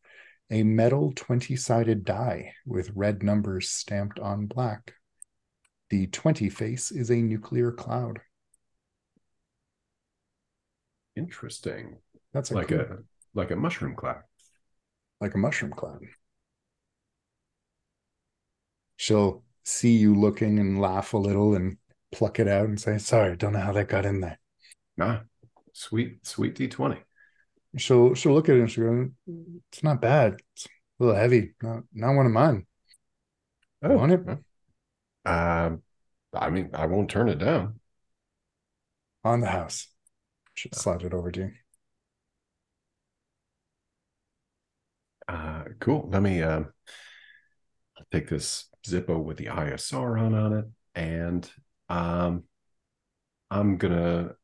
a 0.50 0.62
metal 0.62 1.12
20 1.14 1.56
sided 1.56 2.04
die 2.04 2.52
with 2.64 2.90
red 2.94 3.22
numbers 3.22 3.68
stamped 3.68 4.18
on 4.20 4.46
black. 4.46 4.94
The 5.90 6.06
20 6.06 6.48
face 6.50 6.90
is 6.92 7.10
a 7.10 7.16
nuclear 7.16 7.70
cloud. 7.72 8.20
interesting. 11.16 11.96
That's 12.32 12.50
a 12.50 12.54
like 12.54 12.68
cool- 12.68 12.80
a 12.80 12.98
like 13.36 13.52
a 13.52 13.56
mushroom 13.56 13.94
cloud. 13.94 14.24
like 15.20 15.34
a 15.34 15.38
mushroom 15.38 15.72
cloud. 15.72 16.00
She'll 18.96 19.42
see 19.64 19.96
you 19.96 20.14
looking 20.14 20.58
and 20.58 20.80
laugh 20.80 21.12
a 21.12 21.18
little 21.18 21.54
and 21.54 21.78
pluck 22.12 22.38
it 22.38 22.48
out 22.48 22.66
and 22.66 22.80
say, 22.80 22.98
Sorry, 22.98 23.36
don't 23.36 23.52
know 23.52 23.60
how 23.60 23.72
that 23.72 23.88
got 23.88 24.06
in 24.06 24.20
there. 24.20 24.38
Ah, 25.00 25.24
sweet, 25.72 26.26
sweet 26.26 26.54
D 26.54 26.68
twenty. 26.68 27.00
She'll 27.78 28.14
she'll 28.14 28.34
look 28.34 28.48
at 28.48 28.56
it 28.56 28.60
and 28.60 28.72
she'll 28.72 28.84
go, 28.84 29.10
It's 29.72 29.82
not 29.84 30.00
bad. 30.00 30.36
It's 30.54 30.66
a 30.66 31.04
little 31.04 31.20
heavy. 31.20 31.54
Not 31.62 31.84
not 31.92 32.16
one 32.16 32.26
of 32.26 32.32
mine. 32.32 32.66
Oh, 33.82 33.96
Want 33.96 34.12
it? 34.12 34.20
Um, 35.24 35.82
I 36.34 36.50
mean, 36.50 36.70
I 36.74 36.86
won't 36.86 37.10
turn 37.10 37.28
it 37.28 37.38
down. 37.38 37.80
On 39.24 39.40
the 39.40 39.48
house. 39.50 39.88
She'll 40.54 40.72
slide 40.72 41.02
it 41.02 41.14
over 41.14 41.30
to 41.32 41.40
you. 41.40 41.52
Uh, 45.28 45.64
cool. 45.80 46.08
Let 46.10 46.22
me 46.22 46.42
um 46.42 46.72
take 48.12 48.28
this 48.28 48.68
Zippo 48.86 49.22
with 49.22 49.36
the 49.36 49.46
ISR 49.46 50.20
on 50.20 50.34
on 50.34 50.52
it, 50.52 50.64
and 50.94 51.50
um, 51.88 52.44
I'm 53.50 53.76
gonna 53.76 54.34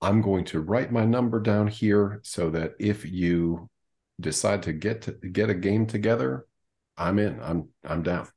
I'm 0.00 0.20
going 0.20 0.44
to 0.46 0.60
write 0.60 0.92
my 0.92 1.04
number 1.04 1.40
down 1.40 1.66
here 1.66 2.20
so 2.22 2.50
that 2.50 2.74
if 2.78 3.04
you 3.10 3.68
decide 4.20 4.62
to 4.64 4.72
get 4.72 5.02
to 5.02 5.12
get 5.12 5.50
a 5.50 5.54
game 5.54 5.86
together, 5.86 6.46
I'm 6.96 7.18
in. 7.18 7.40
I'm 7.40 7.68
I'm 7.84 8.02
down. 8.02 8.28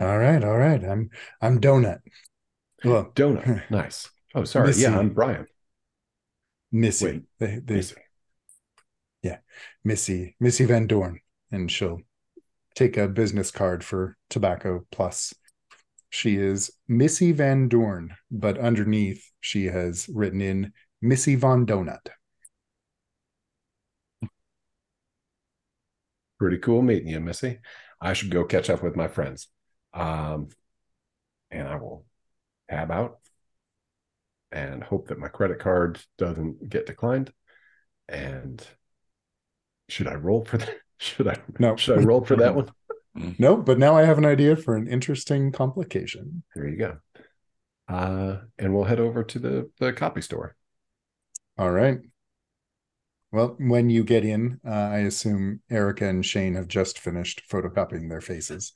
All 0.00 0.18
right, 0.18 0.42
all 0.42 0.56
right. 0.56 0.82
I'm 0.84 1.10
I'm 1.40 1.60
donut. 1.60 2.00
Well, 2.84 3.10
Donut, 3.14 3.62
nice. 3.70 4.08
Oh, 4.34 4.44
sorry. 4.44 4.68
Missy. 4.68 4.82
Yeah, 4.82 4.98
I'm 4.98 5.10
Brian. 5.10 5.46
Missy. 6.70 7.06
Wait, 7.06 7.22
They, 7.38 7.60
they, 7.64 7.74
Missy. 7.76 7.96
Missy 9.84 10.36
Missy 10.40 10.64
Van 10.64 10.86
Dorn, 10.86 11.20
and 11.50 11.70
she'll 11.70 12.00
take 12.74 12.96
a 12.96 13.08
business 13.08 13.50
card 13.50 13.82
for 13.82 14.16
Tobacco 14.28 14.86
Plus. 14.90 15.34
She 16.10 16.36
is 16.36 16.70
Missy 16.86 17.32
Van 17.32 17.68
Dorn, 17.68 18.14
but 18.30 18.58
underneath 18.58 19.30
she 19.40 19.66
has 19.66 20.08
written 20.08 20.40
in 20.40 20.72
Missy 21.00 21.34
Von 21.36 21.66
Donut. 21.66 22.08
Pretty 26.38 26.58
cool 26.58 26.82
meeting 26.82 27.08
you, 27.08 27.20
Missy. 27.20 27.58
I 28.00 28.12
should 28.12 28.30
go 28.30 28.44
catch 28.44 28.70
up 28.70 28.82
with 28.82 28.94
my 28.94 29.08
friends. 29.08 29.48
Um, 29.92 30.48
and 31.50 31.66
I 31.66 31.76
will 31.76 32.04
tab 32.70 32.90
out 32.90 33.18
and 34.52 34.84
hope 34.84 35.08
that 35.08 35.18
my 35.18 35.28
credit 35.28 35.58
card 35.58 36.00
doesn't 36.16 36.68
get 36.68 36.86
declined. 36.86 37.32
And 38.08 38.64
should 39.88 40.06
I 40.06 40.14
roll 40.14 40.44
for 40.44 40.58
that? 40.58 40.70
Should 41.00 41.28
I 41.28 41.36
No. 41.60 41.76
should 41.76 41.96
I 41.96 42.02
roll 42.02 42.24
for 42.24 42.34
that 42.34 42.56
one? 42.56 42.72
No, 43.38 43.56
but 43.56 43.78
now 43.78 43.96
I 43.96 44.02
have 44.02 44.18
an 44.18 44.24
idea 44.26 44.56
for 44.56 44.74
an 44.74 44.88
interesting 44.88 45.52
complication. 45.52 46.42
There 46.56 46.66
you 46.66 46.76
go. 46.76 46.96
Uh, 47.86 48.38
and 48.58 48.74
we'll 48.74 48.82
head 48.82 48.98
over 48.98 49.22
to 49.22 49.38
the 49.38 49.70
the 49.78 49.92
copy 49.92 50.20
store. 50.22 50.56
All 51.56 51.70
right. 51.70 52.00
Well, 53.30 53.54
when 53.58 53.90
you 53.90 54.02
get 54.02 54.24
in, 54.24 54.58
uh, 54.66 54.70
I 54.70 54.98
assume 55.00 55.60
Erica 55.70 56.06
and 56.08 56.26
Shane 56.26 56.54
have 56.56 56.66
just 56.66 56.98
finished 56.98 57.42
photocopying 57.48 58.08
their 58.08 58.20
faces. 58.20 58.72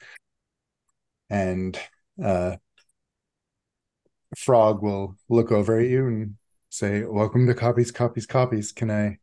And 1.29 1.77
uh, 2.23 2.57
Frog 4.37 4.83
will 4.83 5.17
look 5.29 5.51
over 5.51 5.79
at 5.81 5.89
you 5.89 6.07
and 6.07 6.37
say, 6.69 7.03
Welcome 7.05 7.47
to 7.49 7.55
Copies, 7.55 7.91
Copies, 7.91 8.27
Copies. 8.27 8.71
Can 8.73 8.91
I 8.91 9.19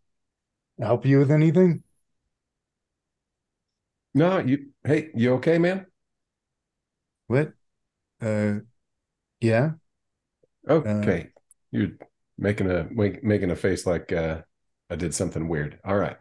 help 0.80 1.05
you 1.05 1.19
with 1.19 1.32
anything? 1.32 1.84
No, 4.13 4.39
you 4.39 4.71
hey, 4.84 5.09
you 5.15 5.34
okay, 5.36 5.57
man? 5.57 5.86
What? 7.27 7.53
Uh, 8.21 8.59
yeah. 9.41 9.73
Okay. 10.67 11.32
You're 11.71 11.91
making 12.38 12.69
a 12.69 12.88
make, 12.91 13.23
making 13.23 13.51
a 13.51 13.55
face 13.55 13.86
like 13.86 14.11
uh 14.11 14.41
I 14.89 14.95
did 14.95 15.13
something 15.13 15.47
weird. 15.47 15.80
All 15.84 15.97
right. 15.97 16.17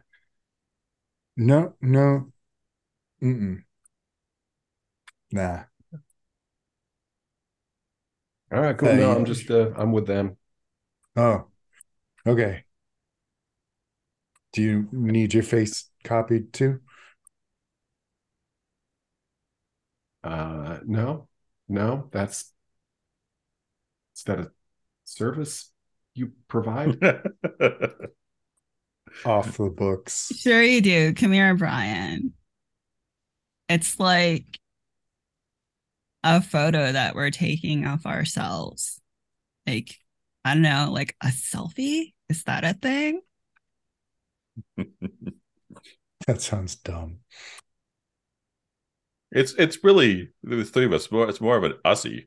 No, 1.37 1.75
no. 1.81 2.33
Mm-mm. 3.23 3.65
Nah. 5.31 5.65
All 8.53 8.61
right, 8.61 8.77
cool. 8.77 8.91
Uh, 8.91 8.95
no. 8.95 9.13
I'm 9.13 9.25
just 9.25 9.51
uh 9.51 9.71
I'm 9.77 9.93
with 9.93 10.07
them. 10.07 10.37
Oh, 11.17 11.47
okay. 12.27 12.65
Do 14.53 14.63
you 14.63 14.89
need 14.93 15.35
your 15.35 15.43
face 15.43 15.91
copied 16.05 16.53
too? 16.53 16.81
Uh 20.25 20.79
no, 20.85 21.29
no, 21.69 22.09
that's 22.13 22.53
is 24.17 24.23
that 24.25 24.41
a 24.41 24.51
service 25.05 25.71
you 26.15 26.33
provide? 26.49 26.99
Off 29.25 29.57
the 29.57 29.71
books. 29.71 30.33
Sure 30.37 30.63
you 30.63 30.81
do. 30.81 31.15
Come 31.15 31.33
here, 31.33 31.55
Brian. 31.55 32.35
It's 33.69 33.99
like 34.01 34.59
a 36.25 36.41
photo 36.41 36.93
that 36.93 37.15
we're 37.15 37.31
taking 37.31 37.87
of 37.87 38.07
ourselves. 38.07 39.01
Like, 39.67 39.97
I 40.45 40.55
don't 40.55 40.63
know, 40.63 40.91
like 40.93 41.15
a 41.23 41.29
selfie? 41.29 42.15
Is 42.29 42.45
that 42.45 42.65
a 42.65 42.75
thing? 42.75 43.21
That 46.29 46.41
sounds 46.41 46.77
dumb. 46.77 47.21
it's 49.31 49.53
it's 49.55 49.83
really 49.85 50.31
the 50.43 50.65
three 50.65 50.85
of 50.87 50.93
us. 50.93 51.11
More, 51.11 51.29
it's 51.29 51.41
more 51.41 51.57
of 51.57 51.65
an 51.65 51.75
ussy. 51.85 52.27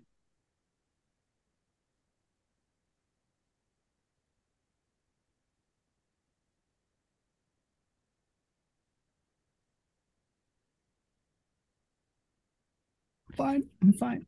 Fine. 13.36 13.70
I'm 13.82 13.94
fine. 13.94 14.26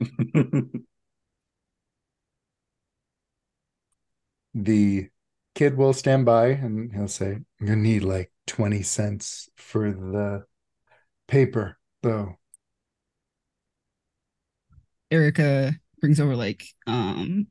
The 4.54 5.10
kid 5.60 5.76
will 5.76 5.92
stand 5.92 6.24
by 6.24 6.46
and 6.46 6.90
he'll 6.90 7.06
say, 7.06 7.32
I'm 7.32 7.66
gonna 7.66 7.76
need 7.76 8.02
like 8.02 8.32
20 8.46 8.80
cents 8.82 9.50
for 9.58 9.90
the 9.90 10.46
paper, 11.28 11.76
though. 12.02 12.38
Erica 15.10 15.74
brings 16.00 16.18
over 16.18 16.34
like 16.34 16.64
um 16.86 17.48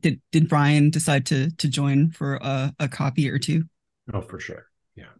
did 0.00 0.20
did 0.32 0.48
Brian 0.48 0.90
decide 0.90 1.24
to 1.26 1.54
to 1.58 1.68
join 1.68 2.10
for 2.10 2.40
a, 2.42 2.74
a 2.80 2.88
copy 2.88 3.30
or 3.30 3.38
two? 3.38 3.62
oh, 4.12 4.20
for 4.20 4.40
sure. 4.40 4.66
Yeah. 4.96 5.14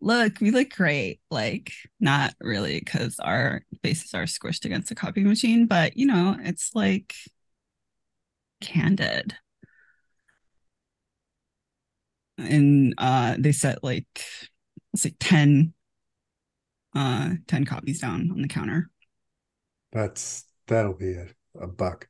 Look, 0.00 0.40
we 0.40 0.50
look 0.50 0.70
great. 0.70 1.20
Like 1.30 1.72
not 1.98 2.32
really 2.40 2.78
because 2.78 3.18
our 3.18 3.64
faces 3.82 4.14
are 4.14 4.24
squished 4.24 4.64
against 4.64 4.88
the 4.88 4.94
copy 4.94 5.24
machine, 5.24 5.66
but 5.66 5.98
you 5.98 6.06
know, 6.06 6.38
it's 6.40 6.70
like 6.74 7.14
candid. 8.60 9.34
And 12.38 12.94
uh 12.98 13.36
they 13.38 13.52
set 13.52 13.84
like 13.84 14.06
let's 14.92 15.02
say 15.02 15.14
10 15.20 15.74
uh 16.94 17.34
10 17.46 17.64
copies 17.64 18.00
down 18.00 18.30
on 18.30 18.42
the 18.42 18.48
counter. 18.48 18.90
That's 19.92 20.44
that'll 20.66 20.94
be 20.94 21.14
a, 21.14 21.28
a 21.60 21.66
buck. 21.66 22.08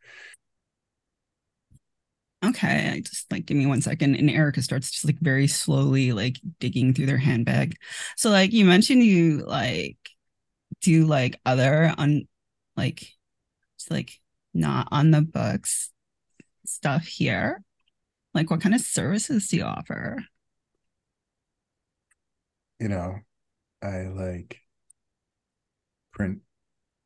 okay, 2.44 2.90
I 2.94 3.01
just 3.01 3.30
like 3.30 3.46
give 3.46 3.57
me 3.57 3.66
one 3.66 3.82
second. 3.82 4.14
And 4.14 4.30
Erica 4.30 4.62
starts 4.62 4.90
just 4.90 5.05
like 5.05 5.18
very 5.20 5.46
slowly 5.46 6.12
like 6.12 6.40
digging 6.59 6.94
through 6.94 7.07
their 7.07 7.18
handbag. 7.18 7.76
So 8.16 8.30
like 8.30 8.53
you 8.53 8.64
mentioned 8.64 9.03
you 9.05 9.44
like 9.46 9.98
do 10.80 11.07
like 11.07 11.40
other 11.44 11.94
on 11.98 12.26
like 12.76 13.03
it's 13.76 13.90
like 13.90 14.18
not 14.55 14.88
on 14.90 15.11
the 15.11 15.22
books 15.22 15.90
stuff 16.70 17.06
here. 17.06 17.62
Like 18.34 18.50
what 18.50 18.60
kind 18.60 18.74
of 18.74 18.80
services 18.80 19.48
do 19.48 19.56
you 19.58 19.64
offer? 19.64 20.24
You 22.80 22.88
know, 22.88 23.20
I 23.82 24.02
like 24.08 24.62
print 26.12 26.42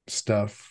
stuff 0.08 0.70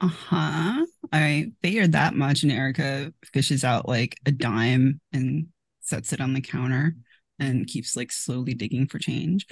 Uh-huh. 0.00 0.84
I 1.12 1.52
figured 1.62 1.92
that 1.92 2.14
much. 2.14 2.42
And 2.42 2.52
Erica 2.52 3.12
fishes 3.32 3.64
out 3.64 3.88
like 3.88 4.18
a 4.26 4.32
dime 4.32 5.00
and 5.12 5.46
sets 5.80 6.12
it 6.12 6.20
on 6.20 6.34
the 6.34 6.40
counter 6.40 6.94
and 7.38 7.66
keeps 7.66 7.96
like 7.96 8.12
slowly 8.12 8.54
digging 8.54 8.86
for 8.86 8.98
change. 8.98 9.46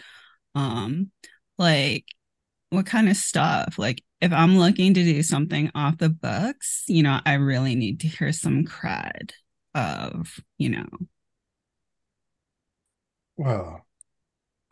Um, 0.55 1.11
like 1.59 2.05
what 2.71 2.87
kind 2.87 3.09
of 3.09 3.17
stuff? 3.17 3.79
Like 3.79 4.03
if 4.23 4.33
I'm 4.33 4.59
looking 4.59 4.95
to 4.95 5.05
do 5.05 5.23
something 5.25 5.71
off 5.77 5.99
the 5.99 6.11
books, 6.11 6.85
you 6.89 7.05
know, 7.05 7.21
I 7.27 7.35
really 7.35 7.77
need 7.77 8.01
to 8.03 8.09
hear 8.09 8.33
some 8.33 8.65
cred 8.67 9.33
of, 9.75 10.41
you 10.59 10.71
know. 10.71 10.87
Well, 13.37 13.85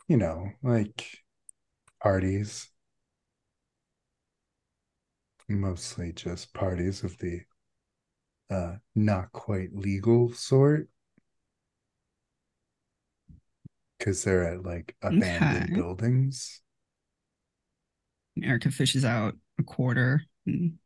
you 0.07 0.17
know, 0.17 0.51
like 0.63 1.19
parties, 2.01 2.69
mostly 5.47 6.11
just 6.11 6.51
parties 6.51 7.03
of 7.03 7.15
the 7.19 7.41
uh, 8.51 8.75
not 8.95 9.31
quite 9.31 9.73
legal 9.75 10.31
sort 10.33 10.89
because 13.97 14.23
they're 14.23 14.43
at 14.45 14.63
like 14.63 14.95
abandoned 15.01 15.71
Okay. 15.71 15.73
buildings. 15.73 16.61
Erica 18.41 18.71
fishes 18.71 19.05
out 19.05 19.35
a 19.59 19.63
quarter 19.63 20.23
and 20.45 20.77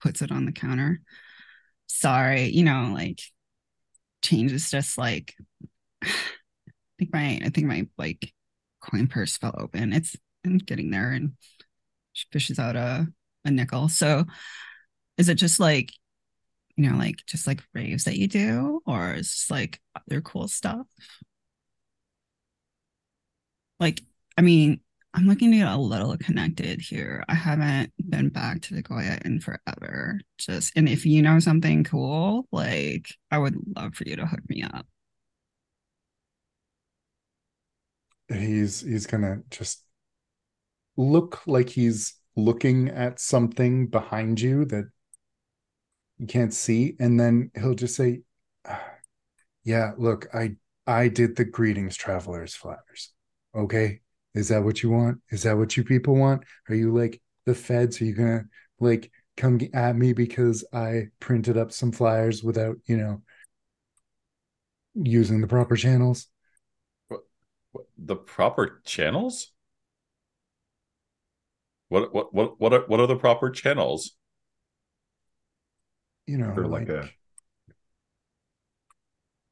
puts 0.00 0.22
it 0.22 0.32
on 0.32 0.44
the 0.44 0.52
counter. 0.52 1.00
Sorry, 1.86 2.46
you 2.46 2.64
know, 2.64 2.92
like 2.94 3.20
change 4.22 4.52
is 4.52 4.70
just 4.70 4.98
like 4.98 5.34
I 6.02 6.08
think 6.98 7.12
my 7.12 7.40
I 7.44 7.48
think 7.48 7.66
my 7.66 7.86
like 7.98 8.32
coin 8.80 9.06
purse 9.06 9.36
fell 9.36 9.54
open. 9.58 9.92
It's 9.92 10.16
I'm 10.44 10.58
getting 10.58 10.90
there 10.90 11.12
and 11.12 11.32
she 12.12 12.26
fishes 12.32 12.58
out 12.58 12.76
a, 12.76 13.06
a 13.44 13.50
nickel. 13.50 13.88
So 13.88 14.24
is 15.18 15.28
it 15.28 15.34
just 15.36 15.60
like 15.60 15.92
you 16.76 16.88
know, 16.90 16.96
like 16.96 17.24
just 17.26 17.46
like 17.46 17.62
raves 17.74 18.04
that 18.04 18.16
you 18.16 18.28
do, 18.28 18.80
or 18.86 19.14
is 19.14 19.30
just 19.30 19.50
like 19.50 19.80
other 19.96 20.20
cool 20.20 20.48
stuff? 20.48 20.86
Like, 23.78 24.02
I 24.38 24.42
mean, 24.42 24.80
I'm 25.14 25.26
looking 25.26 25.50
to 25.50 25.58
get 25.58 25.68
a 25.68 25.76
little 25.76 26.16
connected 26.16 26.80
here. 26.80 27.22
I 27.28 27.34
haven't 27.34 27.92
been 28.08 28.30
back 28.30 28.62
to 28.62 28.74
the 28.74 28.82
Goya 28.82 29.18
in 29.24 29.40
forever. 29.40 30.20
Just 30.38 30.72
and 30.74 30.88
if 30.88 31.04
you 31.04 31.20
know 31.22 31.38
something 31.38 31.84
cool, 31.84 32.46
like 32.50 33.08
I 33.30 33.38
would 33.38 33.56
love 33.76 33.94
for 33.94 34.04
you 34.08 34.16
to 34.16 34.26
hook 34.26 34.40
me 34.48 34.62
up. 34.62 34.86
He's 38.28 38.80
he's 38.80 39.06
gonna 39.06 39.42
just 39.50 39.84
look 40.96 41.46
like 41.46 41.68
he's 41.70 42.14
looking 42.36 42.88
at 42.88 43.20
something 43.20 43.86
behind 43.88 44.40
you 44.40 44.64
that 44.66 44.86
you 46.18 46.26
can't 46.26 46.54
see, 46.54 46.96
and 47.00 47.18
then 47.18 47.50
he'll 47.54 47.74
just 47.74 47.96
say, 47.96 48.22
"Ah, 48.66 48.98
"Yeah, 49.64 49.94
look, 49.98 50.28
I 50.34 50.56
I 50.86 51.08
did 51.08 51.36
the 51.36 51.44
greetings 51.46 51.96
travelers 51.96 52.54
flyers. 52.54 53.12
Okay, 53.54 54.02
is 54.34 54.48
that 54.48 54.62
what 54.64 54.82
you 54.82 54.90
want? 54.90 55.20
Is 55.30 55.42
that 55.44 55.56
what 55.56 55.76
you 55.76 55.84
people 55.84 56.16
want? 56.16 56.44
Are 56.68 56.74
you 56.74 56.92
like 56.96 57.20
the 57.46 57.54
feds? 57.54 58.00
Are 58.00 58.04
you 58.04 58.14
gonna 58.14 58.44
like 58.80 59.10
come 59.36 59.60
at 59.74 59.96
me 59.96 60.12
because 60.12 60.64
I 60.72 61.08
printed 61.20 61.56
up 61.56 61.72
some 61.72 61.92
flyers 61.92 62.42
without 62.42 62.76
you 62.86 62.96
know 62.96 63.22
using 64.94 65.40
the 65.40 65.46
proper 65.46 65.76
channels? 65.76 66.28
What, 67.08 67.20
what, 67.72 67.84
the 67.98 68.16
proper 68.16 68.80
channels? 68.84 69.52
What 71.90 72.12
what 72.12 72.34
what 72.34 72.60
what 72.60 72.72
are 72.72 72.80
what 72.88 72.98
are 72.98 73.06
the 73.06 73.14
proper 73.16 73.48
channels? 73.50 74.16
You 76.26 76.38
know, 76.38 76.54
Or 76.56 76.66
like 76.66 76.88
like, 76.88 76.88
a- 76.88 77.10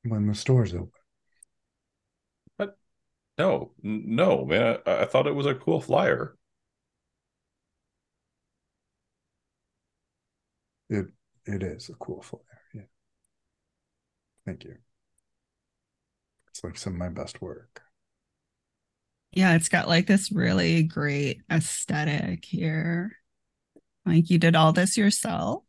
when 0.02 0.26
the 0.26 0.34
store's 0.34 0.74
open. 0.74 0.90
No, 3.40 3.70
no, 3.82 4.44
man. 4.44 4.76
I, 4.84 4.98
I 4.98 5.04
thought 5.06 5.26
it 5.26 5.34
was 5.34 5.46
a 5.46 5.54
cool 5.54 5.80
flyer. 5.80 6.36
It 10.90 11.06
it 11.46 11.62
is 11.62 11.88
a 11.88 11.94
cool 11.94 12.20
flyer. 12.20 12.42
Yeah. 12.74 12.82
Thank 14.44 14.64
you. 14.64 14.76
It's 16.50 16.62
like 16.62 16.76
some 16.76 16.92
of 16.94 16.98
my 16.98 17.08
best 17.08 17.40
work. 17.40 17.82
Yeah, 19.32 19.54
it's 19.54 19.70
got 19.70 19.88
like 19.88 20.06
this 20.06 20.30
really 20.30 20.82
great 20.82 21.40
aesthetic 21.50 22.44
here. 22.44 23.12
Like 24.04 24.28
you 24.28 24.38
did 24.38 24.54
all 24.54 24.72
this 24.74 24.98
yourself. 24.98 25.64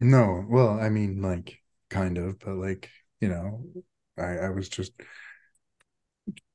No, 0.00 0.44
well, 0.48 0.80
I 0.80 0.88
mean, 0.88 1.22
like, 1.22 1.62
kind 1.88 2.18
of, 2.18 2.38
but 2.40 2.56
like, 2.56 2.90
you 3.20 3.28
know, 3.28 3.64
I, 4.18 4.38
I 4.38 4.48
was 4.50 4.68
just 4.68 4.92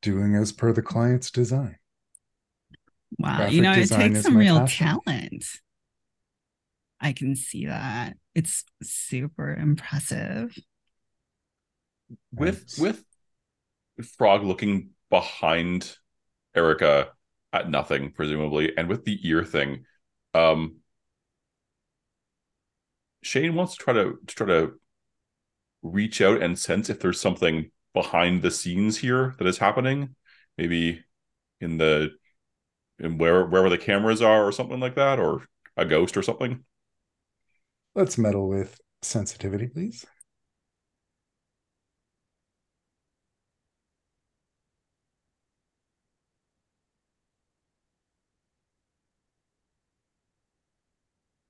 doing 0.01 0.35
as 0.35 0.51
per 0.51 0.73
the 0.73 0.81
client's 0.81 1.31
design. 1.31 1.77
Wow, 3.17 3.37
Graphic 3.37 3.53
you 3.55 3.61
know, 3.61 3.73
it 3.73 3.89
takes 3.89 4.21
some 4.21 4.37
real 4.37 4.59
passion. 4.59 4.99
talent. 5.05 5.45
I 7.01 7.13
can 7.13 7.35
see 7.35 7.65
that. 7.65 8.15
It's 8.35 8.63
super 8.83 9.53
impressive. 9.53 10.57
With 12.31 12.57
Thanks. 12.57 12.79
with 12.79 13.03
Frog 14.17 14.43
looking 14.43 14.91
behind 15.09 15.97
Erica 16.55 17.09
at 17.51 17.69
nothing, 17.69 18.11
presumably, 18.11 18.77
and 18.77 18.87
with 18.87 19.05
the 19.05 19.19
ear 19.27 19.43
thing, 19.43 19.85
um 20.33 20.77
Shane 23.21 23.55
wants 23.55 23.75
to 23.75 23.83
try 23.83 23.93
to, 23.93 24.17
to 24.27 24.35
try 24.35 24.47
to 24.47 24.79
reach 25.81 26.21
out 26.21 26.41
and 26.41 26.57
sense 26.57 26.89
if 26.89 26.99
there's 26.99 27.19
something 27.19 27.69
behind 28.01 28.41
the 28.41 28.49
scenes 28.49 28.97
here 28.97 29.35
that 29.39 29.47
is 29.47 29.57
happening, 29.57 30.15
maybe 30.57 31.03
in 31.59 31.77
the 31.77 32.11
in 32.97 33.17
where 33.17 33.45
wherever 33.45 33.69
the 33.69 33.77
cameras 33.77 34.21
are 34.21 34.47
or 34.47 34.53
something 34.53 34.79
like 34.79 34.95
that, 34.95 35.19
or 35.19 35.43
a 35.75 35.85
ghost 35.85 36.15
or 36.15 36.23
something. 36.23 36.63
Let's 37.95 38.17
meddle 38.17 38.47
with 38.47 38.79
sensitivity, 39.01 39.67
please. 39.67 40.05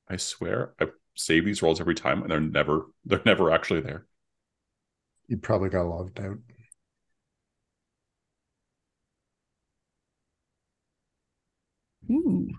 I 0.10 0.18
swear, 0.18 0.74
I 0.80 0.88
save 1.16 1.46
these 1.46 1.62
rolls 1.62 1.80
every 1.80 1.96
time, 1.96 2.22
and 2.24 2.32
they're 2.32 2.40
never 2.40 2.88
they're 3.06 3.22
never 3.26 3.52
actually 3.52 3.82
there. 3.82 4.06
You 5.30 5.38
probably 5.38 5.70
got 5.70 5.84
logged 5.88 6.20
out. 6.20 6.40
Ooh. 12.12 12.50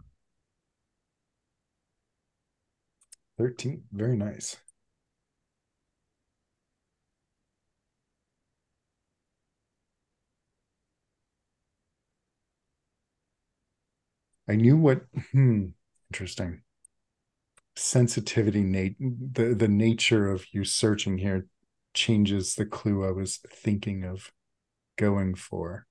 13. 3.36 3.84
Very 3.92 4.16
nice. 4.16 4.56
I 14.46 14.56
knew 14.56 14.76
what 14.76 15.06
hmm, 15.32 15.68
interesting. 16.12 16.62
Sensitivity 17.74 18.62
nat 18.62 18.90
the, 19.00 19.54
the 19.56 19.66
nature 19.66 20.30
of 20.30 20.46
you 20.52 20.64
searching 20.64 21.18
here 21.18 21.46
changes 21.94 22.54
the 22.54 22.66
clue 22.66 23.06
I 23.06 23.10
was 23.12 23.38
thinking 23.38 24.04
of 24.04 24.32
going 24.96 25.34
for. 25.34 25.86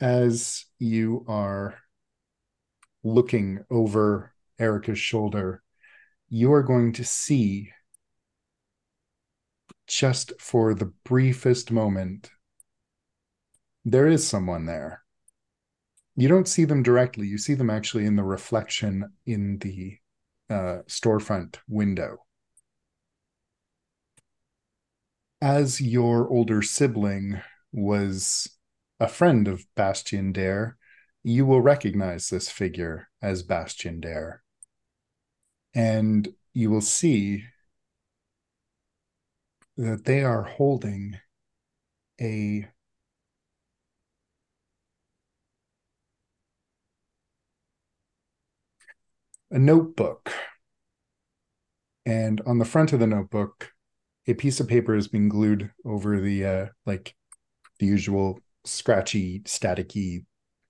As 0.00 0.66
you 0.78 1.24
are 1.28 1.78
looking 3.04 3.64
over 3.70 4.34
Erica's 4.58 4.98
shoulder, 4.98 5.62
you 6.28 6.52
are 6.52 6.62
going 6.62 6.92
to 6.94 7.04
see 7.04 7.72
just 9.86 10.32
for 10.40 10.74
the 10.74 10.92
briefest 11.04 11.70
moment, 11.70 12.30
there 13.84 14.08
is 14.08 14.26
someone 14.26 14.64
there. 14.66 15.01
You 16.14 16.28
don't 16.28 16.48
see 16.48 16.64
them 16.64 16.82
directly, 16.82 17.26
you 17.26 17.38
see 17.38 17.54
them 17.54 17.70
actually 17.70 18.04
in 18.04 18.16
the 18.16 18.22
reflection 18.22 19.12
in 19.24 19.58
the 19.58 19.98
uh, 20.50 20.82
storefront 20.86 21.56
window. 21.68 22.18
As 25.40 25.80
your 25.80 26.28
older 26.28 26.62
sibling 26.62 27.40
was 27.72 28.48
a 29.00 29.08
friend 29.08 29.48
of 29.48 29.64
Bastian 29.74 30.32
Dare, 30.32 30.76
you 31.24 31.46
will 31.46 31.60
recognize 31.60 32.28
this 32.28 32.48
figure 32.48 33.08
as 33.20 33.42
Bastian 33.42 34.00
Dare. 34.00 34.42
And 35.74 36.28
you 36.52 36.70
will 36.70 36.82
see 36.82 37.44
that 39.76 40.04
they 40.04 40.22
are 40.22 40.42
holding 40.42 41.18
a 42.20 42.68
a 49.52 49.58
notebook. 49.58 50.32
And 52.04 52.40
on 52.46 52.58
the 52.58 52.64
front 52.64 52.92
of 52.92 52.98
the 52.98 53.06
notebook, 53.06 53.70
a 54.26 54.34
piece 54.34 54.58
of 54.58 54.66
paper 54.66 54.94
is 54.96 55.08
being 55.08 55.28
glued 55.28 55.70
over 55.84 56.20
the 56.20 56.44
uh, 56.44 56.66
like 56.86 57.14
the 57.78 57.86
usual 57.86 58.40
scratchy, 58.64 59.40
staticky 59.40 60.24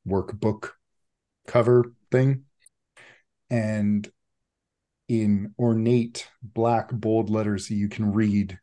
workbook 0.07 0.71
cover 1.47 1.93
thing. 2.11 2.45
And 3.51 4.11
in 5.09 5.55
ornate 5.59 6.29
black 6.43 6.91
bold 6.91 7.31
letters 7.31 7.69
that 7.69 7.75
you 7.75 7.89
can 7.89 8.13
read 8.13 8.59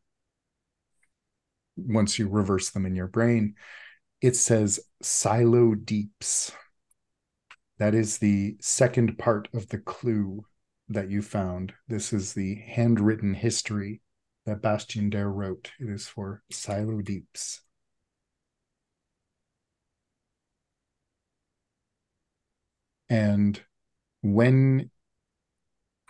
once 1.77 2.19
you 2.19 2.27
reverse 2.27 2.71
them 2.71 2.85
in 2.85 2.95
your 2.95 3.07
brain, 3.07 3.55
it 4.21 4.35
says 4.35 4.79
Silo 5.01 5.75
Deeps. 5.75 6.51
That 7.79 7.95
is 7.95 8.17
the 8.17 8.57
second 8.59 9.17
part 9.17 9.47
of 9.53 9.69
the 9.69 9.77
clue 9.77 10.45
that 10.89 11.09
you 11.09 11.21
found. 11.21 11.73
This 11.87 12.11
is 12.11 12.33
the 12.33 12.55
handwritten 12.55 13.33
history 13.33 14.01
that 14.45 14.61
Bastien 14.61 15.09
Daire 15.09 15.31
wrote. 15.31 15.71
It 15.79 15.89
is 15.89 16.07
for 16.07 16.43
Silo 16.51 17.01
Deeps. 17.01 17.61
And 23.09 23.59
when 24.21 24.91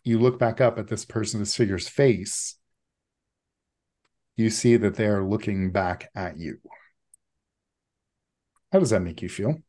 you 0.03 0.19
look 0.19 0.39
back 0.39 0.59
up 0.59 0.79
at 0.79 0.87
this 0.87 1.05
person, 1.05 1.39
this 1.39 1.55
figure's 1.55 1.87
face, 1.87 2.55
you 4.35 4.49
see 4.49 4.75
that 4.77 4.95
they 4.95 5.05
are 5.05 5.23
looking 5.23 5.71
back 5.71 6.09
at 6.15 6.37
you. 6.37 6.57
How 8.71 8.79
does 8.79 8.89
that 8.89 9.01
make 9.01 9.21
you 9.21 9.29
feel? 9.29 9.59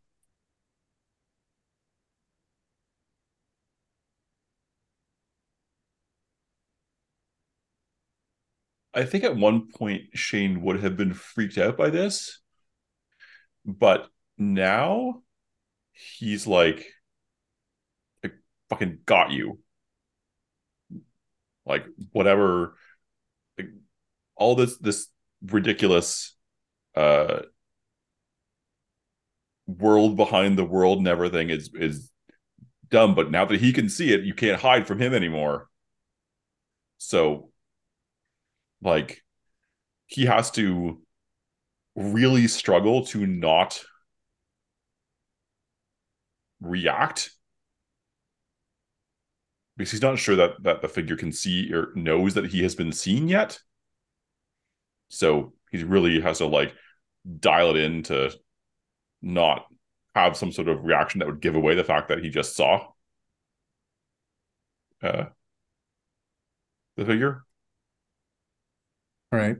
I 8.92 9.04
think 9.04 9.24
at 9.24 9.36
one 9.36 9.70
point 9.70 10.02
Shane 10.14 10.62
would 10.62 10.82
have 10.82 10.96
been 10.96 11.14
freaked 11.14 11.58
out 11.58 11.76
by 11.76 11.90
this, 11.90 12.40
but 13.64 14.08
now 14.36 15.22
he's 15.92 16.46
like, 16.46 16.86
I 18.24 18.30
fucking 18.68 19.00
got 19.06 19.30
you. 19.30 19.58
Like 21.66 21.84
whatever, 22.12 22.74
like, 23.56 23.68
all 24.34 24.56
this 24.56 24.76
this 24.78 25.08
ridiculous 25.42 26.36
uh 26.96 27.40
world 29.66 30.16
behind 30.16 30.58
the 30.58 30.64
world 30.64 30.98
and 30.98 31.06
everything 31.06 31.50
is 31.50 31.70
is 31.74 32.10
dumb. 32.88 33.14
But 33.14 33.30
now 33.30 33.44
that 33.44 33.60
he 33.60 33.72
can 33.72 33.88
see 33.88 34.12
it, 34.12 34.24
you 34.24 34.34
can't 34.34 34.60
hide 34.60 34.88
from 34.88 35.00
him 35.00 35.14
anymore. 35.14 35.68
So 36.98 37.49
like 38.82 39.22
he 40.06 40.26
has 40.26 40.50
to 40.52 41.00
really 41.94 42.48
struggle 42.48 43.06
to 43.06 43.26
not 43.26 43.82
react. 46.60 47.30
Because 49.76 49.92
he's 49.92 50.02
not 50.02 50.18
sure 50.18 50.36
that 50.36 50.62
that 50.62 50.82
the 50.82 50.88
figure 50.88 51.16
can 51.16 51.32
see 51.32 51.72
or 51.72 51.88
knows 51.94 52.34
that 52.34 52.46
he 52.46 52.62
has 52.62 52.74
been 52.74 52.92
seen 52.92 53.28
yet. 53.28 53.58
So 55.08 55.54
he 55.70 55.82
really 55.84 56.20
has 56.20 56.38
to 56.38 56.46
like 56.46 56.74
dial 57.38 57.70
it 57.70 57.76
in 57.76 58.02
to 58.04 58.32
not 59.22 59.66
have 60.14 60.36
some 60.36 60.52
sort 60.52 60.68
of 60.68 60.84
reaction 60.84 61.20
that 61.20 61.28
would 61.28 61.40
give 61.40 61.54
away 61.54 61.74
the 61.74 61.84
fact 61.84 62.08
that 62.08 62.22
he 62.22 62.30
just 62.30 62.56
saw 62.56 62.86
uh 65.02 65.24
the 66.96 67.04
figure 67.04 67.44
right. 69.38 69.56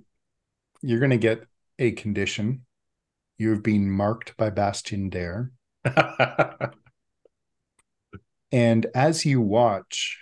You're 0.82 0.98
going 0.98 1.10
to 1.10 1.16
get 1.16 1.46
a 1.78 1.92
condition. 1.92 2.66
You 3.38 3.50
have 3.50 3.62
been 3.62 3.90
marked 3.90 4.36
by 4.36 4.50
Bastien 4.50 5.08
Dare. 5.08 5.52
And 8.52 8.86
as 8.94 9.24
you 9.24 9.40
watch, 9.40 10.18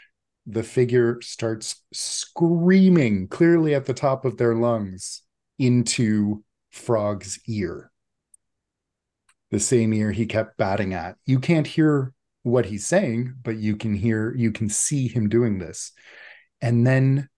the 0.46 0.62
figure 0.62 1.20
starts 1.20 1.82
screaming 1.92 3.28
clearly 3.28 3.74
at 3.74 3.86
the 3.86 3.94
top 3.94 4.24
of 4.24 4.36
their 4.36 4.54
lungs 4.54 5.22
into 5.58 6.44
Frog's 6.70 7.38
ear. 7.46 7.90
The 9.50 9.60
same 9.60 9.94
ear 9.94 10.12
he 10.12 10.26
kept 10.26 10.58
batting 10.58 10.92
at. 10.92 11.16
You 11.24 11.38
can't 11.38 11.66
hear 11.66 12.12
what 12.42 12.66
he's 12.66 12.86
saying, 12.86 13.34
but 13.42 13.56
you 13.56 13.76
can 13.76 13.94
hear, 13.94 14.34
you 14.36 14.52
can 14.52 14.68
see 14.68 15.08
him 15.08 15.28
doing 15.28 15.58
this. 15.58 15.92
And 16.60 16.86
then 16.86 17.28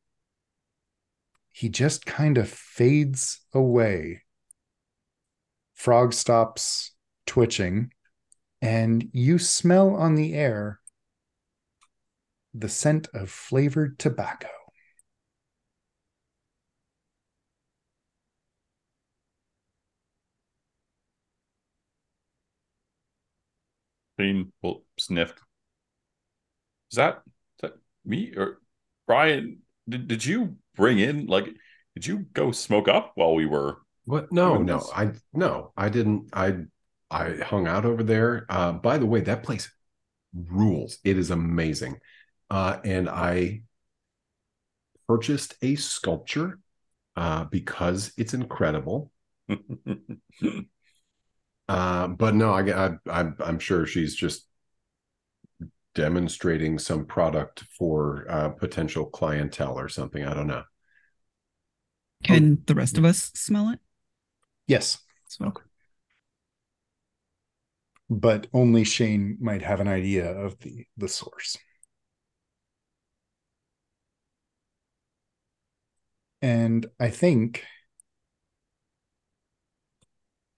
he 1.53 1.69
just 1.69 2.07
kind 2.07 2.39
of 2.39 2.49
fades 2.49 3.41
away. 3.53 4.23
Frog 5.75 6.13
stops 6.13 6.93
twitching, 7.27 7.93
and 8.61 9.09
you 9.13 9.39
smell 9.39 9.95
on 9.95 10.15
the 10.15 10.35
air 10.35 10.81
the 12.53 12.69
scent 12.69 13.09
of 13.15 13.31
flavored 13.31 13.99
tobacco. 13.99 14.49
Shane 24.19 24.53
will 24.63 24.85
sniff. 24.99 25.33
Is 26.91 26.97
that 26.97 27.23
is 27.27 27.63
that 27.63 27.73
me 28.05 28.35
or 28.37 28.61
Brian? 29.07 29.61
Did, 29.89 30.09
did 30.09 30.25
you 30.25 30.57
bring 30.77 30.99
in 30.99 31.27
like 31.27 31.49
did 31.95 32.07
you 32.07 32.19
go 32.33 32.53
smoke 32.53 32.89
up 32.89 33.13
while 33.15 33.35
we 33.35 33.47
were 33.47 33.79
What? 34.05 34.33
No, 34.33 34.63
no, 34.63 34.79
this? 34.79 34.91
I 34.95 35.13
no, 35.33 35.73
I 35.77 35.89
didn't. 35.89 36.31
I 36.33 36.65
I 37.11 37.35
hung 37.37 37.67
out 37.67 37.85
over 37.85 38.03
there. 38.03 38.47
Uh, 38.49 38.73
by 38.73 38.99
the 38.99 39.07
way, 39.07 39.21
that 39.23 39.43
place 39.43 39.71
rules. 40.35 40.99
It 41.05 41.19
is 41.19 41.31
amazing. 41.31 41.99
Uh, 42.51 42.79
and 42.85 43.09
I 43.09 43.63
purchased 45.09 45.55
a 45.63 45.75
sculpture 45.77 46.59
uh, 47.17 47.45
because 47.45 48.13
it's 48.17 48.35
incredible. 48.35 49.13
Uh, 51.69 52.09
but 52.09 52.35
no, 52.35 52.51
I, 52.53 52.87
I, 52.87 52.91
I'm 53.09 53.37
I'm 53.39 53.59
sure 53.61 53.87
she's 53.87 54.17
just 54.17 54.47
demonstrating 55.95 56.79
some 56.79 57.05
product 57.05 57.65
for 57.77 58.27
uh, 58.29 58.49
potential 58.51 59.07
clientele 59.07 59.79
or 59.79 59.89
something. 59.89 60.25
I 60.25 60.35
don't 60.35 60.47
know. 60.47 60.63
Can 62.23 62.63
the 62.67 62.75
rest 62.75 62.99
of 62.99 63.05
us 63.05 63.31
smell 63.35 63.71
it? 63.71 63.81
Yes, 64.67 64.99
Smoke. 65.27 65.65
but 68.09 68.47
only 68.53 68.85
Shane 68.85 69.39
might 69.41 69.63
have 69.63 69.81
an 69.81 69.89
idea 69.89 70.31
of 70.31 70.59
the 70.61 70.87
the 70.97 71.09
source. 71.09 71.57
And 76.43 76.87
I 76.99 77.11
think 77.11 77.65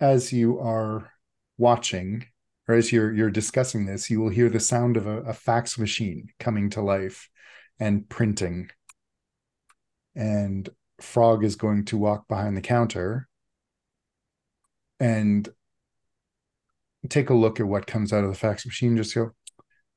as 0.01 0.33
you 0.33 0.59
are 0.61 1.13
watching 1.59 2.27
or 2.69 2.75
as 2.75 2.93
you're 2.93 3.13
you're 3.13 3.31
discussing 3.31 3.87
this, 3.87 4.11
you 4.11 4.21
will 4.21 4.29
hear 4.29 4.49
the 4.49 4.61
sound 4.61 4.97
of 4.97 5.07
a, 5.07 5.19
a 5.23 5.33
fax 5.35 5.79
machine 5.79 6.29
coming 6.39 6.71
to 6.71 6.83
life 6.83 7.29
and 7.79 8.09
printing. 8.09 8.71
And 10.15 10.69
Frog 11.01 11.45
is 11.45 11.57
going 11.57 11.87
to 11.87 11.97
walk 11.97 12.29
behind 12.29 12.57
the 12.57 12.61
counter 12.61 13.29
and 15.01 15.49
take 17.09 17.31
a 17.31 17.35
look 17.35 17.59
at 17.59 17.67
what 17.67 17.87
comes 17.87 18.13
out 18.13 18.25
of 18.25 18.31
the 18.31 18.37
fax 18.37 18.65
machine. 18.65 18.97
Just 18.97 19.15
go, 19.15 19.33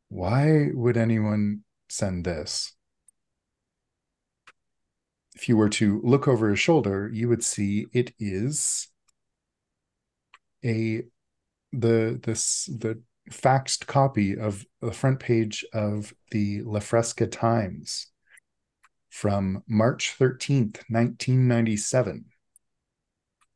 why 0.09 0.69
would 0.73 0.97
anyone 0.97 1.63
send 1.89 2.25
this? 2.25 2.75
if 5.35 5.49
you 5.49 5.57
were 5.57 5.69
to 5.69 6.01
look 6.03 6.27
over 6.27 6.49
his 6.49 6.59
shoulder, 6.59 7.09
you 7.13 7.27
would 7.27 7.43
see 7.43 7.87
it 7.91 8.13
is 8.17 8.87
a 10.63 11.03
the 11.79 12.19
this 12.23 12.65
the 12.65 13.01
faxed 13.31 13.87
copy 13.87 14.37
of 14.37 14.65
the 14.81 14.91
front 14.91 15.19
page 15.19 15.65
of 15.73 16.13
the 16.31 16.61
La 16.63 16.79
Fresca 16.79 17.27
Times 17.27 18.07
from 19.09 19.63
March 19.67 20.15
13th, 20.19 20.83
1997. 20.89 22.25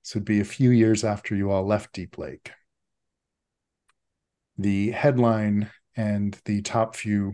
So 0.01 0.17
it'd 0.17 0.25
be 0.25 0.39
a 0.39 0.45
few 0.45 0.71
years 0.71 1.03
after 1.03 1.35
you 1.35 1.51
all 1.51 1.65
left 1.65 1.93
Deep 1.93 2.17
Lake. 2.17 2.51
The 4.57 4.91
headline 4.91 5.69
and 5.95 6.39
the 6.45 6.61
top 6.61 6.95
few 6.95 7.33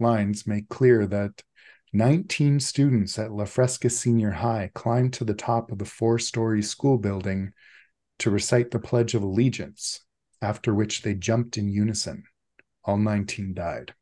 lines 0.00 0.46
make 0.46 0.68
clear 0.68 1.06
that 1.06 1.42
19 1.92 2.60
students 2.60 3.18
at 3.18 3.32
La 3.32 3.44
Fresca 3.44 3.88
Senior 3.88 4.30
High 4.30 4.70
climbed 4.74 5.12
to 5.14 5.24
the 5.24 5.34
top 5.34 5.70
of 5.70 5.78
the 5.78 5.84
four 5.84 6.18
story 6.18 6.62
school 6.62 6.98
building 6.98 7.52
to 8.18 8.30
recite 8.30 8.70
the 8.70 8.78
Pledge 8.78 9.14
of 9.14 9.22
Allegiance, 9.22 10.00
after 10.40 10.74
which 10.74 11.02
they 11.02 11.14
jumped 11.14 11.56
in 11.58 11.68
unison. 11.68 12.24
All 12.84 12.96
19 12.96 13.54
died. 13.54 13.94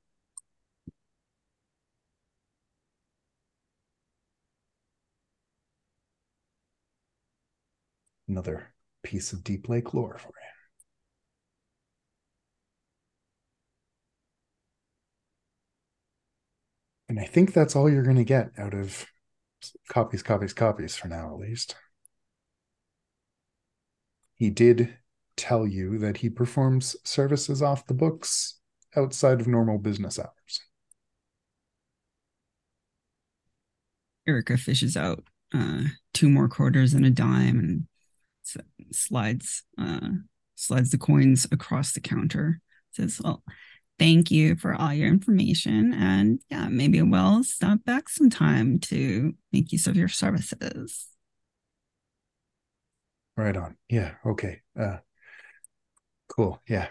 Another 8.28 8.72
piece 9.02 9.32
of 9.32 9.44
Deep 9.44 9.68
Lake 9.68 9.94
lore 9.94 10.18
for 10.18 10.28
you. 10.28 10.46
And 17.08 17.20
I 17.20 17.24
think 17.24 17.52
that's 17.52 17.76
all 17.76 17.88
you're 17.88 18.02
going 18.02 18.16
to 18.16 18.24
get 18.24 18.50
out 18.58 18.74
of 18.74 19.06
copies, 19.88 20.22
copies, 20.22 20.52
copies 20.52 20.96
for 20.96 21.08
now, 21.08 21.32
at 21.32 21.38
least. 21.38 21.76
He 24.34 24.50
did 24.50 24.96
tell 25.36 25.66
you 25.66 25.98
that 25.98 26.18
he 26.18 26.28
performs 26.28 26.96
services 27.04 27.62
off 27.62 27.86
the 27.86 27.94
books 27.94 28.58
outside 28.96 29.40
of 29.40 29.46
normal 29.46 29.78
business 29.78 30.18
hours. 30.18 30.60
Erica 34.26 34.56
fishes 34.56 34.96
out 34.96 35.24
uh, 35.54 35.82
two 36.12 36.28
more 36.28 36.48
quarters 36.48 36.94
and 36.94 37.06
a 37.06 37.10
dime 37.10 37.58
and 37.58 37.86
slides 38.92 39.62
uh, 39.78 40.10
slides 40.54 40.90
the 40.90 40.98
coins 40.98 41.46
across 41.52 41.92
the 41.92 42.00
counter. 42.00 42.60
Says, 42.92 43.20
"Well, 43.22 43.42
thank 43.98 44.30
you 44.30 44.56
for 44.56 44.74
all 44.74 44.92
your 44.92 45.08
information, 45.08 45.92
and 45.92 46.40
yeah, 46.50 46.68
maybe 46.68 47.00
we'll 47.02 47.44
stop 47.44 47.84
back 47.84 48.08
sometime 48.08 48.78
to 48.80 49.34
make 49.52 49.72
use 49.72 49.86
of 49.86 49.96
your 49.96 50.08
services." 50.08 51.06
Right 53.36 53.56
on. 53.56 53.76
Yeah. 53.88 54.14
Okay. 54.24 54.62
Uh, 54.78 54.98
cool. 56.36 56.60
Yeah. 56.68 56.88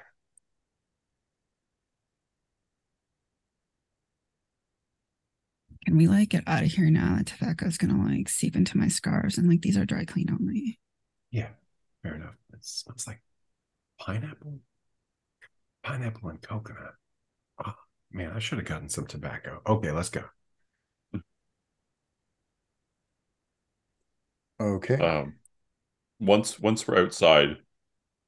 Can 5.86 5.98
we 5.98 6.08
like 6.08 6.30
get 6.30 6.44
out 6.48 6.64
of 6.64 6.72
here 6.72 6.90
now? 6.90 7.18
The 7.18 7.24
tobacco 7.26 7.68
is 7.68 7.78
gonna 7.78 8.04
like 8.04 8.28
seep 8.28 8.56
into 8.56 8.78
my 8.78 8.88
scarves, 8.88 9.38
and 9.38 9.48
like 9.48 9.62
these 9.62 9.78
are 9.78 9.86
dry 9.86 10.04
clean 10.04 10.30
only. 10.32 10.80
Yeah, 11.32 11.50
fair 12.02 12.16
enough. 12.16 12.36
It 12.54 12.66
smells 12.66 13.06
like 13.06 13.22
pineapple, 14.00 14.60
pineapple 15.84 16.30
and 16.30 16.42
coconut. 16.42 16.96
Oh 17.64 17.76
man, 18.12 18.32
I 18.36 18.40
should 18.40 18.58
have 18.58 18.68
gotten 18.68 18.90
some 18.90 19.06
tobacco. 19.06 19.62
Okay, 19.68 19.92
let's 19.92 20.10
go. 20.10 20.24
Okay. 24.60 24.96
Um, 24.96 25.36
once 26.20 26.60
once 26.60 26.88
we're 26.88 26.98
outside, 26.98 27.58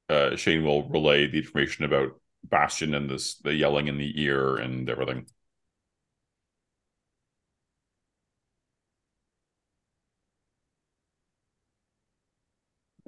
uh, 0.10 0.36
Shane 0.36 0.64
will 0.64 0.88
relay 0.90 1.28
the 1.28 1.40
information 1.40 1.86
about 1.86 2.20
Bastion 2.44 2.94
and 2.94 3.10
this 3.10 3.36
the 3.40 3.54
yelling 3.54 3.88
in 3.88 3.98
the 3.98 4.22
ear 4.22 4.56
and 4.56 4.90
everything. 4.90 5.26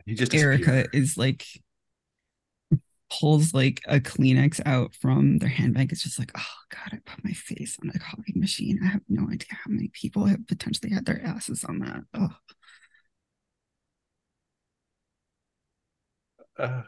He 0.06 0.16
just 0.16 0.34
Erica 0.34 0.88
is 0.92 1.18
like 1.18 1.46
pulls 3.10 3.54
like 3.54 3.82
a 3.88 4.00
Kleenex 4.00 4.62
out 4.66 4.94
from 4.94 5.38
their 5.38 5.50
handbag. 5.50 5.92
It's 5.92 6.04
just 6.04 6.20
like, 6.20 6.32
oh 6.38 6.56
god, 6.70 6.94
I 6.94 6.98
put 7.06 7.24
my 7.24 7.32
face 7.32 7.78
on 7.82 7.92
a 7.94 8.00
coffee 8.00 8.34
machine. 8.36 8.80
I 8.84 8.88
have 8.88 9.02
no 9.08 9.24
idea 9.24 9.50
how 9.52 9.70
many 9.72 9.90
people 9.90 10.26
have 10.26 10.48
potentially 10.48 10.92
had 10.92 11.06
their 11.06 11.24
asses 11.26 11.64
on 11.64 11.80
that. 11.80 12.04
Oh. 12.14 12.30
Uh, 16.60 16.84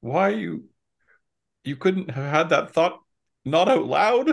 why 0.00 0.30
you 0.30 0.68
you 1.64 1.76
couldn't 1.76 2.10
have 2.10 2.30
had 2.32 2.48
that 2.50 2.72
thought 2.72 3.02
not 3.44 3.68
out 3.68 3.86
loud? 3.86 4.30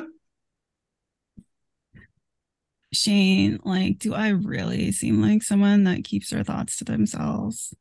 Shane, 2.94 3.60
like, 3.66 3.98
do 4.00 4.14
I 4.14 4.30
really 4.30 4.91
seem 4.91 5.22
like 5.22 5.41
someone 5.44 5.84
that 5.86 6.04
keeps 6.04 6.30
their 6.30 6.44
thoughts 6.44 6.78
to 6.78 6.84
themselves? 6.86 7.74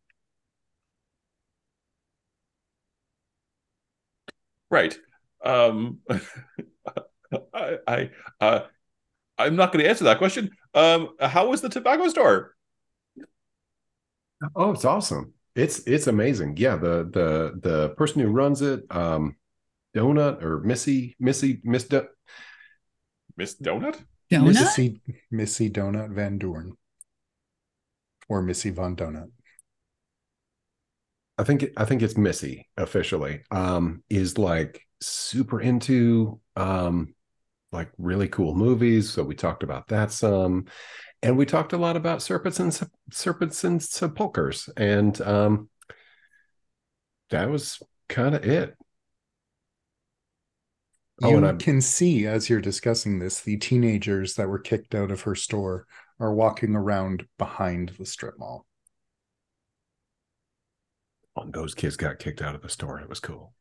Right. 4.71 4.97
Um 5.45 5.99
I 7.55 7.79
I 7.87 8.11
uh 8.41 8.61
I'm 9.39 9.57
not 9.57 9.73
going 9.73 9.85
to 9.85 9.91
answer 9.91 10.05
that 10.05 10.19
question. 10.19 10.51
Um 10.75 11.11
how 11.21 11.49
was 11.51 11.61
the 11.63 11.69
tobacco 11.69 12.09
store? 12.09 12.55
Oh, 14.57 14.73
it's 14.73 14.85
awesome. 14.85 15.35
It's 15.55 15.81
it's 15.81 16.07
amazing. 16.07 16.57
Yeah, 16.57 16.77
the 16.77 17.09
the 17.13 17.61
the 17.61 17.89
person 17.91 18.23
who 18.23 18.29
runs 18.29 18.63
it, 18.63 18.85
um 18.91 19.37
Donut 19.95 20.43
or 20.43 20.61
Missy 20.61 21.15
Missy 21.21 21.61
Miss 21.65 21.85
Do- 21.85 22.09
Miss 23.37 23.57
Donut? 23.61 24.03
Donut? 24.31 24.45
Missy 24.55 25.01
Missy 25.31 25.71
Donut 25.71 26.11
Van 26.15 26.39
Doorn. 26.39 26.73
Or 28.29 28.41
Missy 28.41 28.71
Von 28.71 28.97
Donut. 28.97 29.31
I 31.37 31.45
think 31.45 31.65
I 31.77 31.85
think 31.85 32.03
it's 32.03 32.17
Missy 32.17 32.69
officially. 32.77 33.43
Um, 33.51 34.03
is 34.09 34.39
like 34.39 34.87
super 35.01 35.61
into 35.61 36.41
um 36.57 37.15
like 37.73 37.91
really 37.99 38.29
cool 38.29 38.55
movies. 38.55 39.11
So 39.11 39.23
we 39.23 39.35
talked 39.35 39.63
about 39.63 39.89
that 39.89 40.13
some, 40.13 40.67
and 41.23 41.37
we 41.37 41.47
talked 41.47 41.73
a 41.73 41.79
lot 41.79 41.97
about 41.97 42.23
serpents 42.23 42.59
and 42.61 42.79
serpents 43.11 43.65
and 43.65 43.83
sepulchers, 43.83 44.69
and 44.77 45.21
um, 45.21 45.69
that 47.31 47.49
was 47.51 47.81
kind 48.09 48.35
of 48.35 48.45
it. 48.45 48.77
You 51.21 51.29
Oh, 51.29 51.37
and 51.37 51.47
I'm- 51.47 51.59
can 51.59 51.81
see 51.81 52.27
as 52.27 52.51
you're 52.51 52.61
discussing 52.61 53.19
this, 53.19 53.41
the 53.41 53.57
teenagers 53.57 54.35
that 54.35 54.49
were 54.49 54.59
kicked 54.59 54.95
out 54.95 55.11
of 55.11 55.23
her 55.23 55.35
store 55.37 55.87
are 56.19 56.35
walking 56.35 56.75
around 56.75 57.27
behind 57.39 57.91
the 57.91 58.07
strip 58.07 58.39
mall. 58.39 58.67
Oh, 61.37 61.49
those 61.51 61.75
kids 61.75 61.97
got 61.97 62.19
kicked 62.19 62.43
out 62.43 62.55
of 62.55 62.63
the 62.63 62.69
store. 62.69 63.01
It 63.01 63.09
was 63.09 63.21
cool. 63.21 63.55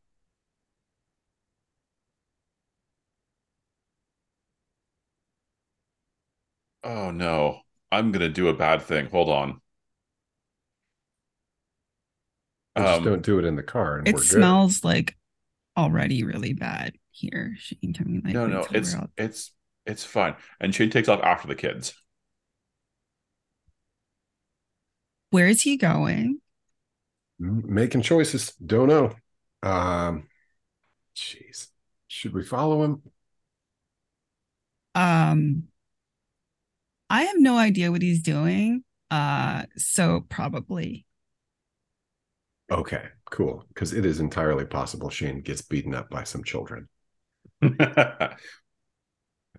Oh 6.83 7.09
no. 7.11 7.61
I'm 7.91 8.11
going 8.11 8.21
to 8.21 8.29
do 8.29 8.47
a 8.47 8.53
bad 8.53 8.81
thing. 8.83 9.07
Hold 9.07 9.29
on. 9.29 9.61
We 12.75 12.83
just 12.85 13.01
Um, 13.01 13.03
don't 13.03 13.21
do 13.23 13.39
it 13.39 13.45
in 13.45 13.55
the 13.55 13.63
car, 13.63 13.97
and 13.97 14.07
It 14.07 14.13
we're 14.13 14.23
good. 14.25 14.29
smells 14.31 14.83
like 14.83 15.17
already 15.77 16.23
really 16.23 16.53
bad 16.53 16.95
here. 17.11 17.55
Shane, 17.59 17.93
can 17.93 18.11
we 18.11 18.21
like 18.21 18.33
no, 18.33 18.47
no, 18.47 18.67
it's 18.73 18.95
we're 18.95 19.01
out? 19.01 19.11
it's 19.17 19.51
it's 19.85 20.03
fine. 20.03 20.35
And 20.59 20.73
Shane 20.73 20.89
takes 20.89 21.07
off 21.09 21.21
after 21.23 21.47
the 21.47 21.55
kids. 21.55 21.93
Where 25.31 25.47
is 25.47 25.63
he 25.63 25.77
going? 25.77 26.41
Making 27.39 28.03
choices. 28.03 28.51
Don't 28.63 28.87
know. 28.87 29.15
Um, 29.63 30.27
jeez, 31.15 31.69
should 32.07 32.33
we 32.33 32.43
follow 32.43 32.83
him? 32.83 33.03
Um 34.95 35.70
I 37.11 37.23
have 37.23 37.35
no 37.39 37.57
idea 37.57 37.91
what 37.91 38.01
he's 38.01 38.21
doing. 38.23 38.83
Uh 39.11 39.63
so 39.77 40.21
probably. 40.29 41.05
Okay, 42.71 43.03
cool. 43.29 43.65
Because 43.67 43.93
it 43.93 44.05
is 44.05 44.19
entirely 44.19 44.65
possible 44.65 45.09
Shane 45.09 45.41
gets 45.41 45.61
beaten 45.61 45.93
up 45.93 46.09
by 46.09 46.23
some 46.23 46.43
children. 46.43 46.87
no, 47.61 48.37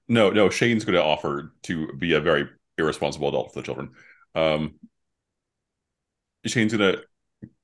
no, 0.09 0.51
Shane's 0.51 0.85
going 0.85 0.95
to 0.95 1.03
offer 1.03 1.53
to 1.65 1.93
be 1.99 2.15
a 2.15 2.21
very 2.21 2.49
irresponsible 2.79 3.29
adult 3.29 3.53
for 3.53 3.61
the 3.61 3.65
children. 3.67 3.91
Um, 4.35 4.77
Shane's 6.47 6.75
going 6.75 6.95
to 6.95 7.03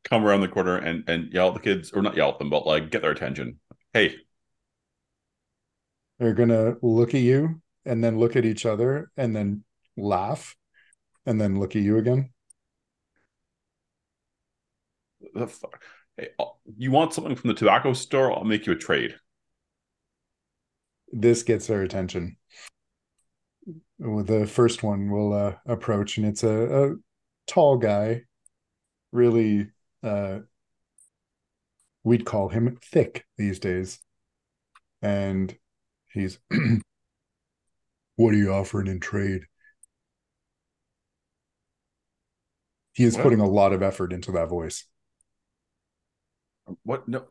come 0.04 0.24
around 0.24 0.40
the 0.42 0.48
corner 0.48 0.76
and 0.76 1.08
and 1.08 1.32
yell 1.32 1.48
at 1.48 1.54
the 1.54 1.60
kids, 1.60 1.92
or 1.92 2.02
not 2.02 2.16
yell 2.16 2.30
at 2.30 2.38
them, 2.38 2.50
but 2.50 2.66
like 2.66 2.90
get 2.90 3.02
their 3.02 3.12
attention. 3.12 3.60
Hey, 3.92 4.16
They're 6.18 6.34
gonna 6.34 6.76
look 6.82 7.14
at 7.14 7.20
you 7.22 7.60
and 7.84 8.02
then 8.02 8.18
look 8.18 8.36
at 8.36 8.44
each 8.44 8.66
other 8.66 9.10
and 9.16 9.34
then 9.34 9.64
laugh 9.98 10.56
and 11.26 11.40
then 11.40 11.58
look 11.58 11.76
at 11.76 11.82
you 11.82 11.98
again. 11.98 12.30
The 15.34 15.46
fuck? 15.46 15.82
Hey, 16.16 16.30
uh, 16.38 16.46
you 16.76 16.90
want 16.90 17.12
something 17.12 17.34
from 17.36 17.48
the 17.48 17.54
tobacco 17.54 17.92
store? 17.92 18.32
I'll 18.32 18.44
make 18.44 18.66
you 18.66 18.72
a 18.72 18.76
trade. 18.76 19.16
This 21.12 21.42
gets 21.42 21.70
our 21.70 21.82
attention. 21.82 22.36
The 23.98 24.46
first 24.46 24.82
one 24.82 25.10
will 25.10 25.32
uh, 25.32 25.54
approach, 25.66 26.18
and 26.18 26.26
it's 26.26 26.44
a, 26.44 26.90
a 26.90 26.94
tall 27.46 27.76
guy, 27.78 28.22
really. 29.12 29.68
Uh, 30.02 30.40
we'd 32.04 32.24
call 32.24 32.48
him 32.48 32.78
thick 32.82 33.24
these 33.36 33.58
days, 33.58 33.98
and 35.02 35.56
he's. 36.12 36.38
what 38.16 38.34
are 38.34 38.38
you 38.38 38.52
offering 38.52 38.88
in 38.88 39.00
trade? 39.00 39.42
He 42.98 43.04
is 43.04 43.14
Well- 43.14 43.22
putting 43.22 43.38
a 43.38 43.46
lot 43.48 43.72
of 43.72 43.80
effort 43.80 44.12
into 44.12 44.32
that 44.32 44.48
voice. 44.48 44.84
What? 46.82 47.06
No. 47.06 47.28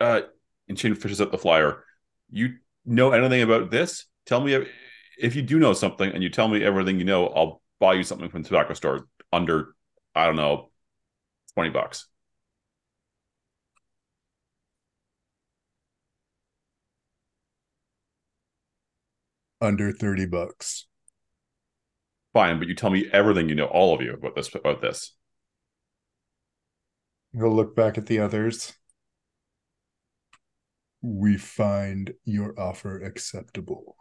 Uh, 0.00 0.22
and 0.68 0.76
Shane 0.76 0.96
fishes 0.96 1.20
up 1.20 1.30
the 1.30 1.38
flyer. 1.38 1.84
You 2.28 2.56
know 2.84 3.12
anything 3.12 3.40
about 3.40 3.70
this? 3.70 4.06
Tell 4.26 4.40
me 4.40 4.54
if- 4.54 4.68
if 5.16 5.36
you 5.36 5.42
do 5.42 5.60
know 5.60 5.74
something, 5.74 6.10
and 6.12 6.24
you 6.24 6.28
tell 6.28 6.48
me 6.48 6.64
everything 6.64 6.98
you 6.98 7.04
know. 7.04 7.28
I'll 7.28 7.62
buy 7.78 7.94
you 7.94 8.02
something 8.02 8.28
from 8.30 8.42
the 8.42 8.48
tobacco 8.48 8.74
store 8.74 9.06
under, 9.32 9.76
I 10.16 10.26
don't 10.26 10.34
know, 10.34 10.72
twenty 11.54 11.70
bucks. 11.70 12.08
Under 19.60 19.92
30 19.92 20.26
bucks. 20.26 20.86
Fine, 22.32 22.58
but 22.58 22.68
you 22.68 22.74
tell 22.74 22.90
me 22.90 23.08
everything 23.12 23.48
you 23.48 23.54
know, 23.54 23.66
all 23.66 23.94
of 23.94 24.00
you 24.02 24.12
about 24.14 24.34
this. 24.36 24.54
About 24.54 24.80
this. 24.80 25.14
He'll 27.32 27.50
look 27.54 27.74
back 27.74 27.98
at 27.98 28.06
the 28.06 28.20
others. 28.20 28.72
We 31.02 31.36
find 31.36 32.14
your 32.24 32.58
offer 32.58 32.98
acceptable. 33.02 33.96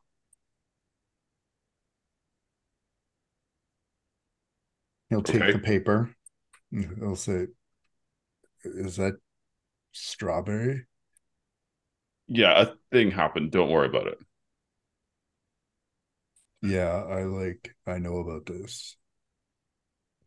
He'll 5.09 5.23
take 5.23 5.41
Okay. 5.41 5.51
the 5.51 5.59
paper. 5.59 6.15
He'll 6.71 7.15
say, 7.15 7.47
Is 8.63 8.95
that 8.97 9.15
strawberry? 9.91 10.85
Yeah, 12.27 12.61
a 12.61 12.75
thing 12.91 13.11
happened. 13.11 13.51
Don't 13.51 13.69
worry 13.69 13.87
about 13.87 14.07
it. 14.07 14.19
Yeah, 16.61 17.03
I 17.03 17.23
like, 17.23 17.75
I 17.85 17.99
know 17.99 18.17
about 18.17 18.45
this. 18.45 18.95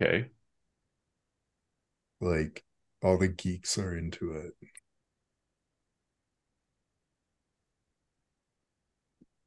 Okay. 0.01 0.31
Like, 2.21 2.65
all 3.03 3.19
the 3.19 3.29
geeks 3.29 3.77
are 3.77 3.95
into 3.95 4.33
it. 4.33 4.55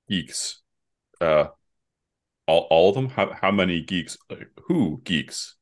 Geeks. 0.10 0.62
Uh, 1.22 1.48
all 2.48 2.68
all 2.70 2.90
of 2.90 2.96
them. 2.96 3.10
How 3.10 3.34
how 3.34 3.52
many 3.52 3.82
geeks? 3.82 4.18
Like, 4.30 4.50
who 4.68 5.02
geeks? 5.04 5.56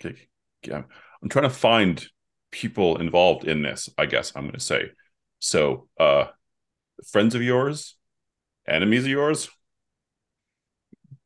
Okay. 0.00 0.28
Yeah. 0.66 0.84
I'm 1.22 1.28
trying 1.28 1.44
to 1.44 1.50
find 1.50 2.04
people 2.50 2.98
involved 2.98 3.44
in 3.46 3.62
this. 3.62 3.88
I 3.98 4.06
guess 4.06 4.32
I'm 4.36 4.44
going 4.44 4.54
to 4.54 4.60
say. 4.60 4.90
So, 5.40 5.88
uh, 5.98 6.26
friends 7.12 7.34
of 7.34 7.42
yours, 7.42 7.96
enemies 8.68 9.04
of 9.04 9.10
yours. 9.10 9.50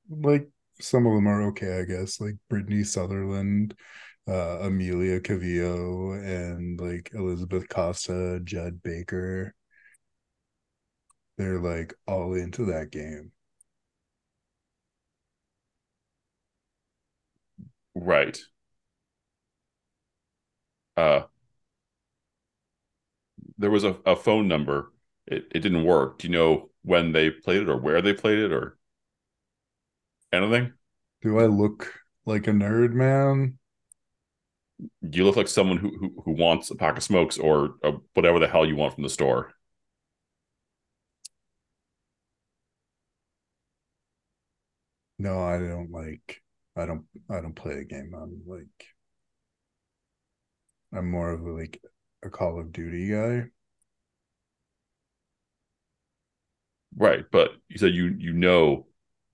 Like, 0.09 0.49
some 0.81 1.07
of 1.07 1.15
them 1.15 1.27
are 1.29 1.43
okay, 1.49 1.81
I 1.81 1.85
guess. 1.85 2.21
Like 2.21 2.35
Brittany 2.49 2.85
Sutherland, 2.85 3.75
uh, 4.29 4.59
Amelia 4.61 5.21
Cavillo, 5.21 6.15
and 6.23 6.81
like 6.81 7.11
Elizabeth 7.15 7.69
Costa, 7.69 8.41
Judd 8.45 8.83
Baker. 8.83 9.55
They're 11.37 11.61
like 11.61 11.95
all 12.09 12.35
into 12.35 12.65
that 12.65 12.91
game. 12.91 13.31
Right. 17.97 18.39
Uh, 20.97 21.25
there 23.59 23.71
was 23.71 23.85
a, 23.85 23.97
a 24.07 24.17
phone 24.17 24.49
number. 24.49 24.93
It 25.27 25.47
it 25.55 25.61
didn't 25.61 25.85
work. 25.85 26.19
Do 26.19 26.29
you 26.29 26.33
know 26.33 26.71
when 26.83 27.13
they 27.13 27.31
played 27.31 27.63
it 27.63 27.69
or 27.69 27.77
where 27.79 28.03
they 28.03 28.13
played 28.13 28.39
it 28.39 28.53
or 28.53 28.77
anything? 30.35 30.73
Do 31.23 31.39
I 31.39 31.47
look 31.47 31.93
like 32.27 32.47
a 32.47 32.53
nerd, 32.53 32.93
man? 32.93 33.59
You 35.03 35.25
look 35.25 35.37
like 35.37 35.49
someone 35.49 35.79
who 35.79 35.97
who, 35.99 36.23
who 36.25 36.33
wants 36.33 36.71
a 36.71 36.75
pack 36.75 36.97
of 36.97 37.03
smokes 37.03 37.39
or 37.39 37.77
whatever 38.15 38.39
the 38.39 38.49
hell 38.49 38.67
you 38.67 38.77
want 38.77 38.95
from 38.95 39.05
the 39.05 39.11
store. 39.11 39.53
No, 45.19 45.41
I 45.43 45.59
don't 45.59 45.91
like 45.91 46.43
I 46.77 46.87
don't 46.87 47.07
I 47.31 47.41
don't 47.41 47.55
play 47.55 47.75
a 47.81 47.85
game. 47.85 48.13
I'm 48.15 48.43
like 48.47 48.87
I'm 50.93 51.11
more 51.11 51.31
of 51.33 51.45
a, 51.45 51.51
like 51.53 51.83
a 52.23 52.31
Call 52.31 52.59
of 52.61 52.73
Duty 52.73 53.11
guy. 53.11 53.51
Right, 56.97 57.25
but 57.31 57.51
you 57.69 57.79
said 57.79 57.95
you 57.95 58.15
you 58.19 58.33
know 58.33 58.87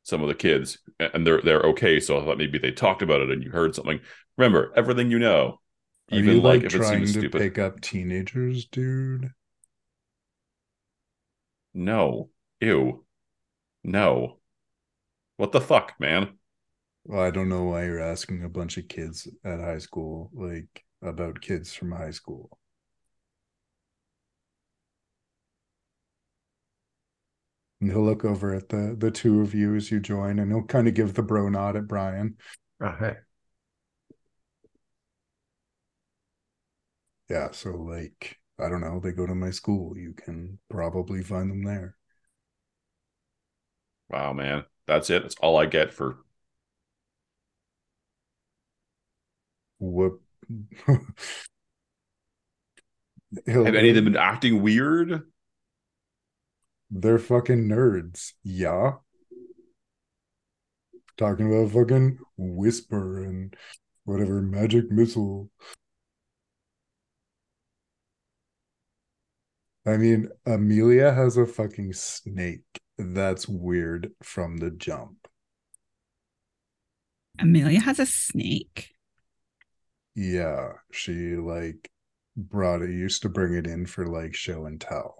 some 0.02 0.22
of 0.22 0.28
the 0.28 0.34
kids 0.34 0.78
and 0.98 1.26
they're 1.26 1.40
they're 1.42 1.62
okay. 1.62 2.00
So 2.00 2.20
I 2.20 2.24
thought 2.24 2.38
maybe 2.38 2.58
they 2.58 2.72
talked 2.72 3.02
about 3.02 3.20
it 3.20 3.30
and 3.30 3.42
you 3.42 3.50
heard 3.50 3.74
something. 3.74 4.00
Remember 4.36 4.72
everything 4.76 5.10
you 5.10 5.18
know, 5.18 5.60
Are 6.12 6.18
even 6.18 6.22
you 6.22 6.40
like, 6.40 6.62
like 6.62 6.64
if 6.64 6.74
it 6.74 6.82
trying 6.82 6.84
seems 6.84 7.12
to 7.14 7.24
stupid. 7.24 7.32
pick 7.32 7.58
up 7.58 7.80
teenagers, 7.80 8.64
dude? 8.64 9.32
No, 11.74 12.30
ew, 12.60 13.04
no. 13.84 14.40
What 15.36 15.52
the 15.52 15.60
fuck, 15.60 15.98
man? 16.00 16.38
Well, 17.04 17.20
I 17.20 17.30
don't 17.30 17.50
know 17.50 17.64
why 17.64 17.84
you're 17.84 18.00
asking 18.00 18.42
a 18.42 18.48
bunch 18.48 18.78
of 18.78 18.88
kids 18.88 19.28
at 19.44 19.60
high 19.60 19.76
school, 19.78 20.30
like 20.32 20.86
about 21.02 21.42
kids 21.42 21.74
from 21.74 21.92
high 21.92 22.10
school. 22.12 22.58
And 27.80 27.90
he'll 27.90 28.04
look 28.04 28.24
over 28.24 28.52
at 28.54 28.68
the 28.68 28.94
the 28.98 29.10
two 29.10 29.40
of 29.40 29.54
you 29.54 29.74
as 29.74 29.90
you 29.90 30.00
join, 30.00 30.38
and 30.38 30.50
he'll 30.52 30.64
kind 30.64 30.86
of 30.88 30.94
give 30.94 31.14
the 31.14 31.22
bro 31.22 31.48
nod 31.48 31.76
at 31.76 31.88
Brian. 31.88 32.36
Oh, 32.80 32.94
hey. 32.98 33.16
Yeah, 37.30 37.50
so 37.52 37.70
like 37.76 38.38
I 38.58 38.68
don't 38.68 38.80
know, 38.82 39.00
they 39.00 39.12
go 39.12 39.26
to 39.26 39.34
my 39.34 39.50
school. 39.50 39.96
You 39.96 40.12
can 40.12 40.58
probably 40.68 41.22
find 41.22 41.50
them 41.50 41.62
there. 41.64 41.96
Wow, 44.10 44.32
man, 44.34 44.64
that's 44.86 45.08
it. 45.10 45.22
That's 45.22 45.36
all 45.36 45.56
I 45.56 45.64
get 45.66 45.92
for 45.94 46.18
What? 49.78 50.12
He'll- 53.46 53.64
Have 53.64 53.74
any 53.74 53.90
of 53.90 53.94
them 53.94 54.04
been 54.04 54.16
acting 54.16 54.62
weird? 54.62 55.22
They're 56.90 57.18
fucking 57.18 57.68
nerds. 57.68 58.32
Yeah. 58.42 58.94
Talking 61.16 61.52
about 61.52 61.72
fucking 61.72 62.18
whisper 62.36 63.22
and 63.22 63.54
whatever 64.04 64.42
magic 64.42 64.90
missile. 64.90 65.50
I 69.86 69.96
mean, 69.96 70.28
Amelia 70.46 71.12
has 71.12 71.36
a 71.36 71.46
fucking 71.46 71.92
snake. 71.94 72.80
That's 72.98 73.48
weird 73.48 74.12
from 74.22 74.58
the 74.58 74.70
jump. 74.70 75.26
Amelia 77.38 77.80
has 77.80 77.98
a 77.98 78.06
snake. 78.06 78.90
Yeah, 80.14 80.72
she 80.92 81.36
like 81.36 81.90
brought 82.36 82.82
it, 82.82 82.90
used 82.90 83.22
to 83.22 83.28
bring 83.28 83.54
it 83.54 83.66
in 83.66 83.86
for 83.86 84.06
like 84.06 84.34
show 84.34 84.66
and 84.66 84.80
tell. 84.80 85.19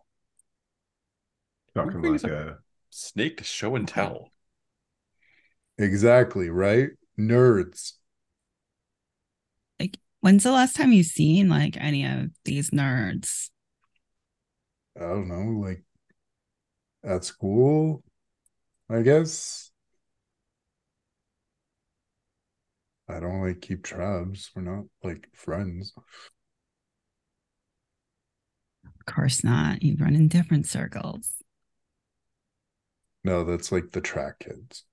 Talking 1.74 1.92
Who 1.92 2.00
brings 2.00 2.22
like 2.24 2.32
a 2.32 2.58
Snake 2.90 3.38
to 3.38 3.44
show 3.44 3.76
and 3.76 3.86
tell. 3.86 4.32
Exactly, 5.78 6.50
right? 6.50 6.90
Nerds. 7.18 7.92
Like, 9.78 9.98
when's 10.20 10.42
the 10.42 10.52
last 10.52 10.76
time 10.76 10.92
you've 10.92 11.06
seen 11.06 11.48
like 11.48 11.76
any 11.78 12.04
of 12.04 12.30
these 12.44 12.70
nerds? 12.70 13.50
I 14.96 15.00
don't 15.00 15.28
know, 15.28 15.60
like 15.66 15.84
at 17.04 17.24
school, 17.24 18.02
I 18.88 19.02
guess. 19.02 19.70
I 23.08 23.18
don't 23.20 23.40
like 23.40 23.60
keep 23.60 23.84
tabs. 23.84 24.50
We're 24.54 24.62
not 24.62 24.84
like 25.02 25.28
friends. 25.34 25.92
Of 28.84 29.14
course 29.14 29.42
not. 29.42 29.82
You 29.82 29.96
run 29.98 30.14
in 30.14 30.28
different 30.28 30.66
circles. 30.66 31.39
No, 33.24 33.44
that's 33.44 33.72
like 33.72 33.92
the 33.92 34.02
track 34.02 34.40
kids. 34.40 34.84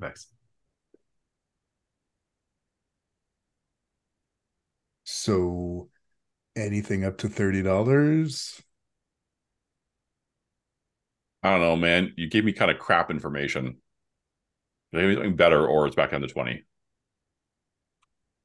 Nice. 0.00 0.26
So 5.04 5.90
anything 6.56 7.04
up 7.04 7.18
to 7.18 7.28
$30? 7.30 8.62
I 11.42 11.50
don't 11.50 11.60
know, 11.60 11.76
man. 11.76 12.12
You 12.16 12.28
gave 12.28 12.44
me 12.44 12.52
kind 12.52 12.70
of 12.70 12.78
crap 12.78 13.10
information. 13.10 13.76
Maybe 14.92 15.14
something 15.14 15.34
better, 15.36 15.66
or 15.66 15.86
it's 15.86 15.96
back 15.96 16.10
down 16.12 16.20
to 16.20 16.28
twenty. 16.28 16.64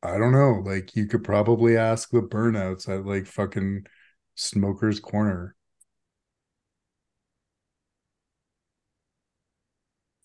I 0.03 0.17
don't 0.17 0.31
know. 0.31 0.61
Like 0.63 0.95
you 0.95 1.07
could 1.07 1.23
probably 1.23 1.77
ask 1.77 2.09
the 2.11 2.21
burnouts 2.21 2.87
at 2.87 3.05
like 3.05 3.25
fucking 3.25 3.85
Smoker's 4.35 4.99
Corner 4.99 5.54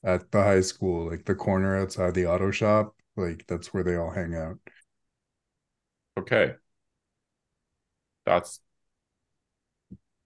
at 0.05 0.31
the 0.31 0.43
high 0.43 0.61
school, 0.61 1.09
like 1.11 1.25
the 1.25 1.35
corner 1.35 1.77
outside 1.77 2.15
the 2.15 2.27
auto 2.27 2.51
shop. 2.51 2.95
Like 3.17 3.47
that's 3.47 3.73
where 3.75 3.83
they 3.85 3.97
all 3.97 4.11
hang 4.11 4.35
out. 4.35 4.59
Okay, 6.17 6.57
that's 8.25 8.61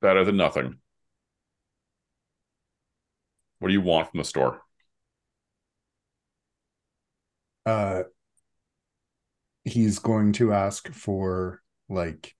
better 0.00 0.24
than 0.24 0.36
nothing. 0.36 0.78
What 3.58 3.66
do 3.68 3.74
you 3.74 3.80
want 3.80 4.10
from 4.10 4.18
the 4.18 4.24
store? 4.24 4.62
Uh 7.66 8.04
he's 9.64 9.98
going 9.98 10.32
to 10.34 10.52
ask 10.52 10.88
for 10.92 11.62
like 11.88 12.34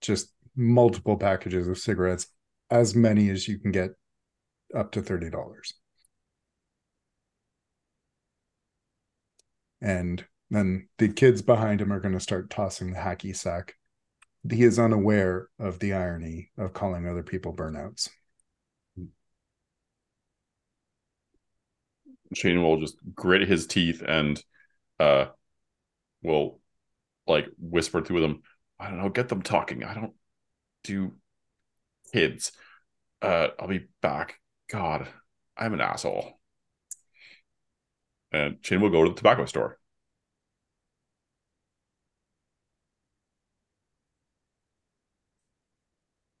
just 0.00 0.32
multiple 0.54 1.16
packages 1.16 1.68
of 1.68 1.78
cigarettes, 1.78 2.28
as 2.70 2.94
many 2.94 3.28
as 3.30 3.46
you 3.48 3.58
can 3.58 3.72
get 3.72 3.90
up 4.74 4.92
to 4.92 5.02
$30. 5.02 5.74
And 9.80 10.24
then 10.50 10.88
the 10.98 11.08
kids 11.08 11.42
behind 11.42 11.80
him 11.80 11.92
are 11.92 12.00
going 12.00 12.14
to 12.14 12.20
start 12.20 12.50
tossing 12.50 12.92
the 12.92 12.98
hacky 12.98 13.34
sack. 13.34 13.74
He 14.48 14.62
is 14.62 14.78
unaware 14.78 15.48
of 15.58 15.80
the 15.80 15.92
irony 15.92 16.50
of 16.56 16.72
calling 16.72 17.06
other 17.08 17.22
people 17.22 17.52
burnouts. 17.52 18.08
Shane 22.34 22.62
will 22.62 22.80
just 22.80 22.96
grit 23.14 23.48
his 23.48 23.66
teeth 23.66 24.02
and 24.06 24.42
uh 24.98 25.26
will 26.22 26.60
like 27.26 27.46
whisper 27.58 28.02
through 28.02 28.20
them. 28.20 28.42
I 28.78 28.88
don't 28.88 28.98
know, 28.98 29.08
get 29.08 29.28
them 29.28 29.42
talking. 29.42 29.84
I 29.84 29.94
don't 29.94 30.14
do 30.84 31.12
kids. 32.12 32.52
Uh 33.22 33.48
I'll 33.58 33.68
be 33.68 33.86
back. 34.02 34.40
God, 34.68 35.08
I'm 35.56 35.74
an 35.74 35.80
asshole. 35.80 36.38
And 38.32 38.58
Shane 38.62 38.80
will 38.80 38.90
go 38.90 39.04
to 39.04 39.10
the 39.10 39.16
tobacco 39.16 39.46
store. 39.46 39.78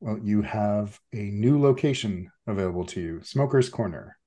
Well, 0.00 0.18
you 0.22 0.42
have 0.42 1.00
a 1.12 1.30
new 1.30 1.60
location 1.60 2.30
available 2.46 2.84
to 2.86 3.00
you 3.00 3.22
Smoker's 3.22 3.68
Corner. 3.68 4.18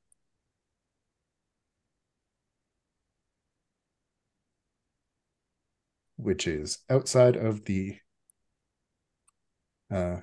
Which 6.17 6.47
is 6.47 6.79
outside 6.89 7.37
of 7.37 7.65
the 7.65 7.97
uh, 9.91 10.17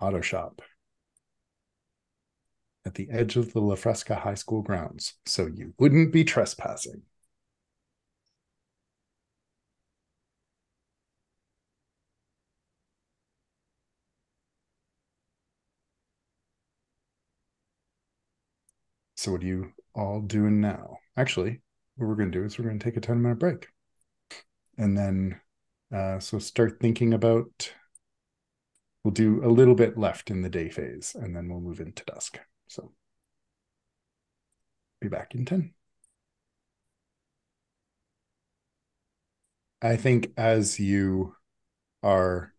auto 0.00 0.20
shop 0.20 0.62
at 2.86 2.94
the 2.94 3.08
edge 3.10 3.36
of 3.36 3.52
the 3.52 3.60
La 3.60 3.74
Fresca 3.74 4.14
High 4.14 4.34
School 4.34 4.62
grounds, 4.62 5.14
so 5.26 5.46
you 5.46 5.74
wouldn't 5.78 6.12
be 6.12 6.24
trespassing. 6.24 7.02
So, 19.16 19.32
what 19.32 19.42
are 19.42 19.46
you 19.46 19.72
all 19.94 20.20
doing 20.20 20.60
now? 20.60 20.98
Actually, 21.16 21.60
what 21.96 22.06
we're 22.06 22.14
going 22.14 22.30
to 22.30 22.38
do 22.38 22.44
is 22.44 22.58
we're 22.58 22.66
going 22.66 22.78
to 22.78 22.84
take 22.84 22.96
a 22.96 23.00
10 23.00 23.20
minute 23.20 23.38
break. 23.38 23.68
And 24.78 24.96
then, 24.96 25.40
uh, 25.92 26.18
so 26.20 26.38
start 26.38 26.78
thinking 26.80 27.12
about, 27.14 27.72
we'll 29.02 29.12
do 29.12 29.44
a 29.44 29.48
little 29.48 29.74
bit 29.74 29.98
left 29.98 30.30
in 30.30 30.42
the 30.42 30.48
day 30.50 30.68
phase, 30.68 31.16
and 31.18 31.34
then 31.34 31.48
we'll 31.48 31.60
move 31.60 31.80
into 31.80 32.04
dusk. 32.04 32.38
So, 32.68 32.92
be 35.00 35.08
back 35.08 35.34
in 35.34 35.44
10. 35.44 35.72
I 39.82 39.96
think 39.96 40.32
as 40.36 40.80
you 40.80 41.36
are 42.02 42.52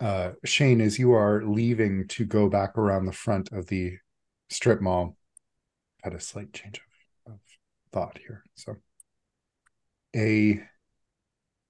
uh, 0.00 0.32
Shane, 0.44 0.80
as 0.80 0.98
you 0.98 1.12
are 1.12 1.42
leaving 1.42 2.06
to 2.08 2.24
go 2.24 2.48
back 2.48 2.76
around 2.76 3.06
the 3.06 3.12
front 3.12 3.50
of 3.52 3.66
the 3.66 3.96
strip 4.50 4.80
mall, 4.80 5.16
had 6.02 6.14
a 6.14 6.20
slight 6.20 6.52
change 6.52 6.80
of, 7.26 7.34
of 7.34 7.40
thought 7.92 8.18
here. 8.18 8.44
So, 8.54 8.76
a 10.14 10.62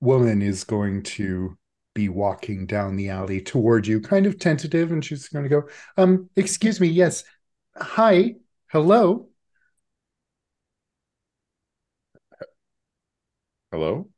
woman 0.00 0.42
is 0.42 0.64
going 0.64 1.02
to 1.02 1.56
be 1.96 2.08
walking 2.08 2.66
down 2.66 2.94
the 2.96 3.08
alley 3.08 3.40
toward 3.40 3.86
you, 3.86 4.00
kind 4.00 4.26
of 4.26 4.38
tentative, 4.38 4.92
and 4.92 5.04
she's 5.04 5.28
going 5.28 5.44
to 5.44 5.48
go, 5.48 5.68
"Um, 5.96 6.30
excuse 6.36 6.80
me, 6.80 6.88
yes, 6.88 7.24
hi, 7.76 8.36
hello." 8.68 9.30
Hello? 13.72 14.08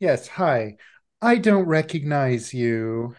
Yes, 0.00 0.28
hi. 0.28 0.76
I 1.20 1.36
don't 1.38 1.66
recognize 1.66 2.52
you. 2.52 3.14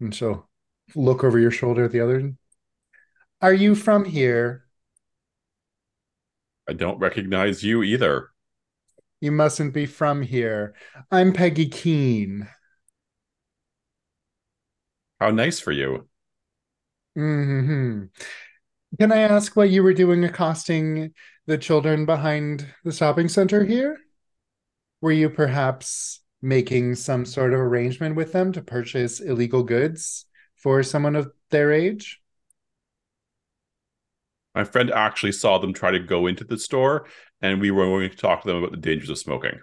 And 0.00 0.14
she'll 0.14 0.48
look 0.94 1.22
over 1.24 1.38
your 1.38 1.50
shoulder 1.50 1.84
at 1.84 1.92
the 1.92 2.00
other. 2.00 2.34
Are 3.40 3.54
you 3.54 3.74
from 3.74 4.04
here? 4.04 4.66
I 6.68 6.72
don't 6.72 6.98
recognize 6.98 7.62
you 7.62 7.82
either. 7.82 8.30
You 9.20 9.30
mustn't 9.32 9.74
be 9.74 9.84
from 9.84 10.22
here. 10.22 10.74
I'm 11.10 11.32
Peggy 11.34 11.68
Keene. 11.68 12.48
How 15.20 15.30
nice 15.30 15.60
for 15.60 15.72
you. 15.72 16.08
hmm 17.14 18.04
Can 19.00 19.12
I 19.12 19.18
ask 19.18 19.56
what 19.56 19.70
you 19.70 19.82
were 19.82 19.94
doing 19.94 20.24
accosting 20.24 21.14
the 21.46 21.58
children 21.58 22.06
behind 22.06 22.66
the 22.84 22.92
shopping 22.92 23.28
center 23.28 23.64
here? 23.64 23.98
Were 25.00 25.12
you 25.12 25.30
perhaps 25.30 26.20
making 26.42 26.96
some 26.96 27.24
sort 27.24 27.54
of 27.54 27.60
arrangement 27.60 28.14
with 28.14 28.32
them 28.32 28.52
to 28.52 28.62
purchase 28.62 29.20
illegal 29.20 29.62
goods 29.62 30.26
for 30.56 30.82
someone 30.82 31.16
of 31.16 31.32
their 31.50 31.72
age? 31.72 32.20
My 34.56 34.64
friend 34.64 34.90
actually 34.90 35.32
saw 35.32 35.58
them 35.58 35.74
try 35.74 35.90
to 35.90 35.98
go 35.98 36.26
into 36.26 36.42
the 36.42 36.58
store, 36.58 37.06
and 37.42 37.60
we 37.60 37.70
were 37.70 37.84
going 37.84 38.08
to 38.08 38.16
talk 38.16 38.40
to 38.40 38.48
them 38.48 38.56
about 38.56 38.70
the 38.70 38.78
dangers 38.78 39.10
of 39.10 39.18
smoking. 39.18 39.60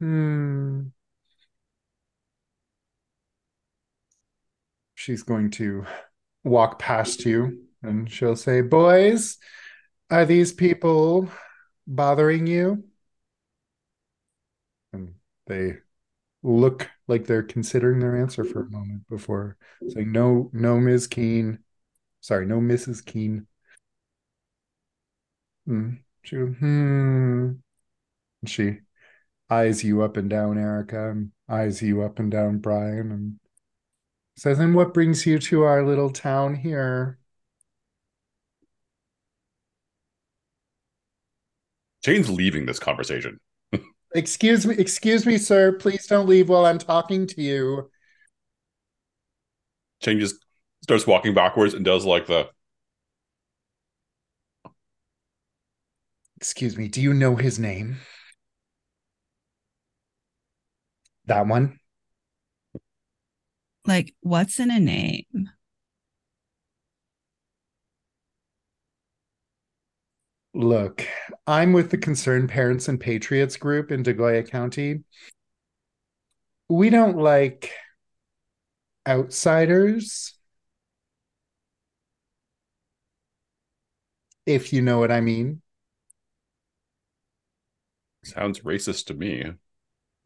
Hmm. 0.00 0.88
She's 4.94 5.22
going 5.22 5.50
to 5.52 5.86
walk 6.44 6.78
past 6.78 7.24
you 7.24 7.64
and 7.82 8.10
she'll 8.10 8.36
say, 8.36 8.60
Boys, 8.60 9.38
are 10.10 10.26
these 10.26 10.52
people 10.52 11.30
bothering 11.86 12.46
you? 12.46 12.84
And 14.92 15.14
they 15.46 15.78
look 16.42 16.90
like 17.08 17.26
they're 17.26 17.42
considering 17.42 17.98
their 17.98 18.20
answer 18.20 18.44
for 18.44 18.60
a 18.60 18.70
moment 18.70 19.08
before 19.08 19.56
saying, 19.88 20.12
No, 20.12 20.50
no, 20.52 20.78
Ms. 20.78 21.06
Keene. 21.06 21.60
Sorry, 22.20 22.46
no, 22.46 22.60
Mrs. 22.60 23.04
Keene. 23.04 23.46
Hmm. 25.66 25.94
She 26.22 26.36
goes, 26.36 26.54
hmm. 26.58 27.52
She 28.46 28.78
eyes 29.50 29.84
you 29.84 30.02
up 30.02 30.16
and 30.16 30.30
down, 30.30 30.58
Erica, 30.58 31.10
and 31.10 31.32
eyes 31.48 31.82
you 31.82 32.02
up 32.02 32.18
and 32.18 32.30
down, 32.30 32.58
Brian, 32.58 33.10
and 33.12 33.40
says, 34.36 34.58
And 34.58 34.74
what 34.74 34.94
brings 34.94 35.26
you 35.26 35.38
to 35.38 35.62
our 35.62 35.84
little 35.84 36.10
town 36.10 36.54
here? 36.54 37.18
Jane's 42.02 42.30
leaving 42.30 42.64
this 42.66 42.78
conversation. 42.78 43.38
Excuse 44.14 44.66
me, 44.66 44.74
excuse 44.76 45.26
me, 45.26 45.38
sir. 45.38 45.72
Please 45.72 46.06
don't 46.06 46.28
leave 46.28 46.48
while 46.48 46.64
I'm 46.66 46.78
talking 46.78 47.26
to 47.28 47.42
you. 47.42 47.90
Shane 50.02 50.18
just 50.18 50.36
starts 50.90 51.06
walking 51.06 51.32
backwards 51.32 51.72
and 51.72 51.84
does 51.84 52.04
like 52.04 52.26
the 52.26 52.48
Excuse 56.34 56.76
me, 56.76 56.88
do 56.88 57.00
you 57.00 57.14
know 57.14 57.36
his 57.36 57.60
name? 57.60 57.98
That 61.26 61.46
one? 61.46 61.78
Like, 63.86 64.14
what's 64.20 64.58
in 64.58 64.72
a 64.72 64.80
name? 64.80 65.50
Look, 70.54 71.06
I'm 71.46 71.72
with 71.72 71.90
the 71.90 71.98
Concerned 71.98 72.48
Parents 72.48 72.88
and 72.88 72.98
Patriots 72.98 73.56
group 73.56 73.92
in 73.92 74.02
Dagoya 74.02 74.50
County. 74.50 75.04
We 76.68 76.90
don't 76.90 77.18
like 77.18 77.70
outsiders, 79.06 80.39
if 84.54 84.72
you 84.72 84.82
know 84.82 84.98
what 84.98 85.10
I 85.12 85.20
mean. 85.20 85.62
Sounds 88.24 88.60
racist 88.60 89.06
to 89.06 89.14
me. 89.14 89.52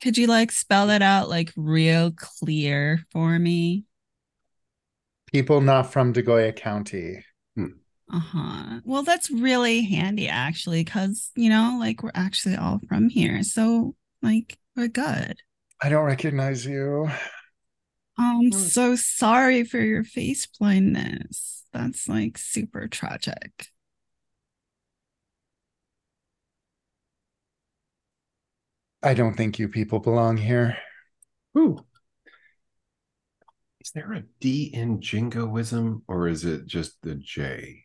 Could 0.01 0.17
you 0.19 0.27
like 0.29 0.53
spell 0.53 0.87
that 0.89 1.03
out 1.03 1.29
like 1.29 1.53
real 1.57 2.13
clear 2.13 3.05
for 3.11 3.39
me? 3.39 3.85
People 5.31 5.61
not 5.61 5.93
from 5.93 6.15
Dagoya 6.15 6.57
County. 6.57 7.23
Uh-huh. 8.13 8.81
Well, 8.85 9.03
that's 9.03 9.31
really 9.31 9.83
handy 9.83 10.29
actually, 10.29 10.85
because 10.85 11.31
you 11.35 11.49
know, 11.49 11.77
like 11.81 12.03
we're 12.03 12.11
actually 12.15 12.57
all 12.57 12.81
from 12.89 13.09
here. 13.09 13.43
So 13.43 13.97
like 14.23 14.59
we're 14.77 14.89
good. 14.89 15.37
I 15.83 15.89
don't 15.89 16.05
recognize 16.05 16.65
you. 16.67 17.09
I'm 18.17 18.53
Hmm. 18.53 18.53
so 18.53 18.97
sorry 18.97 19.65
for 19.65 19.79
your 19.81 20.05
face 20.05 20.47
blindness. 20.47 21.65
That's 21.73 22.09
like 22.09 22.39
super 22.39 22.87
tragic. 22.89 23.69
I 29.05 29.12
don't 29.12 29.35
think 29.35 29.59
you 29.59 29.68
people 29.68 29.98
belong 30.01 30.39
here. 30.39 30.78
Ooh. 31.59 31.85
Is 33.81 33.90
there 33.90 34.14
a 34.14 34.22
D 34.40 34.70
in 34.72 35.02
jingoism 35.02 36.02
or 36.09 36.26
is 36.26 36.47
it 36.47 36.64
just 36.66 37.02
the 37.02 37.14
J? 37.14 37.82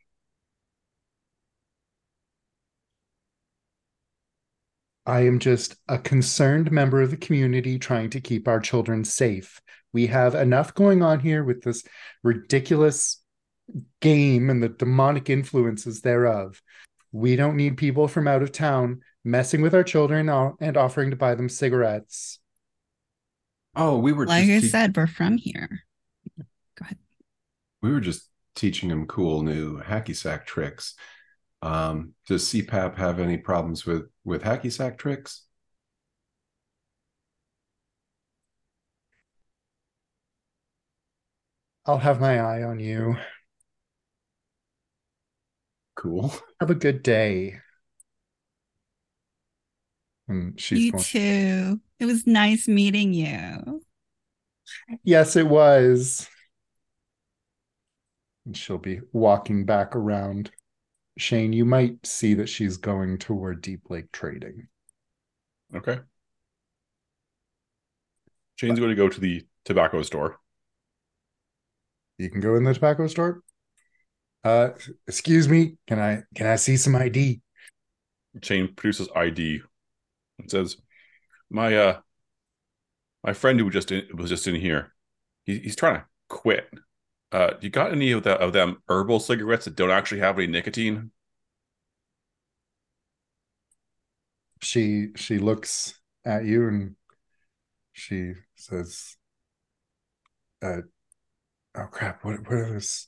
I 5.05 5.25
am 5.25 5.39
just 5.39 5.75
a 5.89 5.97
concerned 5.97 6.71
member 6.71 7.01
of 7.01 7.11
the 7.11 7.17
community 7.17 7.77
trying 7.79 8.11
to 8.11 8.21
keep 8.21 8.47
our 8.47 8.61
children 8.61 9.03
safe. 9.03 9.59
We 9.91 10.07
have 10.07 10.35
enough 10.35 10.73
going 10.73 11.01
on 11.01 11.19
here 11.19 11.43
with 11.43 11.63
this 11.63 11.83
ridiculous 12.23 13.21
game 13.99 14.49
and 14.49 14.63
the 14.63 14.69
demonic 14.69 15.29
influences 15.29 15.99
thereof. 15.99 16.61
We 17.11 17.35
don't 17.35 17.57
need 17.57 17.75
people 17.75 18.07
from 18.07 18.27
out 18.27 18.41
of 18.41 18.53
town 18.53 19.01
messing 19.23 19.61
with 19.61 19.73
our 19.75 19.83
children 19.83 20.29
and 20.29 20.77
offering 20.77 21.09
to 21.11 21.15
buy 21.15 21.35
them 21.35 21.49
cigarettes. 21.49 22.39
Oh, 23.75 23.97
we 23.99 24.11
were 24.13 24.25
Like 24.25 24.45
just 24.45 24.49
I 24.49 24.59
te- 24.59 24.67
said, 24.67 24.95
we're 24.95 25.07
from 25.07 25.37
here. 25.37 25.83
Go 26.37 26.83
ahead. 26.83 26.97
we 27.81 27.91
were 27.91 27.99
just 28.01 28.29
teaching 28.55 28.89
them 28.89 29.07
cool 29.07 29.41
new 29.43 29.81
hacky 29.81 30.15
sack 30.15 30.45
tricks. 30.45 30.95
Um, 31.61 32.13
does 32.27 32.45
CPAP 32.45 32.95
have 32.97 33.19
any 33.19 33.37
problems 33.37 33.85
with 33.85 34.03
with 34.23 34.43
hacky 34.43 34.71
sack 34.71 34.97
tricks? 34.97 35.43
I'll 41.85 41.97
have 41.99 42.21
my 42.21 42.39
eye 42.39 42.63
on 42.63 42.79
you. 42.79 43.17
Cool. 45.95 46.33
Have 46.61 46.69
a 46.69 46.75
good 46.75 47.03
day. 47.03 47.59
And 50.29 50.59
she's 50.59 50.79
you 50.79 50.91
going, 50.91 51.03
too. 51.03 51.81
It 51.99 52.05
was 52.05 52.27
nice 52.27 52.67
meeting 52.67 53.13
you. 53.13 53.81
Yes, 55.03 55.35
it 55.35 55.47
was. 55.47 56.29
And 58.45 58.55
she'll 58.55 58.77
be 58.77 59.01
walking 59.11 59.65
back 59.65 59.95
around. 59.95 60.51
Shane, 61.17 61.51
you 61.51 61.65
might 61.65 62.05
see 62.05 62.35
that 62.35 62.47
she's 62.47 62.77
going 62.77 63.17
toward 63.17 63.61
Deep 63.61 63.89
Lake 63.89 64.11
Trading. 64.11 64.67
Okay. 65.75 65.99
Shane's 68.55 68.79
going 68.79 68.91
to 68.91 68.95
go 68.95 69.09
to 69.09 69.19
the 69.19 69.43
tobacco 69.65 70.03
store. 70.03 70.39
You 72.19 72.29
can 72.29 72.39
go 72.39 72.55
in 72.55 72.63
the 72.63 72.73
tobacco 72.73 73.07
store. 73.07 73.41
Uh, 74.43 74.69
excuse 75.07 75.49
me. 75.49 75.77
Can 75.87 75.99
I 75.99 76.23
can 76.35 76.45
I 76.45 76.55
see 76.55 76.77
some 76.77 76.95
ID? 76.95 77.41
Shane 78.43 78.73
produces 78.75 79.09
ID 79.15 79.61
and 80.39 80.49
says, 80.49 80.77
"My 81.49 81.75
uh, 81.77 82.01
my 83.23 83.33
friend 83.33 83.59
who 83.59 83.69
just 83.69 83.91
in, 83.91 84.05
was 84.15 84.29
just 84.29 84.47
in 84.47 84.55
here. 84.55 84.93
He, 85.45 85.59
he's 85.59 85.75
trying 85.75 85.95
to 85.95 86.05
quit. 86.29 86.69
Uh, 87.31 87.53
you 87.61 87.69
got 87.69 87.91
any 87.91 88.11
of 88.11 88.23
the 88.23 88.31
of 88.33 88.53
them 88.53 88.81
herbal 88.87 89.19
cigarettes 89.19 89.65
that 89.65 89.75
don't 89.75 89.91
actually 89.91 90.21
have 90.21 90.37
any 90.37 90.47
nicotine? 90.47 91.11
She 94.61 95.09
she 95.15 95.37
looks 95.37 95.99
at 96.25 96.45
you 96.45 96.67
and 96.67 96.95
she 97.93 98.33
says, 98.55 99.17
"Uh, 100.61 100.81
oh 101.75 101.87
crap! 101.91 102.23
What 102.23 102.41
what 102.41 102.53
are 102.53 102.73
those 102.73 103.07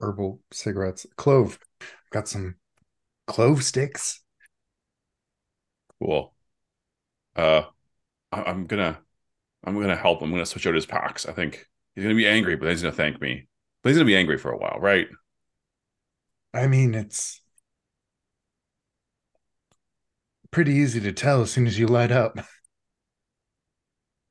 herbal 0.00 0.40
cigarettes? 0.52 1.06
Clove. 1.16 1.58
I've 1.80 2.10
Got 2.10 2.28
some 2.28 2.56
clove 3.26 3.64
sticks. 3.64 4.22
Cool. 6.00 6.35
Uh, 7.36 7.62
I, 8.32 8.42
I'm 8.44 8.66
gonna, 8.66 8.98
I'm 9.64 9.80
gonna 9.80 9.96
help. 9.96 10.22
I'm 10.22 10.30
gonna 10.30 10.46
switch 10.46 10.66
out 10.66 10.74
his 10.74 10.86
packs. 10.86 11.26
I 11.26 11.32
think 11.32 11.66
he's 11.94 12.04
gonna 12.04 12.16
be 12.16 12.28
angry, 12.28 12.56
but 12.56 12.70
he's 12.70 12.82
gonna 12.82 12.94
thank 12.94 13.20
me. 13.20 13.48
But 13.82 13.90
he's 13.90 13.98
gonna 13.98 14.06
be 14.06 14.16
angry 14.16 14.38
for 14.38 14.52
a 14.52 14.58
while, 14.58 14.78
right? 14.80 15.08
I 16.52 16.66
mean, 16.66 16.94
it's 16.94 17.40
pretty 20.50 20.72
easy 20.74 21.00
to 21.00 21.12
tell 21.12 21.42
as 21.42 21.52
soon 21.52 21.66
as 21.66 21.78
you 21.78 21.86
light 21.86 22.10
up. 22.10 22.38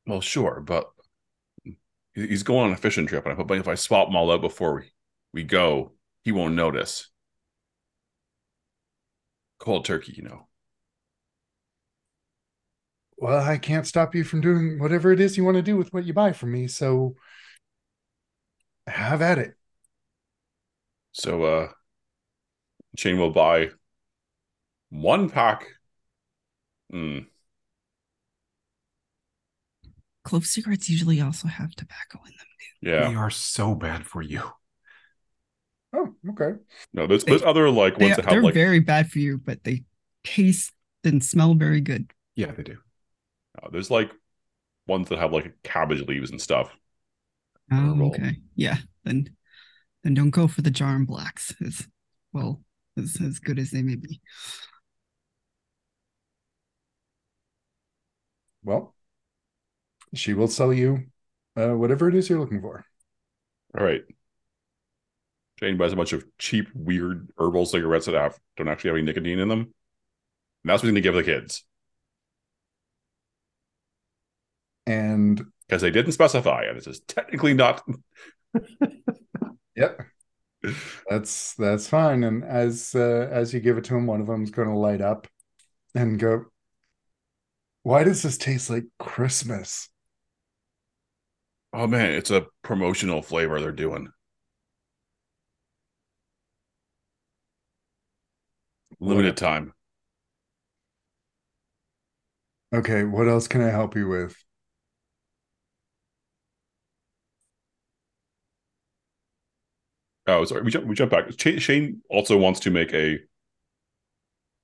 Well, 0.07 0.21
sure, 0.21 0.61
but 0.61 0.91
he's 2.13 2.43
going 2.43 2.67
on 2.67 2.71
a 2.73 2.77
fishing 2.77 3.07
trip, 3.07 3.25
and 3.25 3.39
I 3.39 3.43
but 3.43 3.57
if 3.57 3.67
I 3.67 3.75
swap 3.75 4.07
them 4.07 4.15
all 4.15 4.31
out 4.31 4.41
before 4.41 4.75
we 4.75 4.91
we 5.33 5.43
go, 5.43 5.93
he 6.23 6.31
won't 6.31 6.55
notice. 6.55 7.09
Cold 9.59 9.83
turkey, 9.85 10.13
you 10.15 10.23
know. 10.23 10.47
Well, 13.17 13.39
I 13.39 13.57
can't 13.57 13.87
stop 13.87 14.13
you 14.13 14.23
from 14.23 14.41
doing 14.41 14.79
whatever 14.79 15.11
it 15.11 15.19
is 15.19 15.37
you 15.37 15.45
want 15.45 15.55
to 15.55 15.61
do 15.61 15.77
with 15.77 15.93
what 15.93 16.05
you 16.05 16.13
buy 16.13 16.33
from 16.33 16.51
me, 16.51 16.67
so 16.67 17.15
have 18.87 19.21
at 19.21 19.37
it. 19.37 19.55
So, 21.13 21.43
uh, 21.43 21.69
Shane 22.97 23.17
will 23.17 23.31
buy 23.31 23.69
one 24.89 25.29
pack. 25.29 25.65
Hmm. 26.91 27.19
Clove 30.23 30.45
cigarettes 30.45 30.89
usually 30.89 31.21
also 31.21 31.47
have 31.47 31.75
tobacco 31.75 32.19
in 32.25 32.31
them. 32.31 32.47
yeah. 32.81 33.09
They 33.09 33.15
are 33.15 33.29
so 33.29 33.75
bad 33.75 34.05
for 34.05 34.21
you. 34.21 34.41
Oh, 35.93 36.13
okay. 36.31 36.59
No, 36.93 37.07
there's 37.07 37.23
there's 37.23 37.43
other 37.43 37.69
like 37.69 37.97
They, 37.97 38.05
ones 38.05 38.17
that 38.17 38.25
they're 38.25 38.35
have 38.35 38.43
like 38.43 38.53
very 38.53 38.79
bad 38.79 39.09
for 39.09 39.19
you, 39.19 39.37
but 39.37 39.63
they 39.63 39.83
taste 40.23 40.73
and 41.03 41.23
smell 41.23 41.53
very 41.53 41.79
good. 41.79 42.11
Yeah, 42.35 42.51
they 42.51 42.63
do. 42.63 42.77
Uh, 43.65 43.69
there's 43.71 43.91
like 43.91 44.11
ones 44.87 45.09
that 45.09 45.19
have 45.19 45.33
like 45.33 45.53
cabbage 45.63 46.01
leaves 46.01 46.31
and 46.31 46.41
stuff. 46.41 46.69
Oh, 47.71 47.75
Herbal. 47.75 48.07
okay. 48.07 48.37
Yeah. 48.55 48.77
Then 49.03 49.29
then 50.03 50.13
don't 50.13 50.29
go 50.29 50.47
for 50.47 50.61
the 50.61 50.69
Djarum 50.71 51.07
Blacks 51.07 51.53
as 51.65 51.87
well 52.31 52.61
as, 52.97 53.17
as 53.25 53.39
good 53.39 53.57
as 53.57 53.71
they 53.71 53.81
may 53.81 53.95
be. 53.95 54.21
Well, 58.63 58.95
she 60.13 60.33
will 60.33 60.47
sell 60.47 60.73
you 60.73 61.05
uh, 61.55 61.69
whatever 61.69 62.07
it 62.09 62.15
is 62.15 62.29
you're 62.29 62.39
looking 62.39 62.61
for. 62.61 62.85
All 63.77 63.85
right. 63.85 64.03
Jane 65.59 65.77
buys 65.77 65.93
a 65.93 65.95
bunch 65.95 66.13
of 66.13 66.25
cheap, 66.37 66.67
weird 66.73 67.29
herbal 67.37 67.65
cigarettes 67.65 68.07
that 68.07 68.15
have 68.15 68.37
don't 68.57 68.67
actually 68.67 68.89
have 68.89 68.97
any 68.97 69.05
nicotine 69.05 69.39
in 69.39 69.47
them. 69.47 69.59
And 69.59 69.69
that's 70.65 70.83
what 70.83 70.87
he's 70.87 70.91
gonna 70.91 71.01
give 71.01 71.13
the 71.15 71.23
kids. 71.23 71.63
And 74.87 75.43
Because 75.67 75.81
they 75.81 75.91
didn't 75.91 76.11
specify, 76.13 76.63
and 76.63 76.77
this 76.77 76.87
is 76.87 76.99
technically 77.01 77.53
not 77.53 77.83
yep, 79.75 79.99
that's 81.09 81.53
that's 81.55 81.87
fine. 81.87 82.23
And 82.23 82.43
as 82.43 82.93
uh, 82.95 83.27
as 83.31 83.53
you 83.53 83.59
give 83.59 83.77
it 83.77 83.83
to 83.85 83.95
him, 83.95 84.07
one 84.07 84.21
of 84.21 84.27
them's 84.27 84.51
going 84.51 84.67
to 84.67 84.75
light 84.75 85.01
up 85.01 85.27
and 85.95 86.19
go. 86.19 86.45
Why 87.83 88.03
does 88.03 88.21
this 88.21 88.37
taste 88.37 88.69
like 88.69 88.83
Christmas? 88.99 89.89
Oh 91.73 91.85
man, 91.85 92.11
it's 92.13 92.31
a 92.31 92.47
promotional 92.63 93.21
flavor 93.21 93.61
they're 93.61 93.71
doing. 93.71 94.11
Limited 98.99 99.37
time. 99.37 99.73
Okay, 102.73 103.03
what 103.05 103.27
else 103.27 103.47
can 103.47 103.61
I 103.61 103.69
help 103.71 103.95
you 103.95 104.07
with? 104.07 104.44
Oh, 110.27 110.43
sorry. 110.45 110.63
We 110.63 110.71
jump. 110.71 110.85
We 110.85 110.95
jump 110.95 111.11
back. 111.11 111.25
Shane 111.39 112.01
also 112.09 112.37
wants 112.37 112.59
to 112.61 112.71
make 112.71 112.93
a 112.93 113.19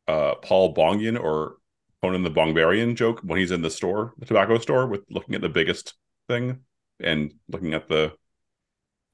uh, 0.07 0.35
Paul 0.35 0.73
Bongian 0.73 1.21
or 1.21 1.55
Conan 2.01 2.23
the 2.23 2.31
Bongbarian 2.31 2.95
joke 2.95 3.21
when 3.23 3.39
he's 3.39 3.51
in 3.51 3.61
the 3.61 3.69
store, 3.69 4.13
the 4.17 4.25
tobacco 4.25 4.57
store, 4.57 4.87
with 4.87 5.01
looking 5.09 5.35
at 5.35 5.41
the 5.41 5.49
biggest 5.49 5.93
thing 6.27 6.59
and 6.99 7.33
looking 7.47 7.73
at 7.73 7.87
the 7.87 8.13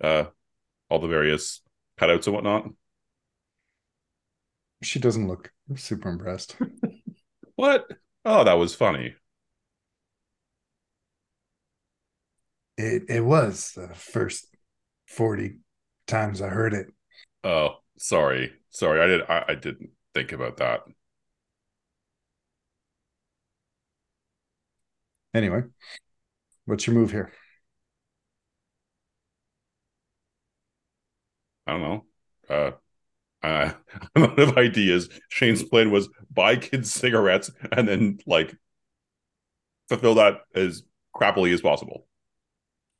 uh 0.01 0.25
all 0.89 0.99
the 0.99 1.07
various 1.07 1.61
cutouts 1.99 2.27
and 2.27 2.35
whatnot. 2.35 2.69
She 4.83 4.99
doesn't 4.99 5.27
look 5.27 5.51
super 5.75 6.09
impressed. 6.09 6.55
What? 7.55 7.87
Oh, 8.23 8.43
that 8.43 8.53
was 8.53 8.75
funny. 8.75 9.15
It 12.77 13.09
it 13.09 13.21
was 13.21 13.71
the 13.73 13.89
first 13.95 14.55
forty 15.07 15.59
times 16.07 16.41
I 16.41 16.49
heard 16.49 16.73
it. 16.73 16.87
Oh, 17.43 17.77
sorry, 17.97 18.53
sorry. 18.69 19.01
I 19.01 19.07
did. 19.07 19.21
I, 19.29 19.45
I 19.49 19.55
didn't 19.55 19.91
think 20.13 20.31
about 20.31 20.57
that. 20.57 20.81
Anyway, 25.33 25.61
what's 26.65 26.87
your 26.87 26.95
move 26.95 27.11
here? 27.11 27.31
I 31.65 31.71
don't 31.71 31.81
know. 31.81 32.05
Uh, 32.49 32.71
uh, 33.45 33.73
I'm 34.15 34.23
out 34.23 34.39
of 34.39 34.57
ideas. 34.57 35.09
Shane's 35.29 35.63
plan 35.63 35.91
was 35.91 36.09
buy 36.31 36.55
kids 36.55 36.91
cigarettes 36.91 37.51
and 37.71 37.87
then 37.87 38.19
like 38.25 38.55
fulfill 39.89 40.15
that 40.15 40.41
as 40.55 40.83
crappily 41.15 41.53
as 41.53 41.61
possible. 41.61 42.07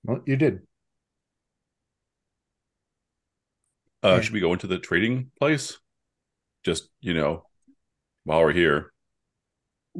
Well, 0.03 0.21
you 0.25 0.35
did. 0.35 0.61
Uh, 4.07 4.15
Yeah. 4.15 4.21
Should 4.21 4.33
we 4.33 4.39
go 4.39 4.53
into 4.53 4.67
the 4.67 4.79
trading 4.79 5.31
place? 5.37 5.77
Just 6.63 6.89
you 7.01 7.13
know, 7.13 7.45
while 8.23 8.41
we're 8.41 8.53
here. 8.53 8.93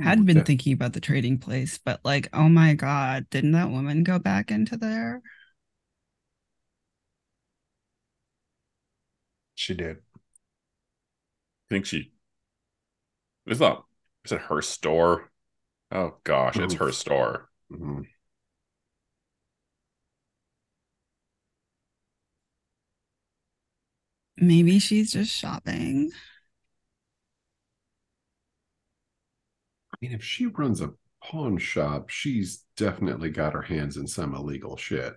Had 0.02 0.26
been 0.26 0.38
Yeah. 0.38 0.44
thinking 0.44 0.74
about 0.74 0.94
the 0.94 1.02
trading 1.02 1.40
place, 1.40 1.78
but 1.78 2.00
like, 2.06 2.30
oh 2.32 2.48
my 2.48 2.74
god, 2.74 3.30
didn't 3.30 3.52
that 3.54 3.70
woman 3.70 4.04
go 4.04 4.20
back 4.20 4.52
into 4.52 4.78
there? 4.78 5.22
She 9.56 9.74
did. 9.74 9.98
I 9.98 10.20
think 11.70 11.86
she. 11.86 12.12
It's 13.46 13.60
not. 13.60 13.86
Is 14.24 14.32
it 14.32 14.42
her 14.42 14.62
store? 14.62 15.32
Oh 15.92 16.18
gosh, 16.24 16.58
it's 16.58 16.76
her 16.76 16.92
store. 16.92 17.50
Mhm. 17.72 18.06
Maybe 24.40 24.80
she's 24.80 25.12
just 25.12 25.32
shopping. 25.32 26.12
I 29.94 29.98
mean, 30.02 30.12
if 30.12 30.24
she 30.24 30.46
runs 30.46 30.82
a 30.82 30.94
pawn 31.24 31.58
shop, 31.58 32.10
she's 32.10 32.64
definitely 32.76 33.32
got 33.32 33.54
her 33.54 33.64
hands 33.64 33.98
in 33.98 34.08
some 34.08 34.36
illegal 34.36 34.78
shit. 34.78 35.14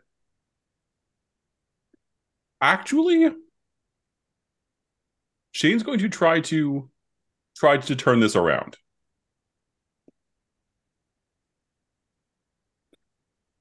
Actually, 2.62 3.34
Shane's 5.52 5.82
going 5.82 5.98
to 6.01 6.09
try 6.09 6.40
to 6.40 6.90
try 7.56 7.76
to 7.76 7.97
turn 7.97 8.20
this 8.20 8.36
around. 8.36 8.76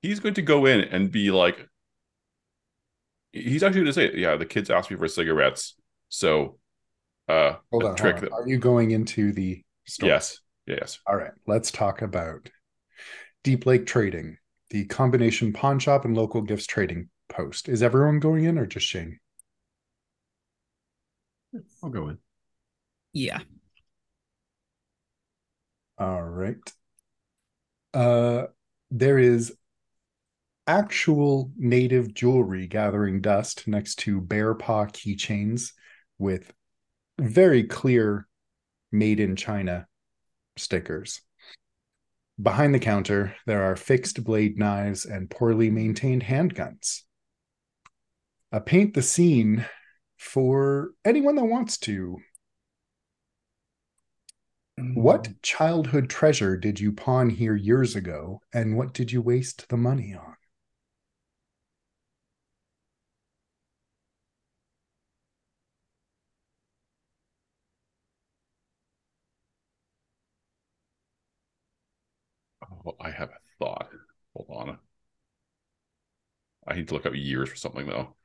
He's 0.02 0.20
going 0.20 0.36
to 0.36 0.42
go 0.42 0.66
in 0.66 0.82
and 0.82 1.12
be 1.12 1.32
like, 1.32 1.69
he's 3.32 3.64
actually 3.64 3.82
going 3.82 3.86
to 3.88 3.94
say, 3.94 4.12
"Yeah, 4.16 4.36
the 4.36 4.46
kids 4.46 4.70
asked 4.70 4.92
me 4.92 4.98
for 4.98 5.08
cigarettes, 5.08 5.76
so 6.10 6.58
uh, 7.28 7.56
Hold 7.72 7.84
on. 7.86 7.96
trick 7.96 8.16
hold 8.16 8.24
on. 8.26 8.30
that 8.30 8.36
Are 8.36 8.48
you 8.48 8.58
going 8.58 8.92
into 8.92 9.32
the 9.32 9.62
store? 9.86 10.10
yes, 10.10 10.40
yes, 10.66 11.00
All 11.08 11.16
right. 11.16 11.32
Let's 11.48 11.72
talk 11.72 12.02
about 12.02 12.50
Deep 13.44 13.66
Lake 13.66 13.86
Trading, 13.86 14.38
the 14.70 14.86
combination 14.86 15.54
pawn 15.54 15.80
shop 15.80 16.06
and 16.06 16.16
local 16.16 16.42
gifts 16.42 16.66
trading 16.68 17.10
post. 17.30 17.70
Is 17.70 17.84
everyone 17.84 18.20
going 18.20 18.46
in 18.46 18.58
or 18.58 18.66
just 18.66 18.88
Shane? 18.88 19.20
I'll 21.84 21.90
go 21.90 22.10
in. 22.10 22.18
Yeah. 23.14 23.40
All 25.98 26.22
right. 26.24 26.58
Uh, 27.94 28.46
there 28.92 29.18
is 29.18 29.54
actual 30.70 31.52
native 31.58 32.14
jewelry 32.14 32.68
gathering 32.68 33.22
dust 33.22 33.68
next 33.68 33.96
to 33.96 34.22
bear 34.22 34.54
paw 34.54 34.86
keychains 34.86 35.72
with 36.20 36.54
very 37.20 37.64
clear 37.64 38.28
made 38.92 39.20
in 39.20 39.36
China 39.36 39.88
stickers. 40.58 41.22
Behind 42.40 42.76
the 42.76 42.80
counter, 42.80 43.36
there 43.48 43.64
are 43.64 43.76
fixed 43.76 44.24
blade 44.24 44.60
knives 44.60 45.06
and 45.06 45.28
poorly 45.28 45.72
maintained 45.72 46.22
handguns. 46.24 47.02
Uh, 48.52 48.60
paint 48.60 48.94
the 48.94 49.02
scene 49.02 49.66
for 50.18 50.92
anyone 51.04 51.34
that 51.34 51.46
wants 51.46 51.80
to. 51.80 52.20
What 54.94 55.42
childhood 55.42 56.12
treasure 56.12 56.58
did 56.58 56.80
you 56.80 56.92
pawn 56.92 57.32
here 57.32 57.56
years 57.56 57.96
ago, 57.96 58.42
and 58.54 58.78
what 58.78 58.94
did 58.94 59.12
you 59.12 59.24
waste 59.24 59.68
the 59.70 59.76
money 59.76 60.14
on? 60.14 60.36
Oh, 72.86 72.96
I 73.00 73.12
have 73.12 73.30
a 73.30 73.40
thought. 73.58 73.90
Hold 74.36 74.50
on. 74.50 74.80
I 76.68 76.76
need 76.76 76.88
to 76.88 76.94
look 76.94 77.06
up 77.06 77.16
years 77.16 77.50
for 77.50 77.56
something 77.58 77.86
though. 77.88 78.16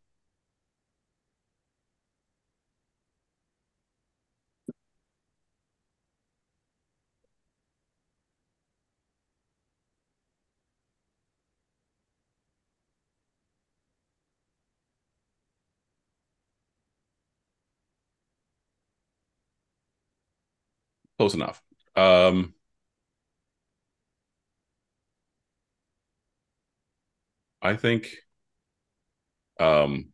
Close 21.19 21.35
enough. 21.35 21.63
Um, 21.97 22.55
I 27.65 27.75
think 27.77 28.15
um 29.59 30.11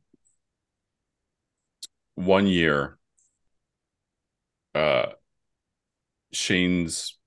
one 2.14 2.47
year 2.47 2.98
uh 4.74 5.06
Shane's 6.32 7.18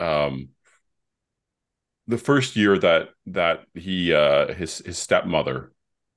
um 0.00 0.50
the 2.06 2.18
first 2.18 2.56
year 2.56 2.78
that 2.78 3.10
that 3.26 3.64
he 3.74 4.12
uh 4.12 4.52
his 4.54 4.78
his 4.78 4.98
stepmother 4.98 5.72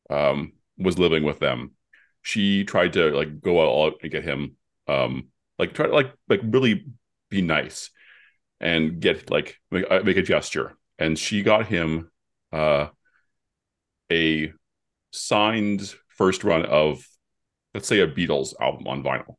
um 0.10 0.54
was 0.78 0.98
living 0.98 1.24
with 1.24 1.40
them 1.40 1.72
she 2.22 2.64
tried 2.64 2.94
to 2.94 3.12
like 3.12 3.42
go 3.42 3.86
out 3.86 3.96
and 4.02 4.12
get 4.12 4.24
him 4.24 4.56
um 4.88 5.28
like 5.60 5.74
try 5.74 5.88
to 5.88 5.94
like 5.94 6.14
like 6.30 6.42
really 6.44 6.86
be 7.30 7.42
nice 7.42 7.90
and 8.62 9.02
get 9.02 9.30
like 9.32 9.58
make, 9.72 9.86
uh, 9.92 10.02
make 10.04 10.18
a 10.18 10.22
gesture. 10.24 10.78
And 11.00 11.20
she 11.20 11.44
got 11.44 11.68
him 11.68 12.12
uh 12.54 12.88
a 14.12 14.52
signed 15.12 15.96
first 16.10 16.44
run 16.44 16.66
of 16.66 17.04
let's 17.74 17.88
say 17.88 18.02
a 18.02 18.08
Beatles 18.08 18.54
album 18.60 18.88
on 18.88 19.04
vinyl. 19.04 19.36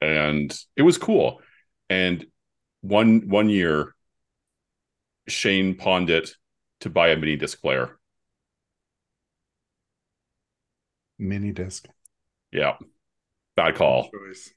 And 0.00 0.56
it 0.76 0.82
was 0.82 0.98
cool. 0.98 1.40
And 1.88 2.26
one 2.82 3.28
one 3.28 3.48
year 3.48 3.94
Shane 5.28 5.76
pawned 5.76 6.10
it 6.10 6.30
to 6.80 6.90
buy 6.90 7.08
a 7.08 7.16
mini 7.16 7.36
disc 7.36 7.60
player. 7.60 7.98
Mini 11.18 11.52
disc. 11.52 11.86
yeah. 12.52 12.76
Bad 13.56 13.76
call. 13.76 14.10
Choice. 14.10 14.52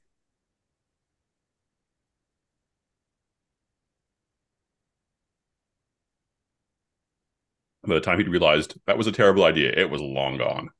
By 7.86 7.94
the 7.94 8.00
time 8.00 8.18
he 8.18 8.24
realized 8.24 8.78
that 8.86 8.98
was 8.98 9.06
a 9.06 9.12
terrible 9.12 9.44
idea 9.44 9.72
it 9.74 9.90
was 9.90 10.00
long 10.00 10.36
gone 10.36 10.70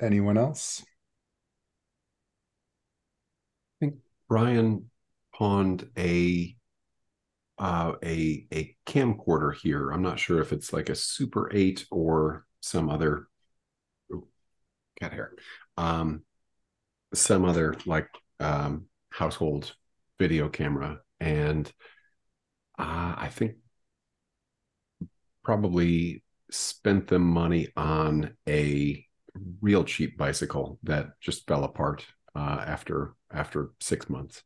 Anyone 0.00 0.36
else? 0.36 0.82
I 3.80 3.86
think 3.86 3.96
Brian 4.28 4.90
pawned 5.34 5.88
a 5.96 6.56
uh, 7.58 7.92
a 8.04 8.46
a 8.52 8.76
camcorder 8.86 9.54
here. 9.54 9.90
I'm 9.90 10.02
not 10.02 10.18
sure 10.18 10.40
if 10.40 10.52
it's 10.52 10.72
like 10.72 10.88
a 10.88 10.94
Super 10.94 11.50
8 11.54 11.86
or 11.90 12.44
some 12.60 12.90
other 12.90 13.28
ooh, 14.12 14.26
cat 15.00 15.12
hair. 15.12 15.32
Um, 15.76 16.24
some 17.14 17.44
other 17.44 17.76
like 17.86 18.08
um, 18.40 18.86
household 19.10 19.74
video 20.18 20.48
camera, 20.48 21.00
and 21.20 21.72
uh, 22.78 23.14
I 23.16 23.28
think 23.30 23.56
probably 25.42 26.22
spent 26.50 27.08
the 27.08 27.18
money 27.18 27.68
on 27.76 28.34
a 28.48 29.04
real 29.60 29.84
cheap 29.84 30.16
bicycle 30.16 30.78
that 30.82 31.20
just 31.20 31.46
fell 31.46 31.64
apart 31.64 32.06
uh, 32.36 32.64
after 32.66 33.14
after 33.32 33.70
six 33.80 34.08
months. 34.08 34.42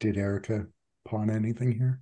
Did 0.00 0.16
Erica 0.16 0.66
pawn 1.04 1.30
anything 1.30 1.72
here? 1.78 2.00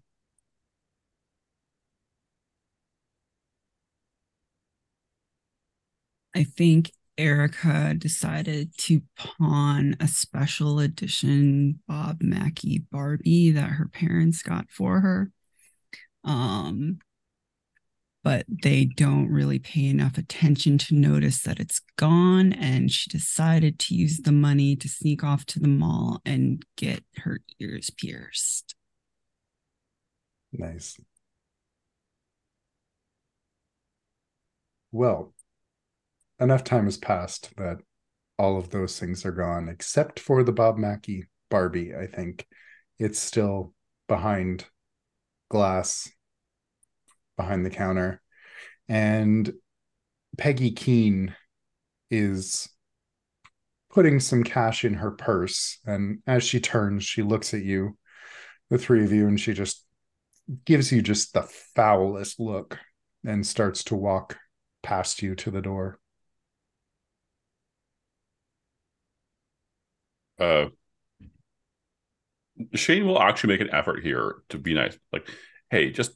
I 6.35 6.45
think 6.45 6.93
Erica 7.19 7.95
decided 7.99 8.77
to 8.78 9.03
pawn 9.16 9.97
a 10.01 10.07
special 10.09 10.78
edition 10.78 11.81
Bob 11.89 12.23
Mackie 12.23 12.85
Barbie 12.90 13.51
that 13.51 13.73
her 13.73 13.89
parents 13.89 14.43
got 14.43 14.70
for 14.70 15.01
her. 15.01 15.31
Um, 16.24 17.01
but 18.23 18.45
they 18.62 18.85
don't 18.85 19.31
really 19.31 19.59
pay 19.59 19.86
enough 19.86 20.19
attention 20.19 20.78
to 20.78 20.95
notice 20.95 21.43
that 21.43 21.59
it's 21.61 21.81
gone. 21.97 22.53
And 22.53 22.90
she 22.90 23.11
decided 23.11 23.78
to 23.81 23.95
use 23.95 24.19
the 24.19 24.32
money 24.32 24.77
to 24.77 24.89
sneak 24.89 25.24
off 25.24 25.45
to 25.47 25.61
the 25.61 25.69
mall 25.69 26.20
and 26.24 26.62
get 26.77 27.05
her 27.19 27.40
ears 27.59 27.90
pierced. 27.90 28.74
Nice. 30.53 30.99
Well, 34.93 35.32
enough 36.40 36.65
time 36.65 36.85
has 36.85 36.97
passed 36.97 37.55
that 37.56 37.78
all 38.39 38.56
of 38.56 38.70
those 38.70 38.98
things 38.98 39.24
are 39.27 39.32
gone, 39.32 39.69
except 39.69 40.20
for 40.20 40.43
the 40.43 40.52
Bob 40.52 40.78
Mackie 40.78 41.27
Barbie. 41.51 41.94
I 41.94 42.06
think 42.06 42.47
it's 42.98 43.19
still 43.19 43.74
behind 44.06 44.65
glass, 45.51 46.10
behind 47.36 47.65
the 47.66 47.70
counter. 47.70 48.20
And 48.89 49.52
Peggy 50.36 50.70
Keene 50.70 51.35
is 52.10 52.69
putting 53.90 54.20
some 54.20 54.44
cash 54.44 54.85
in 54.85 54.94
her 54.94 55.10
purse. 55.10 55.78
And 55.85 56.20
as 56.27 56.44
she 56.44 56.60
turns, 56.60 57.05
she 57.05 57.23
looks 57.23 57.55
at 57.55 57.62
you, 57.62 57.97
the 58.70 58.78
three 58.78 59.05
of 59.05 59.12
you, 59.12 59.27
and 59.27 59.40
she 59.40 59.52
just 59.52 59.85
gives 60.65 60.93
you 60.93 61.02
just 61.02 61.35
the 61.35 61.43
foulest 61.43 62.39
look 62.39 62.78
and 63.27 63.47
starts 63.47 63.85
to 63.85 63.97
walk 63.97 64.39
past 64.82 65.23
you 65.23 65.35
to 65.35 65.51
the 65.51 65.60
door. 65.60 65.98
Uh 70.39 70.66
Shane 72.74 73.06
will 73.06 73.20
actually 73.20 73.55
make 73.55 73.60
an 73.60 73.74
effort 73.74 74.02
here 74.02 74.36
to 74.48 74.59
be 74.59 74.74
nice. 74.74 74.98
Like, 75.12 75.28
hey, 75.70 75.90
just 75.90 76.12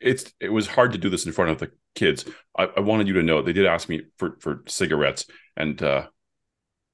it's 0.00 0.32
it 0.40 0.52
was 0.52 0.66
hard 0.66 0.92
to 0.92 0.98
do 0.98 1.10
this 1.10 1.26
in 1.26 1.32
front 1.32 1.50
of 1.50 1.58
the 1.58 1.72
kids. 1.94 2.24
I, 2.56 2.68
I 2.76 2.80
wanted 2.80 3.08
you 3.08 3.14
to 3.14 3.22
know 3.22 3.42
they 3.42 3.52
did 3.52 3.66
ask 3.66 3.88
me 3.88 4.02
for 4.18 4.36
for 4.40 4.62
cigarettes, 4.66 5.26
and 5.56 5.82
uh 5.82 6.06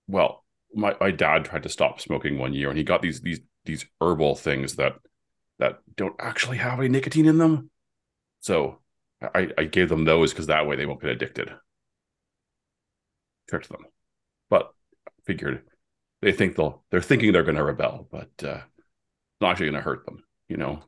well, 0.08 0.44
my 0.74 0.96
my 1.00 1.10
dad 1.10 1.44
tried 1.44 1.64
to 1.64 1.68
stop 1.68 2.00
smoking 2.00 2.38
one 2.38 2.54
year, 2.54 2.68
and 2.68 2.78
he 2.78 2.84
got 2.84 3.02
these 3.02 3.20
these 3.20 3.40
these 3.64 3.84
herbal 4.00 4.36
things 4.36 4.76
that 4.76 4.94
that 5.58 5.78
don't 5.96 6.16
actually 6.18 6.58
have 6.58 6.78
any 6.78 6.88
nicotine 6.88 7.26
in 7.26 7.38
them. 7.38 7.70
So 8.40 8.80
I 9.22 9.50
I 9.58 9.64
gave 9.64 9.88
them 9.88 10.04
those 10.04 10.32
because 10.32 10.46
that 10.46 10.66
way 10.66 10.76
they 10.76 10.86
won't 10.86 11.00
get 11.00 11.10
addicted. 11.10 11.50
Tricked 13.48 13.68
them, 13.68 13.84
figured 15.26 15.62
they 16.22 16.32
think 16.32 16.56
they'll 16.56 16.84
they're 16.90 17.02
thinking 17.02 17.32
they're 17.32 17.42
going 17.42 17.56
to 17.56 17.64
rebel, 17.64 18.08
but 18.10 18.30
uh, 18.42 18.60
it's 18.62 19.40
not 19.40 19.52
actually 19.52 19.66
going 19.66 19.76
to 19.76 19.82
hurt 19.82 20.06
them. 20.06 20.24
You 20.48 20.56
know. 20.56 20.82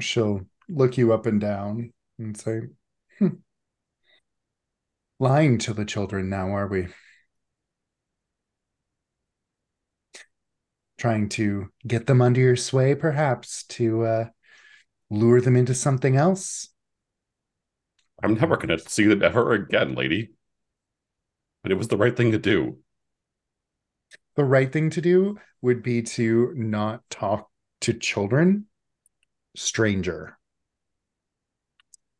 She'll 0.00 0.46
look 0.68 0.96
you 0.96 1.12
up 1.12 1.26
and 1.26 1.40
down 1.40 1.92
and 2.18 2.36
say, 2.36 2.62
hmm. 3.18 3.28
"Lying 5.18 5.58
to 5.58 5.74
the 5.74 5.84
children 5.84 6.28
now, 6.28 6.54
are 6.54 6.66
we? 6.66 6.88
Trying 10.98 11.28
to 11.30 11.68
get 11.86 12.06
them 12.06 12.22
under 12.22 12.40
your 12.40 12.56
sway, 12.56 12.94
perhaps 12.94 13.64
to 13.64 14.04
uh, 14.04 14.24
lure 15.10 15.40
them 15.40 15.56
into 15.56 15.74
something 15.74 16.16
else." 16.16 16.70
I'm 18.22 18.34
never 18.34 18.56
going 18.56 18.76
to 18.76 18.78
see 18.78 19.04
them 19.04 19.22
ever 19.22 19.52
again, 19.52 19.94
lady. 19.94 20.30
But 21.66 21.72
it 21.72 21.78
was 21.78 21.88
the 21.88 21.96
right 21.96 22.16
thing 22.16 22.30
to 22.30 22.38
do. 22.38 22.78
the 24.36 24.44
right 24.44 24.72
thing 24.72 24.88
to 24.90 25.00
do 25.00 25.40
would 25.62 25.82
be 25.82 26.00
to 26.00 26.52
not 26.54 27.02
talk 27.10 27.50
to 27.80 27.92
children 27.92 28.66
stranger 29.56 30.38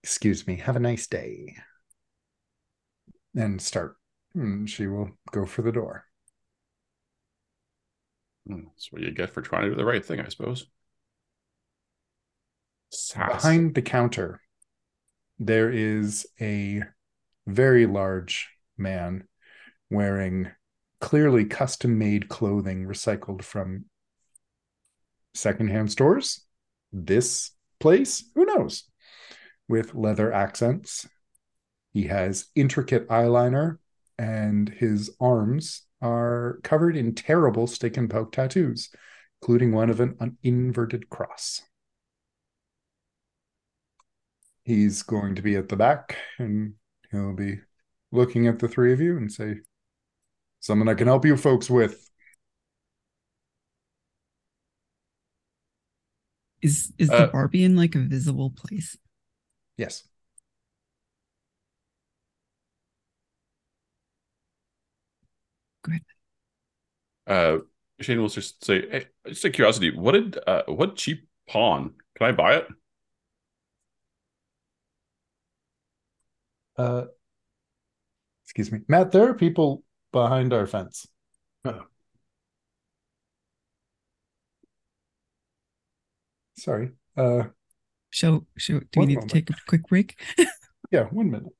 excuse 0.02 0.48
me 0.48 0.56
have 0.56 0.74
a 0.74 0.80
nice 0.80 1.06
day 1.06 1.54
and 3.36 3.62
start 3.62 3.94
and 4.34 4.68
she 4.68 4.88
will 4.88 5.10
go 5.30 5.46
for 5.46 5.62
the 5.62 5.70
door 5.70 6.06
Hmm, 8.48 8.64
That's 8.64 8.90
what 8.90 9.02
you 9.02 9.12
get 9.12 9.30
for 9.30 9.42
trying 9.42 9.62
to 9.62 9.68
do 9.68 9.76
the 9.76 9.84
right 9.84 10.04
thing, 10.04 10.18
I 10.18 10.26
suppose. 10.28 10.66
Sass. 12.90 13.44
behind 13.44 13.76
the 13.76 13.82
counter 13.82 14.40
there 15.38 15.70
is 15.70 16.26
a 16.40 16.82
very 17.46 17.86
large 17.86 18.48
man 18.76 19.28
wearing 19.90 20.50
clearly 21.00 21.44
custom 21.44 21.98
made 21.98 22.28
clothing 22.28 22.86
recycled 22.86 23.42
from 23.42 23.84
secondhand 25.34 25.90
stores. 25.90 26.44
This 26.92 27.50
place 27.80 28.24
who 28.34 28.44
knows? 28.44 28.84
With 29.68 29.94
leather 29.94 30.32
accents. 30.32 31.08
He 31.92 32.04
has 32.04 32.46
intricate 32.54 33.08
eyeliner 33.08 33.78
and 34.18 34.68
his 34.68 35.10
arms 35.20 35.82
are 36.02 36.58
covered 36.62 36.96
in 36.96 37.14
terrible 37.14 37.66
stick 37.66 37.96
and 37.96 38.08
poke 38.08 38.32
tattoos 38.32 38.90
including 39.40 39.72
one 39.72 39.90
of 39.90 40.00
an, 40.00 40.16
an 40.20 40.36
inverted 40.42 41.08
cross. 41.08 41.62
He's 44.64 45.02
going 45.02 45.36
to 45.36 45.42
be 45.42 45.54
at 45.56 45.68
the 45.68 45.76
back 45.76 46.16
and 46.38 46.74
he'll 47.10 47.34
be 47.34 47.60
looking 48.10 48.48
at 48.48 48.58
the 48.58 48.68
three 48.68 48.92
of 48.92 49.00
you 49.00 49.16
and 49.16 49.30
say 49.30 49.56
something 50.60 50.88
i 50.88 50.94
can 50.94 51.06
help 51.06 51.24
you 51.24 51.36
folks 51.36 51.70
with 51.70 52.08
Is 56.62 56.92
is 56.98 57.08
Uh, 57.08 57.16
the 57.16 57.28
Barbie 57.28 57.64
in 57.64 57.76
like 57.76 57.94
a 57.94 57.98
visible 58.00 58.50
place? 58.50 58.98
yes 59.76 60.04
Uh, 67.26 67.58
Shane 68.00 68.20
will 68.20 68.28
just 68.28 68.64
say, 68.64 68.88
"Hey, 68.88 69.06
just 69.26 69.44
a 69.44 69.50
curiosity. 69.50 69.90
What 69.90 70.12
did 70.12 70.38
uh, 70.46 70.62
what 70.66 70.96
cheap 70.96 71.26
pawn? 71.48 71.94
Can 72.16 72.26
I 72.26 72.32
buy 72.32 72.56
it?" 72.56 72.66
uh 76.76 77.06
excuse 78.44 78.70
me 78.72 78.80
matt 78.88 79.12
there 79.12 79.28
are 79.28 79.34
people 79.34 79.82
behind 80.16 80.52
our 80.52 80.66
fence 80.66 81.06
Oh. 81.64 81.82
sorry 86.58 86.90
uh 87.16 87.44
So, 88.12 88.46
so 88.58 88.80
do 88.92 89.00
we 89.00 89.06
need 89.06 89.16
moment. 89.16 89.30
to 89.30 89.34
take 89.34 89.50
a 89.50 89.54
quick 89.68 89.86
break? 89.88 90.18
yeah 90.90 91.04
one 91.10 91.30
minute 91.30 91.52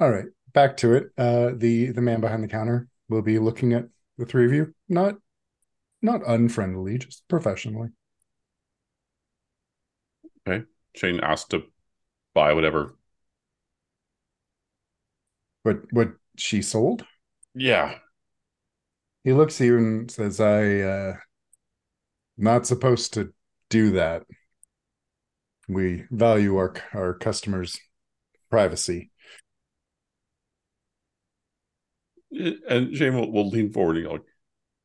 all 0.00 0.10
right 0.10 0.26
back 0.54 0.76
to 0.78 0.94
it 0.94 1.10
uh 1.18 1.50
the 1.54 1.90
the 1.92 2.00
man 2.00 2.20
behind 2.20 2.42
the 2.42 2.48
counter 2.48 2.88
will 3.08 3.22
be 3.22 3.38
looking 3.38 3.72
at 3.74 3.84
the 4.18 4.24
three 4.26 4.46
of 4.46 4.52
you 4.52 4.74
not 4.88 5.16
not 6.00 6.22
unfriendly 6.26 6.96
just 6.98 7.26
professionally 7.28 7.88
Okay. 10.48 10.64
Shane 10.96 11.20
asked 11.20 11.50
to 11.50 11.62
buy 12.34 12.54
whatever. 12.54 12.96
What 15.62 15.76
what 15.92 16.08
she 16.36 16.62
sold? 16.62 17.04
Yeah, 17.54 17.94
he 19.24 19.32
looks 19.32 19.60
at 19.60 19.66
you 19.66 19.78
and 19.78 20.10
says 20.10 20.40
i 20.40 20.80
uh 20.80 21.16
not 22.36 22.66
supposed 22.66 23.14
to 23.14 23.32
do 23.68 23.92
that. 23.92 24.24
We 25.68 26.04
value 26.10 26.56
our 26.56 26.74
our 26.94 27.14
customers 27.14 27.78
privacy. 28.50 29.10
And 32.32 32.96
Shane 32.96 33.14
will, 33.14 33.30
will 33.32 33.48
lean 33.48 33.72
forward 33.72 33.96
and 33.96 34.06
go, 34.06 34.18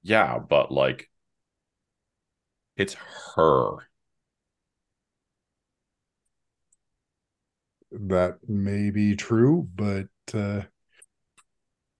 Yeah, 0.03 0.39
but 0.39 0.71
like, 0.71 1.09
it's 2.75 2.95
her. 3.35 3.87
That 7.91 8.39
may 8.47 8.89
be 8.91 9.15
true, 9.15 9.67
but 9.73 10.07
uh, 10.33 10.63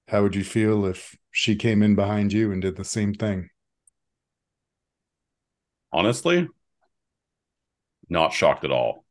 how 0.08 0.24
would 0.24 0.36
you 0.36 0.44
feel 0.44 0.84
if 0.86 1.16
she 1.32 1.56
came 1.56 1.84
in 1.84 1.94
behind 1.96 2.34
you 2.34 2.52
and 2.52 2.62
did 2.62 2.76
the 2.76 2.84
same 2.84 3.14
thing? 3.14 3.50
Honestly, 5.92 6.48
not 8.10 8.34
shocked 8.34 8.64
at 8.64 8.72
all. 8.72 9.06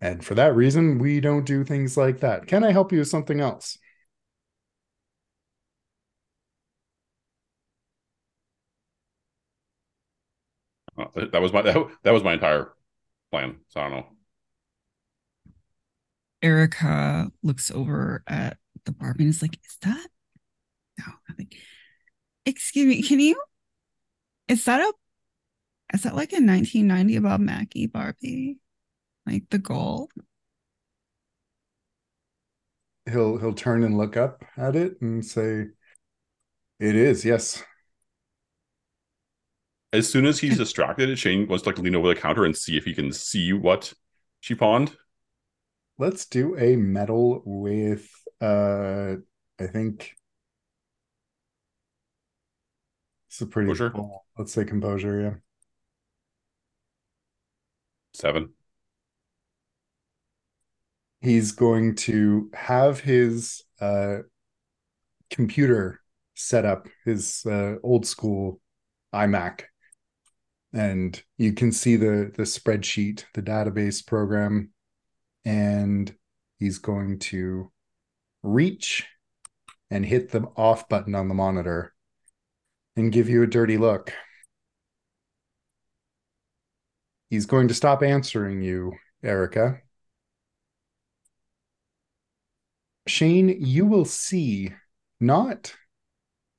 And 0.00 0.24
for 0.24 0.34
that 0.36 0.54
reason, 0.54 0.98
we 0.98 1.18
don't 1.20 1.44
do 1.44 1.64
things 1.64 1.96
like 1.96 2.20
that. 2.20 2.46
Can 2.46 2.62
I 2.62 2.70
help 2.72 2.92
you 2.92 2.98
with 3.00 3.08
something 3.08 3.40
else? 3.40 3.78
Uh, 10.96 11.26
that 11.32 11.40
was 11.42 11.52
my 11.52 11.62
that, 11.62 11.76
that 12.02 12.12
was 12.12 12.22
my 12.22 12.34
entire 12.34 12.72
plan. 13.30 13.58
So 13.68 13.80
I 13.80 13.84
don't 13.90 13.92
know. 14.00 14.06
Erica 16.44 17.32
looks 17.42 17.70
over 17.70 18.22
at 18.26 18.58
the 18.84 18.92
Barbie 18.92 19.24
and 19.24 19.30
is 19.30 19.40
like, 19.40 19.58
"Is 19.64 19.78
that 19.80 20.06
no?" 20.98 21.06
I 21.28 21.32
think. 21.32 21.56
Excuse 22.44 22.86
me. 22.86 23.02
Can 23.02 23.18
you? 23.18 23.42
Is 24.46 24.66
that 24.66 24.80
a? 24.80 24.92
Is 25.94 26.02
that 26.02 26.14
like 26.14 26.32
a 26.32 26.44
1990 26.44 27.18
Bob 27.20 27.40
Mackie 27.40 27.86
Barbie? 27.86 28.58
Like 29.26 29.44
the 29.48 29.58
goal? 29.58 30.10
He'll 33.10 33.38
he'll 33.38 33.54
turn 33.54 33.82
and 33.82 33.96
look 33.96 34.18
up 34.18 34.44
at 34.58 34.76
it 34.76 35.00
and 35.00 35.24
say, 35.24 35.68
"It 36.78 36.94
is, 36.94 37.24
yes." 37.24 37.64
As 39.94 40.10
soon 40.10 40.26
as 40.26 40.40
he's 40.40 40.58
distracted, 40.58 41.18
Shane 41.18 41.48
wants 41.48 41.62
to 41.62 41.70
like 41.70 41.78
lean 41.78 41.94
over 41.94 42.08
the 42.08 42.20
counter 42.20 42.44
and 42.44 42.54
see 42.54 42.76
if 42.76 42.84
he 42.84 42.92
can 42.92 43.12
see 43.12 43.54
what 43.54 43.94
she 44.40 44.54
pawned. 44.54 44.94
Let's 45.98 46.26
do 46.26 46.56
a 46.56 46.76
medal 46.76 47.42
with 47.44 48.08
uh 48.40 49.16
I 49.58 49.66
think 49.66 50.14
it's 53.28 53.40
a 53.40 53.46
pretty 53.46 53.68
Composure? 53.68 53.90
cool. 53.94 54.24
Let's 54.38 54.52
say 54.52 54.64
composure, 54.64 55.20
yeah. 55.20 55.34
Seven. 58.12 58.54
He's 61.20 61.52
going 61.52 61.94
to 61.96 62.50
have 62.54 63.00
his 63.00 63.62
uh 63.80 64.18
computer 65.30 66.00
set 66.34 66.64
up, 66.64 66.88
his 67.04 67.44
uh, 67.46 67.76
old 67.82 68.06
school 68.06 68.60
iMac. 69.14 69.62
And 70.74 71.22
you 71.38 71.52
can 71.54 71.72
see 71.72 71.96
the 71.96 72.30
the 72.36 72.42
spreadsheet, 72.42 73.24
the 73.32 73.42
database 73.42 74.06
program, 74.06 74.73
and 75.44 76.14
he's 76.58 76.78
going 76.78 77.18
to 77.18 77.70
reach 78.42 79.06
and 79.90 80.04
hit 80.04 80.30
the 80.30 80.42
off 80.56 80.88
button 80.88 81.14
on 81.14 81.28
the 81.28 81.34
monitor 81.34 81.92
and 82.96 83.12
give 83.12 83.28
you 83.28 83.42
a 83.42 83.46
dirty 83.46 83.76
look. 83.76 84.12
He's 87.30 87.46
going 87.46 87.68
to 87.68 87.74
stop 87.74 88.02
answering 88.02 88.62
you, 88.62 88.92
Erica. 89.22 89.80
Shane, 93.06 93.48
you 93.60 93.86
will 93.86 94.04
see 94.04 94.72
not 95.20 95.74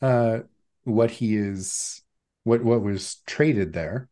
uh, 0.01 0.39
what 0.83 1.11
he 1.11 1.35
is, 1.35 2.03
what 2.43 2.63
what 2.63 2.81
was 2.81 3.21
traded 3.25 3.73
there, 3.73 4.09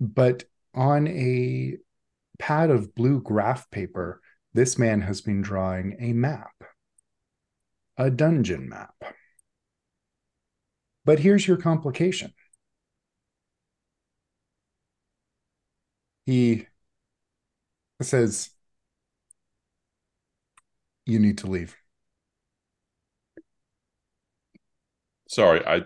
but 0.00 0.44
on 0.74 1.06
a 1.08 1.76
pad 2.38 2.70
of 2.70 2.94
blue 2.94 3.20
graph 3.20 3.70
paper, 3.70 4.20
this 4.54 4.78
man 4.78 5.00
has 5.02 5.20
been 5.20 5.42
drawing 5.42 5.96
a 6.00 6.12
map, 6.12 6.52
a 7.96 8.10
dungeon 8.10 8.68
map. 8.68 8.94
But 11.04 11.18
here's 11.18 11.46
your 11.46 11.56
complication. 11.56 12.32
He 16.26 16.66
says, 18.00 18.50
You 21.06 21.18
need 21.18 21.38
to 21.38 21.48
leave. 21.48 21.76
Sorry, 25.28 25.64
I. 25.66 25.82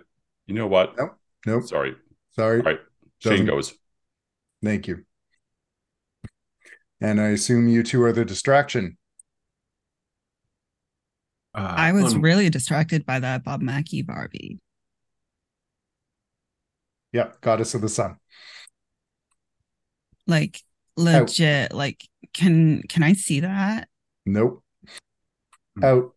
You 0.47 0.55
know 0.55 0.67
what? 0.67 0.95
Nope. 0.99 1.17
Nope. 1.47 1.65
Sorry. 1.65 1.95
Sorry. 2.33 2.59
All 2.61 2.65
right. 2.67 2.81
Shane 3.21 3.33
Doesn't- 3.33 3.47
goes. 3.47 3.75
Thank 4.67 4.89
you. 4.89 5.05
And 7.01 7.21
I 7.21 7.29
assume 7.29 7.69
you 7.69 7.85
two 7.85 8.03
are 8.03 8.13
the 8.13 8.25
distraction. 8.25 8.99
Uh, 11.55 11.75
I 11.77 11.93
was 11.93 12.15
un- 12.15 12.21
really 12.21 12.51
distracted 12.51 13.07
by 13.07 13.21
that 13.21 13.45
Bob 13.45 13.63
Mackie 13.63 14.03
Barbie. 14.03 14.59
Yeah, 17.13 17.29
goddess 17.41 17.75
of 17.75 17.81
the 17.81 17.89
sun. 17.89 18.17
Like 20.27 20.61
legit. 20.97 21.73
Like, 21.73 22.05
can 22.35 22.83
can 22.89 23.05
I 23.05 23.13
see 23.13 23.41
that? 23.41 23.89
Nope. 24.27 24.65
Hmm. 25.77 25.85
Out. 25.85 26.15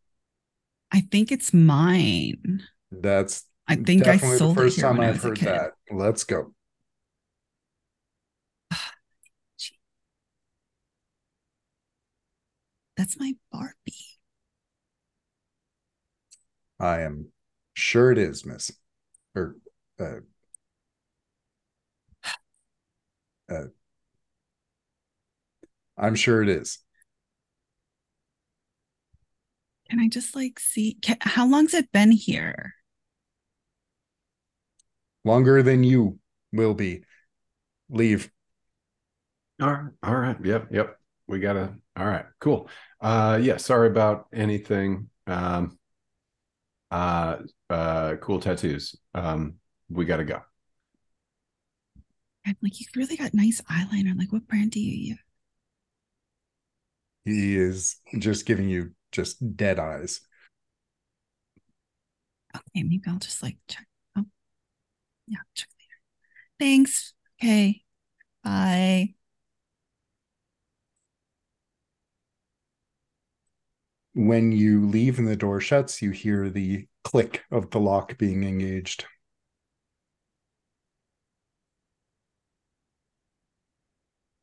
I 0.91 1.01
think 1.01 1.31
it's 1.31 1.53
mine. 1.53 2.63
That's 2.91 3.45
I 3.67 3.75
think 3.75 4.07
I 4.07 4.13
definitely 4.13 4.31
the 4.31 4.37
sold 4.39 4.57
first 4.57 4.77
it 4.77 4.81
here 4.81 4.89
time 4.89 4.97
when 4.97 5.07
I 5.07 5.11
I've 5.11 5.21
heard 5.21 5.37
that. 5.37 5.71
Let's 5.91 6.23
go. 6.23 6.51
That's 12.99 13.17
my 13.17 13.31
Barbie. 13.49 13.95
I 16.81 17.03
am 17.03 17.31
sure 17.73 18.11
it 18.11 18.17
is, 18.17 18.45
Miss. 18.45 18.73
Or 19.33 19.55
uh, 20.01 20.17
uh, 23.49 23.67
I'm 25.97 26.15
sure 26.15 26.43
it 26.43 26.49
is. 26.49 26.79
Can 29.89 30.01
I 30.01 30.09
just 30.09 30.35
like 30.35 30.59
see? 30.59 30.97
Can, 31.01 31.15
how 31.21 31.47
long's 31.47 31.73
it 31.73 31.93
been 31.93 32.11
here? 32.11 32.73
Longer 35.23 35.63
than 35.63 35.85
you 35.85 36.19
will 36.51 36.73
be. 36.73 37.05
Leave. 37.89 38.29
All 39.61 39.69
right. 39.69 39.91
All 40.03 40.15
right. 40.15 40.35
Yep. 40.43 40.67
Yep. 40.69 40.98
We 41.29 41.39
gotta. 41.39 41.75
All 41.95 42.07
right. 42.07 42.25
Cool. 42.39 42.69
Uh, 42.99 43.37
yeah. 43.39 43.57
Sorry 43.57 43.87
about 43.87 44.25
anything. 44.33 45.09
Um, 45.27 45.77
uh, 46.89 47.37
uh, 47.69 48.15
cool 48.15 48.39
tattoos. 48.39 48.95
Um, 49.13 49.55
we 49.89 50.05
gotta 50.05 50.23
go. 50.23 50.41
I'm 52.47 52.55
like, 52.63 52.79
you've 52.79 52.89
really 52.95 53.15
got 53.15 53.35
nice 53.35 53.61
eyeliner. 53.69 54.17
Like, 54.17 54.31
what 54.31 54.47
brand 54.47 54.71
do 54.71 54.79
you 54.79 55.11
use? 55.11 55.19
He 57.25 57.57
is 57.57 57.97
just 58.17 58.47
giving 58.47 58.67
you 58.69 58.93
just 59.11 59.55
dead 59.55 59.77
eyes. 59.77 60.21
Okay, 62.55 62.81
maybe 62.83 63.01
I'll 63.05 63.19
just 63.19 63.43
like 63.43 63.57
check. 63.67 63.85
Oh, 64.15 64.25
yeah, 65.27 65.37
check 65.53 65.69
later. 65.79 65.99
Thanks. 66.59 67.13
Okay. 67.41 67.83
Bye. 68.43 69.15
When 74.19 74.51
you 74.51 74.85
leave 74.85 75.17
and 75.17 75.27
the 75.27 75.35
door 75.35 75.59
shuts, 75.59 75.99
you 75.99 76.11
hear 76.11 76.47
the 76.47 76.87
click 77.03 77.43
of 77.49 77.71
the 77.71 77.79
lock 77.79 78.19
being 78.19 78.43
engaged. 78.43 79.05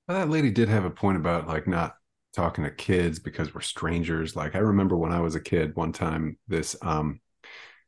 Well, 0.08 0.18
that 0.18 0.30
lady 0.30 0.50
did 0.50 0.68
have 0.68 0.84
a 0.84 0.90
point 0.90 1.16
about 1.18 1.48
like 1.48 1.66
not 1.66 1.96
talking 2.32 2.64
to 2.64 2.70
kids 2.70 3.18
because 3.18 3.54
we're 3.54 3.60
strangers. 3.60 4.36
Like 4.36 4.54
I 4.54 4.58
remember 4.58 4.96
when 4.96 5.12
I 5.12 5.20
was 5.20 5.34
a 5.34 5.40
kid, 5.40 5.74
one 5.76 5.92
time 5.92 6.38
this 6.48 6.76
um 6.82 7.20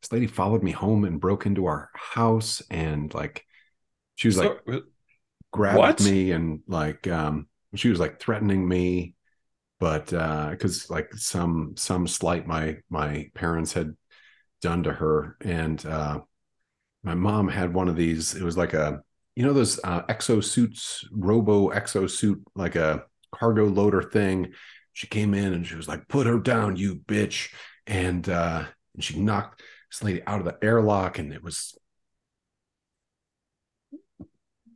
this 0.02 0.12
lady 0.12 0.26
followed 0.26 0.62
me 0.64 0.72
home 0.72 1.04
and 1.04 1.20
broke 1.20 1.46
into 1.46 1.66
our 1.66 1.90
house 1.94 2.62
and 2.70 3.12
like 3.14 3.44
she 4.16 4.28
was 4.28 4.38
like 4.38 4.58
grabbed 5.52 6.00
What? 6.00 6.00
me 6.00 6.32
and 6.32 6.62
like 6.68 7.06
um 7.08 7.48
she 7.76 7.90
was 7.90 8.00
like 8.00 8.20
threatening 8.20 8.66
me 8.68 9.14
but 9.80 10.12
uh 10.12 10.50
because 10.50 10.90
like 10.90 11.12
some 11.14 11.74
some 11.76 12.06
slight 12.06 12.46
my 12.46 12.76
my 12.90 13.28
parents 13.34 13.72
had 13.72 13.94
done 14.60 14.82
to 14.82 14.92
her 14.92 15.36
and 15.40 15.84
uh 15.86 16.18
my 17.02 17.14
mom 17.14 17.48
had 17.48 17.72
one 17.72 17.88
of 17.88 17.96
these 17.96 18.34
it 18.34 18.42
was 18.42 18.56
like 18.56 18.74
a 18.74 19.00
you 19.36 19.44
know 19.44 19.52
those 19.52 19.78
uh 19.84 20.02
exosuits 20.06 21.04
robo 21.12 21.70
exosuit 21.70 22.42
like 22.56 22.74
a 22.74 23.04
cargo 23.32 23.66
loader 23.66 24.02
thing 24.02 24.52
she 24.98 25.06
came 25.06 25.32
in 25.32 25.52
and 25.54 25.64
she 25.64 25.76
was 25.76 25.86
like, 25.86 26.08
"Put 26.08 26.26
her 26.26 26.40
down, 26.40 26.74
you 26.74 26.96
bitch!" 26.96 27.54
And 27.86 28.28
uh, 28.28 28.64
and 28.94 29.04
she 29.04 29.20
knocked 29.20 29.62
this 29.88 30.02
lady 30.02 30.24
out 30.26 30.40
of 30.40 30.44
the 30.44 30.58
airlock, 30.60 31.20
and 31.20 31.32
it 31.32 31.40
was. 31.40 31.78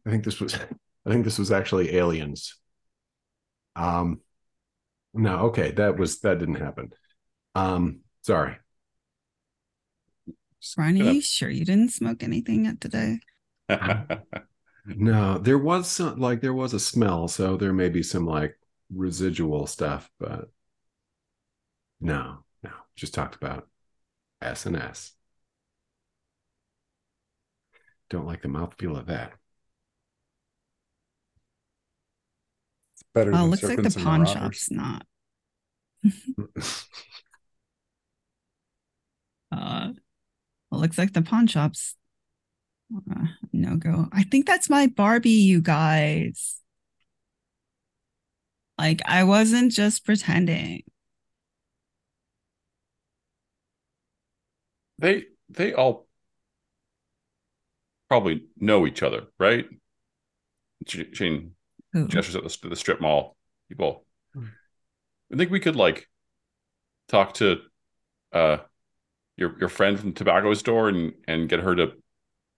I 0.06 0.10
think 0.10 0.22
this 0.22 0.38
was. 0.38 0.54
I 0.54 1.10
think 1.10 1.24
this 1.24 1.40
was 1.40 1.50
actually 1.50 1.96
aliens. 1.96 2.56
Um, 3.74 4.20
no, 5.14 5.38
okay, 5.46 5.72
that 5.72 5.98
was 5.98 6.20
that 6.20 6.38
didn't 6.38 6.56
happen. 6.56 6.92
Um, 7.54 8.00
sorry. 8.22 8.56
Brian, 10.76 11.00
are 11.02 11.12
you 11.12 11.20
sure 11.20 11.50
you 11.50 11.64
didn't 11.64 11.90
smoke 11.90 12.22
anything 12.22 12.64
yet 12.64 12.80
today? 12.80 13.20
No, 14.84 15.38
there 15.38 15.58
was 15.58 15.88
some 15.88 16.18
like 16.18 16.40
there 16.40 16.52
was 16.52 16.74
a 16.74 16.80
smell, 16.80 17.28
so 17.28 17.56
there 17.56 17.72
may 17.72 17.88
be 17.88 18.02
some 18.02 18.26
like 18.26 18.58
residual 18.92 19.66
stuff, 19.68 20.10
but 20.18 20.50
no, 22.00 22.44
no, 22.62 22.70
just 22.96 23.14
talked 23.14 23.34
about 23.36 23.68
S 24.42 24.66
and 24.66 24.76
S. 24.76 25.12
Don't 28.10 28.26
like 28.26 28.42
the 28.42 28.48
mouthfeel 28.48 28.96
of 28.96 29.06
that. 29.06 29.32
Better 33.14 33.32
Oh, 33.32 33.38
than 33.38 33.50
looks 33.50 33.62
like 33.62 33.82
the 33.82 33.90
pawn 33.90 34.22
marauders. 34.22 34.32
shop's 34.32 34.70
not. 34.70 35.06
Uh, 39.50 39.92
well, 40.70 40.80
looks 40.80 40.96
like 40.96 41.12
the 41.12 41.22
pawn 41.22 41.46
shop's 41.46 41.94
uh, 43.10 43.26
no 43.52 43.76
go. 43.76 44.08
I 44.12 44.22
think 44.24 44.46
that's 44.46 44.70
my 44.70 44.86
Barbie, 44.86 45.30
you 45.30 45.60
guys. 45.60 46.58
Like, 48.78 49.00
I 49.06 49.24
wasn't 49.24 49.72
just 49.72 50.04
pretending. 50.04 50.82
they 54.98 55.24
they 55.48 55.72
all 55.74 56.06
probably 58.08 58.44
know 58.58 58.86
each 58.86 59.02
other, 59.02 59.24
right? 59.38 59.66
Sh- 60.86 61.04
Shane 61.12 61.54
Who? 61.92 62.08
gestures 62.08 62.36
at 62.36 62.44
the, 62.44 62.68
the 62.70 62.76
strip 62.76 63.00
mall 63.00 63.36
people. 63.68 64.04
Hmm. 64.34 64.54
I 65.32 65.36
think 65.36 65.50
we 65.50 65.60
could 65.60 65.76
like 65.76 66.08
talk 67.08 67.34
to 67.34 67.58
uh 68.32 68.58
your 69.36 69.58
your 69.60 69.70
friend 69.70 70.00
from 70.00 70.10
the 70.10 70.16
tobacco 70.16 70.54
store 70.54 70.88
and 70.90 71.14
and 71.28 71.48
get 71.48 71.60
her 71.60 71.76
to 71.76 71.92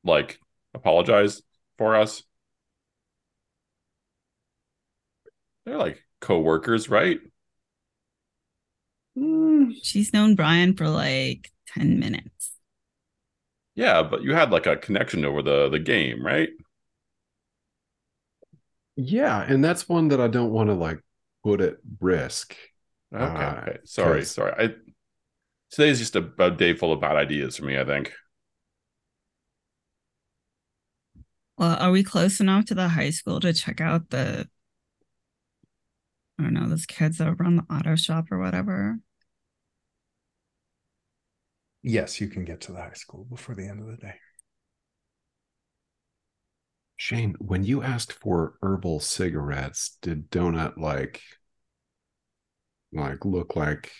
like 0.05 0.41
apologize 0.75 1.43
for 1.79 1.97
us. 1.97 2.25
They're 5.65 5.77
like 5.77 6.03
co-workers, 6.21 6.89
right? 6.89 7.21
Mm, 9.19 9.73
She's 9.83 10.13
known 10.13 10.35
Brian 10.35 10.77
for 10.77 10.89
like 10.89 11.51
10 11.67 11.99
minutes. 11.99 12.53
Yeah, 13.75 14.03
but 14.03 14.23
you 14.23 14.35
had 14.35 14.51
like 14.51 14.67
a 14.67 14.77
connection 14.77 15.25
over 15.25 15.43
the 15.43 15.69
the 15.69 15.79
game, 15.79 16.25
right? 16.25 16.51
Yeah, 18.97 19.43
and 19.43 19.65
that's 19.65 19.89
one 19.89 20.09
that 20.09 20.21
I 20.21 20.29
don't 20.29 20.53
want 20.53 20.69
to 20.71 20.75
like 20.75 21.01
put 21.43 21.61
at 21.61 21.77
risk. 22.01 22.57
Okay, 23.15 23.25
Uh, 23.25 23.61
okay. 23.63 23.79
Sorry, 23.85 24.21
'cause- 24.21 24.31
sorry. 24.31 24.53
I 24.59 24.75
today's 25.71 25.99
just 25.99 26.17
a, 26.17 26.31
a 26.39 26.51
day 26.51 26.75
full 26.75 26.93
of 26.93 27.01
bad 27.01 27.17
ideas 27.17 27.57
for 27.57 27.65
me, 27.65 27.79
I 27.79 27.85
think. 27.85 28.13
Well, 31.59 31.77
are 31.81 31.91
we 31.91 32.03
close 32.05 32.41
enough 32.41 32.65
to 32.67 32.75
the 32.75 32.89
high 32.91 33.11
school 33.11 33.41
to 33.41 33.53
check 33.53 33.81
out 33.81 34.11
the, 34.11 34.49
I 36.39 36.43
don't 36.45 36.55
know, 36.55 36.69
those 36.69 36.87
kids 36.87 37.19
that 37.19 37.39
run 37.41 37.57
the 37.57 37.67
auto 37.75 37.97
shop 37.97 38.31
or 38.31 38.39
whatever? 38.39 38.99
Yes, 41.83 42.21
you 42.21 42.27
can 42.29 42.45
get 42.45 42.61
to 42.63 42.73
the 42.73 42.81
high 42.83 42.95
school 42.95 43.25
before 43.25 43.55
the 43.55 43.69
end 43.69 43.81
of 43.81 43.87
the 43.87 43.97
day. 43.97 44.17
Shane, 46.97 47.35
when 47.39 47.63
you 47.63 47.83
asked 47.83 48.13
for 48.13 48.59
herbal 48.61 48.99
cigarettes, 48.99 49.97
did 50.03 50.29
Donut 50.29 50.77
like 50.77 51.23
like 52.93 53.25
look 53.25 53.57
like 53.57 53.93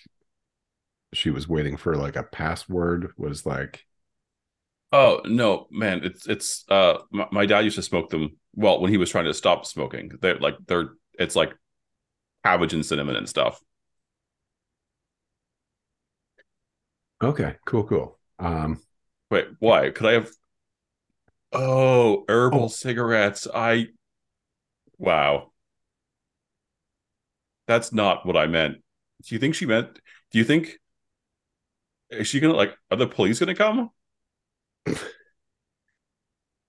she 1.13 1.29
was 1.31 1.47
waiting 1.47 1.77
for 1.77 1.95
like 1.95 2.15
a 2.15 2.21
password? 2.23 3.11
Was 3.17 3.45
like 3.45 3.85
Oh 4.91 5.21
no, 5.25 5.67
man! 5.71 6.01
It's 6.03 6.27
it's 6.27 6.63
uh, 6.69 6.99
my, 7.11 7.27
my 7.31 7.45
dad 7.45 7.61
used 7.65 7.75
to 7.75 7.81
smoke 7.81 8.09
them. 8.09 8.37
Well, 8.55 8.79
when 8.79 8.91
he 8.91 8.97
was 8.97 9.09
trying 9.09 9.25
to 9.25 9.33
stop 9.33 9.65
smoking, 9.65 10.11
they're 10.21 10.37
like 10.39 10.55
they're 10.67 10.91
it's 11.19 11.35
like 11.35 11.53
cabbage 12.45 12.73
and 12.73 12.85
cinnamon 12.85 13.15
and 13.17 13.29
stuff. 13.29 13.61
okay, 17.23 17.55
cool, 17.65 17.83
cool. 17.85 18.19
Um, 18.39 18.81
Wait, 19.31 19.47
why? 19.59 19.89
Could 19.89 20.07
I 20.07 20.13
have? 20.13 20.29
Oh, 21.55 22.23
herbal 22.29 22.65
Oh. 22.65 22.67
cigarettes. 22.67 23.47
I. 23.53 23.87
Wow. 24.97 25.51
That's 27.67 27.91
not 27.91 28.25
what 28.25 28.37
I 28.37 28.47
meant. 28.47 28.77
Do 29.23 29.35
you 29.35 29.39
think 29.39 29.55
she 29.55 29.65
meant? 29.65 29.99
Do 30.31 30.37
you 30.37 30.43
think? 30.43 30.77
Is 32.09 32.27
she 32.27 32.39
gonna 32.39 32.53
like? 32.53 32.77
Are 32.91 32.97
the 32.97 33.07
police 33.07 33.39
gonna 33.39 33.55
come? 33.55 33.89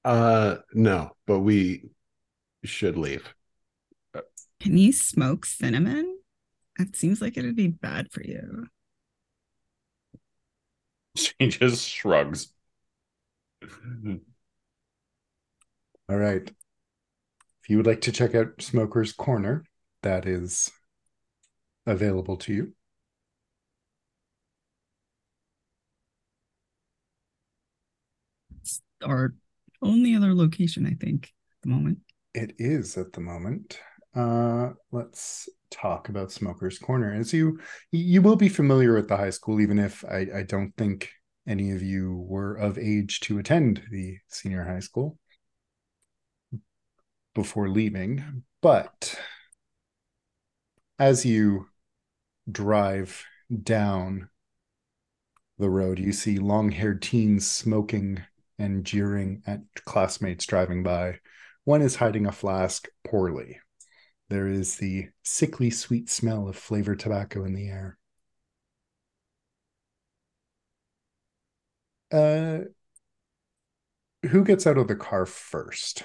uh, 0.05 0.57
no, 0.75 1.11
but 1.27 1.41
we 1.41 1.91
should 2.65 2.97
leave. 2.97 3.35
Can 4.61 4.77
you 4.77 4.93
smoke 4.93 5.47
cinnamon? 5.47 6.19
It 6.79 6.97
seems 6.97 7.21
like 7.21 7.37
it'd 7.37 7.57
be 7.57 7.69
bad 7.69 8.13
for 8.13 8.23
you. 8.23 8.69
She 11.17 11.49
just 11.49 11.89
shrugs. 11.89 12.53
All 16.09 16.17
right. 16.17 16.49
If 17.63 17.71
you 17.71 17.79
would 17.79 17.87
like 17.87 18.03
to 18.03 18.13
check 18.13 18.35
out 18.37 18.63
Smoker's 18.63 19.13
Corner, 19.13 19.65
that 20.03 20.25
is 20.25 20.71
available 21.85 22.37
to 22.37 22.53
you. 22.53 22.73
It's 28.61 28.81
our 29.05 29.35
only 29.83 30.15
other 30.15 30.33
location, 30.33 30.87
I 30.87 30.95
think, 30.95 31.25
at 31.25 31.63
the 31.63 31.71
moment. 31.71 31.99
It 32.35 32.55
is 32.59 32.97
at 32.97 33.13
the 33.13 33.21
moment. 33.21 33.81
Uh, 34.15 34.71
let's 34.93 35.49
talk 35.73 36.09
about 36.09 36.31
Smoker's 36.31 36.79
Corner. 36.79 37.13
As 37.13 37.33
you 37.33 37.59
you 37.91 38.23
will 38.23 38.37
be 38.37 38.49
familiar 38.49 38.95
with 38.95 39.09
the 39.09 39.17
high 39.17 39.31
school, 39.31 39.61
even 39.61 39.81
if 39.81 40.05
I, 40.05 40.27
I 40.37 40.43
don't 40.45 40.75
think 40.77 41.11
any 41.49 41.73
of 41.73 41.83
you 41.83 42.25
were 42.29 42.55
of 42.55 42.79
age 42.79 43.19
to 43.21 43.41
attend 43.41 43.83
the 43.91 44.19
senior 44.29 44.65
high 44.65 44.81
school 44.81 45.19
before 47.37 47.69
leaving. 47.69 48.43
But 48.63 49.17
as 50.99 51.27
you 51.27 51.69
drive 52.51 53.25
down 53.63 54.31
the 55.59 55.69
road, 55.69 55.99
you 55.99 56.13
see 56.13 56.39
long 56.39 56.73
haired 56.73 57.03
teens 57.03 57.49
smoking 57.49 58.23
and 58.59 58.85
jeering 58.85 59.43
at 59.47 59.61
classmates 59.85 60.47
driving 60.47 60.83
by. 60.83 61.21
One 61.65 61.83
is 61.83 61.97
hiding 61.97 62.27
a 62.27 62.33
flask 62.33 62.89
poorly. 63.05 63.61
There 64.31 64.49
is 64.49 64.77
the 64.77 65.09
sickly 65.23 65.71
sweet 65.71 66.09
smell 66.09 66.49
of 66.49 66.57
flavored 66.57 67.01
tobacco 67.01 67.45
in 67.45 67.53
the 67.53 67.69
air. 67.69 67.99
Uh, 72.11 72.61
who 74.31 74.43
gets 74.43 74.67
out 74.67 74.79
of 74.79 74.89
the 74.89 74.97
car 74.97 75.27
first? 75.27 76.03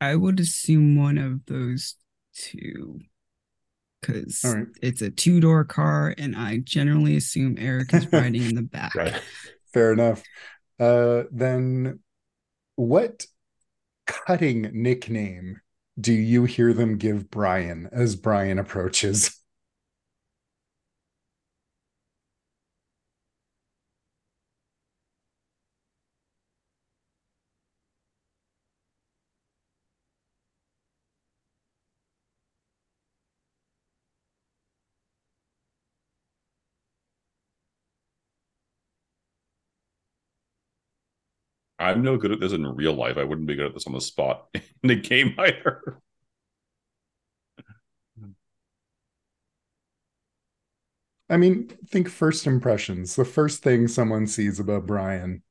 I 0.00 0.14
would 0.16 0.40
assume 0.40 0.96
one 0.96 1.18
of 1.18 1.44
those 1.46 1.96
two. 2.34 3.00
Because 4.00 4.42
right. 4.44 4.66
it's 4.82 5.00
a 5.00 5.10
two 5.10 5.40
door 5.40 5.64
car, 5.64 6.14
and 6.18 6.36
I 6.36 6.58
generally 6.58 7.16
assume 7.16 7.56
Eric 7.58 7.94
is 7.94 8.06
riding 8.12 8.42
in 8.42 8.54
the 8.54 8.62
back. 8.62 8.94
Right. 8.94 9.18
Fair 9.72 9.92
enough. 9.92 10.22
Uh, 10.78 11.22
then 11.32 12.00
what 12.76 13.26
cutting 14.06 14.70
nickname 14.72 15.60
do 15.98 16.12
you 16.12 16.44
hear 16.44 16.72
them 16.72 16.98
give 16.98 17.30
Brian 17.30 17.88
as 17.92 18.16
Brian 18.16 18.58
approaches? 18.58 19.40
I'm 41.84 42.02
no 42.02 42.16
good 42.16 42.32
at 42.32 42.40
this 42.40 42.52
in 42.52 42.66
real 42.66 42.94
life. 42.94 43.16
I 43.18 43.24
wouldn't 43.24 43.46
be 43.46 43.54
good 43.56 43.66
at 43.66 43.74
this 43.74 43.86
on 43.86 43.92
the 43.92 44.00
spot 44.00 44.48
in 44.82 44.90
a 44.90 44.96
game 44.96 45.34
either. 45.38 46.00
I 51.28 51.36
mean, 51.36 51.68
think 51.90 52.08
first 52.08 52.46
impressions. 52.46 53.16
The 53.16 53.24
first 53.24 53.62
thing 53.62 53.88
someone 53.88 54.26
sees 54.26 54.60
about 54.60 54.86
Brian. 54.86 55.42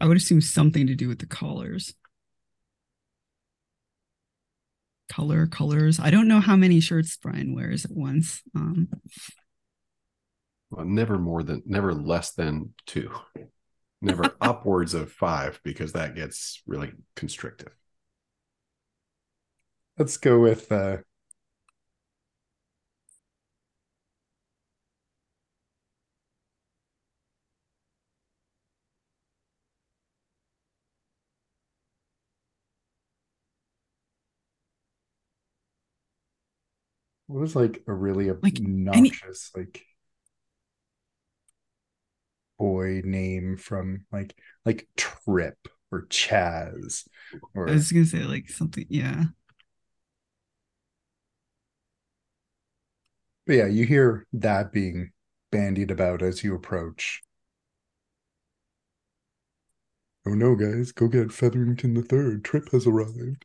I 0.00 0.06
would 0.06 0.16
assume 0.16 0.40
something 0.40 0.86
to 0.86 0.94
do 0.94 1.08
with 1.08 1.18
the 1.20 1.26
collars. 1.26 1.94
Color, 5.12 5.46
colors. 5.46 6.00
I 6.00 6.08
don't 6.08 6.26
know 6.26 6.40
how 6.40 6.56
many 6.56 6.80
shirts 6.80 7.18
Brian 7.20 7.54
wears 7.54 7.84
at 7.84 7.90
once. 7.90 8.40
Um, 8.56 8.88
Well, 10.70 10.86
never 10.86 11.18
more 11.18 11.42
than, 11.42 11.62
never 11.66 11.92
less 11.92 12.32
than 12.32 12.72
two. 12.86 13.10
Never 14.00 14.34
upwards 14.40 14.94
of 14.94 15.12
five 15.12 15.60
because 15.64 15.92
that 15.92 16.14
gets 16.14 16.62
really 16.66 16.92
constrictive. 17.14 17.76
Let's 19.98 20.16
go 20.16 20.40
with 20.40 20.72
uh 20.72 20.96
What 37.32 37.40
was 37.40 37.56
like 37.56 37.82
a 37.86 37.94
really 37.94 38.30
Like, 38.42 38.58
obnoxious 38.58 39.50
like 39.56 39.86
boy 42.58 43.00
name 43.04 43.56
from 43.56 44.04
like 44.12 44.36
like 44.66 44.86
Trip 44.98 45.56
or 45.90 46.02
Chaz 46.08 47.08
or 47.54 47.68
I 47.70 47.72
was 47.72 47.90
gonna 47.90 48.04
say 48.04 48.24
like 48.24 48.50
something, 48.50 48.84
yeah. 48.90 49.24
But 53.46 53.52
yeah, 53.54 53.66
you 53.66 53.86
hear 53.86 54.26
that 54.32 54.72
being 54.72 55.12
bandied 55.52 55.90
about 55.92 56.22
as 56.22 56.42
you 56.42 56.54
approach. 56.56 57.22
Oh 60.26 60.34
no, 60.34 60.56
guys, 60.56 60.90
go 60.90 61.06
get 61.06 61.32
Featherington 61.32 61.94
the 61.94 62.02
Third. 62.02 62.44
Trip 62.44 62.70
has 62.72 62.88
arrived. 62.88 63.44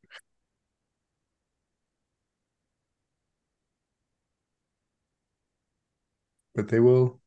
But 6.58 6.70
they 6.70 6.80
will 6.82 7.22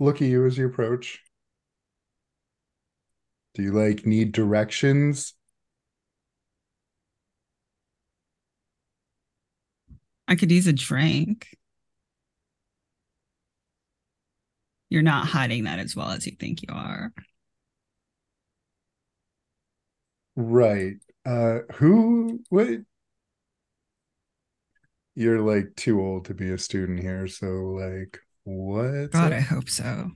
look 0.00 0.16
at 0.16 0.28
you 0.28 0.44
as 0.44 0.58
you 0.58 0.66
approach. 0.66 1.22
Do 3.54 3.62
you 3.62 3.72
like 3.72 4.04
need 4.04 4.32
directions? 4.32 5.34
I 10.26 10.34
could 10.34 10.50
use 10.50 10.66
a 10.66 10.72
drink. 10.72 11.56
You're 14.88 15.02
not 15.02 15.28
hiding 15.28 15.64
that 15.64 15.78
as 15.78 15.94
well 15.94 16.10
as 16.10 16.26
you 16.26 16.32
think 16.32 16.62
you 16.62 16.74
are. 16.74 17.12
Right. 20.36 20.96
Uh 21.24 21.60
who 21.74 22.40
what 22.48 22.80
you're 25.14 25.40
like 25.40 25.74
too 25.76 26.00
old 26.00 26.24
to 26.26 26.34
be 26.34 26.50
a 26.50 26.58
student 26.58 27.00
here, 27.00 27.26
so 27.28 27.46
like 27.46 28.18
what? 28.44 29.10
God, 29.12 29.32
I 29.32 29.40
hope 29.40 29.68
so. 29.68 30.10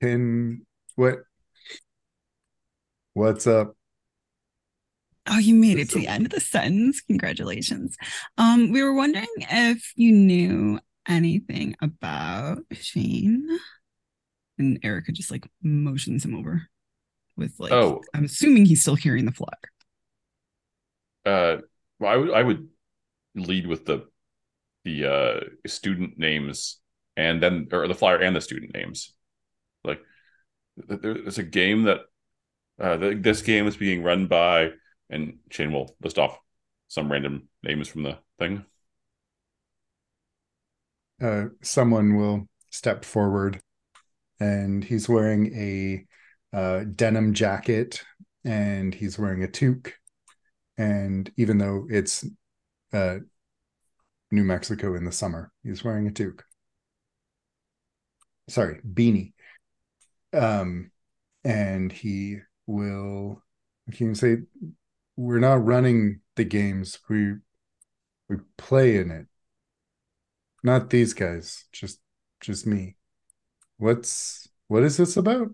And 0.00 0.62
what 0.96 1.18
what's 3.14 3.46
up? 3.46 3.76
Oh, 5.28 5.38
you 5.38 5.54
made 5.54 5.78
it 5.78 5.90
to 5.90 5.98
the 5.98 6.08
end 6.08 6.26
of 6.26 6.32
the 6.32 6.40
sentence. 6.40 7.00
Congratulations. 7.02 7.96
Um, 8.36 8.72
we 8.72 8.82
were 8.82 8.92
wondering 8.94 9.28
if 9.38 9.92
you 9.94 10.12
knew 10.12 10.80
anything 11.08 11.76
about 11.80 12.58
Shane. 12.72 13.46
And 14.58 14.80
Erica 14.82 15.12
just 15.12 15.30
like 15.30 15.48
motions 15.62 16.24
him 16.24 16.34
over 16.34 16.68
with 17.36 17.54
like 17.58 17.72
Oh. 17.72 18.02
I'm 18.12 18.24
assuming 18.24 18.66
he's 18.66 18.82
still 18.82 18.96
carrying 18.96 19.24
the 19.24 19.32
flyer. 19.32 19.48
Uh, 21.24 21.62
well, 22.00 22.12
I 22.12 22.16
would 22.16 22.30
I 22.32 22.42
would 22.42 22.68
lead 23.34 23.66
with 23.66 23.86
the 23.86 24.06
the 24.84 25.06
uh 25.06 25.40
student 25.66 26.18
names 26.18 26.80
and 27.16 27.42
then 27.42 27.68
or 27.72 27.86
the 27.88 27.94
flyer 27.94 28.18
and 28.18 28.34
the 28.34 28.40
student 28.40 28.74
names. 28.74 29.14
Like 29.84 30.00
th- 30.88 31.00
there's 31.00 31.38
a 31.38 31.42
game 31.44 31.84
that 31.84 32.00
uh 32.80 32.96
th- 32.96 33.22
this 33.22 33.42
game 33.42 33.66
is 33.66 33.76
being 33.76 34.02
run 34.02 34.26
by 34.26 34.70
and 35.10 35.38
Shane 35.50 35.72
will 35.72 35.94
list 36.02 36.18
off 36.18 36.38
some 36.88 37.10
random 37.10 37.48
names 37.62 37.88
from 37.88 38.02
the 38.02 38.18
thing. 38.38 38.64
Uh 41.22 41.46
someone 41.62 42.16
will 42.16 42.48
step 42.70 43.04
forward 43.04 43.60
and 44.40 44.82
he's 44.82 45.08
wearing 45.08 45.54
a 45.54 46.06
uh 46.56 46.84
denim 46.96 47.34
jacket 47.34 48.02
and 48.44 48.94
he's 48.94 49.18
wearing 49.18 49.44
a 49.44 49.48
toque. 49.48 49.92
And 50.76 51.30
even 51.36 51.58
though 51.58 51.86
it's 51.88 52.24
uh 52.92 53.18
New 54.30 54.44
Mexico 54.44 54.94
in 54.94 55.04
the 55.04 55.12
summer, 55.12 55.52
he's 55.62 55.84
wearing 55.84 56.06
a 56.06 56.10
toque. 56.10 56.42
Sorry, 58.48 58.80
beanie. 58.86 59.32
Um 60.32 60.90
and 61.44 61.92
he 61.92 62.38
will 62.66 63.42
can 63.92 64.08
you 64.08 64.14
say 64.14 64.36
we're 65.16 65.40
not 65.40 65.64
running 65.64 66.20
the 66.36 66.44
games 66.44 66.98
we 67.08 67.34
we 68.28 68.36
play 68.56 68.96
in 68.96 69.10
it 69.10 69.26
not 70.62 70.90
these 70.90 71.14
guys 71.14 71.64
just 71.72 72.00
just 72.40 72.66
me 72.66 72.96
what's 73.78 74.48
what 74.68 74.82
is 74.82 74.96
this 74.96 75.16
about 75.16 75.48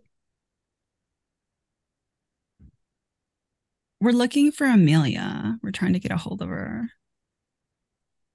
We're 4.00 4.12
looking 4.12 4.52
for 4.52 4.64
Amelia. 4.64 5.58
We're 5.60 5.72
trying 5.72 5.92
to 5.94 5.98
get 5.98 6.12
a 6.12 6.16
hold 6.16 6.40
of 6.40 6.48
her. 6.48 6.88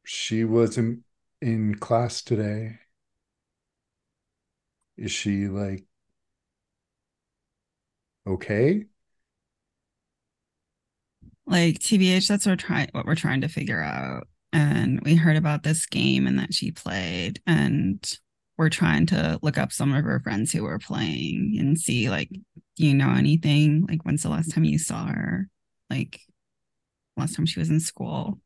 She 0.05 0.43
wasn't 0.45 1.03
in 1.41 1.75
class 1.75 2.21
today 2.21 2.79
is 4.97 5.11
she 5.11 5.47
like 5.47 5.85
okay 8.25 8.85
Like 11.45 11.79
TBH, 11.79 12.27
that's 12.27 12.45
what 12.45 12.53
we're 12.53 12.55
trying 12.57 12.89
what 12.93 13.05
we're 13.05 13.15
trying 13.15 13.41
to 13.41 13.47
figure 13.47 13.81
out. 13.81 14.27
And 14.53 15.01
we 15.01 15.15
heard 15.15 15.35
about 15.35 15.63
this 15.63 15.85
game 15.85 16.27
and 16.27 16.39
that 16.39 16.53
she 16.53 16.71
played, 16.71 17.41
and 17.47 18.01
we're 18.57 18.69
trying 18.69 19.05
to 19.07 19.39
look 19.41 19.57
up 19.57 19.71
some 19.73 19.93
of 19.93 20.03
her 20.05 20.19
friends 20.19 20.51
who 20.51 20.63
were 20.63 20.79
playing 20.79 21.55
and 21.59 21.79
see 21.79 22.09
like, 22.09 22.29
do 22.29 22.85
you 22.85 22.93
know 22.93 23.09
anything? 23.11 23.85
Like 23.89 24.03
when's 24.05 24.23
the 24.23 24.29
last 24.29 24.53
time 24.53 24.63
you 24.63 24.79
saw 24.79 25.07
her? 25.07 25.49
Like 25.89 26.21
last 27.17 27.35
time 27.35 27.45
she 27.45 27.59
was 27.59 27.69
in 27.69 27.79
school. 27.79 28.39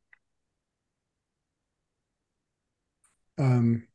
Um 3.38 3.88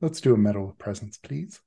let's 0.00 0.20
do 0.20 0.34
a 0.34 0.38
medal 0.38 0.68
of 0.70 0.78
presence 0.78 1.18
please 1.18 1.60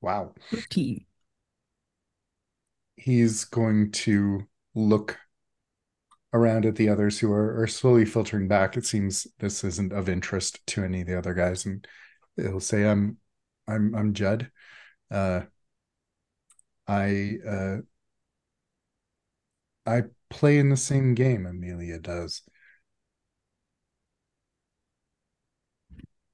wow 0.00 0.32
15. 0.50 1.06
he's 2.96 3.44
going 3.44 3.90
to 3.90 4.46
look 4.74 5.18
around 6.34 6.66
at 6.66 6.76
the 6.76 6.90
others 6.90 7.20
who 7.20 7.32
are, 7.32 7.62
are 7.62 7.68
slowly 7.68 8.06
filtering 8.06 8.48
back. 8.48 8.76
It 8.78 8.86
seems 8.86 9.28
this 9.40 9.64
isn't 9.64 9.94
of 9.94 10.10
interest 10.10 10.66
to 10.68 10.84
any 10.84 11.02
of 11.02 11.08
the 11.08 11.18
other 11.18 11.34
guys, 11.34 11.66
and 11.66 11.86
he'll 12.36 12.60
say, 12.60 12.86
"I'm, 12.86 13.18
I'm, 13.68 13.94
I'm 13.96 14.14
Judd. 14.14 14.50
Uh, 15.10 15.42
I, 16.86 17.38
uh, 17.46 17.78
I 19.86 20.04
play 20.30 20.58
in 20.58 20.68
the 20.68 20.76
same 20.76 21.14
game 21.14 21.46
Amelia 21.46 21.98
does, 21.98 22.42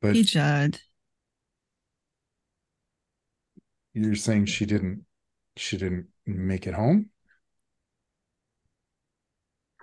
but 0.00 0.16
Hey 0.16 0.22
Judd. 0.24 0.80
you're 3.94 4.14
saying 4.14 4.46
she 4.46 4.66
didn't, 4.66 5.04
she 5.56 5.76
didn't 5.76 6.08
make 6.26 6.66
it 6.66 6.74
home." 6.74 7.10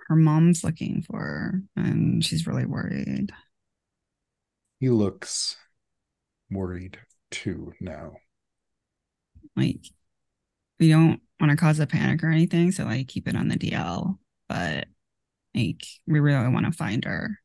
Her 0.08 0.16
mom's 0.16 0.64
looking 0.64 1.02
for 1.02 1.18
her 1.18 1.62
and 1.76 2.24
she's 2.24 2.46
really 2.46 2.64
worried. 2.64 3.30
He 4.80 4.90
looks 4.90 5.56
worried 6.50 6.98
too 7.30 7.74
now. 7.80 8.16
Like, 9.56 9.80
we 10.78 10.88
don't 10.88 11.20
want 11.40 11.50
to 11.50 11.56
cause 11.56 11.80
a 11.80 11.86
panic 11.86 12.22
or 12.22 12.30
anything, 12.30 12.72
so 12.72 12.84
like 12.84 13.08
keep 13.08 13.28
it 13.28 13.36
on 13.36 13.48
the 13.48 13.56
DL, 13.56 14.18
but 14.48 14.86
like 15.54 15.84
we 16.06 16.20
really 16.20 16.48
want 16.48 16.66
to 16.66 16.72
find 16.72 17.04
her. 17.04 17.38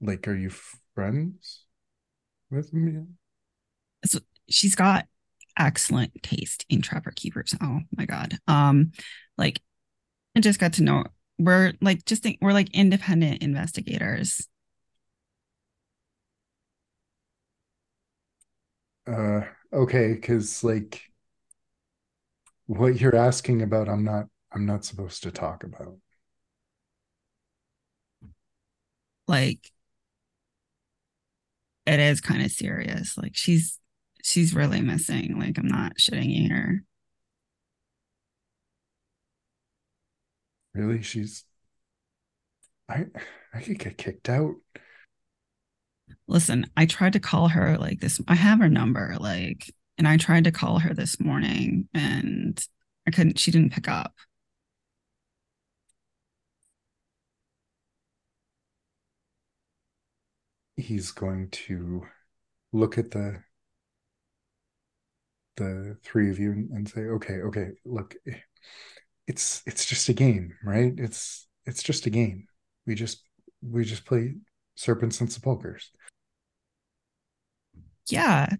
Like, 0.00 0.28
are 0.28 0.36
you 0.36 0.50
friends 0.94 1.64
with 2.50 2.72
me? 2.72 3.04
So 4.04 4.20
she's 4.48 4.74
got 4.74 5.06
excellent 5.58 6.22
taste 6.22 6.64
in 6.68 6.82
trapper 6.82 7.12
keepers. 7.14 7.54
Oh 7.60 7.80
my 7.96 8.06
god. 8.06 8.38
Um, 8.48 8.92
like 9.38 9.60
I 10.36 10.40
just 10.40 10.60
got 10.60 10.74
to 10.74 10.82
know 10.82 11.04
we're 11.38 11.74
like 11.80 12.04
just 12.04 12.22
think 12.22 12.38
we're 12.40 12.52
like 12.52 12.74
independent 12.74 13.42
investigators. 13.42 14.48
Uh, 19.06 19.42
okay, 19.72 20.14
because 20.14 20.64
like 20.64 21.02
what 22.66 23.00
you're 23.00 23.16
asking 23.16 23.62
about, 23.62 23.88
I'm 23.88 24.04
not. 24.04 24.26
I'm 24.52 24.64
not 24.66 24.84
supposed 24.84 25.22
to 25.24 25.30
talk 25.30 25.64
about. 25.64 25.98
Like 29.28 29.72
it 31.86 32.00
is 32.00 32.20
kind 32.20 32.42
of 32.42 32.50
serious. 32.50 33.16
Like 33.16 33.32
she's 33.36 33.78
she's 34.26 34.54
really 34.54 34.82
missing. 34.82 35.38
Like 35.38 35.56
I'm 35.58 35.68
not 35.68 35.98
shitting 35.98 36.34
here. 36.34 36.84
Really, 40.74 41.02
she's. 41.02 41.44
I 42.88 43.06
I 43.54 43.60
could 43.60 43.78
get 43.78 43.96
kicked 43.98 44.28
out. 44.28 44.56
Listen, 46.28 46.66
I 46.76 46.86
tried 46.86 47.12
to 47.14 47.20
call 47.20 47.48
her 47.48 47.78
like 47.78 48.00
this. 48.00 48.20
I 48.28 48.34
have 48.34 48.58
her 48.60 48.68
number, 48.68 49.16
like, 49.20 49.72
and 49.98 50.06
I 50.08 50.16
tried 50.16 50.44
to 50.44 50.52
call 50.52 50.78
her 50.80 50.92
this 50.94 51.20
morning 51.20 51.88
and 51.94 52.64
I 53.06 53.10
couldn't, 53.12 53.38
she 53.38 53.50
didn't 53.50 53.72
pick 53.72 53.88
up. 53.88 54.14
He's 60.76 61.10
going 61.12 61.50
to 61.50 62.06
look 62.72 62.98
at 62.98 63.10
the 63.12 63.42
the 65.56 65.96
three 66.02 66.30
of 66.30 66.38
you 66.38 66.52
and 66.72 66.88
say, 66.88 67.02
"Okay, 67.02 67.34
okay, 67.34 67.70
look, 67.84 68.14
it's 69.26 69.62
it's 69.66 69.84
just 69.86 70.08
a 70.08 70.12
game, 70.12 70.54
right? 70.64 70.92
It's 70.96 71.48
it's 71.66 71.82
just 71.82 72.06
a 72.06 72.10
game. 72.10 72.46
We 72.86 72.94
just 72.94 73.22
we 73.62 73.84
just 73.84 74.04
play 74.04 74.34
serpents 74.76 75.20
and 75.20 75.32
sepulchers." 75.32 75.90
Yeah, 78.08 78.56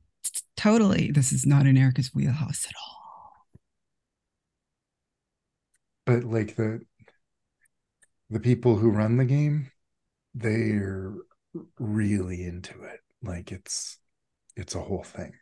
totally. 0.57 1.11
This 1.13 1.33
is 1.33 1.47
not 1.47 1.67
in 1.67 1.77
Erica's 1.77 2.15
wheelhouse 2.15 2.67
at 2.67 2.75
all. 2.75 2.97
But 6.05 6.25
like 6.25 6.57
the 6.57 6.81
the 8.31 8.41
people 8.41 8.77
who 8.77 8.91
run 8.91 9.17
the 9.17 9.25
game, 9.25 9.71
they're 10.35 11.15
really 11.79 12.45
into 12.45 12.83
it. 12.85 13.01
Like 13.23 13.53
it's 13.53 13.99
it's 14.57 14.75
a 14.75 14.81
whole 14.81 15.05
thing. 15.05 15.33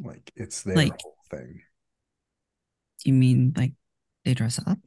Like 0.00 0.32
it's 0.36 0.62
their 0.62 0.76
Like- 0.76 1.00
whole 1.00 1.16
thing. 1.30 1.62
You 3.04 3.12
mean 3.12 3.52
like 3.56 3.72
they 4.24 4.34
dress 4.34 4.58
up? 4.66 4.78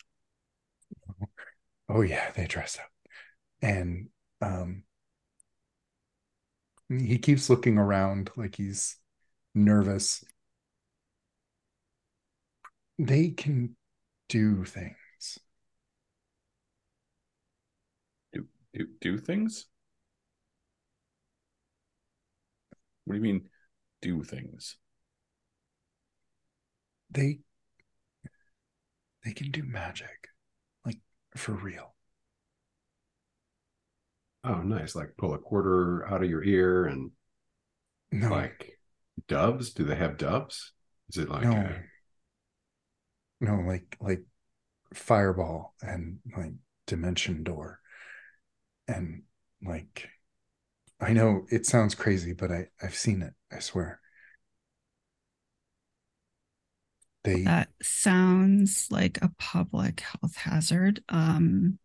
Oh 1.87 2.01
yeah, 2.01 2.31
they 2.31 2.47
dress 2.47 2.77
up. 2.79 2.89
And 3.61 4.09
um 4.41 4.83
he 6.89 7.17
keeps 7.19 7.49
looking 7.49 7.77
around 7.77 8.31
like 8.35 8.55
he's 8.55 8.97
nervous. 9.53 10.23
They 12.97 13.29
can 13.29 13.75
do 14.29 14.63
things. 14.65 14.95
Do 18.33 18.87
do 19.01 19.17
things? 19.17 19.67
What 23.05 23.13
do 23.13 23.17
you 23.17 23.23
mean 23.23 23.49
do 24.01 24.23
things? 24.23 24.77
They 27.11 27.39
they 29.23 29.33
can 29.33 29.51
do 29.51 29.63
magic. 29.63 30.29
Like 30.85 30.99
for 31.35 31.53
real. 31.53 31.93
Oh, 34.43 34.61
nice. 34.61 34.95
Like 34.95 35.17
pull 35.17 35.33
a 35.33 35.37
quarter 35.39 36.07
out 36.07 36.23
of 36.23 36.29
your 36.29 36.43
ear 36.43 36.85
and 36.85 37.11
No, 38.11 38.29
like 38.29 38.79
doves. 39.27 39.73
Do 39.73 39.83
they 39.83 39.95
have 39.95 40.17
doves? 40.17 40.73
Is 41.09 41.17
it 41.17 41.29
like 41.29 41.43
no. 41.43 41.51
a- 41.51 41.83
No, 43.39 43.55
like 43.67 43.97
like 43.99 44.23
fireball 44.93 45.75
and 45.81 46.19
like 46.37 46.53
dimension 46.87 47.43
door. 47.43 47.79
And 48.87 49.23
like 49.63 50.09
I 50.99 51.13
know 51.13 51.45
it 51.51 51.65
sounds 51.65 51.95
crazy, 51.95 52.33
but 52.33 52.51
I, 52.51 52.67
I've 52.81 52.95
seen 52.95 53.21
it, 53.21 53.33
I 53.51 53.59
swear. 53.59 54.01
They 57.27 57.41
That 57.41 57.67
sounds 57.81 58.87
like 58.89 59.21
a 59.21 59.33
public 59.37 59.99
health 59.99 60.37
hazard. 60.37 61.03
Um, 61.09 61.77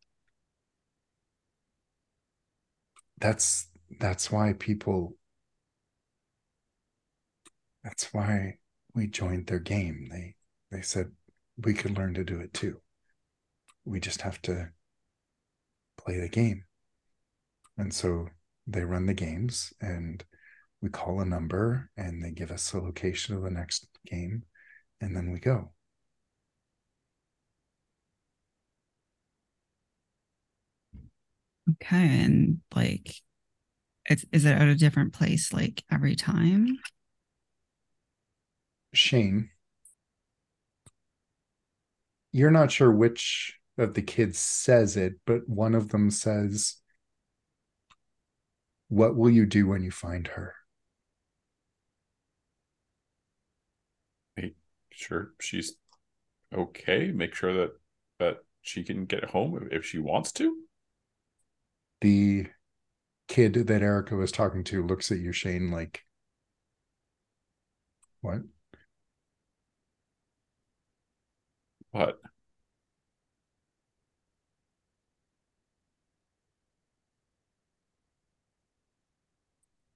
that's 3.19 3.66
that's 3.98 4.31
why 4.31 4.52
people 4.52 5.16
that's 7.82 8.14
why 8.14 8.59
we 8.94 9.09
joined 9.09 9.48
their 9.48 9.59
game. 9.59 10.06
They 10.12 10.36
they 10.70 10.81
said 10.81 11.10
we 11.56 11.74
could 11.74 11.98
learn 11.98 12.14
to 12.14 12.23
do 12.23 12.39
it 12.39 12.55
too. 12.55 12.81
We 13.85 13.98
just 13.98 14.23
have 14.23 14.40
to 14.43 14.70
play 15.98 16.20
the 16.20 16.28
game. 16.28 16.66
And 17.77 17.93
so 17.93 18.28
they 18.69 18.85
run 18.85 19.06
the 19.06 19.14
games 19.14 19.73
and 19.81 20.24
we 20.81 20.89
call 20.89 21.19
a 21.19 21.24
number 21.24 21.90
and 21.97 22.23
they 22.23 22.31
give 22.31 22.52
us 22.52 22.70
the 22.70 22.81
location 22.81 23.35
of 23.35 23.43
the 23.43 23.51
next 23.51 23.89
game 24.06 24.44
and 25.03 25.15
then 25.15 25.31
we 25.33 25.41
go. 25.41 25.73
okay, 31.70 32.20
and 32.20 32.61
like, 32.74 33.15
it's 34.07 34.24
is 34.33 34.45
it 34.45 34.53
at 34.53 34.69
a 34.69 34.74
different 34.74 35.12
place 35.12 35.53
like 35.53 35.85
every 35.91 36.16
time? 36.16 36.79
Shane, 38.95 39.51
you're 42.33 42.51
not 42.51 42.70
sure 42.70 42.91
which 42.91 43.59
of 43.79 43.95
the 43.95 44.03
kids 44.03 44.39
says 44.39 44.97
it, 44.97 45.15
but 45.27 45.49
one 45.49 45.74
of 45.74 45.89
them 45.89 46.11
says, 46.11 46.77
What 48.89 49.16
will 49.16 49.31
you 49.31 49.47
do 49.47 49.66
when 49.66 49.83
you 49.83 49.91
find 49.91 50.27
her? 50.29 50.55
Make 54.37 54.57
sure 55.03 55.33
she's 55.41 55.74
okay. 56.55 57.12
Make 57.12 57.35
sure 57.35 57.55
that 57.55 57.73
that 58.19 58.39
she 58.62 58.85
can 58.85 59.07
get 59.07 59.24
home 59.24 59.69
if 59.73 59.85
she 59.85 59.99
wants 59.99 60.33
to. 60.33 60.57
The 62.01 62.47
kid 63.29 63.55
that 63.55 63.83
Erica 63.83 64.16
was 64.16 64.33
talking 64.33 64.65
to 64.65 64.87
looks 64.87 65.11
at 65.12 65.19
you, 65.19 65.33
Shane, 65.33 65.70
like, 65.70 66.05
What? 68.23 68.43
What? 71.93 72.20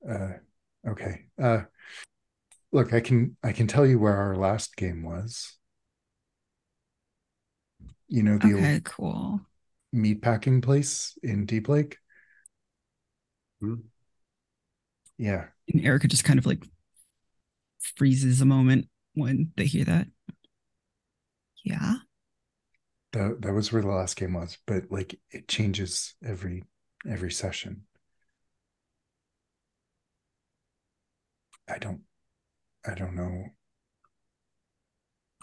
Uh, 0.08 0.32
okay. 0.86 1.26
Uh, 1.42 1.62
look, 2.72 2.92
I 2.92 3.00
can 3.00 3.36
I 3.42 3.52
can 3.52 3.66
tell 3.66 3.86
you 3.86 3.98
where 3.98 4.16
our 4.16 4.36
last 4.36 4.76
game 4.76 5.02
was. 5.02 5.56
You 8.08 8.22
know 8.22 8.38
the 8.38 8.54
Okay, 8.54 8.54
old 8.54 8.82
cool. 8.84 9.40
meatpacking 9.94 10.62
place 10.62 11.18
in 11.22 11.44
Deep 11.46 11.68
Lake. 11.68 11.98
Hmm. 13.60 13.80
Yeah, 15.18 15.48
And 15.72 15.84
Erica 15.84 16.08
just 16.08 16.24
kind 16.24 16.38
of 16.38 16.46
like 16.46 16.62
freezes 17.96 18.40
a 18.40 18.44
moment 18.44 18.88
when 19.14 19.52
they 19.56 19.66
hear 19.66 19.84
that. 19.84 20.08
Yeah. 21.64 21.96
that 23.12 23.42
that 23.42 23.52
was 23.52 23.72
where 23.72 23.82
the 23.82 23.88
last 23.88 24.16
game 24.16 24.34
was, 24.34 24.58
but 24.66 24.84
like 24.90 25.18
it 25.30 25.48
changes 25.48 26.14
every 26.24 26.62
every 27.08 27.30
session. 27.32 27.84
I 31.68 31.78
don't 31.78 32.00
I 32.86 32.94
don't 32.94 33.14
know. 33.14 33.46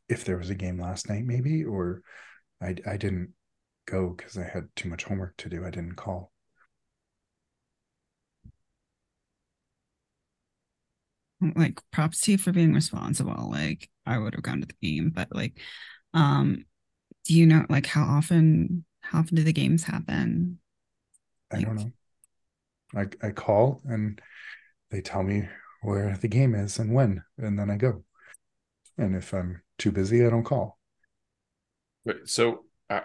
if 0.09 0.25
there 0.25 0.37
was 0.37 0.49
a 0.49 0.55
game 0.55 0.79
last 0.79 1.09
night, 1.09 1.25
maybe, 1.25 1.63
or 1.63 2.01
I 2.61 2.75
I 2.87 2.97
didn't 2.97 3.33
go 3.85 4.09
because 4.09 4.37
I 4.37 4.43
had 4.43 4.69
too 4.75 4.89
much 4.89 5.03
homework 5.05 5.37
to 5.37 5.49
do. 5.49 5.65
I 5.65 5.69
didn't 5.69 5.95
call. 5.95 6.31
Like 11.55 11.81
props 11.91 12.21
to 12.21 12.31
you 12.31 12.37
for 12.37 12.53
being 12.53 12.73
responsible. 12.73 13.49
Like 13.51 13.89
I 14.05 14.17
would 14.17 14.33
have 14.33 14.43
gone 14.43 14.61
to 14.61 14.67
the 14.67 14.75
game, 14.81 15.09
but 15.09 15.27
like, 15.35 15.59
um, 16.13 16.63
do 17.25 17.33
you 17.33 17.45
know 17.45 17.65
like 17.69 17.85
how 17.85 18.03
often 18.03 18.85
how 19.01 19.19
often 19.19 19.35
do 19.35 19.43
the 19.43 19.51
games 19.53 19.83
happen? 19.83 20.59
I 21.51 21.61
don't 21.61 21.75
know. 21.75 21.91
I 22.95 23.27
I 23.27 23.31
call 23.31 23.81
and 23.85 24.21
they 24.89 25.01
tell 25.01 25.23
me 25.23 25.49
where 25.83 26.17
the 26.17 26.27
game 26.27 26.55
is 26.55 26.79
and 26.79 26.93
when, 26.93 27.23
and 27.37 27.59
then 27.59 27.69
I 27.69 27.77
go. 27.77 28.03
And 28.97 29.15
if 29.15 29.33
I'm 29.33 29.61
too 29.77 29.91
busy, 29.91 30.25
I 30.25 30.29
don't 30.29 30.43
call. 30.43 30.79
Wait, 32.05 32.27
so 32.27 32.65
uh, 32.89 33.01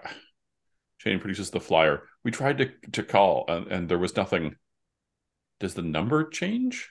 Shane 0.99 1.21
produces 1.21 1.51
the 1.51 1.61
flyer. 1.61 2.03
We 2.25 2.31
tried 2.31 2.59
to 2.59 2.71
to 2.93 3.03
call 3.03 3.45
and, 3.49 3.67
and 3.69 3.89
there 3.89 3.99
was 3.99 4.17
nothing. 4.17 4.57
Does 5.61 5.75
the 5.75 5.83
number 5.83 6.29
change? 6.29 6.91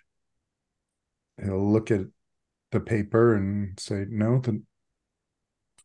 He'll 1.41 1.71
look 1.71 1.91
at 1.91 2.07
the 2.71 2.79
paper 2.79 3.35
and 3.35 3.79
say, 3.79 4.05
"No, 4.09 4.39
the, 4.39 4.61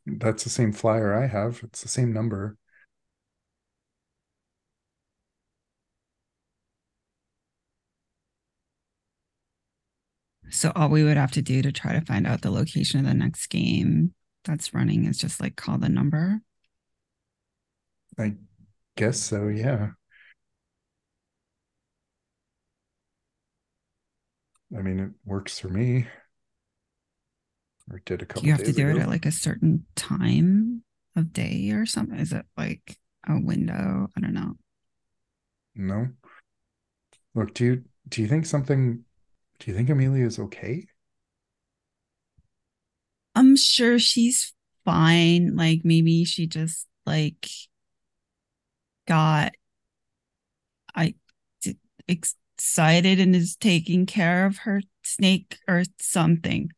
that's 0.07 0.45
the 0.45 0.51
same 0.51 0.73
flyer 0.73 1.15
I 1.15 1.27
have. 1.27 1.61
It's 1.63 1.83
the 1.83 1.89
same 1.89 2.13
number." 2.13 2.57
So 10.53 10.71
all 10.77 10.91
we 10.91 11.03
would 11.03 11.17
have 11.17 11.33
to 11.33 11.43
do 11.43 11.63
to 11.63 11.73
try 11.73 11.95
to 11.95 12.05
find 12.05 12.27
out 12.27 12.43
the 12.43 12.51
location 12.51 13.01
of 13.01 13.07
the 13.07 13.15
next 13.15 13.47
game 13.47 14.13
that's 14.45 14.75
running 14.75 15.07
is 15.07 15.17
just 15.17 15.41
like 15.41 15.57
call 15.57 15.79
the 15.79 15.89
number. 15.89 16.41
I 18.19 18.35
guess 18.95 19.19
so, 19.19 19.49
yeah. 19.49 19.89
I 24.77 24.83
mean, 24.83 25.01
it 25.01 25.11
works 25.25 25.59
for 25.59 25.69
me. 25.69 26.07
Or 27.91 28.03
did 28.05 28.21
a 28.21 28.27
couple. 28.27 28.43
Do 28.43 28.49
you 28.49 28.53
have 28.53 28.65
to 28.65 28.73
do 28.73 28.89
ago. 28.89 28.99
it 28.99 29.03
at 29.03 29.09
like 29.09 29.27
a 29.27 29.33
certain 29.33 29.87
time 29.97 30.85
of 31.17 31.33
day 31.33 31.71
or 31.71 31.87
something? 31.87 32.19
Is 32.19 32.33
it 32.33 32.45
like 32.59 32.99
a 33.27 33.41
window? 33.41 34.09
I 34.15 34.21
don't 34.21 34.35
know. 34.35 34.53
No. 35.75 36.09
Look, 37.35 37.55
do 37.55 37.65
you 37.65 37.85
do 38.09 38.21
you 38.21 38.29
think 38.29 38.45
something 38.45 39.05
do 39.63 39.71
you 39.71 39.77
think 39.77 39.91
Amelia 39.91 40.27
is 40.27 40.41
okay? 40.41 40.87
I'm 43.37 43.57
sure 43.57 44.01
she's 44.01 44.53
fine. 44.85 45.55
Like 45.55 45.83
maybe 45.85 46.25
she 46.25 46.49
just 46.49 46.89
like 47.07 47.49
got 49.07 49.53
I 50.97 51.15
excited 52.09 53.21
and 53.21 53.37
is 53.37 53.55
taking 53.55 54.05
care 54.05 54.47
of 54.47 54.59
her 54.59 54.83
snake 55.05 55.59
or 55.69 55.85
something. 56.01 56.71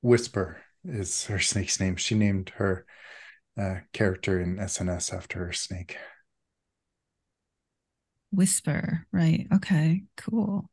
Whisper 0.00 0.56
is 0.84 1.26
her 1.26 1.38
snake's 1.38 1.78
name. 1.78 1.96
She 1.96 2.14
named 2.14 2.52
her 2.56 2.86
uh, 3.60 3.80
character 3.92 4.40
in 4.40 4.58
SNS 4.58 5.12
after 5.12 5.44
her 5.44 5.52
snake. 5.52 5.98
Whisper, 8.32 9.06
right? 9.12 9.46
Okay, 9.52 10.04
cool. 10.16 10.70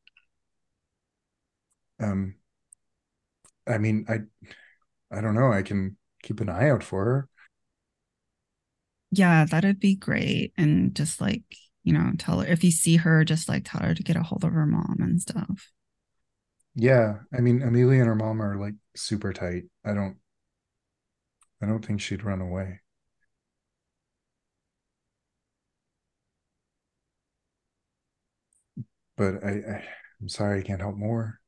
Um, 1.99 2.36
I 3.68 3.78
mean, 3.78 4.06
I, 4.07 4.19
I 5.15 5.22
don't 5.22 5.36
know. 5.36 5.52
I 5.52 5.61
can 5.61 5.98
keep 6.24 6.40
an 6.41 6.49
eye 6.49 6.69
out 6.69 6.84
for 6.84 7.06
her. 7.06 7.30
Yeah, 9.11 9.45
that'd 9.45 9.80
be 9.80 9.95
great. 9.95 10.53
And 10.57 10.95
just 10.95 11.22
like, 11.22 11.44
you 11.84 11.94
know, 11.94 12.11
tell 12.18 12.41
her 12.41 12.48
if 12.48 12.64
you 12.64 12.72
see 12.72 12.98
her, 12.98 13.24
just 13.24 13.48
like 13.48 13.64
tell 13.65 13.82
her 13.82 13.94
to 13.94 14.03
get 14.03 14.15
a 14.18 14.24
hold 14.24 14.44
of 14.44 14.52
her 14.52 14.65
mom 14.65 14.98
and 14.99 15.22
stuff. 15.22 15.72
Yeah, 16.76 17.19
I 17.34 17.41
mean, 17.41 17.61
Amelia 17.64 17.99
and 17.99 18.07
her 18.07 18.15
mom 18.15 18.41
are 18.41 18.56
like 18.57 18.76
super 18.95 19.34
tight. 19.34 19.64
I 19.84 19.94
don't, 19.94 20.18
I 21.61 21.68
don't 21.68 21.86
think 21.86 22.02
she'd 22.02 22.24
run 22.24 22.41
away. 22.41 22.80
But 29.18 29.44
I, 29.44 29.49
I 29.49 29.84
I'm 30.22 30.30
sorry, 30.30 30.60
I 30.60 30.64
can't 30.64 30.82
help 30.82 30.95
more. 30.95 31.40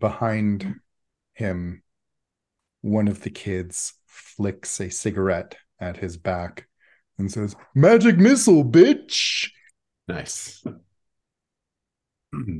Behind 0.00 0.80
him, 1.34 1.82
one 2.80 3.06
of 3.06 3.22
the 3.22 3.30
kids 3.30 3.94
flicks 4.06 4.80
a 4.80 4.90
cigarette 4.90 5.56
at 5.78 5.98
his 5.98 6.16
back 6.16 6.66
and 7.18 7.30
says, 7.30 7.54
Magic 7.74 8.16
missile, 8.16 8.64
bitch. 8.64 9.50
Nice. 10.08 10.64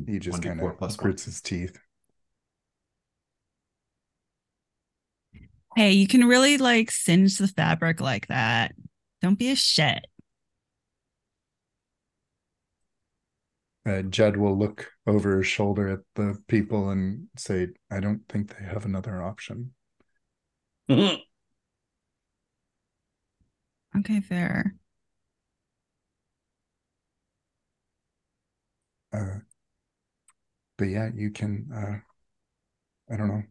He 0.06 0.18
just 0.18 0.42
kind 0.42 0.60
of 0.60 0.78
plus 0.78 0.98
one. 0.98 1.04
grits 1.04 1.26
his 1.26 1.40
teeth. 1.40 1.78
Hey, 5.76 5.92
you 5.92 6.08
can 6.08 6.24
really 6.24 6.58
like 6.58 6.90
singe 6.90 7.38
the 7.38 7.46
fabric 7.46 8.00
like 8.00 8.26
that. 8.26 8.74
Don't 9.22 9.38
be 9.38 9.52
a 9.52 9.56
shit. 9.56 10.06
Uh, 13.90 14.02
Jed 14.02 14.36
will 14.36 14.56
look 14.56 14.92
over 15.06 15.38
his 15.38 15.48
shoulder 15.48 15.88
at 15.88 16.00
the 16.14 16.38
people 16.46 16.90
and 16.90 17.26
say, 17.36 17.68
I 17.90 17.98
don't 17.98 18.22
think 18.28 18.56
they 18.56 18.64
have 18.64 18.84
another 18.84 19.22
option. 19.22 19.72
Okay, 23.98 24.20
fair. 24.20 24.76
Uh, 29.12 29.40
but 30.78 30.84
yeah, 30.84 31.10
you 31.12 31.30
can, 31.30 31.68
uh, 31.74 33.12
I 33.12 33.16
don't 33.16 33.26
know, 33.26 33.42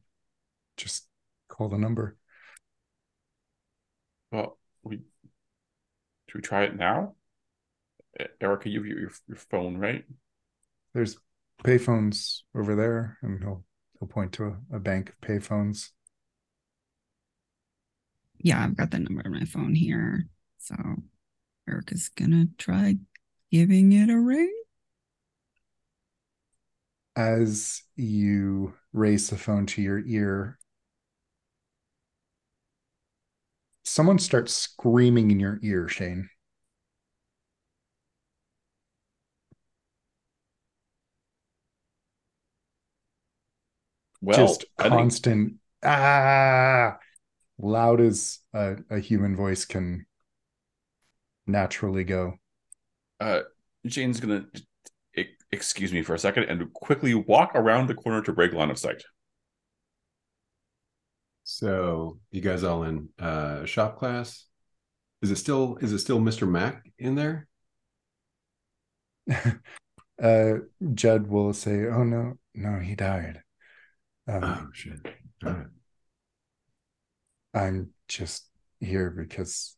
just 0.78 1.08
call 1.50 1.68
the 1.68 1.78
number. 1.78 2.16
well, 4.32 4.58
we 4.84 5.02
should 6.30 6.36
we 6.36 6.42
try 6.42 6.64
it 6.64 6.78
now? 6.78 7.16
Erica, 8.40 8.70
you 8.70 8.80
have 8.80 8.88
your, 8.88 9.12
your 9.28 9.38
phone, 9.38 9.78
right? 9.78 10.06
There's 10.94 11.18
payphones 11.64 12.42
over 12.56 12.76
there, 12.76 13.18
and 13.22 13.40
he'll 13.40 13.64
he'll 14.00 14.08
point 14.08 14.34
to 14.34 14.46
a, 14.46 14.78
a 14.78 14.80
bank 14.80 15.10
of 15.10 15.22
payphones. 15.22 15.90
Yeah, 18.40 18.64
I've 18.64 18.78
got 18.78 18.92
the 18.92 19.00
number 19.00 19.22
on 19.26 19.34
my 19.34 19.46
phone 19.46 19.76
here. 19.76 20.26
So 20.58 20.76
Eric 21.70 21.92
is 21.92 22.10
gonna 22.10 22.46
try 22.58 22.96
giving 23.52 23.92
it 23.92 24.10
a 24.10 24.20
ring. 24.20 24.54
As 27.16 27.84
you 27.96 28.74
raise 28.94 29.30
the 29.30 29.38
phone 29.38 29.66
to 29.68 29.82
your 29.82 30.00
ear, 30.06 30.58
someone 33.84 34.20
starts 34.20 34.54
screaming 34.54 35.32
in 35.32 35.40
your 35.40 35.60
ear, 35.62 35.90
Shane. 35.90 36.30
Well, 44.22 44.38
just 44.38 44.66
constant 44.78 45.56
ah 45.84 46.98
loud 47.58 48.02
as 48.02 48.40
a, 48.54 48.78
a 48.90 49.00
human 49.00 49.36
voice 49.36 49.66
can 49.66 50.06
naturally 51.48 52.04
go 52.04 52.36
uh, 53.20 53.42
Shane's 53.88 54.20
gonna 54.20 54.46
excuse 55.52 55.92
me 55.92 56.04
for 56.04 56.14
a 56.14 56.20
second 56.20 56.44
and 56.44 56.72
quickly 56.74 57.14
walk 57.14 57.52
around 57.56 57.88
the 57.88 57.96
corner 57.96 58.22
to 58.22 58.34
break 58.34 58.54
line 58.54 58.70
of 58.70 58.78
sight. 58.78 59.04
So 61.44 62.20
you 62.32 62.42
guys 62.42 62.64
all 62.64 62.84
in 62.84 63.10
uh 63.20 63.66
shop 63.66 63.98
class? 63.98 64.46
Is 65.22 65.32
it 65.32 65.38
still 65.38 65.78
is 65.82 65.92
it 65.92 66.00
still 66.00 66.20
Mr. 66.20 66.48
Mac 66.48 66.92
in 66.98 67.16
there? 67.16 67.48
uh 70.22 70.54
judd 70.94 71.28
will 71.28 71.54
say 71.54 71.86
oh 71.86 72.04
no 72.04 72.38
no 72.54 72.80
he 72.80 72.96
died 72.96 73.42
um, 74.30 74.44
Oh 74.44 74.68
shit. 74.74 75.00
All 75.46 75.52
right. 75.54 75.68
i'm 77.54 77.90
just 78.08 78.46
here 78.80 79.10
because 79.10 79.76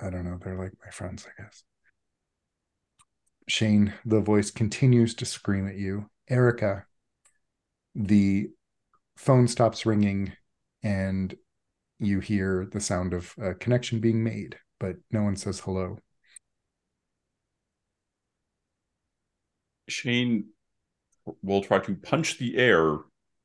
I 0.00 0.10
don't 0.10 0.24
know, 0.24 0.38
they're 0.42 0.58
like 0.58 0.72
my 0.84 0.90
friends, 0.90 1.26
I 1.26 1.42
guess. 1.42 1.62
Shane, 3.48 3.94
the 4.04 4.20
voice 4.20 4.50
continues 4.50 5.14
to 5.16 5.24
scream 5.24 5.68
at 5.68 5.76
you. 5.76 6.10
Erica, 6.28 6.86
the 7.94 8.48
phone 9.16 9.46
stops 9.46 9.86
ringing 9.86 10.32
and 10.82 11.34
you 12.00 12.18
hear 12.18 12.66
the 12.72 12.80
sound 12.80 13.14
of 13.14 13.32
a 13.40 13.54
connection 13.54 14.00
being 14.00 14.24
made, 14.24 14.56
but 14.80 14.96
no 15.12 15.22
one 15.22 15.36
says 15.36 15.60
hello. 15.60 15.98
Shane 19.88 20.46
will 21.42 21.62
try 21.62 21.78
to 21.78 21.94
punch 21.94 22.38
the 22.38 22.56
air 22.56 22.98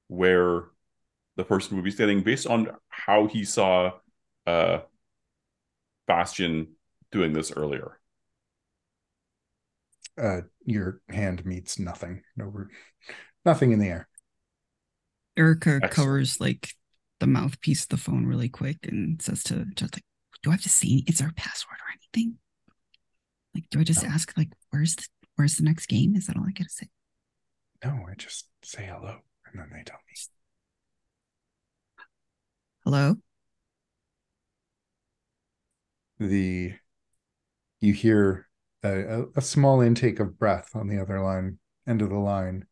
where 0.07 0.65
the 1.35 1.43
person 1.43 1.75
would 1.75 1.85
be 1.85 1.91
standing 1.91 2.23
based 2.23 2.47
on 2.47 2.69
how 2.89 3.27
he 3.27 3.45
saw 3.45 3.91
uh, 4.45 4.79
Bastion 6.07 6.69
doing 7.11 7.33
this 7.33 7.51
earlier. 7.51 7.99
Uh, 10.19 10.41
your 10.65 11.01
hand 11.09 11.45
meets 11.45 11.77
nothing. 11.77 12.23
No, 12.35 12.51
nothing 13.45 13.71
in 13.71 13.79
the 13.79 13.87
air. 13.87 14.07
Erica 15.37 15.79
Excellent. 15.83 15.93
covers 15.93 16.41
like 16.41 16.73
the 17.19 17.27
mouthpiece 17.27 17.83
of 17.83 17.89
the 17.89 17.97
phone 17.97 18.25
really 18.25 18.49
quick 18.49 18.77
and 18.83 19.21
says 19.21 19.43
to 19.43 19.65
just 19.75 19.95
like, 19.95 20.03
"Do 20.41 20.49
I 20.49 20.53
have 20.53 20.61
to 20.63 20.69
say 20.69 21.03
is 21.07 21.19
there 21.19 21.29
a 21.29 21.33
password 21.33 21.77
or 21.79 21.91
anything? 21.91 22.37
Like, 23.53 23.65
do 23.69 23.79
I 23.79 23.83
just 23.83 24.03
no. 24.03 24.09
ask 24.09 24.35
like, 24.35 24.49
where's 24.71 24.95
the 24.95 25.05
where's 25.35 25.57
the 25.57 25.63
next 25.63 25.85
game? 25.85 26.15
Is 26.15 26.25
that 26.25 26.37
all 26.37 26.45
I 26.47 26.51
gotta 26.51 26.69
say?" 26.69 26.87
No, 27.83 28.05
I 28.09 28.15
just 28.15 28.47
say 28.63 28.85
hello, 28.85 29.19
and 29.45 29.59
then 29.59 29.69
they 29.71 29.83
tell 29.83 29.99
me. 30.09 30.15
Hello. 32.83 33.17
The 36.19 36.73
you 37.79 37.93
hear 37.93 38.47
a, 38.83 39.25
a 39.35 39.41
small 39.41 39.81
intake 39.81 40.19
of 40.19 40.39
breath 40.39 40.75
on 40.75 40.87
the 40.87 40.99
other 40.99 41.19
line 41.19 41.59
end 41.87 42.01
of 42.01 42.09
the 42.09 42.17
line, 42.17 42.65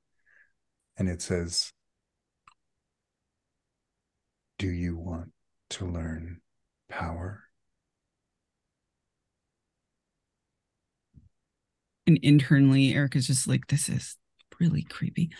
and 0.98 1.10
it 1.10 1.22
says, 1.22 1.72
"Do 4.57 4.68
you 4.69 4.98
want 4.98 5.32
to 5.69 5.86
learn 5.86 6.41
power?" 6.90 7.44
And 12.07 12.18
internally, 12.22 12.94
Eric 12.94 13.15
is 13.15 13.27
just 13.27 13.48
like, 13.48 13.68
"This 13.68 13.90
is 13.90 14.18
really 14.60 14.84
creepy. 14.84 15.32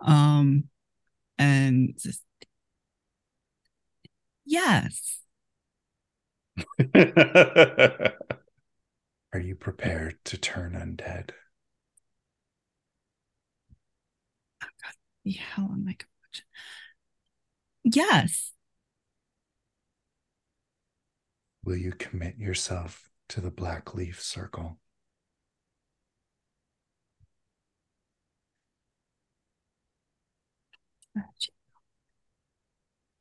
Um, 0.00 0.64
and 1.38 1.94
just, 1.98 2.22
yes. 4.44 5.20
Are 6.94 8.12
you 9.40 9.54
prepared 9.54 10.16
to 10.24 10.38
turn 10.38 10.72
undead? 10.72 11.30
Oh 14.62 14.66
God, 14.82 14.94
the 15.24 15.32
hell 15.32 15.70
am 15.72 15.86
I? 15.88 15.96
Yes. 17.84 18.52
Will 21.64 21.76
you 21.76 21.92
commit 21.92 22.38
yourself 22.38 23.10
to 23.28 23.40
the 23.40 23.50
Black 23.50 23.94
Leaf 23.94 24.20
Circle? 24.22 24.78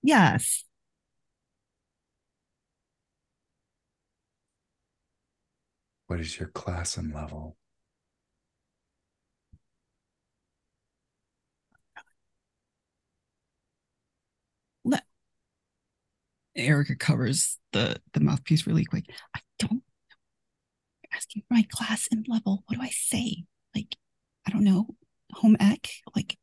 Yes. 0.04 0.64
What 6.08 6.20
is 6.20 6.40
your 6.40 6.50
class 6.50 6.98
and 6.98 7.14
level? 7.14 7.58
Let 14.84 15.06
Erica 16.56 16.96
covers 16.96 17.58
the 17.74 17.98
the 18.14 18.20
mouthpiece 18.20 18.66
really 18.68 18.86
quick. 18.86 19.06
I 19.36 19.40
don't 19.60 19.84
You're 21.04 21.16
asking 21.16 21.44
for 21.48 21.54
my 21.54 21.66
class 21.70 22.08
and 22.12 22.26
level. 22.30 22.64
What 22.68 22.78
do 22.78 22.84
I 22.84 22.90
say? 22.90 23.44
Like, 23.76 23.96
I 24.48 24.52
don't 24.52 24.64
know. 24.64 24.88
Home 25.34 25.58
ec? 25.60 25.90
Like 26.16 26.38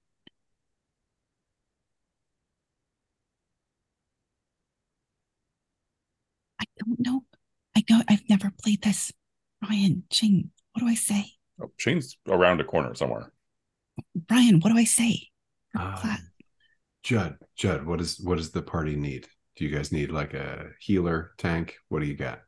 don't 6.87 7.01
know. 7.01 7.25
I 7.77 7.83
don't. 7.87 8.05
I've 8.09 8.29
never 8.29 8.53
played 8.63 8.83
this. 8.83 9.13
Ryan, 9.63 10.05
Shane, 10.11 10.51
what 10.73 10.81
do 10.81 10.89
I 10.89 10.95
say? 10.95 11.27
Oh, 11.61 11.71
Shane's 11.77 12.17
around 12.29 12.61
a 12.61 12.65
corner 12.65 12.95
somewhere. 12.95 13.33
Ryan, 14.31 14.61
what 14.61 14.73
do 14.73 14.79
I 14.79 14.85
say? 14.85 15.29
Um, 15.79 16.19
Judd, 17.03 17.37
Judd, 17.57 17.87
what 17.87 18.01
is 18.01 18.21
what 18.21 18.39
does 18.39 18.51
the 18.51 18.63
party 18.63 18.97
need? 18.97 19.27
Do 19.57 19.65
you 19.65 19.75
guys 19.75 19.93
need 19.93 20.11
like 20.11 20.35
a 20.35 20.71
healer 20.81 21.33
tank? 21.39 21.77
What 21.89 22.01
do 22.01 22.07
you 22.07 22.17
got? 22.17 22.41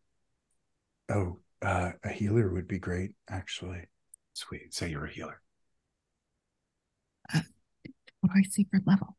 Oh, 1.11 1.39
uh, 1.62 1.93
a 2.02 2.09
healer 2.09 2.51
would 2.51 2.69
be 2.69 2.78
great, 2.78 3.12
actually. 3.28 3.85
Sweet. 4.32 4.74
Say 4.74 4.90
you're 4.90 5.05
a 5.05 5.11
healer. 5.11 5.40
Uh, 7.32 7.40
what 8.20 8.32
do 8.32 8.39
I 8.39 8.43
say 8.48 8.66
for 8.70 8.81
level? 8.86 9.16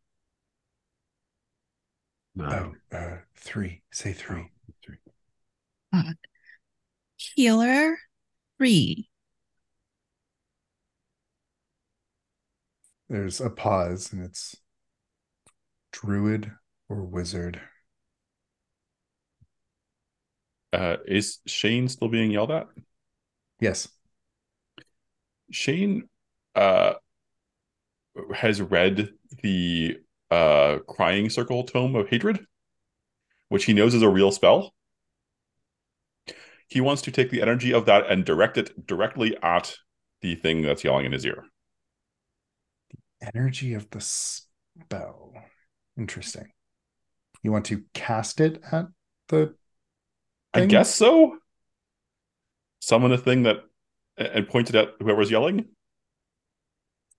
Nine. 2.35 2.75
Oh, 2.91 2.97
uh, 2.97 3.17
three. 3.37 3.83
Say 3.91 4.13
three. 4.13 4.51
Three. 5.95 6.13
Healer 7.35 7.97
three. 8.57 9.09
There's 13.09 13.39
a 13.39 13.49
pause, 13.49 14.11
and 14.11 14.23
it's 14.23 14.55
druid 15.91 16.51
or 16.89 17.03
wizard. 17.03 17.61
Uh, 20.73 20.97
is 21.07 21.39
Shane 21.45 21.87
still 21.87 22.09
being 22.09 22.31
yelled 22.31 22.51
at? 22.51 22.67
Yes. 23.61 23.87
Shane 25.51 26.09
uh, 26.55 26.95
has 28.33 28.61
read 28.61 29.09
the 29.41 29.97
uh, 30.31 30.79
Crying 30.87 31.29
Circle 31.29 31.63
Tome 31.63 31.95
of 31.95 32.09
Hatred, 32.09 32.45
which 33.47 33.65
he 33.65 33.73
knows 33.73 33.93
is 33.93 34.01
a 34.01 34.09
real 34.09 34.31
spell. 34.31 34.74
He 36.67 36.81
wants 36.81 37.01
to 37.03 37.11
take 37.11 37.29
the 37.29 37.41
energy 37.41 37.73
of 37.73 37.85
that 37.85 38.09
and 38.09 38.25
direct 38.25 38.57
it 38.57 38.87
directly 38.87 39.37
at 39.41 39.75
the 40.21 40.35
thing 40.35 40.61
that's 40.61 40.83
yelling 40.83 41.05
in 41.05 41.11
his 41.11 41.25
ear. 41.25 41.45
The 43.21 43.31
energy 43.35 43.73
of 43.73 43.89
the 43.89 44.01
spell. 44.01 45.33
Interesting. 45.97 46.51
You 47.43 47.51
want 47.51 47.65
to 47.65 47.83
cast 47.93 48.41
it 48.41 48.61
at 48.71 48.87
the 49.27 49.53
thing? 50.53 50.63
I 50.63 50.65
guess 50.65 50.93
so. 50.93 51.37
Summon 52.79 53.11
a 53.11 53.17
thing 53.17 53.43
that 53.43 53.57
and 54.17 54.47
point 54.47 54.69
it 54.69 54.75
at 54.75 54.89
whoever's 54.99 55.31
yelling. 55.31 55.65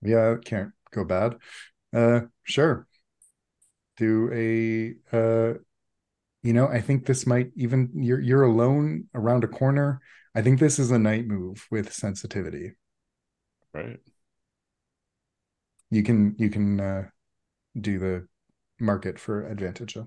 Yeah, 0.01 0.33
it 0.33 0.45
can't 0.45 0.71
go 0.91 1.03
bad. 1.03 1.37
Uh 1.93 2.21
sure 2.43 2.87
do 3.97 4.29
a 4.31 5.15
uh 5.15 5.53
you 6.43 6.53
know 6.53 6.67
i 6.67 6.79
think 6.79 7.05
this 7.05 7.25
might 7.25 7.51
even 7.55 7.89
you're 7.95 8.19
you're 8.19 8.43
alone 8.43 9.05
around 9.13 9.43
a 9.43 9.47
corner. 9.47 9.99
I 10.35 10.43
think 10.43 10.59
this 10.59 10.77
is 10.77 10.91
a 10.91 10.99
night 10.99 11.25
move 11.25 11.65
with 11.71 11.91
sensitivity. 11.91 12.73
Right. 13.73 13.99
You 15.89 16.03
can 16.03 16.35
you 16.37 16.49
can 16.51 16.79
uh 16.79 17.03
do 17.79 17.97
the 17.97 18.27
market 18.79 19.17
for 19.19 19.47
advantage 19.47 19.97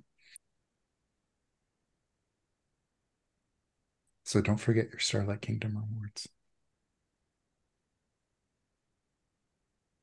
so 4.24 4.40
don't 4.40 4.58
forget 4.58 4.90
your 4.90 5.00
starlight 5.00 5.40
kingdom 5.40 5.76
rewards. 5.76 6.28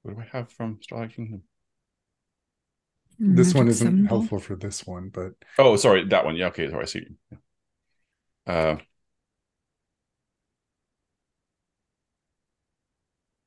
What 0.01 0.15
do 0.15 0.21
i 0.21 0.37
have 0.37 0.51
from 0.51 0.79
starlight 0.81 1.15
kingdom 1.15 1.43
this 3.19 3.53
one 3.53 3.67
isn't 3.67 4.07
symbol. 4.07 4.07
helpful 4.07 4.39
for 4.39 4.55
this 4.55 4.85
one, 4.85 5.09
but 5.09 5.33
oh, 5.57 5.75
sorry, 5.75 6.05
that 6.09 6.25
one. 6.25 6.35
Yeah, 6.35 6.47
okay, 6.47 6.69
sorry, 6.69 6.83
I 6.83 6.85
see. 6.85 7.07
Uh, 8.45 8.77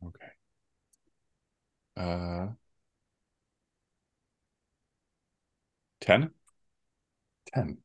okay. 0.02 0.30
Uh, 1.96 2.48
ten. 6.00 6.30
Ten. 7.54 7.78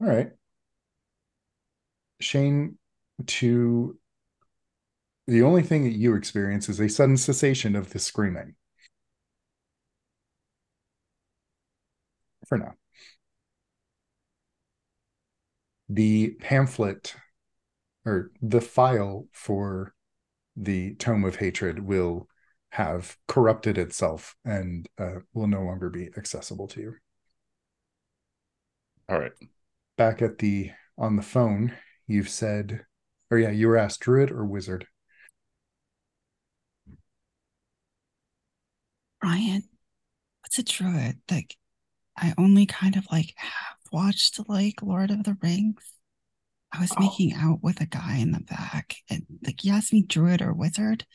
All 0.00 0.06
right. 0.08 0.30
Shane, 2.20 2.78
to 3.26 3.98
the 5.26 5.42
only 5.42 5.62
thing 5.62 5.84
that 5.84 5.96
you 5.96 6.14
experience 6.14 6.68
is 6.68 6.80
a 6.80 6.88
sudden 6.88 7.16
cessation 7.16 7.76
of 7.76 7.90
the 7.90 7.98
screaming. 7.98 8.54
For 12.48 12.58
now. 12.58 12.74
The 15.88 16.30
pamphlet 16.40 17.14
or 18.04 18.30
the 18.40 18.60
file 18.60 19.26
for 19.32 19.94
the 20.56 20.94
Tome 20.96 21.24
of 21.24 21.36
Hatred 21.36 21.80
will 21.80 22.28
have 22.70 23.16
corrupted 23.28 23.78
itself 23.78 24.36
and 24.44 24.88
uh, 24.98 25.20
will 25.32 25.46
no 25.46 25.62
longer 25.62 25.90
be 25.90 26.10
accessible 26.16 26.66
to 26.68 26.80
you. 26.80 26.94
All 29.08 29.18
right. 29.18 29.32
Back 29.96 30.22
at 30.22 30.38
the 30.38 30.72
on 30.98 31.16
the 31.16 31.22
phone, 31.22 31.72
you've 32.06 32.28
said, 32.28 32.84
or 33.30 33.38
yeah, 33.38 33.50
you 33.50 33.68
were 33.68 33.76
asked 33.76 34.00
druid 34.00 34.30
or 34.30 34.44
wizard. 34.44 34.86
Ryan, 39.22 39.62
what's 40.42 40.58
a 40.58 40.62
druid? 40.62 41.20
Like, 41.30 41.56
I 42.16 42.34
only 42.38 42.66
kind 42.66 42.96
of 42.96 43.06
like 43.10 43.34
have 43.36 43.78
watched 43.92 44.48
like 44.48 44.82
Lord 44.82 45.10
of 45.10 45.24
the 45.24 45.36
Rings. 45.42 45.82
I 46.72 46.80
was 46.80 46.94
Oh. 46.96 47.00
making 47.00 47.34
out 47.34 47.62
with 47.62 47.80
a 47.80 47.86
guy 47.86 48.16
in 48.18 48.32
the 48.32 48.40
back, 48.40 48.96
and 49.10 49.26
like 49.42 49.60
he 49.62 49.70
asked 49.70 49.92
me 49.92 50.02
druid 50.02 50.42
or 50.42 50.52
wizard. 50.52 51.06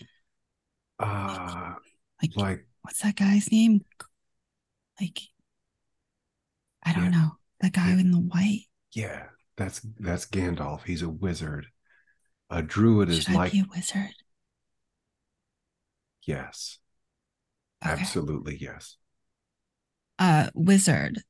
Uh, 1.00 1.76
Like, 2.22 2.32
like 2.36 2.66
what's 2.82 3.02
that 3.02 3.16
guy's 3.16 3.52
name? 3.52 3.84
Like, 5.00 5.20
I 6.84 6.94
don't 6.94 7.06
Yeah. 7.06 7.10
know. 7.12 7.32
The 7.62 7.70
guy 7.70 7.92
Yeah. 7.92 8.00
in 8.00 8.12
the 8.12 8.20
white. 8.20 8.66
yeah, 8.94 9.30
that's 9.58 9.82
that's 10.00 10.26
Gandalf. 10.26 10.84
He's 10.86 11.02
a 11.02 11.10
wizard. 11.10 11.68
A 12.50 12.62
druid 12.64 13.10
is 13.10 13.26
Should 13.26 13.36
I 13.36 13.36
like 13.36 13.54
a 13.56 13.64
wizard? 13.74 14.16
yes, 16.26 16.80
Okay. 17.86 17.92
absolutely 17.92 18.58
yes. 18.58 18.98
Uh, 20.20 20.50
wizard. 20.54 21.24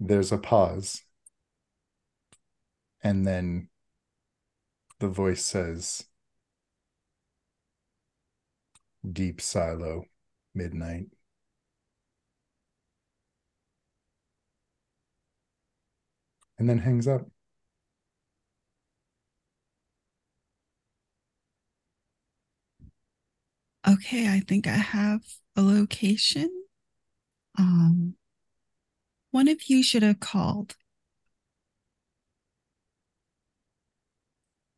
There's 0.00 0.32
a 0.32 0.38
pause. 0.38 1.02
And 3.02 3.26
then 3.26 3.68
the 4.98 5.08
voice 5.08 5.44
says, 5.44 6.06
Deep 9.10 9.40
silo, 9.40 10.04
midnight. 10.54 11.06
And 16.58 16.68
then 16.68 16.78
hangs 16.78 17.06
up. 17.08 17.28
Okay, 23.86 24.28
I 24.28 24.40
think 24.40 24.66
I 24.66 24.70
have 24.76 25.20
a 25.56 25.62
location. 25.62 26.63
Um, 27.58 28.16
one 29.30 29.48
of 29.48 29.68
you 29.68 29.82
should 29.82 30.02
have 30.02 30.20
called. 30.20 30.76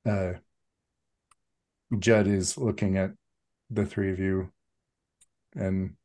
Uh, 0.05 0.35
Judd 1.99 2.27
is 2.27 2.57
looking 2.57 2.97
at 2.97 3.13
the 3.71 3.85
three 3.87 4.11
of 4.13 4.19
you 4.19 4.53
and 5.55 5.97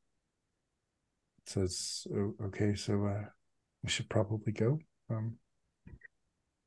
says, 1.45 2.08
"Okay, 2.45 2.75
so 2.75 3.06
uh, 3.06 3.25
we 3.83 3.90
should 3.90 4.09
probably 4.09 4.53
go." 4.53 4.80
Um, 5.09 5.38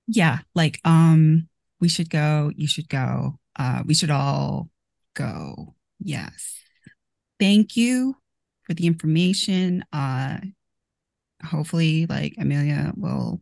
Yeah, 0.07 0.41
like 0.55 0.81
um, 0.85 1.49
we 1.81 1.89
should 1.89 2.11
go. 2.11 2.53
You 2.55 2.67
should 2.67 2.89
go. 2.89 3.39
Uh, 3.57 3.83
we 3.87 3.95
should 3.95 4.11
all 4.11 4.71
go. 5.15 5.75
Yes. 5.99 6.61
Thank 7.39 7.77
you 7.77 8.17
for 8.67 8.75
the 8.75 8.87
information. 8.87 9.85
Uh, 9.93 10.39
hopefully, 11.45 12.07
like 12.07 12.35
Amelia 12.39 12.93
will 12.97 13.41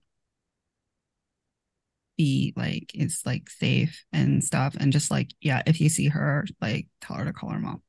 be 2.16 2.52
like 2.56 2.92
is 2.94 3.22
like 3.24 3.48
safe 3.48 4.04
and 4.12 4.42
stuff, 4.44 4.76
and 4.78 4.92
just 4.92 5.10
like 5.10 5.32
yeah, 5.40 5.62
if 5.66 5.80
you 5.80 5.88
see 5.88 6.08
her, 6.08 6.44
like 6.60 6.88
tell 7.00 7.16
her 7.16 7.24
to 7.24 7.32
call 7.32 7.50
her 7.50 7.58
mom. 7.58 7.82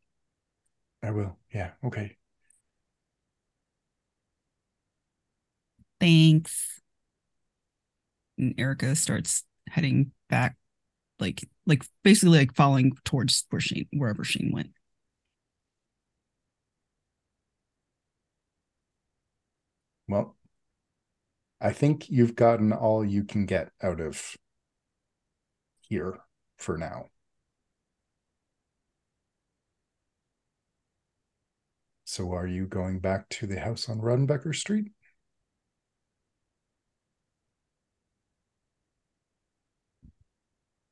I 1.02 1.12
will. 1.12 1.38
Yeah. 1.54 1.72
Okay. 1.84 2.18
Thanks. 6.00 6.82
And 8.38 8.56
Erica 8.58 8.96
starts 8.96 9.44
heading 9.70 10.12
back, 10.30 10.56
like 11.20 11.44
like 11.66 11.86
basically 12.04 12.40
like 12.40 12.56
following 12.56 12.94
towards 13.06 13.46
where 13.50 13.60
Shane 13.62 13.88
wherever 13.94 14.24
Shane 14.24 14.52
went. 14.54 14.72
Well, 20.14 20.36
I 21.60 21.74
think 21.74 22.08
you've 22.08 22.36
gotten 22.36 22.72
all 22.72 23.04
you 23.04 23.24
can 23.24 23.48
get 23.48 23.72
out 23.82 24.00
of 24.00 24.38
here 25.82 26.20
for 26.56 26.78
now. 26.78 27.10
So 32.04 32.32
are 32.34 32.46
you 32.46 32.68
going 32.68 33.00
back 33.00 33.28
to 33.30 33.48
the 33.48 33.60
house 33.60 33.90
on 33.90 34.02
Rodenbecker 34.02 34.54
Street? 34.54 34.92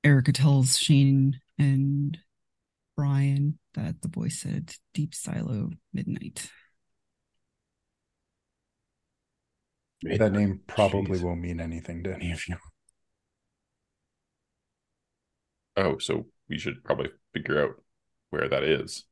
Erica 0.04 0.34
tells 0.34 0.80
Shane 0.80 1.40
and 1.60 2.18
Brian 2.98 3.60
that 3.76 4.02
the 4.02 4.08
boy 4.08 4.30
said 4.30 4.74
deep 4.96 5.14
silo 5.14 5.70
midnight. 5.94 6.50
That 10.04 10.32
name 10.32 10.62
probably 10.68 11.20
Jeez. 11.20 11.22
won't 11.22 11.42
mean 11.42 11.60
anything 11.60 12.04
to 12.04 12.14
any 12.14 12.32
of 12.32 12.48
you. 12.48 12.58
Oh, 15.76 15.98
so 15.98 16.28
we 16.50 16.58
should 16.58 16.84
probably 16.84 17.10
figure 17.34 17.62
out 17.64 17.84
where 18.30 18.48
that 18.50 18.64
is. 18.64 19.06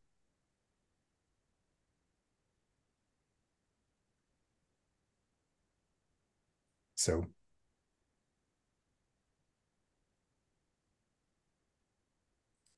So 6.95 7.26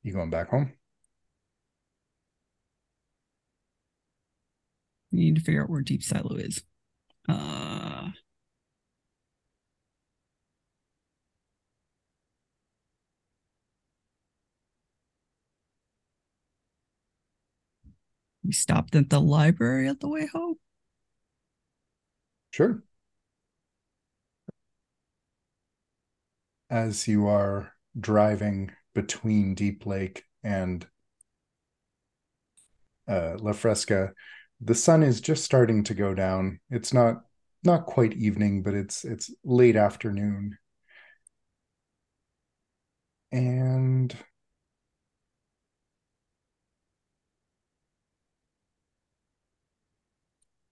you 0.03 0.13
going 0.13 0.29
back 0.29 0.49
home? 0.49 0.73
We 5.11 5.19
need 5.19 5.35
to 5.35 5.41
figure 5.41 5.63
out 5.63 5.69
where 5.69 5.81
deep 5.81 6.03
silo 6.03 6.35
is. 6.35 6.63
Uh 7.31 8.11
we 18.43 18.51
stopped 18.51 18.95
at 18.95 19.09
the 19.09 19.19
library 19.21 19.87
at 19.87 19.99
the 19.99 20.07
way 20.07 20.27
home. 20.27 20.55
Sure. 22.51 22.83
As 26.69 27.07
you 27.07 27.27
are 27.27 27.73
driving 27.99 28.71
between 28.93 29.53
Deep 29.55 29.85
Lake 29.85 30.25
and 30.43 30.87
uh, 33.07 33.37
La 33.39 33.53
Fresca, 33.53 34.13
the 34.61 34.75
sun 34.75 35.03
is 35.03 35.21
just 35.21 35.43
starting 35.43 35.83
to 35.85 35.93
go 35.93 36.13
down. 36.13 36.59
It's 36.69 36.93
not 36.93 37.25
not 37.63 37.85
quite 37.85 38.13
evening, 38.13 38.63
but 38.63 38.73
it's 38.73 39.03
it's 39.05 39.31
late 39.43 39.75
afternoon. 39.75 40.57
And 43.33 44.15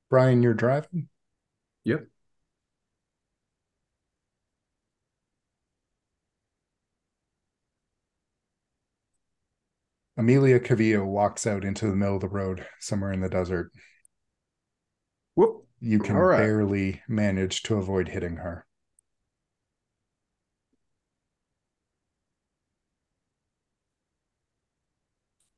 Brian, 0.09 0.43
you're 0.43 0.53
driving? 0.53 1.09
Yep. 1.85 2.08
Amelia 10.20 10.60
Cavillo 10.60 11.06
walks 11.06 11.48
out 11.48 11.64
into 11.64 11.88
the 11.88 11.96
middle 11.96 12.16
of 12.16 12.22
the 12.22 12.28
road 12.28 12.68
somewhere 12.78 13.14
in 13.14 13.22
the 13.22 13.30
desert. 13.30 13.72
Whoop. 15.34 15.66
You 15.80 16.00
can 16.00 16.18
right. 16.18 16.40
barely 16.40 17.02
manage 17.08 17.64
to 17.64 17.78
avoid 17.78 18.10
hitting 18.10 18.36
her. 18.36 18.66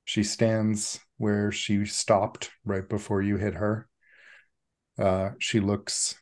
She 0.05 0.23
stands 0.23 0.99
where 1.17 1.51
she 1.51 1.83
stopped 1.85 2.51
right 2.63 2.87
before 2.87 3.23
you 3.23 3.37
hit 3.37 3.55
her. 3.55 3.89
Uh, 4.99 5.31
she 5.39 5.59
looks 5.59 6.13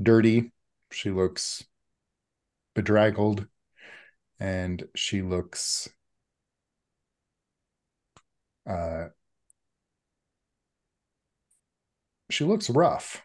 dirty. 0.00 0.52
She 0.92 1.10
looks 1.10 1.64
bedraggled. 2.76 3.48
And 4.38 4.84
she 4.94 5.20
looks 5.20 5.88
uh, 8.68 9.06
she 12.30 12.44
looks 12.44 12.70
rough. 12.70 13.22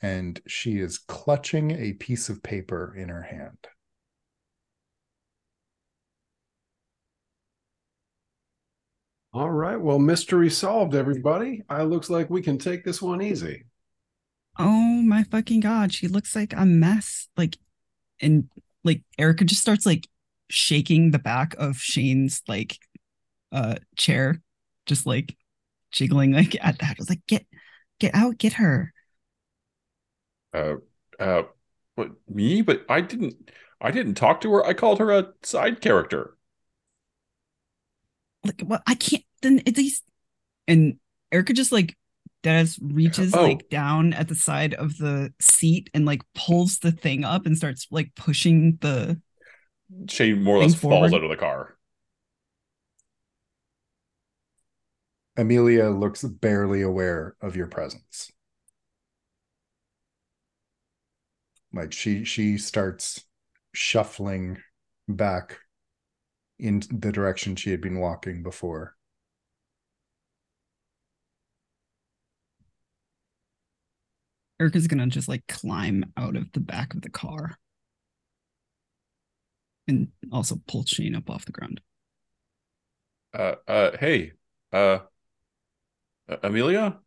And 0.00 0.40
she 0.46 0.80
is 0.80 0.98
clutching 0.98 1.70
a 1.70 1.94
piece 1.94 2.28
of 2.28 2.42
paper 2.42 2.94
in 2.94 3.08
her 3.08 3.22
hand. 3.22 3.56
All 9.32 9.50
right. 9.50 9.80
Well, 9.80 9.98
mystery 9.98 10.50
solved, 10.50 10.94
everybody. 10.94 11.62
I 11.68 11.82
looks 11.84 12.10
like 12.10 12.28
we 12.30 12.42
can 12.42 12.58
take 12.58 12.84
this 12.84 13.00
one 13.00 13.22
easy. 13.22 13.64
Oh 14.58 15.02
my 15.02 15.24
fucking 15.24 15.60
god, 15.60 15.92
she 15.92 16.06
looks 16.06 16.36
like 16.36 16.52
a 16.52 16.64
mess. 16.64 17.28
Like, 17.36 17.56
and 18.20 18.48
like 18.84 19.02
Erica 19.18 19.44
just 19.44 19.62
starts 19.62 19.86
like 19.86 20.06
shaking 20.50 21.10
the 21.10 21.18
back 21.18 21.54
of 21.58 21.78
Shane's 21.78 22.42
like 22.46 22.78
uh 23.54 23.76
chair, 23.96 24.42
just 24.86 25.06
like 25.06 25.36
jiggling 25.92 26.32
like 26.32 26.56
at 26.64 26.78
that. 26.80 26.90
I 26.90 26.96
was 26.98 27.08
like, 27.10 27.22
get 27.28 27.46
get 28.00 28.14
out, 28.14 28.38
get 28.38 28.54
her. 28.54 28.92
Uh, 30.52 30.76
uh, 31.18 31.42
but 31.96 32.10
me? 32.28 32.62
But 32.62 32.84
I 32.88 33.00
didn't. 33.00 33.50
I 33.80 33.90
didn't 33.90 34.14
talk 34.14 34.40
to 34.42 34.52
her. 34.54 34.64
I 34.66 34.72
called 34.74 34.98
her 35.00 35.10
a 35.10 35.32
side 35.42 35.80
character. 35.80 36.36
Like, 38.44 38.62
well, 38.64 38.82
I 38.86 38.94
can't. 38.94 39.24
Then 39.42 39.60
at 39.66 39.76
least, 39.76 40.04
and 40.68 40.98
Erica 41.32 41.52
just 41.52 41.72
like 41.72 41.96
Des 42.42 42.68
reaches 42.80 43.34
Oh. 43.34 43.42
like 43.42 43.68
down 43.70 44.12
at 44.12 44.28
the 44.28 44.34
side 44.34 44.74
of 44.74 44.96
the 44.98 45.32
seat 45.40 45.90
and 45.94 46.04
like 46.06 46.22
pulls 46.34 46.78
the 46.78 46.92
thing 46.92 47.24
up 47.24 47.46
and 47.46 47.56
starts 47.56 47.86
like 47.90 48.14
pushing 48.14 48.78
the. 48.80 49.20
Shane 50.08 50.42
more 50.42 50.56
or 50.56 50.60
less 50.60 50.74
falls 50.74 51.10
forward. 51.10 51.14
out 51.14 51.24
of 51.24 51.30
the 51.30 51.36
car. 51.36 51.76
Amelia 55.36 55.88
looks 55.90 56.22
barely 56.22 56.82
aware 56.82 57.34
of 57.40 57.56
your 57.56 57.66
presence. 57.66 58.30
Like 61.72 61.92
she 61.92 62.24
she 62.24 62.56
starts 62.56 63.24
shuffling 63.72 64.58
back 65.08 65.58
in 66.58 66.82
the 66.90 67.10
direction 67.10 67.56
she 67.56 67.70
had 67.70 67.80
been 67.80 67.98
walking 67.98 68.44
before. 68.44 68.94
Erica's 74.60 74.86
gonna 74.86 75.08
just 75.08 75.28
like 75.28 75.44
climb 75.48 76.12
out 76.16 76.36
of 76.36 76.52
the 76.52 76.60
back 76.60 76.94
of 76.94 77.02
the 77.02 77.10
car 77.10 77.58
and 79.88 80.08
also 80.32 80.60
pull 80.68 80.84
Shane 80.84 81.16
up 81.16 81.28
off 81.28 81.44
the 81.44 81.52
ground. 81.52 81.80
Uh, 83.34 83.56
uh, 83.66 83.96
hey, 83.98 84.32
uh, 84.72 84.76
uh, 84.76 85.00
Amelia. 86.28 87.00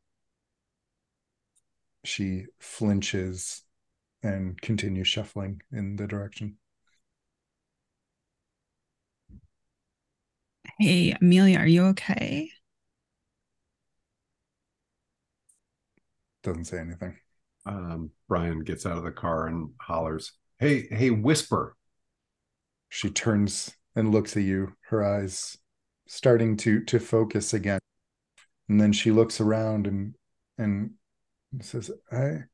She 2.03 2.45
flinches 2.59 3.63
and 4.23 4.59
continues 4.61 5.07
shuffling 5.07 5.61
in 5.71 5.95
the 5.95 6.07
direction. 6.07 6.57
Hey, 10.79 11.15
Amelia, 11.19 11.59
are 11.59 11.67
you 11.67 11.85
okay? 11.87 12.51
Doesn't 16.43 16.65
say 16.65 16.79
anything. 16.79 17.17
Um, 17.65 18.11
Brian 18.27 18.59
gets 18.63 18.85
out 18.85 18.97
of 18.97 19.03
the 19.03 19.11
car 19.11 19.47
and 19.47 19.71
hollers, 19.81 20.33
"Hey, 20.59 20.87
hey, 20.87 21.09
whisper!" 21.09 21.75
She 22.89 23.09
turns 23.09 23.75
and 23.95 24.11
looks 24.11 24.37
at 24.37 24.43
you, 24.43 24.75
her 24.89 25.03
eyes 25.03 25.57
starting 26.07 26.57
to 26.57 26.83
to 26.85 26.99
focus 26.99 27.53
again. 27.53 27.79
And 28.69 28.79
then 28.81 28.91
she 28.93 29.11
looks 29.11 29.39
around 29.39 29.87
and 29.87 30.15
and 30.57 30.91
says, 31.61 31.91
"I 32.11 32.45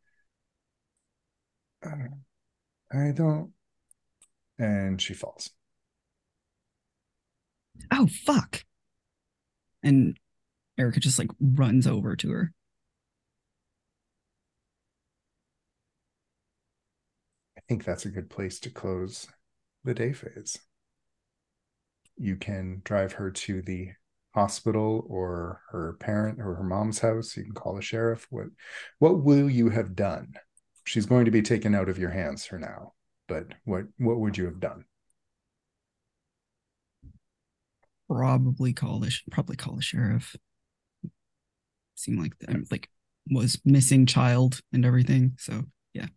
I, 1.83 2.07
I 2.91 3.11
don't." 3.11 3.53
And 4.57 5.01
she 5.01 5.13
falls. 5.13 5.51
Oh 7.91 8.07
fuck. 8.07 8.63
And 9.81 10.17
Erica 10.77 10.99
just 10.99 11.19
like 11.19 11.29
runs 11.39 11.87
over 11.87 12.15
to 12.15 12.31
her. 12.31 12.53
I 17.57 17.61
think 17.67 17.83
that's 17.83 18.05
a 18.05 18.09
good 18.11 18.29
place 18.29 18.59
to 18.61 18.69
close 18.69 19.27
the 19.83 19.93
day 19.93 20.13
phase. 20.13 20.59
You 22.17 22.35
can 22.35 22.81
drive 22.83 23.13
her 23.13 23.31
to 23.31 23.61
the 23.61 23.91
hospital 24.33 25.05
or 25.07 25.61
her 25.69 25.93
parent 25.99 26.39
or 26.39 26.55
her 26.55 26.63
mom's 26.63 26.99
house. 26.99 27.37
You 27.37 27.43
can 27.43 27.53
call 27.53 27.75
the 27.75 27.81
sheriff. 27.81 28.27
What 28.29 28.47
what 28.99 29.23
will 29.23 29.49
you 29.49 29.69
have 29.69 29.95
done? 29.95 30.33
She's 30.85 31.05
going 31.05 31.25
to 31.25 31.31
be 31.31 31.41
taken 31.41 31.75
out 31.75 31.89
of 31.89 31.99
your 31.99 32.09
hands 32.09 32.45
for 32.45 32.57
now. 32.57 32.93
But 33.27 33.53
what 33.63 33.85
what 33.97 34.19
would 34.19 34.37
you 34.37 34.45
have 34.45 34.59
done? 34.59 34.85
Probably 38.09 38.73
call 38.73 38.99
the 38.99 39.13
probably 39.31 39.55
call 39.55 39.75
the 39.75 39.81
sheriff. 39.81 40.35
Seemed 41.95 42.19
like 42.19 42.33
I'm 42.47 42.65
like 42.71 42.89
was 43.29 43.59
missing 43.63 44.05
child 44.05 44.59
and 44.73 44.85
everything. 44.85 45.33
So 45.37 45.63
yeah. 45.93 46.07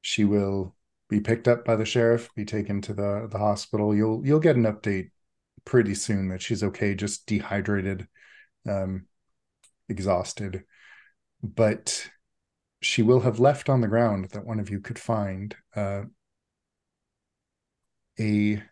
She 0.00 0.24
will 0.24 0.74
be 1.08 1.20
picked 1.20 1.48
up 1.48 1.64
by 1.64 1.76
the 1.76 1.84
sheriff, 1.84 2.30
be 2.34 2.44
taken 2.44 2.80
to 2.82 2.94
the 2.94 3.28
the 3.30 3.38
hospital. 3.38 3.94
You'll 3.94 4.24
you'll 4.24 4.40
get 4.40 4.56
an 4.56 4.64
update 4.64 5.10
pretty 5.64 5.94
soon 5.94 6.28
that 6.28 6.42
she's 6.42 6.62
okay, 6.62 6.94
just 6.94 7.26
dehydrated, 7.26 8.06
um, 8.68 9.06
exhausted. 9.88 10.64
But 11.42 12.10
she 12.82 13.02
will 13.02 13.20
have 13.20 13.40
left 13.40 13.68
on 13.68 13.80
the 13.80 13.88
ground 13.88 14.30
that 14.30 14.46
one 14.46 14.60
of 14.60 14.70
you 14.70 14.80
could 14.80 14.98
find 14.98 15.54
uh, 15.76 16.02
a 18.18 18.62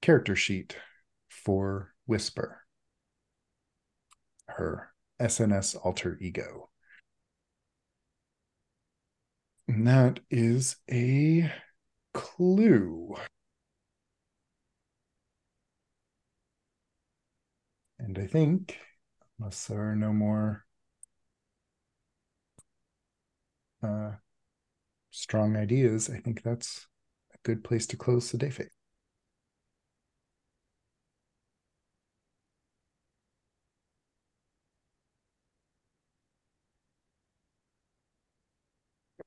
character 0.00 0.36
sheet 0.36 0.76
for 1.28 1.94
Whisper, 2.06 2.62
her 4.48 4.92
SNS 5.20 5.76
alter 5.76 6.18
ego. 6.20 6.70
And 9.68 9.86
that 9.86 10.20
is 10.30 10.76
a 10.90 11.52
clue. 12.12 13.14
And 18.00 18.18
I 18.18 18.26
think, 18.26 18.80
unless 19.38 19.68
there 19.68 19.90
are 19.92 19.94
no 19.94 20.12
more 20.12 20.66
uh, 23.82 24.12
strong 25.10 25.56
ideas, 25.56 26.10
I 26.10 26.18
think 26.20 26.42
that's 26.42 26.86
a 27.34 27.38
good 27.44 27.64
place 27.64 27.86
to 27.88 27.96
close 27.96 28.32
the 28.32 28.38
day 28.38 28.50
phase. 28.50 28.70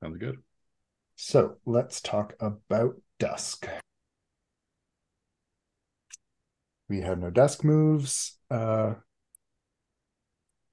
Sounds 0.00 0.18
good. 0.18 0.40
So 1.16 1.58
let's 1.66 2.00
talk 2.02 2.34
about 2.40 3.00
Dusk. 3.18 3.68
We 6.88 7.00
have 7.00 7.18
no 7.18 7.30
dusk 7.30 7.64
moves. 7.64 8.38
Uh, 8.50 8.94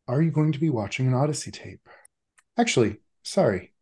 are 0.08 0.22
you 0.22 0.32
going 0.32 0.52
to 0.52 0.60
be 0.60 0.70
watching 0.70 1.08
an 1.08 1.14
Odyssey 1.14 1.52
tape? 1.52 1.88
Actually, 2.58 2.98
sorry. 3.24 3.74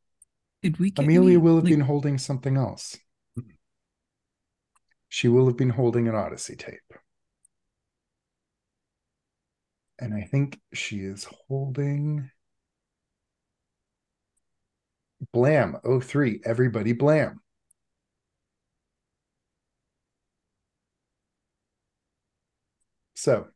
did 0.62 0.78
we 0.78 0.92
get 0.92 1.04
Amelia 1.06 1.30
any, 1.30 1.38
will 1.38 1.56
have 1.56 1.64
like- 1.64 1.74
been 1.74 1.82
holding 1.82 2.18
something 2.18 2.56
else. 2.58 2.98
She 5.12 5.28
will 5.28 5.48
have 5.48 5.58
been 5.58 5.72
holding 5.72 6.08
an 6.08 6.14
Odyssey 6.14 6.56
tape. 6.56 6.94
And 9.98 10.14
I 10.14 10.22
think 10.22 10.60
she 10.72 10.98
is 10.98 11.28
holding 11.48 12.30
Blam 15.34 15.78
03. 16.02 16.42
Everybody 16.46 16.94
Blam. 16.94 17.42
So, 23.20 23.50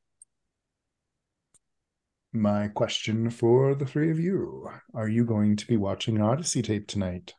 my 2.33 2.67
question 2.67 3.29
for 3.29 3.73
the 3.75 3.85
three 3.85 4.11
of 4.11 4.19
you 4.19 4.69
Are 4.93 5.07
you 5.07 5.23
going 5.23 5.55
to 5.55 5.65
be 5.65 5.77
watching 5.77 6.17
an 6.17 6.21
Odyssey 6.21 6.61
tape 6.61 6.85
tonight? 6.85 7.33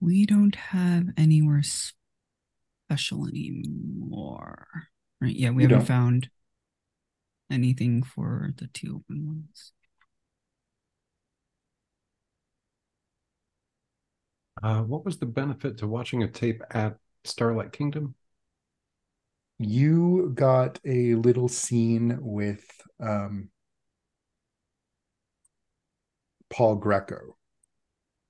we 0.00 0.26
don't 0.26 0.54
have 0.54 1.08
anywhere 1.16 1.62
special 1.62 3.26
anymore. 3.26 4.66
Right. 5.20 5.34
Yeah, 5.34 5.50
we 5.50 5.62
You 5.62 5.68
haven't 5.68 5.78
don't. 5.80 5.86
found 5.86 6.30
anything 7.50 8.02
for 8.02 8.50
the 8.56 8.66
two 8.68 8.96
open 8.96 9.26
ones. 9.26 9.72
Uh, 14.62 14.82
what 14.82 15.04
was 15.04 15.18
the 15.18 15.26
benefit 15.26 15.78
to 15.78 15.86
watching 15.86 16.22
a 16.22 16.28
tape 16.28 16.62
at 16.70 16.98
Starlight 17.26 17.72
Kingdom? 17.72 18.14
you 19.58 20.32
got 20.34 20.78
a 20.84 21.14
little 21.14 21.48
scene 21.48 22.18
with 22.20 22.64
um, 23.00 23.48
Paul 26.50 26.76
Greco. 26.76 27.36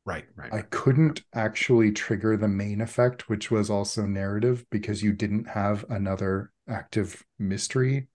Right, 0.05 0.25
right. 0.37 0.53
I 0.53 0.63
couldn't 0.63 1.23
actually 1.35 1.91
trigger 1.91 2.37
the 2.37 2.47
main 2.47 2.81
effect, 2.81 3.29
which 3.29 3.51
was 3.51 3.71
also 3.71 4.07
narrative, 4.07 4.65
because 4.71 5.03
you 5.03 5.13
didn't 5.13 5.49
have 5.49 5.85
another 5.91 6.53
active 6.69 7.25
mystery 7.41 8.07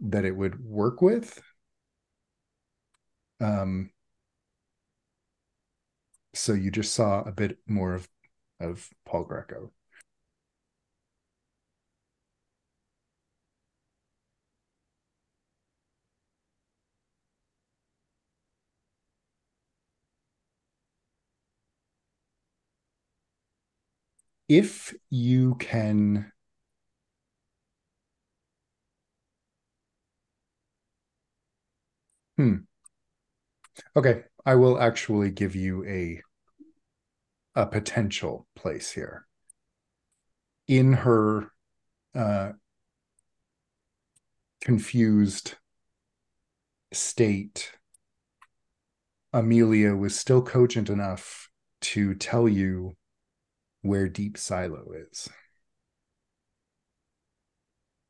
that 0.00 0.24
it 0.24 0.36
would 0.36 0.64
work 0.64 1.00
with. 1.00 1.40
Um, 3.40 3.90
so 6.34 6.52
you 6.54 6.72
just 6.72 6.92
saw 6.92 7.22
a 7.22 7.30
bit 7.32 7.58
more 7.68 7.94
of 7.94 8.08
of 8.60 8.90
Paul 9.04 9.24
Greco. 9.24 9.72
If 24.50 24.92
you 25.08 25.54
can 25.54 26.30
Hmm. 32.36 32.64
Okay, 33.96 34.24
I 34.44 34.56
will 34.56 34.80
actually 34.80 35.30
give 35.30 35.54
you 35.54 35.84
a 35.86 36.22
a 37.60 37.66
potential 37.66 38.46
place 38.56 38.92
here. 38.92 39.26
In 40.66 40.94
her 40.94 41.52
uh, 42.14 42.52
confused 44.62 45.56
state, 46.90 47.72
Amelia 49.34 49.94
was 49.94 50.18
still 50.18 50.40
cogent 50.40 50.88
enough 50.88 51.50
to 51.82 52.14
tell 52.14 52.48
you 52.48 52.96
where 53.82 54.08
Deep 54.08 54.38
Silo 54.38 54.92
is. 55.10 55.28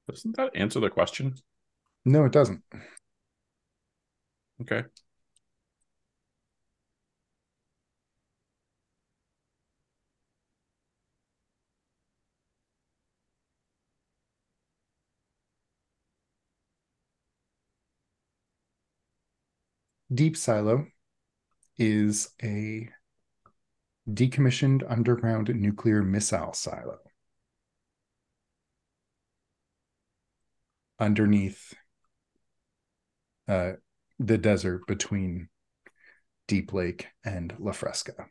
Doesn't 0.09 0.37
that 0.37 0.55
answer 0.55 0.79
the 0.79 0.91
question? 0.91 1.35
No, 2.05 2.25
it 2.25 2.33
doesn't. 2.33 2.63
Okay. 4.61 4.85
Deep 20.13 20.37
Silo 20.37 20.87
is 21.79 22.31
a 22.43 22.89
decommissioned 24.09 24.83
underground 24.91 25.49
nuclear 25.55 26.03
missile 26.03 26.53
silo. 26.53 26.99
Underneath 30.99 31.75
uh, 33.47 33.73
the 34.19 34.37
desert 34.37 34.87
between 34.87 35.49
Deep 36.49 36.73
Lake 36.73 37.07
and 37.25 37.55
La 37.61 37.73
Fresca. 37.73 38.27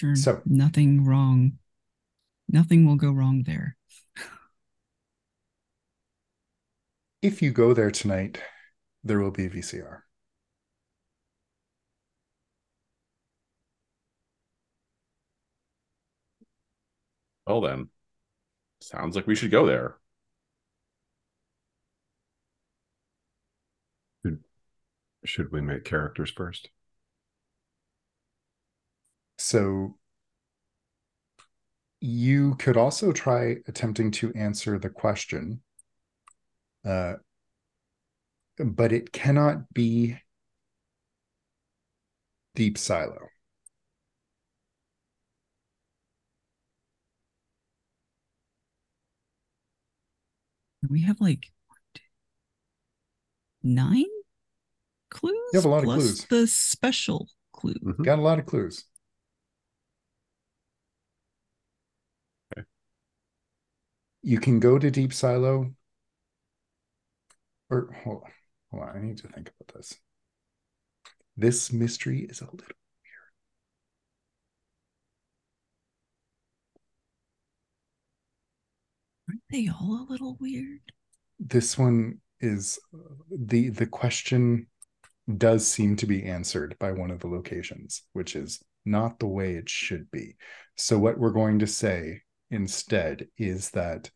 Sure. 0.00 0.16
So- 0.16 0.40
nothing 0.46 1.04
wrong. 1.04 1.58
Nothing 2.48 2.86
will 2.86 2.96
go 2.96 3.12
wrong 3.12 3.42
there. 3.42 3.76
If 7.20 7.42
you 7.42 7.50
go 7.52 7.74
there 7.74 7.90
tonight, 7.90 8.40
there 9.04 9.20
will 9.20 9.30
be 9.30 9.44
a 9.44 9.50
VCR. 9.50 10.04
Well 17.46 17.60
then, 17.60 17.90
sounds 18.80 19.16
like 19.16 19.26
we 19.26 19.34
should 19.34 19.50
go 19.50 19.66
there. 19.66 19.98
Should 25.24 25.52
we 25.52 25.60
make 25.60 25.84
characters 25.84 26.30
first? 26.30 26.70
So 29.40 29.96
you 32.00 32.56
could 32.56 32.76
also 32.76 33.10
try 33.10 33.56
attempting 33.66 34.10
to 34.10 34.32
answer 34.34 34.78
the 34.78 34.90
question, 34.90 35.62
uh, 36.84 37.14
but 38.58 38.92
it 38.92 39.12
cannot 39.12 39.72
be 39.72 40.18
deep 42.54 42.76
silo. 42.76 43.28
We 50.86 51.02
have 51.02 51.18
like 51.18 51.46
nine 53.62 54.04
clues. 55.08 55.34
You 55.52 55.58
have 55.58 55.64
a 55.64 55.68
lot 55.68 55.78
of 55.78 55.84
plus 55.84 55.96
clues. 55.96 56.26
The 56.26 56.46
special 56.46 57.28
clue. 57.52 57.74
Mhm. 57.82 58.04
Got 58.04 58.18
a 58.18 58.22
lot 58.22 58.38
of 58.38 58.44
clues. 58.44 58.84
You 64.22 64.40
can 64.40 64.60
go 64.60 64.78
to 64.78 64.90
deep 64.90 65.12
silo. 65.12 65.74
Or 67.70 67.90
hold 68.04 68.22
on, 68.24 68.32
hold 68.70 68.82
on. 68.84 68.96
I 68.96 69.00
need 69.00 69.18
to 69.18 69.28
think 69.28 69.50
about 69.60 69.74
this. 69.74 69.98
This 71.36 71.72
mystery 71.72 72.20
is 72.20 72.40
a 72.40 72.44
little 72.44 72.58
weird. 72.58 73.32
Aren't 79.28 79.42
they 79.50 79.68
all 79.68 80.06
a 80.06 80.10
little 80.10 80.36
weird? 80.40 80.80
this 81.38 81.78
one 81.78 82.20
is 82.40 82.78
the 83.30 83.70
the 83.70 83.86
question 83.86 84.66
does 85.38 85.66
seem 85.66 85.96
to 85.96 86.06
be 86.06 86.24
answered 86.24 86.76
by 86.78 86.92
one 86.92 87.10
of 87.10 87.20
the 87.20 87.28
locations 87.28 88.02
which 88.12 88.36
is 88.36 88.62
not 88.84 89.18
the 89.18 89.26
way 89.26 89.54
it 89.54 89.68
should 89.68 90.10
be 90.10 90.36
so 90.76 90.98
what 90.98 91.18
we're 91.18 91.30
going 91.30 91.58
to 91.58 91.66
say 91.66 92.20
instead 92.50 93.28
is 93.38 93.70
that 93.70 94.10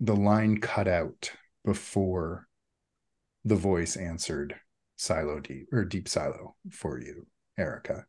the 0.00 0.14
line 0.16 0.58
cut 0.58 0.86
out 0.88 1.32
before 1.64 2.46
the 3.44 3.56
voice 3.56 3.96
answered 3.96 4.54
silo 4.96 5.40
deep 5.40 5.68
or 5.72 5.84
deep 5.84 6.08
silo 6.08 6.56
for 6.70 7.00
you 7.00 7.26
erica 7.58 8.06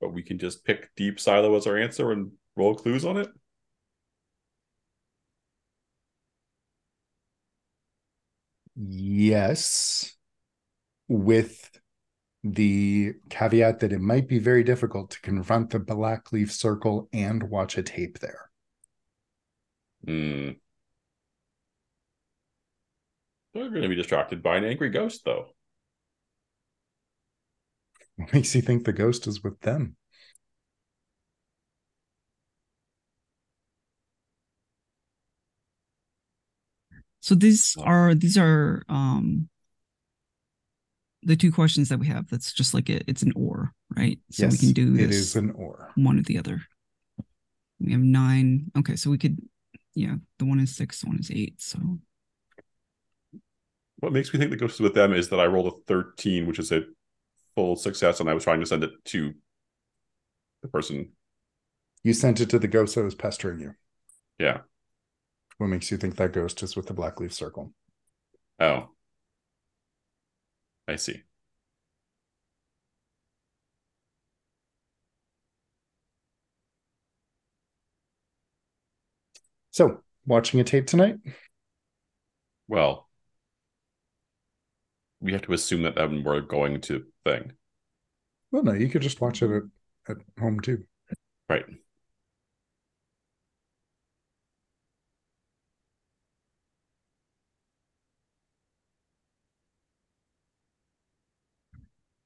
But 0.00 0.10
we 0.12 0.22
can 0.22 0.38
just 0.38 0.64
pick 0.64 0.94
deep 0.96 1.20
silo 1.20 1.54
as 1.56 1.66
our 1.66 1.76
answer 1.76 2.10
and 2.12 2.32
roll 2.56 2.74
clues 2.74 3.04
on 3.04 3.16
it. 3.18 3.28
Yes, 8.76 10.16
with 11.08 11.69
the 12.42 13.14
caveat 13.28 13.80
that 13.80 13.92
it 13.92 14.00
might 14.00 14.28
be 14.28 14.38
very 14.38 14.64
difficult 14.64 15.10
to 15.10 15.20
confront 15.20 15.70
the 15.70 15.78
black 15.78 16.32
leaf 16.32 16.52
circle 16.52 17.08
and 17.12 17.42
watch 17.44 17.76
a 17.76 17.82
tape 17.82 18.18
there. 18.20 18.50
Hmm. 20.06 20.50
They're 23.52 23.68
going 23.68 23.82
to 23.82 23.88
be 23.88 23.96
distracted 23.96 24.42
by 24.42 24.56
an 24.56 24.64
angry 24.64 24.90
ghost, 24.90 25.22
though. 25.24 25.46
What 28.16 28.32
makes 28.32 28.54
you 28.54 28.62
think 28.62 28.84
the 28.84 28.92
ghost 28.92 29.26
is 29.26 29.42
with 29.42 29.60
them? 29.60 29.96
So 37.20 37.34
these 37.34 37.76
are 37.78 38.14
these 38.14 38.38
are 38.38 38.82
um 38.88 39.48
the 41.22 41.36
two 41.36 41.52
questions 41.52 41.88
that 41.88 41.98
we 41.98 42.06
have. 42.06 42.28
That's 42.28 42.52
just 42.52 42.74
like 42.74 42.88
it, 42.88 43.04
it's 43.06 43.22
an 43.22 43.32
or, 43.36 43.72
right? 43.96 44.18
So 44.30 44.46
we 44.48 44.56
can 44.58 44.72
do 44.72 44.92
this 44.96 45.04
It 45.04 45.10
is 45.10 45.36
an 45.36 45.50
or. 45.52 45.90
one 45.96 46.18
or 46.18 46.22
the 46.22 46.38
other. 46.38 46.62
We 47.78 47.92
have 47.92 48.00
nine. 48.00 48.70
Okay, 48.78 48.96
so 48.96 49.10
we 49.10 49.18
could, 49.18 49.38
yeah, 49.94 50.16
the 50.38 50.44
one 50.44 50.60
is 50.60 50.74
six, 50.74 51.00
the 51.00 51.08
one 51.08 51.18
is 51.18 51.30
eight. 51.30 51.60
So 51.60 51.78
what 53.98 54.12
makes 54.12 54.32
me 54.32 54.38
think 54.38 54.50
the 54.50 54.56
ghost 54.56 54.74
is 54.74 54.80
with 54.80 54.94
them 54.94 55.12
is 55.12 55.28
that 55.28 55.40
I 55.40 55.46
rolled 55.46 55.66
a 55.72 55.76
13, 55.86 56.46
which 56.46 56.58
is 56.58 56.72
a 56.72 56.84
full 57.54 57.76
success, 57.76 58.20
and 58.20 58.30
I 58.30 58.34
was 58.34 58.44
trying 58.44 58.60
to 58.60 58.66
send 58.66 58.84
it 58.84 58.92
to 59.06 59.34
the 60.62 60.68
person. 60.68 61.12
You 62.02 62.14
sent 62.14 62.40
it 62.40 62.48
to 62.50 62.58
the 62.58 62.68
ghost 62.68 62.94
that 62.94 63.04
was 63.04 63.14
pestering 63.14 63.60
you. 63.60 63.74
Yeah. 64.38 64.60
What 65.58 65.66
makes 65.66 65.90
you 65.90 65.98
think 65.98 66.16
that 66.16 66.32
ghost 66.32 66.62
is 66.62 66.76
with 66.76 66.86
the 66.86 66.94
black 66.94 67.20
leaf 67.20 67.34
circle? 67.34 67.74
Oh. 68.58 68.88
I 70.90 70.96
see. 70.96 71.22
So, 79.70 80.02
watching 80.26 80.60
a 80.60 80.64
tape 80.64 80.86
tonight? 80.86 81.18
Well, 82.68 83.08
we 85.20 85.32
have 85.32 85.42
to 85.42 85.52
assume 85.52 85.82
that 85.82 85.94
then 85.94 86.24
we're 86.24 86.40
going 86.40 86.80
to 86.82 87.04
thing. 87.24 87.52
Well, 88.50 88.62
no, 88.64 88.72
you 88.72 88.88
could 88.88 89.02
just 89.02 89.20
watch 89.20 89.42
it 89.42 89.50
at, 89.50 89.62
at 90.08 90.16
home 90.38 90.60
too. 90.60 90.84
Right. 91.48 91.64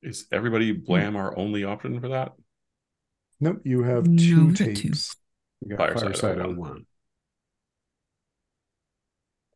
Is 0.04 0.26
everybody 0.30 0.72
hmm. 0.72 0.84
blam 0.84 1.16
our 1.16 1.36
only 1.36 1.64
option 1.64 1.98
for 2.00 2.08
that? 2.08 2.32
Nope, 3.40 3.62
you 3.64 3.82
have 3.82 4.04
two 4.04 4.46
we 4.46 4.52
got 4.52 4.56
two. 4.56 4.74
tapes. 4.74 5.16
We 5.62 5.70
got 5.70 5.78
Fireside 5.78 6.18
Fireside, 6.18 6.38
01. 6.38 6.56
one. 6.56 6.86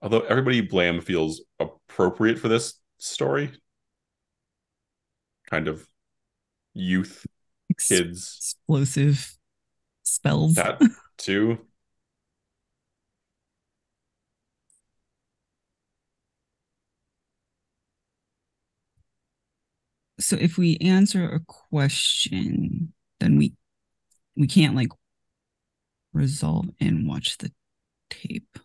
Although 0.00 0.20
everybody 0.20 0.62
blam 0.62 1.00
feels 1.00 1.42
appropriate 1.60 2.38
for 2.38 2.48
this 2.48 2.74
story. 2.98 3.52
Kind 5.50 5.68
of 5.68 5.86
youth, 6.74 7.26
Ex- 7.70 7.88
kids, 7.88 8.36
explosive 8.38 9.36
spells. 10.02 10.54
that 10.54 10.80
too. 11.18 11.58
So 20.18 20.36
if 20.36 20.58
we 20.58 20.76
answer 20.78 21.24
a 21.28 21.40
question, 21.40 22.92
then 23.20 23.36
we 23.36 23.54
we 24.36 24.46
can't 24.46 24.74
like 24.74 24.88
resolve 26.12 26.66
and 26.80 27.06
watch 27.06 27.38
the 27.38 27.52
tape. 28.10 28.58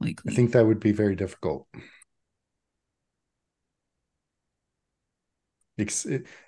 Like 0.00 0.20
I 0.28 0.32
think 0.32 0.52
that 0.52 0.66
would 0.66 0.80
be 0.80 0.92
very 0.92 1.16
difficult. 1.16 1.66
Ex- 5.78 6.06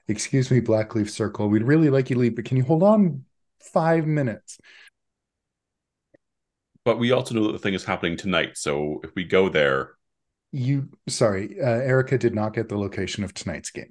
excuse 0.09 0.51
me, 0.51 0.61
Blackleaf 0.61 1.11
Circle. 1.11 1.49
We'd 1.49 1.63
really 1.63 1.91
like 1.91 2.09
you 2.09 2.15
to 2.17 2.21
leave, 2.21 2.37
but 2.37 2.45
can 2.47 2.57
you 2.57 2.65
hold 2.65 2.83
on 2.83 3.25
five 3.61 4.07
minutes? 4.07 4.59
But 6.85 6.99
we 6.99 7.13
also 7.13 7.35
know 7.35 7.47
that 7.47 7.53
the 7.53 7.59
thing 7.59 7.75
is 7.75 7.85
happening 7.85 8.17
tonight. 8.17 8.57
So 8.57 9.01
if 9.05 9.15
we 9.15 9.25
go 9.25 9.49
there, 9.49 9.93
You, 10.53 10.89
sorry, 11.09 11.61
uh, 11.61 11.67
Erica 11.67 12.17
did 12.19 12.35
not 12.35 12.55
get 12.55 12.69
the 12.69 12.79
location 12.79 13.25
of 13.25 13.35
tonight's 13.35 13.71
game. 13.71 13.91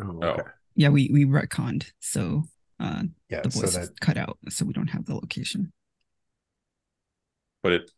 Oh, 0.00 0.18
Oh. 0.22 0.26
okay. 0.28 0.42
yeah, 0.74 0.88
we 0.90 1.10
we 1.12 1.24
retconned. 1.24 1.90
So 2.00 2.44
uh 2.80 3.04
Yeah, 3.28 3.40
the 3.42 3.50
so 3.50 3.60
voice 3.60 3.74
that 3.74 3.82
is 3.82 3.90
cut 4.00 4.16
out, 4.16 4.38
so 4.48 4.64
we 4.64 4.72
don't 4.72 4.88
have 4.88 5.04
the 5.06 5.14
location. 5.14 5.72
but 7.62 7.72
it 7.72 7.90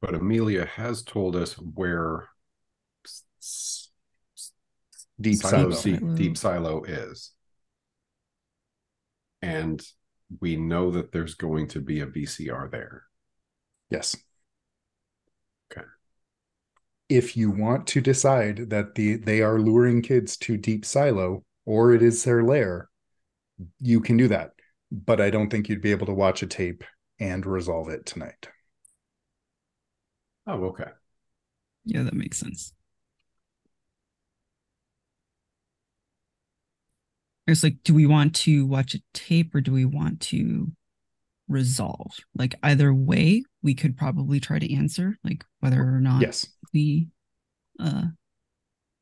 But 0.00 0.14
Amelia 0.14 0.66
has 0.66 1.02
told 1.02 1.36
us 1.36 1.54
where 1.54 2.28
s- 3.06 3.24
s- 3.40 4.52
deep 5.20 5.36
Silo, 5.36 5.70
silo. 5.70 5.72
Deep, 5.72 6.00
Silo. 6.00 6.14
Deep 6.16 6.36
Silo 6.36 6.82
is. 6.84 7.32
And 9.42 9.80
we 10.40 10.56
know 10.56 10.90
that 10.90 11.12
there's 11.12 11.34
going 11.34 11.68
to 11.68 11.80
be 11.80 12.00
a 12.00 12.06
VCR 12.06 12.68
there. 12.70 13.04
Yes. 13.90 14.16
Okay. 17.10 17.16
If 17.16 17.36
you 17.36 17.50
want 17.50 17.86
to 17.88 18.00
decide 18.00 18.70
that 18.70 18.94
the 18.94 19.16
they 19.16 19.42
are 19.42 19.60
luring 19.60 20.02
kids 20.02 20.36
to 20.38 20.56
deep 20.56 20.84
silo 20.84 21.44
or 21.64 21.92
it 21.92 22.02
is 22.02 22.24
their 22.24 22.42
lair, 22.42 22.88
you 23.80 24.00
can 24.00 24.16
do 24.16 24.28
that. 24.28 24.52
But 24.90 25.20
I 25.20 25.30
don't 25.30 25.50
think 25.50 25.68
you'd 25.68 25.82
be 25.82 25.90
able 25.90 26.06
to 26.06 26.14
watch 26.14 26.42
a 26.42 26.46
tape 26.46 26.84
and 27.18 27.44
resolve 27.46 27.88
it 27.88 28.06
tonight. 28.06 28.48
Oh, 30.46 30.66
okay. 30.66 30.90
Yeah, 31.84 32.02
that 32.02 32.14
makes 32.14 32.38
sense. 32.38 32.72
It's 37.46 37.62
like, 37.62 37.76
do 37.84 37.94
we 37.94 38.06
want 38.06 38.34
to 38.36 38.66
watch 38.66 38.94
a 38.94 39.02
tape 39.14 39.54
or 39.54 39.60
do 39.60 39.72
we 39.72 39.84
want 39.84 40.20
to 40.22 40.72
resolve? 41.48 42.12
Like 42.34 42.56
either 42.62 42.92
way, 42.92 43.44
we 43.66 43.74
could 43.74 43.96
probably 43.96 44.38
try 44.38 44.60
to 44.60 44.74
answer, 44.74 45.18
like 45.24 45.44
whether 45.58 45.80
or 45.82 46.00
not 46.00 46.22
Yes. 46.22 46.46
we 46.72 47.08
uh 47.80 48.04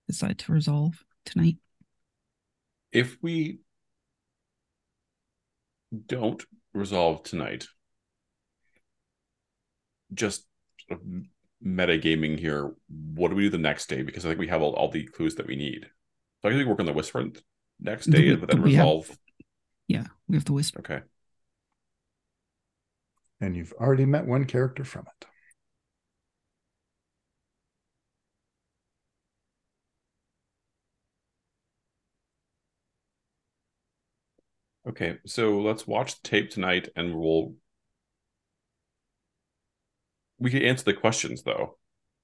decide 0.08 0.38
to 0.38 0.52
resolve 0.52 0.94
tonight. 1.26 1.56
if 2.90 3.18
we 3.20 3.58
don't 6.06 6.42
resolve 6.72 7.22
tonight, 7.24 7.66
just 10.14 10.46
sort 10.88 11.00
of 11.00 11.06
metagaming 11.64 12.38
here, 12.38 12.72
what 13.14 13.28
do 13.28 13.34
we 13.36 13.42
do 13.44 13.50
the 13.50 13.58
next 13.58 13.88
day? 13.88 14.02
Because 14.02 14.24
I 14.24 14.28
think 14.30 14.40
we 14.40 14.48
have 14.48 14.62
all, 14.62 14.72
all 14.74 14.90
the 14.90 15.04
clues 15.04 15.34
that 15.36 15.46
we 15.46 15.56
need. 15.56 15.86
So 16.40 16.48
I 16.48 16.52
think 16.52 16.58
we 16.60 16.64
work 16.70 16.80
on 16.80 16.86
the 16.86 16.92
whisper 16.92 17.24
next 17.80 18.06
day, 18.06 18.30
we- 18.30 18.36
but 18.36 18.48
then 18.50 18.62
we 18.62 18.74
have- 18.74 18.84
resolve. 18.86 19.18
Yeah, 19.88 20.06
we 20.28 20.36
have 20.36 20.44
to 20.46 20.52
whisper. 20.54 20.80
Okay. 20.80 21.00
And 23.44 23.54
you've 23.54 23.74
already 23.74 24.06
met 24.06 24.24
one 24.24 24.46
character 24.46 24.84
from 24.84 25.04
it. 25.20 25.26
Okay. 34.88 35.18
So 35.26 35.60
let's 35.60 35.86
watch 35.86 36.22
the 36.22 36.26
tape 36.26 36.48
tonight 36.48 36.88
and 36.96 37.14
we'll. 37.14 37.52
We 40.38 40.50
could 40.50 40.62
answer 40.62 40.84
the 40.84 40.94
questions 40.94 41.42
though, 41.42 41.76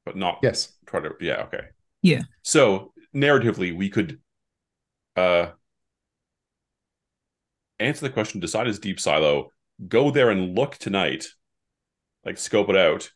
but 0.06 0.16
not 0.16 0.38
Yes. 0.42 0.72
try 0.86 1.00
to. 1.00 1.10
Yeah. 1.20 1.42
Okay. 1.44 1.64
Yeah. 2.00 2.22
So 2.42 2.94
narratively, 3.14 3.76
we 3.76 3.90
could 3.90 4.20
uh 5.16 5.50
answer 7.78 8.06
the 8.06 8.12
question, 8.12 8.40
decide 8.40 8.68
is 8.68 8.78
deep 8.78 8.98
silo, 8.98 9.50
go 9.88 10.10
there 10.10 10.30
and 10.30 10.56
look 10.56 10.76
tonight, 10.76 11.28
like 12.24 12.38
scope 12.38 12.68
it 12.68 12.76
out, 12.76 13.10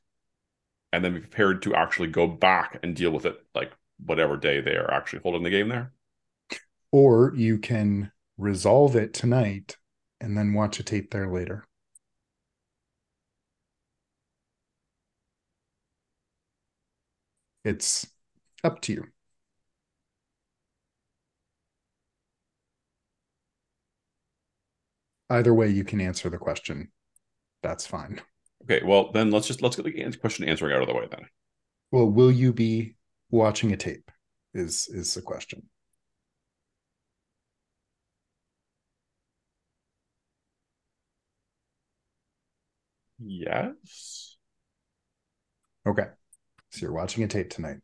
and 0.93 1.05
then 1.05 1.15
be 1.15 1.21
prepared 1.21 1.63
to 1.63 1.75
actually 1.75 2.09
go 2.09 2.27
back 2.27 2.79
and 2.83 2.97
deal 2.97 3.11
with 3.11 3.27
it 3.27 3.37
like 3.55 3.73
whatever 4.05 4.37
day 4.37 4.61
they 4.61 4.77
are 4.77 4.93
actually 4.93 5.21
holding 5.23 5.43
the 5.43 5.51
game 5.51 5.69
there. 5.69 5.93
Or 6.93 7.33
you 7.35 7.59
can 7.59 8.13
resolve 8.39 8.97
it 8.97 9.13
tonight 9.13 9.77
and 10.21 10.37
then 10.37 10.55
watch 10.55 10.79
a 10.81 10.83
tape 10.83 11.11
there 11.11 11.31
later. 11.31 11.65
It's 17.65 18.07
up 18.63 18.81
to 18.83 18.93
you. 18.93 19.14
Either 25.31 25.55
way, 25.55 25.69
you 25.69 25.85
can 25.85 26.01
answer 26.01 26.29
the 26.29 26.39
question. 26.39 26.91
That's 27.63 27.87
fine. 27.87 28.21
Okay, 28.65 28.85
well 28.85 29.11
then 29.13 29.31
let's 29.31 29.47
just 29.47 29.63
let's 29.63 29.77
get 29.77 29.85
the 29.85 30.19
question 30.19 30.49
answering 30.49 30.75
out 30.75 30.83
of 30.83 30.89
the 30.89 30.95
way 30.95 31.07
then. 31.11 31.27
Well, 31.91 32.11
will 32.11 32.31
you 32.31 32.53
be 32.53 32.97
watching 33.31 33.73
a 33.73 33.77
tape? 33.77 34.11
Is 34.53 34.89
is 34.89 35.15
the 35.15 35.23
question. 35.23 35.69
Yes. 43.19 44.37
Okay. 45.87 46.07
So 46.71 46.81
you're 46.83 46.93
watching 46.93 47.25
a 47.25 47.29
tape 47.29 47.51
tonight. 47.51 47.79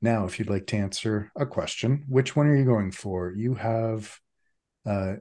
Now, 0.00 0.24
if 0.24 0.38
you'd 0.38 0.50
like 0.50 0.66
to 0.68 0.76
answer 0.76 1.30
a 1.36 1.46
question, 1.46 2.04
which 2.08 2.34
one 2.34 2.46
are 2.46 2.56
you 2.56 2.64
going 2.64 2.90
for? 2.90 3.32
You 3.32 3.54
have 3.54 4.18
uh, 4.84 5.14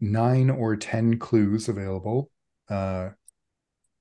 nine 0.00 0.50
or 0.50 0.76
10 0.76 1.18
clues 1.18 1.68
available. 1.68 2.30
Uh, 2.68 3.10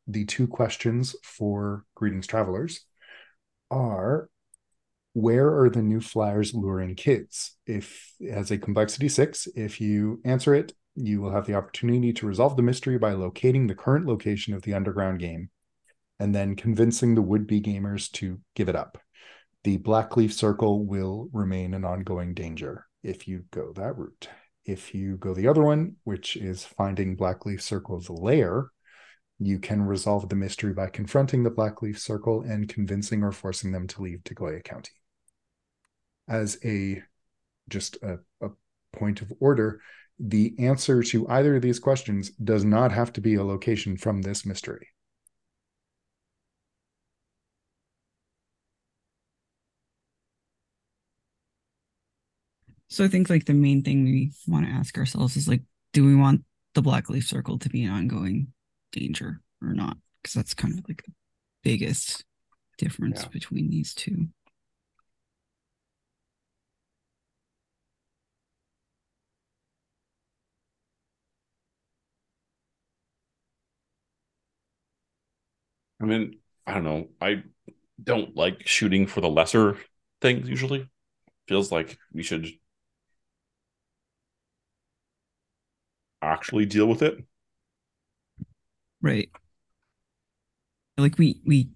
the 0.07 0.25
two 0.25 0.47
questions 0.47 1.15
for 1.23 1.85
Greetings 1.95 2.27
Travelers 2.27 2.85
are 3.71 4.29
Where 5.13 5.59
are 5.61 5.69
the 5.69 5.81
new 5.81 6.01
flyers 6.01 6.53
luring 6.53 6.95
kids? 6.95 7.55
If 7.65 8.13
has 8.29 8.51
a 8.51 8.57
complexity 8.57 9.09
six, 9.09 9.47
if 9.55 9.79
you 9.79 10.21
answer 10.25 10.53
it, 10.55 10.73
you 10.95 11.21
will 11.21 11.31
have 11.31 11.45
the 11.47 11.55
opportunity 11.55 12.13
to 12.13 12.27
resolve 12.27 12.55
the 12.55 12.63
mystery 12.63 12.97
by 12.97 13.13
locating 13.13 13.67
the 13.67 13.75
current 13.75 14.05
location 14.05 14.53
of 14.53 14.61
the 14.63 14.73
underground 14.73 15.19
game 15.19 15.49
and 16.19 16.33
then 16.33 16.55
convincing 16.55 17.15
the 17.15 17.21
would-be 17.21 17.61
gamers 17.61 18.11
to 18.13 18.39
give 18.55 18.69
it 18.69 18.75
up. 18.75 18.97
the 19.63 19.77
Blackleaf 19.77 20.31
Circle 20.33 20.85
will 20.85 21.29
remain 21.33 21.73
an 21.73 21.85
ongoing 21.85 22.33
danger 22.33 22.85
if 23.03 23.27
you 23.27 23.45
go 23.51 23.73
that 23.73 23.97
route. 23.97 24.29
If 24.65 24.95
you 24.95 25.17
go 25.17 25.33
the 25.33 25.47
other 25.47 25.61
one, 25.61 25.97
which 26.03 26.37
is 26.37 26.63
finding 26.63 27.17
Blackleaf 27.17 27.61
Circle's 27.61 28.09
lair, 28.09 28.67
you 29.39 29.59
can 29.59 29.81
resolve 29.81 30.29
the 30.29 30.35
mystery 30.35 30.73
by 30.73 30.87
confronting 30.87 31.43
the 31.43 31.51
Blackleaf 31.51 31.97
Circle 31.97 32.43
and 32.43 32.69
convincing 32.69 33.23
or 33.23 33.31
forcing 33.31 33.71
them 33.71 33.87
to 33.87 34.01
leave 34.01 34.23
Degoya 34.23 34.63
County. 34.63 34.91
As 36.27 36.57
a 36.63 37.01
just 37.67 37.97
a, 38.01 38.19
a 38.41 38.49
point 38.93 39.21
of 39.21 39.33
order, 39.39 39.81
the 40.19 40.55
answer 40.59 41.03
to 41.03 41.27
either 41.27 41.57
of 41.57 41.61
these 41.61 41.79
questions 41.79 42.29
does 42.31 42.63
not 42.63 42.91
have 42.91 43.11
to 43.13 43.21
be 43.21 43.35
a 43.35 43.43
location 43.43 43.97
from 43.97 44.21
this 44.21 44.45
mystery. 44.45 44.87
So 52.93 53.03
I 53.03 53.07
think 53.07 53.27
like 53.27 53.45
the 53.45 53.55
main 53.55 53.81
thing 53.81 54.03
we 54.03 54.33
want 54.47 54.67
to 54.67 54.71
ask 54.71 54.99
ourselves 54.99 55.35
is 55.35 55.47
like, 55.47 55.63
do 55.93 56.05
we 56.05 56.13
want 56.15 56.43
the 56.75 56.83
Blackleaf 56.83 57.23
Circle 57.23 57.57
to 57.57 57.69
be 57.69 57.85
an 57.85 57.91
ongoing 57.91 58.53
danger 58.91 59.41
or 59.63 59.73
not? 59.73 59.97
Because 60.21 60.35
that's 60.35 60.53
kind 60.53 60.77
of 60.77 60.85
like 60.87 61.01
the 61.03 61.11
biggest 61.63 62.23
difference 62.77 63.23
Yeah. 63.23 63.29
between 63.29 63.71
these 63.71 63.95
two. 63.95 64.27
I 75.99 76.05
mean, 76.05 76.37
I 76.67 76.75
don't 76.75 76.83
know. 76.83 77.07
I 77.19 77.41
don't 78.03 78.35
like 78.35 78.67
shooting 78.67 79.07
for 79.07 79.19
the 79.19 79.29
lesser 79.29 79.79
things 80.21 80.47
usually. 80.47 80.87
Feels 81.47 81.71
like 81.71 81.97
we 82.13 82.21
should 82.21 82.47
actually 86.23 86.65
deal 86.65 86.85
with 86.87 87.01
it. 87.01 87.23
Right. 89.01 89.29
Like 90.97 91.17
we 91.17 91.41
we 91.45 91.69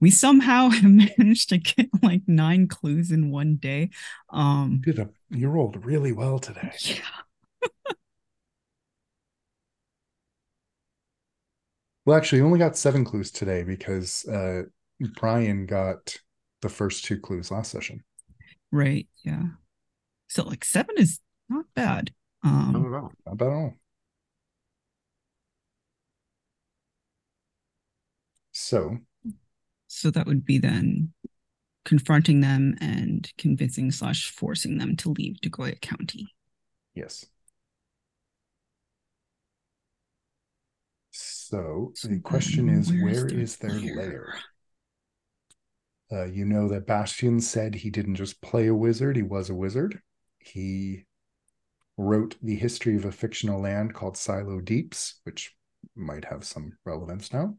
we 0.00 0.10
somehow 0.10 0.68
managed 0.82 1.48
to 1.50 1.58
get 1.58 1.88
like 2.02 2.22
nine 2.26 2.68
clues 2.68 3.10
in 3.10 3.30
one 3.30 3.56
day. 3.56 3.90
Um 4.30 4.82
You 4.84 4.92
did 4.92 4.98
a 5.06 5.10
you 5.30 5.48
rolled 5.48 5.84
really 5.84 6.12
well 6.12 6.38
today. 6.38 6.72
yeah. 6.80 7.00
Well, 12.06 12.16
actually, 12.16 12.38
you 12.38 12.46
only 12.46 12.60
got 12.60 12.76
seven 12.76 13.04
clues 13.04 13.32
today 13.32 13.64
because 13.64 14.24
uh, 14.26 14.62
Brian 15.18 15.66
got 15.66 16.16
the 16.62 16.68
first 16.68 17.04
two 17.04 17.18
clues 17.18 17.50
last 17.50 17.72
session. 17.72 18.04
Right. 18.70 19.08
Yeah. 19.24 19.42
So 20.28 20.44
like 20.44 20.64
seven 20.64 20.94
is 20.98 21.18
not 21.48 21.66
bad. 21.74 22.12
Not 22.50 22.54
Um 22.76 22.86
at 22.86 22.92
all. 22.94 23.12
Not 23.26 23.42
at 23.42 23.52
all. 23.52 23.74
So, 28.52 28.98
so 29.86 30.10
that 30.10 30.26
would 30.26 30.44
be 30.44 30.58
then 30.58 31.12
confronting 31.84 32.40
them 32.40 32.74
and 32.80 33.30
convincing 33.38 33.90
slash 33.92 34.30
forcing 34.30 34.78
them 34.78 34.96
to 34.96 35.10
leave 35.10 35.40
Degoya 35.40 35.80
County. 35.80 36.34
yes. 36.94 37.26
So 41.10 41.92
the 42.02 42.18
question 42.20 42.66
then 42.66 42.80
is, 42.80 42.88
their 42.88 43.28
is 43.28 43.56
their 43.56 43.72
lair? 43.72 43.94
lair? 43.94 44.34
Uh, 46.12 46.24
you 46.24 46.44
know 46.44 46.68
that 46.68 46.86
Bastion 46.86 47.40
said 47.40 47.74
he 47.74 47.90
didn't 47.90 48.16
just 48.16 48.40
play 48.42 48.66
a 48.66 48.74
wizard, 48.74 49.16
he 49.16 49.22
was 49.22 49.48
a 49.48 49.54
wizard. 49.54 50.00
He 50.38 51.05
wrote 51.96 52.36
the 52.42 52.56
history 52.56 52.96
of 52.96 53.04
a 53.04 53.12
fictional 53.12 53.60
land 53.60 53.94
called 53.94 54.16
Silo 54.16 54.60
Deeps, 54.60 55.20
which 55.24 55.54
might 55.94 56.24
have 56.26 56.44
some 56.44 56.76
relevance 56.84 57.32
now. 57.32 57.56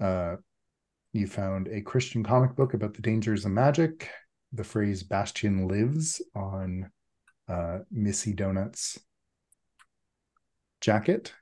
Uh, 0.00 0.36
you 1.12 1.26
found 1.26 1.68
a 1.68 1.80
Christian 1.80 2.22
comic 2.22 2.54
book 2.56 2.74
about 2.74 2.94
the 2.94 3.02
dangers 3.02 3.44
of 3.44 3.52
magic. 3.52 4.10
The 4.52 4.64
phrase 4.64 5.02
Bastion 5.02 5.68
lives 5.68 6.22
on 6.34 6.90
uh, 7.48 7.80
Missy 7.90 8.32
Donut's 8.32 8.98
jacket. 10.80 11.32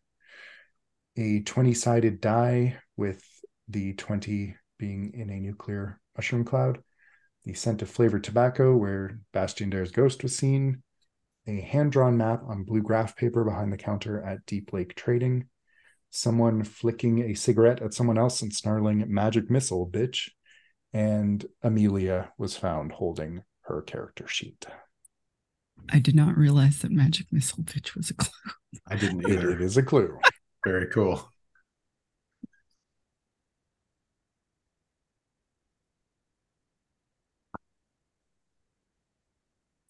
A 1.17 1.41
20 1.41 1.75
sided 1.75 2.21
die 2.21 2.77
with 2.97 3.25
the 3.69 3.95
20 3.95 4.57
being 4.79 5.13
in 5.15 5.31
a 5.31 5.41
nuclear 5.41 6.01
mushroom 6.17 6.45
cloud. 6.45 6.83
The 7.45 7.55
scent 7.55 7.83
of 7.83 7.91
flavored 7.91 8.25
tobacco, 8.25 8.77
where 8.77 9.19
Bastion 9.33 9.71
Dare's 9.71 9.91
ghost 9.91 10.23
was 10.23 10.37
seen. 10.37 10.83
A 11.47 11.61
hand 11.61 11.93
drawn 11.93 12.17
map 12.17 12.43
on 12.47 12.65
blue 12.65 12.83
graph 12.83 13.17
paper 13.17 13.45
behind 13.45 13.73
the 13.73 13.77
counter 13.77 14.23
at 14.23 14.47
Deep 14.47 14.73
Lake 14.73 14.95
Trading 14.95 15.49
someone 16.15 16.63
flicking 16.63 17.25
a 17.25 17.35
cigarette 17.35 17.83
at 17.83 17.93
someone 17.93 18.17
else 18.17 18.41
and 18.41 18.55
snarling 18.55 19.05
magic 19.13 19.51
missile 19.51 19.85
bitch 19.85 20.31
and 20.93 21.45
amelia 21.61 22.31
was 22.39 22.57
found 22.57 22.93
holding 22.93 23.43
her 23.63 23.83
character 23.83 24.29
sheet 24.29 24.65
I 25.91 25.99
did 25.99 26.15
not 26.15 26.39
realize 26.39 26.79
that 26.79 26.93
Magic 26.93 27.27
Missile 27.31 27.65
Bitch 27.65 27.95
was 27.95 28.09
a 28.09 28.15
clue. 28.15 28.31
I 28.89 28.97
didn't 28.97 29.29
either. 29.29 29.51
it 29.51 29.61
is 29.61 29.77
a 29.77 29.83
clue 29.83 30.19
Very 30.65 30.87
cool. 30.87 31.29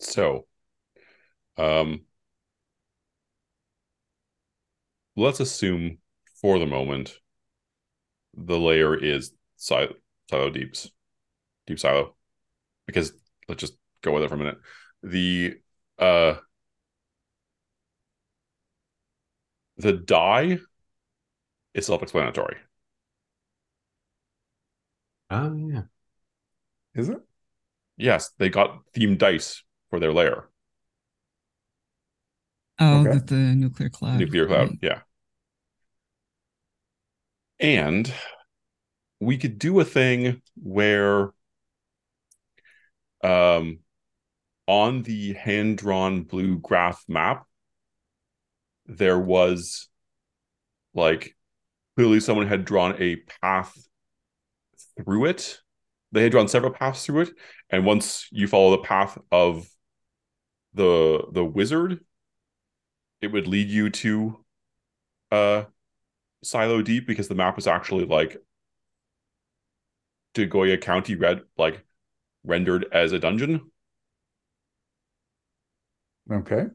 So, 0.01 0.47
um, 1.57 2.03
let's 5.17 5.41
assume 5.41 5.99
for 6.41 6.59
the 6.59 6.67
moment 6.67 7.19
the 8.35 8.59
layer 8.59 8.95
is 8.97 9.33
silo, 9.57 9.95
silo 10.29 10.51
deeps, 10.51 10.91
deep 11.67 11.79
silo, 11.79 12.17
because 12.87 13.13
let's 13.49 13.61
just 13.61 13.75
go 14.03 14.13
with 14.13 14.23
it 14.23 14.29
for 14.29 14.35
a 14.35 14.39
minute. 14.39 14.59
The 15.03 15.55
uh, 15.99 16.35
the 19.77 19.93
die 19.93 20.59
is 21.75 21.87
self-explanatory. 21.87 22.57
Oh 25.31 25.55
yeah. 25.55 25.83
is 26.95 27.09
it 27.09 27.19
Yes, 27.97 28.31
they 28.39 28.49
got 28.49 28.81
themed 28.93 29.19
dice 29.19 29.63
for 29.91 30.01
their 30.01 30.13
layer, 30.13 30.49
Oh, 32.79 33.07
Okay. 33.07 33.19
the 33.27 33.35
nuclear 33.55 33.89
cloud. 33.89 34.19
nuclear 34.19 34.47
cloud. 34.47 34.69
right. 34.71 34.79
Yeah, 34.83 35.01
and 37.61 38.13
we 39.21 39.39
could 39.39 39.59
do 39.59 39.79
a 39.81 39.85
thing 39.85 40.43
where 40.63 41.31
um 43.23 43.79
on 44.67 45.03
the 45.03 45.33
hand-drawn 45.35 46.23
blue 46.23 46.59
graph 46.59 47.05
map 47.09 47.45
there 48.87 49.19
was 49.19 49.89
like 50.95 51.37
clearly 51.97 52.21
someone 52.21 52.47
had 52.47 52.65
drawn 52.65 52.95
a 53.01 53.17
path 53.41 53.75
through 55.05 55.27
it 55.27 55.59
they 56.13 56.23
had 56.23 56.33
drawn 56.33 56.49
several 56.49 56.73
paths 56.73 57.07
through 57.07 57.23
it 57.23 57.31
and 57.71 57.85
once 57.85 58.29
you 58.31 58.47
follow 58.47 58.71
the 58.73 58.83
path 58.83 59.19
of 59.33 59.67
the 60.75 61.25
the 61.33 61.45
wizard 61.45 62.01
it 63.25 63.33
would 63.33 63.47
lead 63.49 63.69
you 63.69 63.89
to 63.91 64.39
uh 65.33 65.65
silo 66.43 66.83
deep 66.83 67.07
because 67.07 67.29
the 67.29 67.35
map 67.35 67.57
was 67.57 67.67
actually 67.67 68.05
like 68.05 68.37
Degoya 70.35 70.77
County 70.77 71.15
red 71.15 71.45
like 71.57 71.83
rendered 72.45 72.87
as 72.93 73.13
a 73.13 73.19
dungeon. 73.19 73.71
okay 76.31 76.67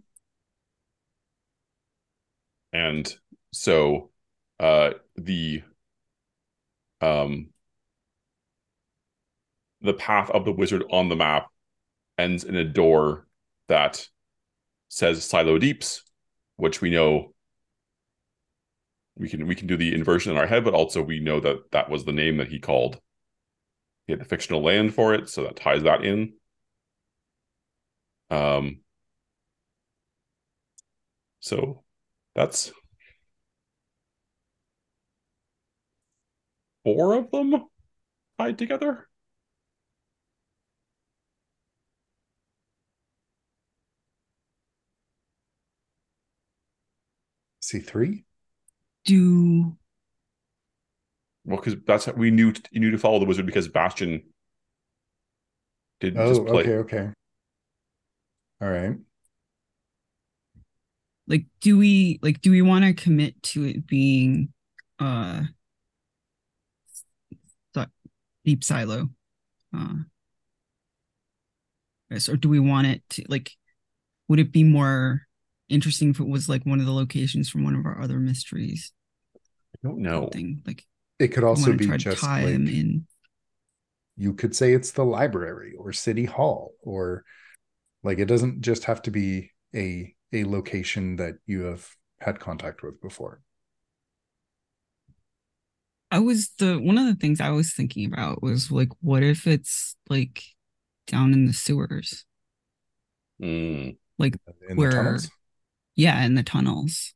And 2.74 3.14
so 3.52 4.10
uh 4.60 4.92
the 5.16 5.64
um 7.02 7.50
the 9.82 9.94
path 9.94 10.30
of 10.32 10.46
the 10.46 10.52
wizard 10.52 10.84
on 10.92 11.10
the 11.10 11.16
map 11.16 11.48
ends 12.18 12.44
in 12.44 12.56
a 12.56 12.64
door 12.66 13.28
that 13.68 14.10
says 14.90 15.24
Silo 15.24 15.58
Deeps, 15.60 16.04
which 16.60 16.82
we 16.82 16.90
know 16.90 17.34
we 19.16 19.30
can 19.30 19.48
we 19.48 19.56
can 19.56 19.68
do 19.68 19.78
the 19.78 19.94
inversion 19.94 20.32
in 20.32 20.38
our 20.38 20.48
head, 20.48 20.64
but 20.64 20.74
also 20.74 21.02
we 21.02 21.20
know 21.20 21.40
that 21.40 21.72
that 21.72 21.90
was 21.90 22.06
the 22.06 22.12
name 22.12 22.38
that 22.38 22.50
he 22.50 22.60
called. 22.60 23.00
He 24.08 24.14
had 24.14 24.22
the 24.22 24.26
fictional 24.26 24.64
land 24.64 24.94
for 24.94 25.14
it, 25.14 25.30
so 25.30 25.44
that 25.44 25.56
ties 25.56 25.84
that 25.84 26.04
in. 26.04 26.34
Um. 28.30 28.82
So 31.40 31.84
that's 32.36 32.72
four 36.84 37.16
of 37.16 37.32
them 37.32 37.66
tied 38.38 38.58
together. 38.58 39.09
C3? 47.70 48.24
Do 49.06 49.78
Well, 51.46 51.58
because 51.58 51.76
that's 51.86 52.06
how 52.06 52.14
we 52.14 52.32
knew 52.32 52.54
you 52.72 52.80
knew 52.80 52.92
to 52.92 52.98
follow 52.98 53.20
the 53.20 53.26
wizard 53.26 53.46
because 53.46 53.68
Bastion 53.68 54.24
did 56.00 56.16
Oh, 56.16 56.30
just 56.30 56.46
play. 56.46 56.64
okay, 56.64 56.76
okay. 56.78 57.10
All 58.62 58.70
right. 58.70 58.98
like 61.28 61.46
do 61.62 61.78
we 61.78 62.20
like 62.24 62.42
do 62.42 62.50
we 62.52 62.62
want 62.62 62.84
to 62.84 62.94
commit 62.94 63.42
to 63.44 63.64
it 63.64 63.86
being 63.86 64.52
uh 65.00 65.44
si- 67.76 67.86
deep 68.44 68.64
silo 68.64 69.10
uh 69.78 69.96
yes, 72.10 72.28
or 72.30 72.36
do 72.36 72.50
we 72.50 72.60
want 72.60 72.88
it 72.88 73.04
to 73.10 73.24
like 73.30 73.56
would 74.28 74.40
it 74.40 74.52
be 74.52 74.64
more 74.64 75.22
interesting 75.70 76.10
if 76.10 76.20
it 76.20 76.28
was 76.28 76.50
like 76.50 76.66
one 76.66 76.80
of 76.80 76.86
the 76.86 76.92
locations 76.92 77.50
from 77.50 77.64
one 77.64 77.76
of 77.76 77.86
our 77.86 78.02
other 78.02 78.20
mysteries 78.20 78.92
I 79.84 79.88
don't 79.88 80.00
know. 80.00 80.28
thing 80.28 80.62
like 80.66 80.84
It 81.20 81.30
could 81.30 81.44
also 81.44 81.74
be 81.74 81.88
just 81.98 82.24
like 82.24 82.44
in 82.46 83.06
you 84.18 84.34
could 84.34 84.56
say 84.56 84.74
it's 84.74 84.92
the 84.92 85.06
library 85.06 85.74
or 85.78 85.94
city 85.94 86.26
hall 86.26 86.74
or 86.82 87.24
like 88.04 88.20
it 88.20 88.26
doesn't 88.26 88.62
just 88.62 88.84
have 88.86 89.02
to 89.04 89.12
be 89.12 89.52
a 89.76 90.14
a 90.34 90.44
location 90.44 91.16
that 91.16 91.36
you 91.46 91.62
have 91.62 91.88
had 92.20 92.40
contact 92.40 92.84
with 92.84 93.02
before. 93.02 93.42
i 96.12 96.20
was 96.20 96.50
the 96.58 96.78
one 96.78 96.98
of 96.98 97.06
the 97.06 97.16
things 97.16 97.40
i 97.40 97.50
was 97.50 97.74
thinking 97.74 98.06
about 98.06 98.42
was 98.44 98.72
like 98.72 98.90
what 99.02 99.24
if 99.24 99.48
it's 99.48 99.96
like 100.10 100.44
down 101.08 101.34
in 101.34 101.46
the 101.46 101.54
sewers 101.54 102.26
Mm. 103.42 103.96
In 104.20 104.76
Where-. 104.76 105.18
Yeah, 106.00 106.24
in 106.24 106.36
the 106.36 106.44
tunnels. 106.44 107.14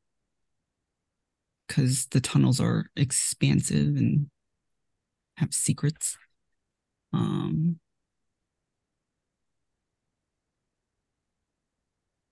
Because 1.65 2.07
the 2.07 2.19
tunnels 2.19 2.59
are 2.59 2.87
expansive 2.97 3.95
and 3.95 4.29
have 5.37 5.53
secrets. 5.53 6.17
Um, 7.13 7.79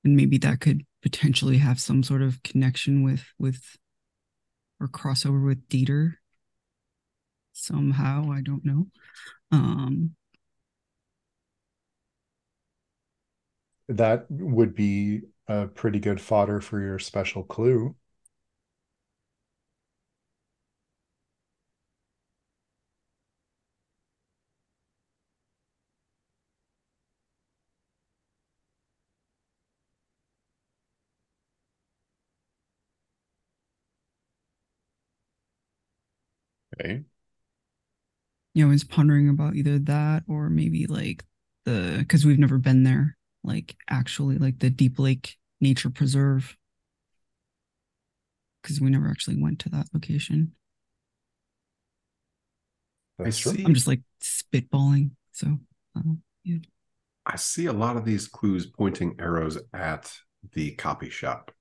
and 0.04 0.18
maybe 0.18 0.38
that 0.40 0.60
could 0.60 0.82
potentially 1.02 1.60
have 1.60 1.80
some 1.80 2.04
sort 2.04 2.22
of 2.22 2.44
connection 2.44 3.02
with 3.02 3.24
with 3.40 3.78
or 4.82 4.90
crossover 4.90 5.46
with 5.46 5.70
Dieter 5.70 6.16
somehow. 7.54 8.30
I 8.30 8.42
don't 8.42 8.66
know. 8.66 8.88
Um, 9.54 10.16
That 13.88 14.26
would 14.30 14.76
be 14.76 15.22
a 15.52 15.68
pretty 15.68 16.00
good 16.00 16.22
fodder 16.22 16.62
for 16.62 16.80
your 16.82 17.00
special 17.00 17.44
clue. 17.44 17.96
Okay. 36.80 37.04
know, 38.56 38.70
I 38.70 38.74
was 38.74 38.84
pondering 38.84 39.30
about 39.30 39.56
either 39.56 39.80
that 39.80 40.24
or 40.28 40.50
maybe 40.50 40.86
like 40.88 41.24
the 41.66 41.98
because 42.00 42.26
we've 42.26 42.40
never 42.40 42.58
been 42.58 42.84
there, 42.84 43.18
like 43.44 43.76
actually 43.90 44.38
like 44.38 44.60
the 44.60 44.70
Deep 44.70 45.00
Lake 45.00 45.38
Nature 45.62 45.90
Preserve. 45.90 46.58
Because 48.62 48.82
we 48.82 48.90
never 48.90 49.10
actually 49.10 49.42
went 49.42 49.60
to 49.60 49.70
that 49.70 49.88
location. 49.94 50.52
That's 53.18 53.48
I 53.48 53.54
see. 53.54 53.64
I'm 53.64 53.74
just 53.74 53.88
like 53.88 54.02
spitballing. 54.22 55.12
So 55.32 55.60
uh, 55.96 56.02
I 57.26 57.36
see 57.38 57.68
a 57.68 57.74
lot 57.74 57.98
of 57.98 58.06
these 58.06 58.28
clues 58.28 58.66
pointing 58.66 59.16
arrows 59.20 59.58
at 59.74 60.12
the 60.54 60.72
copy 60.72 61.10
shop. 61.10 61.52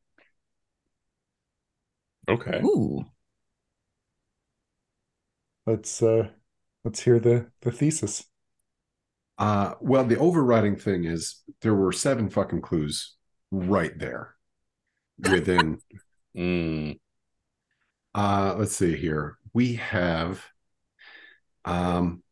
Okay. 2.29 2.61
ooh, 2.63 3.05
Let's 5.67 6.03
uh 6.03 6.29
let's 6.85 7.01
hear 7.01 7.19
the 7.19 7.47
the 7.63 7.71
thesis. 7.71 8.25
Uh, 9.39 9.75
well, 9.81 10.05
the 10.05 10.19
overriding 10.19 10.77
thing 10.77 11.05
is 11.05 11.43
there 11.63 11.75
were 11.75 11.93
seven 11.93 12.29
fucking 12.29 12.61
clues 12.61 13.17
right 13.51 13.97
there 13.99 14.35
within. 15.19 15.81
Mm. 16.37 16.97
uh, 18.15 18.55
let's 18.57 18.77
see 18.77 18.97
here. 18.97 19.37
We 19.53 19.75
have 19.75 20.41
um, 21.65 22.23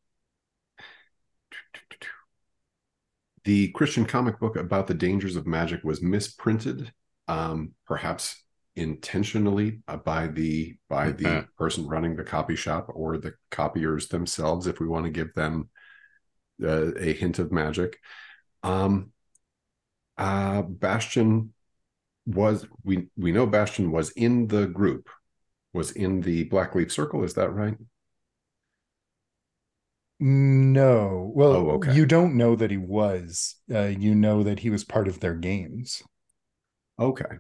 the 3.43 3.73
Christian 3.73 4.05
comic 4.05 4.39
book 4.39 4.57
about 4.57 4.87
the 4.87 4.95
dangers 4.95 5.35
of 5.35 5.49
magic 5.49 5.83
was 5.83 6.03
misprinted, 6.03 6.93
um, 7.27 7.73
perhaps 7.87 8.45
intentionally 8.77 9.81
uh, 9.89 9.97
by 9.97 10.29
the 10.29 10.77
by 10.89 11.11
the 11.11 11.47
person 11.57 11.89
running 11.89 12.15
the 12.15 12.23
copy 12.23 12.55
shop 12.55 12.89
or 12.95 13.19
the 13.19 13.35
copiers 13.51 14.09
themselves, 14.09 14.67
if 14.67 14.79
we 14.81 14.87
want 14.87 15.07
to 15.07 15.11
give 15.11 15.35
them 15.35 15.71
uh, 16.63 16.95
a 16.95 17.13
hint 17.13 17.39
of 17.39 17.51
magic. 17.51 17.99
Um, 18.63 19.13
uh, 20.19 20.63
Bastion 20.63 21.55
was 22.27 22.67
we 22.85 23.09
we 23.17 23.33
know 23.33 23.47
Bastion 23.47 23.93
was 23.93 24.11
in 24.13 24.49
the 24.49 24.67
group, 24.67 25.09
was 25.75 25.93
in 25.93 26.23
the 26.23 26.49
Blackleaf 26.51 26.93
Circle. 26.93 27.25
Is 27.25 27.35
that 27.35 27.53
right? 27.53 27.77
No. 30.21 31.31
Well, 31.35 31.53
Oh, 31.53 31.71
okay. 31.73 31.95
you 31.95 32.07
don't 32.07 32.37
know 32.37 32.55
that 32.57 32.71
he 32.71 32.77
was. 32.77 33.57
Uh, 33.73 33.87
you 33.87 34.15
know 34.15 34.43
that 34.45 34.61
he 34.61 34.71
was 34.71 34.85
part 34.85 35.09
of 35.09 35.21
their 35.21 35.35
games. 35.35 36.03
Okay. 36.99 37.39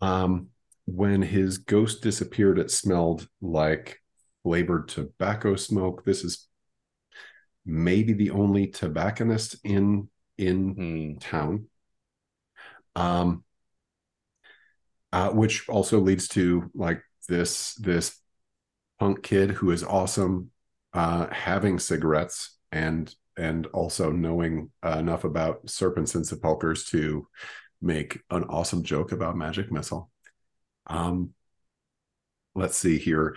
Um, 0.00 0.48
when 0.86 1.22
his 1.22 1.58
ghost 1.58 2.02
disappeared, 2.02 2.58
it 2.58 2.70
smelled 2.70 3.28
like 3.40 4.00
flavored 4.42 4.88
tobacco 4.88 5.56
smoke. 5.56 6.04
This 6.04 6.24
is 6.24 6.46
maybe 7.64 8.12
the 8.12 8.30
only 8.30 8.68
tobacconist 8.68 9.56
in 9.64 10.08
in 10.38 10.78
Mm. 10.78 11.18
town. 11.20 11.68
Um, 12.96 13.44
uh, 15.12 15.30
which 15.30 15.68
also 15.68 16.00
leads 16.00 16.28
to 16.28 16.70
like 16.74 17.00
this 17.28 17.74
this 17.74 18.20
punk 18.98 19.22
kid 19.22 19.50
who 19.50 19.70
is 19.70 19.84
awesome, 19.84 20.50
uh, 20.92 21.28
having 21.28 21.78
cigarettes 21.78 22.56
and 22.72 23.14
and 23.36 23.66
also 23.68 24.10
knowing 24.10 24.70
uh, 24.82 24.96
enough 24.98 25.24
about 25.24 25.68
serpents 25.68 26.14
and 26.14 26.26
sepulchers 26.26 26.84
to 26.86 27.28
make 27.82 28.20
an 28.30 28.44
awesome 28.44 28.82
joke 28.82 29.12
about 29.12 29.36
magic 29.36 29.70
missile. 29.70 30.10
Um, 30.86 31.30
let's 32.54 32.76
see 32.76 32.98
here. 32.98 33.36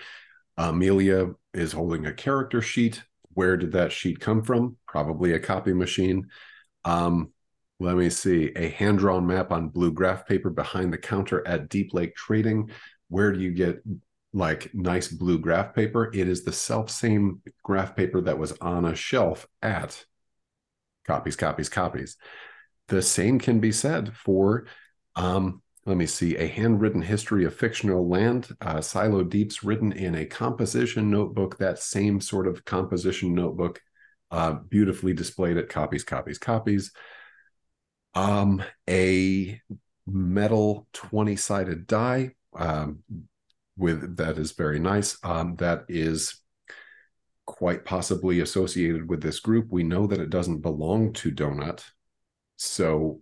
Amelia 0.58 1.34
is 1.54 1.72
holding 1.74 2.06
a 2.06 2.14
character 2.14 2.62
sheet. 2.62 3.04
Where 3.34 3.58
did 3.58 3.74
that 3.74 3.92
sheet 3.92 4.20
come 4.20 4.44
from? 4.44 4.78
Probably 4.88 5.34
a 5.34 5.40
copy 5.40 5.74
machine. 5.74 6.28
Um, 6.86 7.32
let 7.80 7.96
me 7.96 8.10
see. 8.10 8.52
A 8.56 8.70
hand 8.70 9.00
drawn 9.00 9.26
map 9.26 9.52
on 9.52 9.70
blue 9.70 9.92
graph 9.92 10.28
paper 10.28 10.50
behind 10.50 10.92
the 10.92 10.98
counter 10.98 11.46
at 11.48 11.70
Deep 11.70 11.94
Lake 11.94 12.16
Trading. 12.16 12.70
Where 13.08 13.32
do 13.32 13.40
you 13.40 13.52
get 13.52 13.82
like 14.34 14.74
nice 14.74 15.08
blue 15.08 15.40
graph 15.40 15.74
paper? 15.74 16.12
It 16.14 16.28
is 16.28 16.44
the 16.44 16.52
self 16.52 16.90
same 16.90 17.42
graph 17.64 17.96
paper 17.96 18.22
that 18.22 18.38
was 18.38 18.52
on 18.60 18.86
a 18.86 18.96
shelf 18.96 19.48
at 19.62 20.06
copies, 21.08 21.38
copies, 21.38 21.70
copies. 21.70 22.18
The 22.90 23.02
same 23.02 23.40
can 23.40 23.60
be 23.60 23.72
said 23.72 24.16
for, 24.16 24.66
um, 25.16 25.62
let 25.86 25.96
me 25.96 26.06
see, 26.06 26.36
a 26.36 26.48
handwritten 26.48 27.02
history 27.02 27.46
of 27.46 27.56
fictional 27.56 28.08
land, 28.08 28.50
uh, 28.62 28.82
Silo 28.82 29.24
Deeps, 29.24 29.64
written 29.64 29.94
in 29.94 30.16
a 30.16 30.26
composition 30.26 31.10
notebook. 31.10 31.58
That 31.58 31.80
same 31.80 32.20
sort 32.20 32.46
of 32.46 32.66
composition 32.66 33.34
notebook, 33.34 33.82
uh, 34.32 34.54
beautifully 34.54 35.14
displayed 35.14 35.58
at 35.58 35.70
copies, 35.70 36.04
copies, 36.04 36.38
copies. 36.38 36.92
Um, 38.16 38.64
a 38.90 39.62
metal 40.08 40.88
20 40.94 41.36
sided 41.36 41.88
die 41.88 42.36
um, 42.56 43.04
with 43.78 44.18
that 44.18 44.38
is 44.38 44.52
very 44.52 44.80
nice. 44.80 45.18
Um, 45.24 45.56
that 45.58 45.86
is 45.88 46.42
quite 47.46 47.84
possibly 47.86 48.42
associated 48.42 49.10
with 49.10 49.22
this 49.22 49.40
group. 49.40 49.68
We 49.72 49.84
know 49.84 50.06
that 50.08 50.20
it 50.20 50.30
doesn't 50.30 50.62
belong 50.62 51.14
to 51.14 51.32
Donut. 51.32 51.84
So 52.58 53.22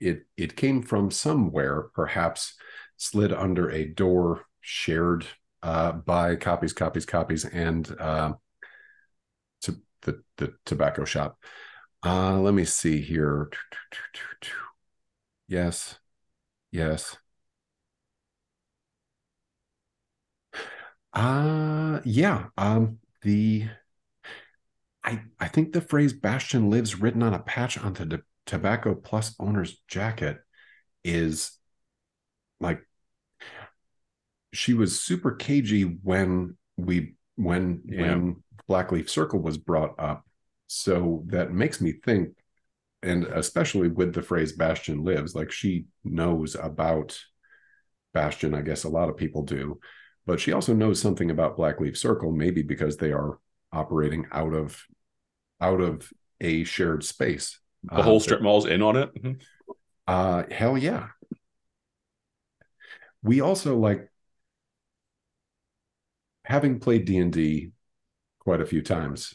it 0.00 0.26
it 0.36 0.56
came 0.56 0.82
from 0.82 1.10
somewhere, 1.10 1.82
perhaps 1.94 2.54
slid 2.96 3.32
under 3.32 3.70
a 3.70 3.86
door 3.86 4.44
shared 4.60 5.26
uh, 5.62 5.92
by 5.92 6.36
copies, 6.36 6.72
copies, 6.72 7.06
copies, 7.06 7.44
and 7.44 7.94
uh, 7.98 8.32
to 9.62 9.76
the 10.02 10.22
the 10.36 10.54
tobacco 10.64 11.04
shop. 11.04 11.38
Uh, 12.04 12.38
let 12.40 12.54
me 12.54 12.64
see 12.64 13.00
here. 13.00 13.48
Yes, 15.48 15.98
yes. 16.70 17.16
Uh 21.12 22.00
yeah. 22.04 22.46
Um 22.56 22.98
the 23.22 23.68
I 25.02 25.22
I 25.38 25.48
think 25.48 25.72
the 25.72 25.80
phrase 25.80 26.12
Bastion 26.12 26.70
lives 26.70 27.00
written 27.00 27.22
on 27.22 27.34
a 27.34 27.38
patch 27.40 27.78
onto 27.78 28.04
the 28.04 28.22
tobacco 28.46 28.94
plus 28.94 29.34
owner's 29.40 29.80
jacket 29.88 30.38
is 31.04 31.58
like 32.60 32.82
she 34.52 34.74
was 34.74 35.00
super 35.00 35.32
cagey 35.32 35.82
when 35.82 36.56
we 36.76 37.14
when 37.36 37.82
Yeah. 37.86 38.02
when 38.02 38.42
Blackleaf 38.68 39.08
Circle 39.08 39.40
was 39.40 39.58
brought 39.58 39.98
up. 39.98 40.24
So 40.72 41.24
that 41.26 41.50
makes 41.50 41.80
me 41.80 41.90
think, 41.90 42.28
and 43.02 43.24
especially 43.24 43.88
with 43.88 44.14
the 44.14 44.22
phrase 44.22 44.52
Bastion 44.52 45.02
lives, 45.02 45.34
like 45.34 45.50
she 45.50 45.86
knows 46.04 46.54
about 46.54 47.20
Bastion, 48.14 48.54
I 48.54 48.60
guess 48.60 48.84
a 48.84 48.88
lot 48.88 49.08
of 49.08 49.16
people 49.16 49.42
do, 49.42 49.80
but 50.26 50.38
she 50.38 50.52
also 50.52 50.72
knows 50.72 51.02
something 51.02 51.28
about 51.32 51.58
Blackleaf 51.58 51.96
Circle, 51.96 52.30
maybe 52.30 52.62
because 52.62 52.96
they 52.96 53.10
are 53.10 53.40
operating 53.72 54.26
out 54.30 54.54
of 54.54 54.80
out 55.60 55.80
of 55.80 56.08
a 56.40 56.62
shared 56.62 57.02
space. 57.02 57.58
The 57.82 58.04
whole 58.04 58.20
strip 58.20 58.40
mall's 58.40 58.66
in 58.66 58.80
on 58.80 58.94
it. 58.94 59.12
Mhm. 59.20 59.40
Uh 60.06 60.44
hell 60.52 60.78
yeah. 60.78 61.08
We 63.24 63.40
also 63.40 63.76
like 63.76 64.08
having 66.44 66.78
played 66.78 67.06
D&D 67.06 67.72
quite 68.38 68.60
a 68.60 68.66
few 68.66 68.82
times. 68.82 69.34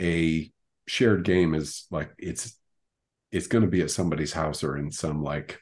A 0.00 0.50
shared 0.86 1.24
game 1.24 1.54
is 1.54 1.86
like 1.90 2.10
it's 2.18 2.56
it's 3.30 3.46
going 3.46 3.62
to 3.62 3.70
be 3.70 3.82
at 3.82 3.90
somebody's 3.90 4.32
house 4.32 4.64
or 4.64 4.76
in 4.76 4.90
some 4.90 5.22
like 5.22 5.60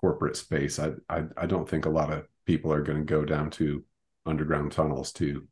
corporate 0.00 0.36
space. 0.36 0.78
I 0.78 0.92
I 1.08 1.24
I 1.36 1.46
don't 1.46 1.68
think 1.68 1.86
a 1.86 1.90
lot 1.90 2.12
of 2.12 2.26
people 2.46 2.72
are 2.72 2.82
going 2.82 2.98
to 2.98 3.04
go 3.04 3.24
down 3.24 3.50
to 3.50 3.84
underground 4.24 4.72
tunnels 4.72 5.12
to 5.14 5.46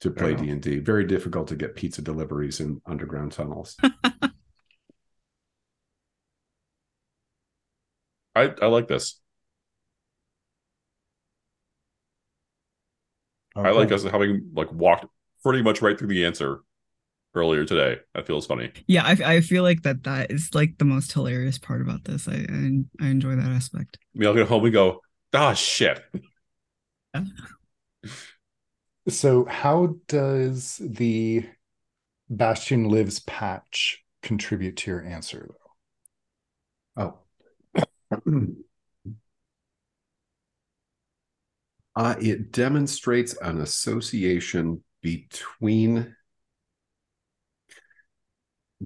to 0.00 0.10
play 0.10 0.34
Fair. 0.34 0.44
D&D. 0.44 0.80
Very 0.80 1.04
difficult 1.04 1.46
to 1.48 1.56
get 1.56 1.76
pizza 1.76 2.02
deliveries 2.02 2.60
in 2.60 2.80
underground 2.86 3.32
tunnels. 3.32 3.76
I 8.34 8.52
I 8.60 8.66
like 8.66 8.88
this. 8.88 9.20
I 13.54 13.70
like 13.70 13.92
us 13.92 14.02
having 14.02 14.50
like 14.54 14.72
walked 14.72 15.04
pretty 15.42 15.62
much 15.62 15.82
right 15.82 15.98
through 15.98 16.08
the 16.08 16.24
answer 16.24 16.62
earlier 17.34 17.64
today. 17.64 17.98
That 18.14 18.26
feels 18.26 18.46
funny. 18.46 18.70
Yeah, 18.86 19.04
I, 19.04 19.36
I 19.36 19.40
feel 19.40 19.62
like 19.62 19.82
that 19.82 20.04
that 20.04 20.30
is 20.30 20.50
like 20.54 20.78
the 20.78 20.84
most 20.84 21.12
hilarious 21.12 21.58
part 21.58 21.80
about 21.80 22.04
this. 22.04 22.28
I 22.28 22.46
I, 22.48 22.84
I 23.00 23.08
enjoy 23.08 23.34
that 23.36 23.50
aspect. 23.50 23.98
We 24.14 24.26
all 24.26 24.32
I'll 24.32 24.38
get 24.38 24.48
home 24.48 24.64
and 24.64 24.72
go, 24.72 25.00
ah, 25.34 25.54
shit. 25.54 26.02
So, 29.08 29.44
how 29.46 29.96
does 30.06 30.80
the 30.80 31.44
Bastion 32.30 32.88
Lives 32.88 33.18
patch 33.20 34.04
contribute 34.22 34.76
to 34.78 34.90
your 34.92 35.04
answer, 35.04 35.50
though? 36.96 37.18
Oh. 37.74 37.84
uh, 41.96 42.14
it 42.20 42.52
demonstrates 42.52 43.36
an 43.42 43.60
association 43.60 44.84
between 45.02 46.14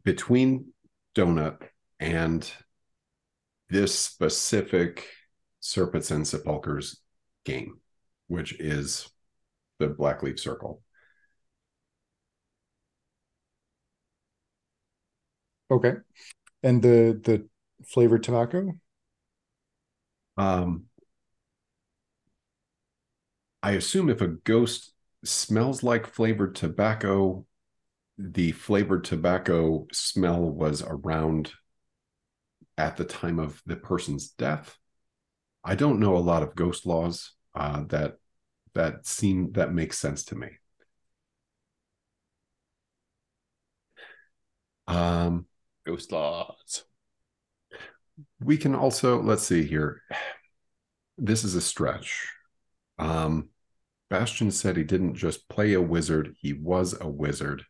between 0.05 0.73
donut 1.15 1.62
and 2.00 2.50
this 3.68 3.99
specific 3.99 5.08
serpents 5.60 6.10
and 6.10 6.26
sepulchers 6.26 7.00
game, 7.44 7.81
which 8.28 8.58
is 8.60 9.08
the 9.78 9.89
Blackleaf 9.89 10.39
Circle. 10.39 10.83
Okay. 15.70 15.94
And 16.62 16.83
the 16.83 17.20
the 17.25 17.49
flavored 17.84 18.23
tobacco? 18.23 18.73
Um, 20.36 20.84
I 23.62 23.73
assume 23.73 24.08
if 24.10 24.20
a 24.20 24.28
ghost 24.28 24.92
smells 25.25 25.83
like 25.83 26.07
flavored 26.07 26.55
tobacco, 26.55 27.47
the 28.18 28.52
flavored 28.52 29.04
tobacco 29.04 29.86
smell 29.92 30.40
was 30.40 30.82
around 30.82 31.52
at 32.78 32.96
the 32.96 33.04
time 33.04 33.38
of 33.38 33.62
the 33.66 33.76
person's 33.76 34.30
death. 34.30 34.76
I 35.64 35.74
don't 35.74 36.00
know 36.00 36.16
a 36.16 36.18
lot 36.18 36.42
of 36.42 36.54
ghost 36.54 36.86
laws 36.86 37.32
uh, 37.54 37.84
that 37.88 38.16
that 38.74 39.06
seem 39.06 39.52
that 39.52 39.72
makes 39.72 39.98
sense 39.98 40.24
to 40.26 40.34
me. 40.36 40.48
Um, 44.86 45.46
Ghost 45.84 46.12
laws. 46.12 46.84
we 48.40 48.56
can 48.56 48.74
also 48.74 49.20
let's 49.22 49.42
see 49.42 49.62
here 49.64 50.02
this 51.18 51.44
is 51.44 51.54
a 51.54 51.60
stretch 51.60 52.28
um 52.98 53.48
bastion 54.08 54.50
said 54.50 54.76
he 54.76 54.84
didn't 54.84 55.14
just 55.14 55.48
play 55.48 55.72
a 55.74 55.80
wizard 55.80 56.34
he 56.40 56.52
was 56.52 56.94
a 57.00 57.08
wizard 57.08 57.64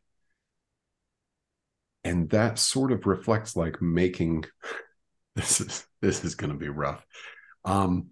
and 2.07 2.31
that 2.31 2.57
sort 2.57 2.93
of 2.93 3.05
reflects 3.05 3.57
like 3.57 3.83
making 3.83 4.45
this 5.35 5.61
is 5.61 5.87
this 6.01 6.25
is 6.25 6.35
going 6.37 6.53
to 6.53 6.59
be 6.59 6.69
rough. 6.69 7.05
Um 7.65 8.09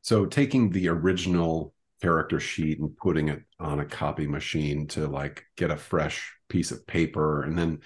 so 0.00 0.26
taking 0.26 0.70
the 0.70 0.88
original 0.88 1.74
character 2.02 2.40
sheet 2.40 2.78
and 2.78 2.96
putting 2.96 3.28
it 3.28 3.42
on 3.60 3.80
a 3.80 3.84
copy 3.84 4.26
machine 4.26 4.86
to 4.88 5.06
like 5.06 5.44
get 5.56 5.70
a 5.70 5.76
fresh 5.76 6.32
piece 6.48 6.70
of 6.70 6.86
paper 6.86 7.42
and 7.42 7.58
then 7.58 7.80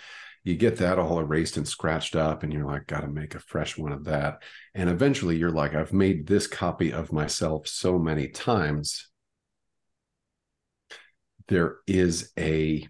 you 0.45 0.57
get 0.57 0.77
that 0.77 0.99
all 0.99 1.21
erased 1.21 1.57
and 1.57 1.69
scratched 1.69 2.17
up 2.17 2.43
and 2.43 2.53
you're 2.53 2.65
like 2.65 2.87
got 2.87 3.01
to 3.01 3.09
make 3.09 3.35
a 3.35 3.41
fresh 3.41 3.77
one 3.77 3.93
of 3.93 4.05
that. 4.05 4.43
And 4.75 4.89
eventually 4.89 5.37
you're 5.37 5.51
like 5.51 5.75
i've 5.75 5.93
made 5.93 6.27
this 6.27 6.47
copy 6.47 6.93
of 6.93 7.13
myself 7.13 7.67
so 7.67 7.99
many 7.99 8.29
times. 8.29 9.09
There 11.49 11.79
is 11.87 12.33
a 12.39 12.89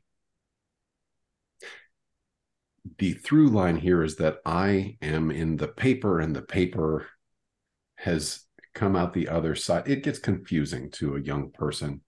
the 2.98 3.12
through 3.12 3.48
line 3.48 3.76
here 3.76 4.02
is 4.02 4.16
that 4.16 4.38
i 4.44 4.96
am 5.02 5.30
in 5.30 5.56
the 5.56 5.68
paper 5.68 6.20
and 6.20 6.34
the 6.34 6.42
paper 6.42 7.06
has 7.96 8.44
come 8.74 8.94
out 8.96 9.12
the 9.12 9.28
other 9.28 9.54
side 9.54 9.88
it 9.88 10.02
gets 10.02 10.18
confusing 10.18 10.90
to 10.90 11.16
a 11.16 11.20
young 11.20 11.50
person 11.50 12.00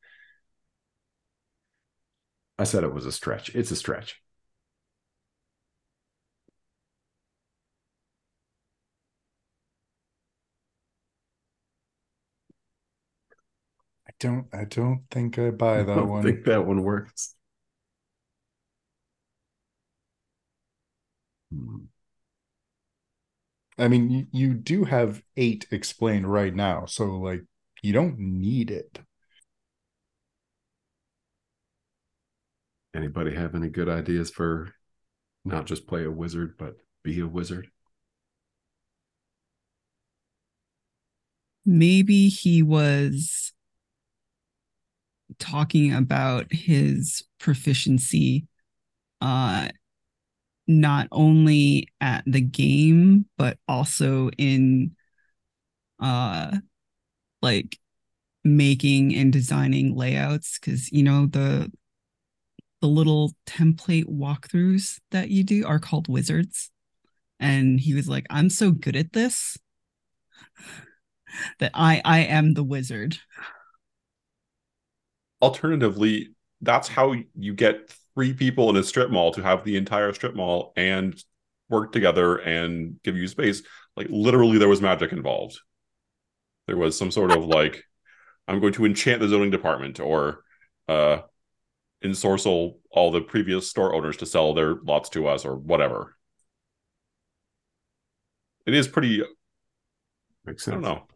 i 2.59 2.65
said 2.65 2.85
it 2.85 2.95
was 2.95 3.07
a 3.07 3.13
stretch 3.13 3.55
it's 3.57 3.71
a 3.71 3.77
stretch 3.77 4.21
I 14.09 14.13
don't 14.19 14.47
I 14.55 14.65
don't 14.65 15.05
think 15.11 15.39
I 15.39 15.51
buy 15.51 15.81
I 15.81 15.83
that 15.83 15.95
don't 15.95 16.09
one. 16.09 16.23
think 16.23 16.45
that 16.45 16.67
one 16.67 16.83
works. 16.83 17.35
I 23.79 23.89
mean, 23.89 24.11
you, 24.11 24.27
you 24.33 24.55
do 24.55 24.85
have 24.85 25.23
eight 25.37 25.67
explained 25.71 26.31
right 26.31 26.55
now, 26.55 26.85
so 26.87 27.05
like 27.19 27.45
you 27.83 27.93
don't 27.93 28.19
need 28.19 28.71
it. 28.71 29.01
Anybody 32.95 33.35
have 33.35 33.55
any 33.55 33.69
good 33.69 33.89
ideas 33.89 34.31
for 34.31 34.75
not 35.45 35.67
just 35.67 35.87
play 35.87 36.05
a 36.05 36.11
wizard, 36.11 36.57
but 36.59 36.77
be 37.03 37.21
a 37.21 37.27
wizard? 37.27 37.71
Maybe 41.65 42.29
he 42.29 42.63
was 42.63 43.53
talking 45.39 45.93
about 45.95 46.53
his 46.53 47.23
proficiency 47.39 48.47
uh 49.21 49.69
not 50.71 51.09
only 51.13 51.89
at 52.01 52.23
the 52.27 52.41
game 52.41 53.27
but 53.37 53.59
also 53.67 54.31
in 54.39 54.95
uh 56.01 56.57
like 57.43 57.79
making 58.45 59.15
and 59.15 59.33
designing 59.33 59.95
layouts 59.97 60.59
cuz 60.59 60.91
you 60.93 61.03
know 61.03 61.27
the 61.27 61.71
the 62.81 62.89
little 62.89 63.33
template 63.47 64.07
walkthroughs 64.07 64.99
that 65.11 65.31
you 65.31 65.45
do 65.45 65.67
are 65.67 65.79
called 65.79 66.09
wizards. 66.09 66.71
And 67.39 67.81
he 67.81 67.95
was 67.95 68.09
like 68.09 68.27
I'm 68.31 68.51
so 68.51 68.71
good 68.71 68.97
at 68.97 69.13
this 69.13 69.59
that 71.59 71.73
I 71.75 72.01
I 72.05 72.21
am 72.21 72.55
the 72.55 72.65
wizard. 72.65 73.19
Alternatively, 75.43 76.31
that's 76.61 76.89
how 76.89 77.15
you 77.35 77.55
get 77.55 77.95
three 78.15 78.33
people 78.35 78.71
in 78.71 78.77
a 78.77 78.83
strip 78.83 79.11
mall 79.11 79.33
to 79.33 79.43
have 79.43 79.65
the 79.65 79.77
entire 79.77 80.13
strip 80.13 80.35
mall 80.35 80.73
and 80.77 81.23
work 81.69 81.93
together 81.93 82.37
and 82.37 83.01
give 83.03 83.17
you 83.17 83.29
space. 83.29 83.63
Like 83.97 84.09
literally, 84.11 84.59
there 84.59 84.69
was 84.69 84.81
magic 84.81 85.13
involved. 85.13 85.61
there 86.67 86.77
was 86.77 86.97
some 86.97 87.11
sort 87.11 87.31
of 87.33 87.45
like, 87.45 87.85
I'm 88.49 88.61
going 88.61 88.73
to 88.75 88.87
enchant 88.87 89.21
the 89.21 89.29
zoning 89.29 89.51
department 89.51 90.01
or 90.01 90.43
uh 90.89 91.21
ensorcel 92.05 92.77
all 92.91 93.11
the 93.11 93.21
previous 93.21 93.69
store 93.69 93.95
owners 93.95 94.17
to 94.19 94.27
sell 94.27 94.55
their 94.55 94.77
lots 94.85 95.11
to 95.11 95.27
us 95.27 95.45
or 95.45 95.57
whatever. 95.57 96.17
It 98.67 98.75
is 98.75 98.89
pretty 98.89 99.23
Makes 100.45 100.65
sense. 100.65 100.73
I 100.73 100.81
don't 100.81 100.83
know. 100.83 101.07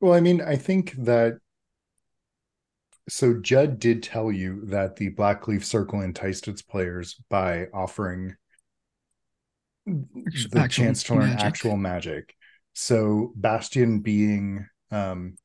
Well, 0.00 0.14
I 0.14 0.20
mean, 0.20 0.40
I 0.40 0.56
think 0.56 0.92
that 1.04 1.38
so 3.08 3.34
Judd 3.34 3.78
did 3.78 4.02
tell 4.02 4.30
you 4.30 4.64
that 4.66 4.96
the 4.96 5.10
Blackleaf 5.10 5.64
Circle 5.64 6.00
enticed 6.02 6.48
its 6.48 6.62
players 6.62 7.16
by 7.28 7.66
offering 7.74 8.36
the 9.86 10.50
actual 10.56 10.84
chance 10.84 11.02
to 11.04 11.14
learn 11.14 11.30
magic. 11.30 11.44
actual 11.44 11.76
magic. 11.76 12.34
So 12.74 13.32
Bastion 13.36 14.00
being 14.00 14.66
um 14.90 15.36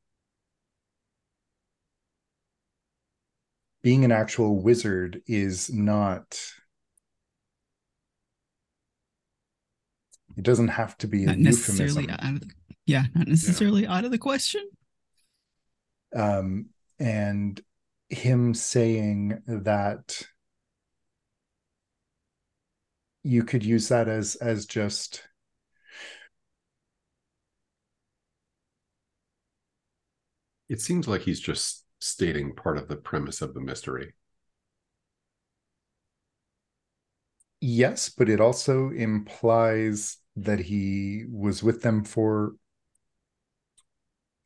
being 3.82 4.04
an 4.06 4.12
actual 4.12 4.62
wizard 4.62 5.22
is 5.28 5.72
not 5.72 6.40
it 10.36 10.44
doesn't 10.44 10.68
have 10.68 10.98
to 11.00 11.08
be 11.08 11.24
a 11.24 11.28
Not 11.28 11.40
necessarily 11.40 12.04
euphemism. 12.04 12.28
out 12.28 12.34
of 12.36 12.40
the, 12.42 12.54
yeah, 12.86 13.04
not 13.16 13.28
necessarily 13.28 13.88
out 13.88 14.06
of 14.06 14.12
the 14.12 14.18
question. 14.20 14.68
um, 16.16 16.68
and 17.00 17.62
him 18.10 18.54
saying 18.54 19.42
that 19.48 20.22
you 23.24 23.44
could 23.44 23.64
use 23.64 23.90
that 23.90 24.08
as 24.08 24.36
as 24.36 24.66
just 24.66 25.24
It 30.70 30.80
seems 30.82 31.08
like 31.10 31.22
he's 31.24 31.40
just 31.42 31.84
stating 32.00 32.56
part 32.56 32.78
of 32.78 32.88
the 32.88 32.96
premise 32.96 33.42
of 33.42 33.54
the 33.54 33.60
mystery. 33.60 34.14
yes 37.60 38.10
but 38.10 38.30
it 38.30 38.40
also 38.40 38.90
implies 38.92 40.18
that 40.36 40.60
he 40.60 41.26
was 41.30 41.64
with 41.64 41.82
them 41.82 42.04
for 42.04 42.54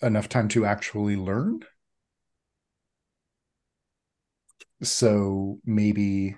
enough 0.02 0.30
time 0.30 0.48
to 0.50 0.66
actually 0.66 1.16
learn 1.16 1.62
so 4.84 5.60
maybe 5.66 6.36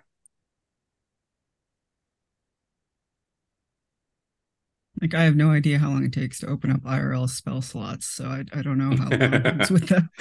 Like 5.01 5.13
I 5.15 5.23
have 5.23 5.35
no 5.35 5.51
idea 5.51 5.79
how 5.79 5.89
long 5.89 6.05
it 6.05 6.13
takes 6.13 6.39
to 6.39 6.47
open 6.47 6.71
up 6.71 6.81
IRL 6.85 7.27
spell 7.27 7.61
slots, 7.61 8.05
so 8.05 8.25
I, 8.25 8.45
I 8.53 8.61
don't 8.61 8.77
know 8.77 8.95
how 8.95 9.09
long 9.09 9.41
it's 9.59 9.69
with 9.69 9.89
them. 9.89 10.09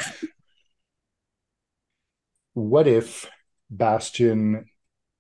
what 2.55 2.86
if 2.86 3.28
bastion 3.70 4.67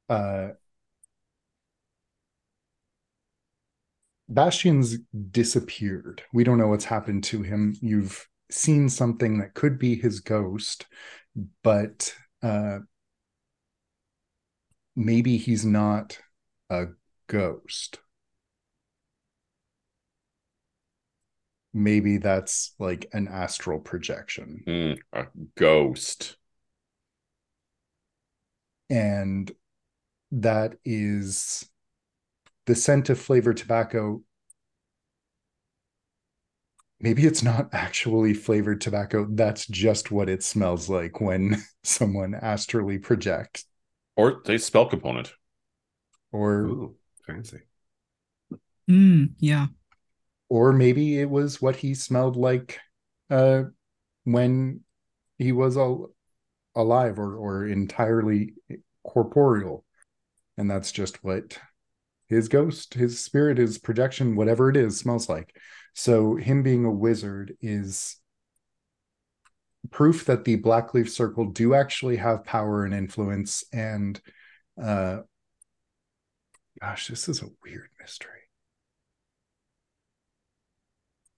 uh 0.08 0.48
bastion's 4.28 4.96
disappeared 5.30 6.22
we 6.32 6.44
don't 6.44 6.58
know 6.58 6.68
what's 6.68 6.84
happened 6.84 7.22
to 7.24 7.42
him 7.42 7.76
you've 7.80 8.28
seen 8.50 8.88
something 8.88 9.38
that 9.38 9.54
could 9.54 9.78
be 9.78 9.94
his 9.94 10.20
ghost 10.20 10.86
but 11.62 12.14
uh 12.42 12.78
maybe 14.96 15.36
he's 15.36 15.64
not 15.64 16.18
a 16.70 16.86
ghost. 17.26 17.98
Maybe 21.74 22.18
that's 22.18 22.74
like 22.78 23.06
an 23.12 23.28
astral 23.28 23.80
projection. 23.80 24.62
Mm, 24.66 24.98
a 25.12 25.26
ghost. 25.56 26.36
and 28.92 29.50
that 30.30 30.74
is 30.84 31.66
the 32.66 32.74
scent 32.74 33.08
of 33.08 33.18
flavored 33.18 33.56
tobacco. 33.56 34.22
Maybe 37.00 37.24
it's 37.26 37.42
not 37.42 37.70
actually 37.72 38.34
flavored 38.34 38.82
tobacco. 38.82 39.26
That's 39.30 39.66
just 39.66 40.10
what 40.10 40.28
it 40.28 40.42
smells 40.42 40.90
like 40.90 41.22
when 41.22 41.62
someone 41.82 42.34
astrally 42.34 42.98
projects 42.98 43.64
Or 44.16 44.42
a 44.46 44.58
spell 44.58 44.86
component. 44.86 45.32
or 46.32 46.60
Ooh, 46.62 46.96
fancy. 47.26 47.60
Mm, 48.90 49.34
yeah. 49.38 49.66
or 50.48 50.72
maybe 50.72 51.18
it 51.20 51.30
was 51.30 51.62
what 51.62 51.76
he 51.76 51.94
smelled 51.94 52.36
like 52.36 52.80
uh 53.30 53.62
when 54.24 54.80
he 55.38 55.52
was 55.52 55.76
al- 55.76 56.10
alive 56.74 57.18
or 57.18 57.36
or 57.36 57.66
entirely 57.66 58.54
corporeal 59.04 59.84
and 60.58 60.70
that's 60.70 60.92
just 60.92 61.22
what 61.24 61.58
his 62.28 62.48
ghost 62.48 62.94
his 62.94 63.20
spirit 63.20 63.58
his 63.58 63.78
projection 63.78 64.36
whatever 64.36 64.68
it 64.68 64.76
is 64.76 64.98
smells 64.98 65.28
like 65.28 65.56
so 65.94 66.36
him 66.36 66.62
being 66.62 66.84
a 66.84 66.90
wizard 66.90 67.56
is 67.60 68.16
proof 69.90 70.24
that 70.26 70.44
the 70.44 70.56
blackleaf 70.60 71.08
circle 71.08 71.46
do 71.46 71.74
actually 71.74 72.16
have 72.16 72.44
power 72.44 72.84
and 72.84 72.94
influence 72.94 73.64
and 73.72 74.20
uh 74.82 75.18
gosh 76.80 77.08
this 77.08 77.28
is 77.28 77.42
a 77.42 77.48
weird 77.64 77.88
mystery 78.00 78.28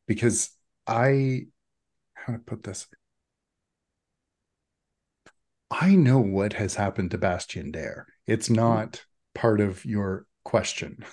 because 0.06 0.50
I 0.86 1.47
how 2.14 2.34
to 2.34 2.39
put 2.39 2.62
this. 2.62 2.86
I 5.70 5.94
know 5.94 6.20
what 6.20 6.55
has 6.55 6.74
happened 6.74 7.10
to 7.12 7.18
Bastion 7.18 7.70
Dare. 7.70 8.06
It's 8.26 8.48
not 8.48 9.05
part 9.34 9.60
of 9.60 9.84
your 9.84 10.26
question. 10.44 11.05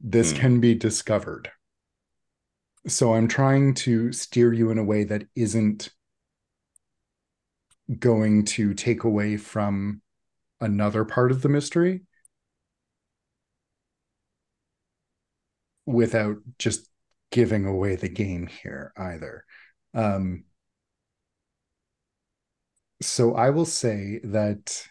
This 0.00 0.32
Hmm. 0.32 0.38
can 0.38 0.60
be 0.60 0.74
discovered. 0.74 1.50
So 2.86 3.14
I'm 3.14 3.28
trying 3.28 3.74
to 3.74 4.12
steer 4.12 4.52
you 4.52 4.70
in 4.70 4.78
a 4.78 4.84
way 4.84 5.04
that 5.04 5.26
isn't 5.34 5.90
going 7.98 8.44
to 8.44 8.72
take 8.74 9.04
away 9.04 9.36
from 9.36 10.00
another 10.60 11.04
part 11.04 11.30
of 11.32 11.42
the 11.42 11.48
mystery 11.48 12.02
without 15.86 16.36
just 16.58 16.88
giving 17.30 17.66
away 17.66 17.96
the 17.96 18.08
game 18.08 18.46
here 18.46 18.92
either. 18.96 19.44
Um, 19.94 20.44
so 23.02 23.34
I 23.34 23.50
will 23.50 23.64
say 23.64 24.20
that, 24.24 24.86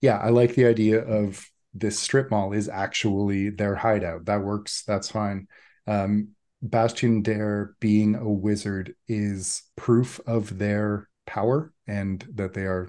yeah, 0.00 0.18
I 0.18 0.30
like 0.30 0.54
the 0.54 0.66
idea 0.66 1.00
of 1.00 1.48
this 1.74 1.98
strip 1.98 2.30
mall 2.30 2.52
is 2.52 2.68
actually 2.68 3.50
their 3.50 3.74
hideout. 3.74 4.26
That 4.26 4.42
works. 4.42 4.82
That's 4.86 5.10
fine. 5.10 5.48
Um, 5.86 6.28
Bastion 6.60 7.22
Dare 7.22 7.74
being 7.80 8.14
a 8.14 8.28
wizard 8.28 8.94
is 9.08 9.62
proof 9.76 10.20
of 10.26 10.58
their 10.58 11.08
power 11.26 11.72
and 11.86 12.24
that 12.34 12.54
they 12.54 12.66
are 12.66 12.88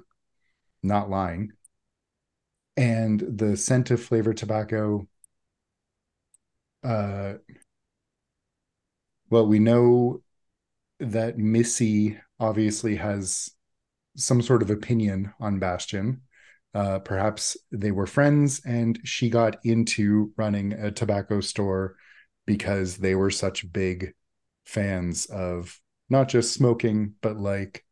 not 0.84 1.10
lying. 1.10 1.54
And 2.78 3.20
the 3.20 3.56
scent 3.58 3.92
of 3.92 4.02
flavored 4.04 4.38
tobacco 4.38 5.08
uh 6.84 7.36
well 9.30 9.48
we 9.48 9.60
know 9.60 10.22
that 11.00 11.38
missy 11.38 12.18
obviously 12.40 12.96
has 12.96 13.52
some 14.16 14.42
sort 14.42 14.62
of 14.62 14.70
opinion 14.70 15.34
on 15.40 15.60
bastion 15.60 16.22
uh 16.74 17.00
perhaps 17.00 17.58
they 17.72 17.92
were 17.92 18.08
friends 18.08 18.62
and 18.66 19.00
she 19.04 19.30
got 19.30 19.58
into 19.64 20.32
running 20.38 20.74
a 20.74 20.92
tobacco 20.92 21.40
store 21.40 21.96
because 22.46 22.98
they 22.98 23.16
were 23.16 23.30
such 23.32 23.72
big 23.72 24.14
fans 24.66 25.26
of 25.28 25.80
not 26.10 26.28
just 26.30 26.54
smoking 26.54 27.14
but 27.22 27.38
like 27.38 27.84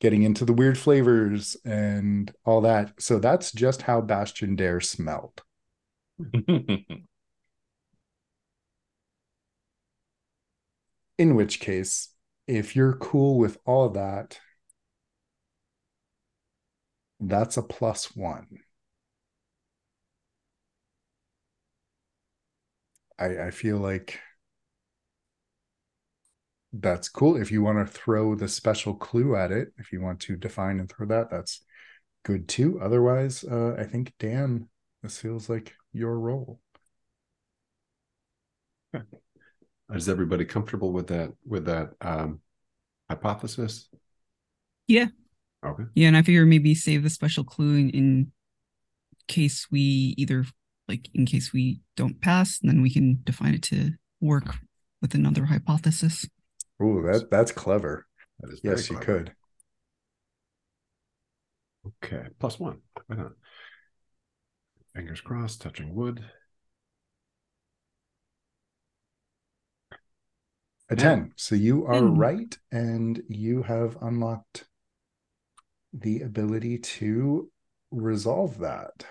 getting 0.00 0.22
into 0.22 0.44
the 0.44 0.52
weird 0.52 0.78
flavors 0.78 1.56
and 1.64 2.32
all 2.44 2.60
that. 2.60 2.92
So 3.00 3.18
that's 3.18 3.52
just 3.52 3.82
how 3.82 4.00
bastion 4.00 4.56
dare 4.56 4.80
smelled. 4.80 5.42
In 11.18 11.34
which 11.34 11.60
case 11.60 12.10
if 12.46 12.76
you're 12.76 12.96
cool 12.96 13.38
with 13.38 13.58
all 13.64 13.88
that 13.90 14.38
that's 17.20 17.56
a 17.56 17.62
plus 17.62 18.14
one 18.16 18.46
i 23.18 23.26
i 23.46 23.50
feel 23.50 23.78
like 23.78 24.20
that's 26.72 27.08
cool 27.08 27.36
if 27.36 27.50
you 27.50 27.62
want 27.62 27.78
to 27.78 27.92
throw 27.92 28.34
the 28.34 28.48
special 28.48 28.94
clue 28.94 29.34
at 29.36 29.50
it 29.50 29.68
if 29.78 29.92
you 29.92 30.00
want 30.00 30.20
to 30.20 30.36
define 30.36 30.78
and 30.78 30.90
throw 30.90 31.06
that 31.06 31.30
that's 31.30 31.64
good 32.22 32.48
too 32.48 32.78
otherwise 32.82 33.44
uh 33.44 33.74
i 33.78 33.84
think 33.84 34.12
dan 34.18 34.68
this 35.02 35.18
feels 35.18 35.48
like 35.48 35.74
your 35.92 36.18
role 36.18 36.60
Is 39.94 40.08
everybody 40.08 40.44
comfortable 40.44 40.92
with 40.92 41.08
that 41.08 41.32
with 41.46 41.66
that 41.66 41.90
um, 42.00 42.40
hypothesis? 43.08 43.88
Yeah. 44.88 45.06
Okay. 45.66 45.84
Yeah, 45.94 46.08
and 46.08 46.16
I 46.16 46.22
figure 46.22 46.46
maybe 46.46 46.74
save 46.74 47.02
the 47.02 47.10
special 47.10 47.44
clue 47.44 47.76
in, 47.76 47.90
in 47.90 48.32
case 49.28 49.66
we 49.70 50.14
either 50.16 50.44
like 50.88 51.08
in 51.14 51.26
case 51.26 51.52
we 51.52 51.80
don't 51.96 52.20
pass, 52.20 52.60
and 52.60 52.70
then 52.70 52.82
we 52.82 52.90
can 52.90 53.20
define 53.24 53.54
it 53.54 53.62
to 53.64 53.92
work 54.20 54.56
with 55.02 55.14
another 55.14 55.44
hypothesis. 55.46 56.26
Ooh, 56.82 57.02
that 57.02 57.30
that's 57.30 57.52
clever. 57.52 58.06
That 58.40 58.52
is 58.52 58.60
very 58.60 58.76
Yes, 58.76 58.90
you 58.90 58.98
could. 58.98 59.32
Okay, 62.02 62.28
plus 62.38 62.58
one. 62.58 62.78
Why 63.06 63.16
not? 63.16 63.32
Fingers 64.94 65.20
crossed, 65.20 65.60
touching 65.60 65.94
wood. 65.94 66.24
A 70.88 70.96
10. 70.96 71.32
So 71.36 71.54
you 71.54 71.84
are 71.86 72.04
right, 72.04 72.56
and 72.70 73.20
you 73.28 73.62
have 73.62 73.96
unlocked 74.00 74.66
the 75.98 76.20
ability 76.22 76.78
to 76.78 77.50
resolve 77.90 78.58
that. 78.58 79.04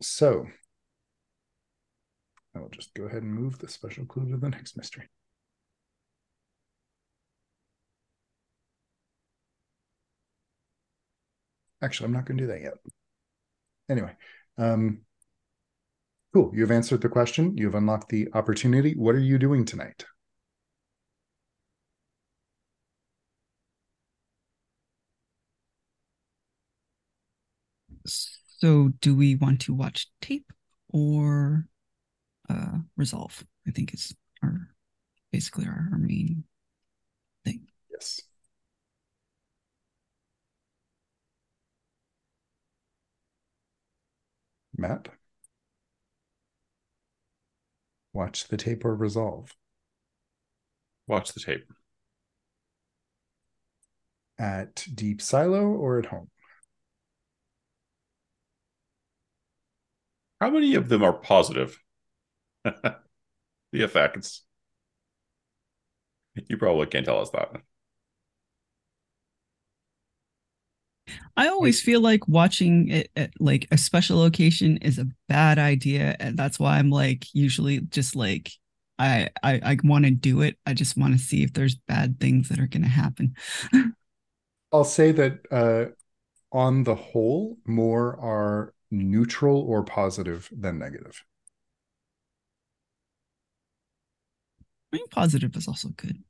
So 0.00 0.46
I 2.54 2.60
will 2.60 2.68
just 2.68 2.94
go 2.94 3.04
ahead 3.04 3.22
and 3.22 3.34
move 3.34 3.58
the 3.58 3.68
special 3.68 4.04
clue 4.06 4.30
to 4.30 4.36
the 4.36 4.48
next 4.50 4.76
mystery. 4.76 5.08
Actually, 11.82 12.06
I'm 12.06 12.12
not 12.12 12.26
going 12.26 12.38
to 12.38 12.44
do 12.44 12.48
that 12.48 12.62
yet. 12.62 12.74
Anyway, 13.90 14.12
um, 14.56 15.00
cool. 16.32 16.50
You've 16.54 16.70
answered 16.70 17.02
the 17.02 17.08
question. 17.08 17.56
You've 17.56 17.74
unlocked 17.74 18.08
the 18.08 18.28
opportunity. 18.32 18.94
What 18.94 19.14
are 19.14 19.20
you 19.20 19.38
doing 19.38 19.64
tonight? 19.64 20.04
So, 28.64 28.88
do 29.02 29.14
we 29.14 29.34
want 29.34 29.60
to 29.60 29.74
watch 29.74 30.08
tape 30.22 30.50
or 30.88 31.68
uh, 32.48 32.78
resolve? 32.96 33.44
I 33.68 33.72
think 33.72 33.92
is 33.92 34.14
our 34.42 34.70
basically 35.30 35.66
our, 35.66 35.90
our 35.92 35.98
main 35.98 36.44
thing. 37.44 37.66
Yes. 37.92 38.22
Matt? 44.74 45.08
Watch 48.14 48.48
the 48.48 48.56
tape 48.56 48.86
or 48.86 48.96
resolve 48.96 49.54
Watch 51.06 51.34
the 51.34 51.40
tape. 51.40 51.70
at 54.38 54.86
Deep 54.94 55.20
Silo 55.20 55.66
or 55.66 55.98
at 55.98 56.06
home? 56.06 56.30
How 60.44 60.50
many 60.50 60.74
of 60.74 60.90
them 60.90 61.02
are 61.02 61.14
positive? 61.14 61.80
the 62.64 62.98
effects. 63.72 64.42
You 66.34 66.58
probably 66.58 66.84
can't 66.86 67.06
tell 67.06 67.22
us 67.22 67.30
that. 67.30 67.62
I 71.34 71.48
always 71.48 71.80
feel 71.80 72.02
like 72.02 72.28
watching 72.28 72.90
it 72.90 73.10
at 73.16 73.30
like 73.40 73.66
a 73.70 73.78
special 73.78 74.18
location 74.18 74.76
is 74.82 74.98
a 74.98 75.08
bad 75.30 75.58
idea, 75.58 76.14
and 76.20 76.36
that's 76.36 76.60
why 76.60 76.76
I'm 76.76 76.90
like 76.90 77.24
usually 77.32 77.80
just 77.80 78.14
like 78.14 78.52
I 78.98 79.30
I, 79.42 79.60
I 79.64 79.78
want 79.82 80.04
to 80.04 80.10
do 80.10 80.42
it. 80.42 80.58
I 80.66 80.74
just 80.74 80.98
want 80.98 81.14
to 81.14 81.18
see 81.18 81.42
if 81.42 81.54
there's 81.54 81.74
bad 81.74 82.20
things 82.20 82.50
that 82.50 82.58
are 82.58 82.66
going 82.66 82.82
to 82.82 82.88
happen. 82.90 83.34
I'll 84.74 84.84
say 84.84 85.10
that 85.12 85.38
uh, 85.50 85.86
on 86.52 86.84
the 86.84 86.96
whole, 86.96 87.56
more 87.64 88.20
are 88.20 88.73
neutral 88.98 89.60
or 89.60 89.82
positive 89.84 90.48
than 90.52 90.78
negative. 90.78 91.24
Being 94.90 95.06
positive 95.10 95.56
is 95.56 95.66
also 95.66 95.88
good. 95.88 96.22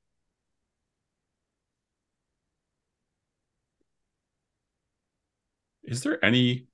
Is 5.83 6.03
there 6.03 6.25
any 6.25 6.67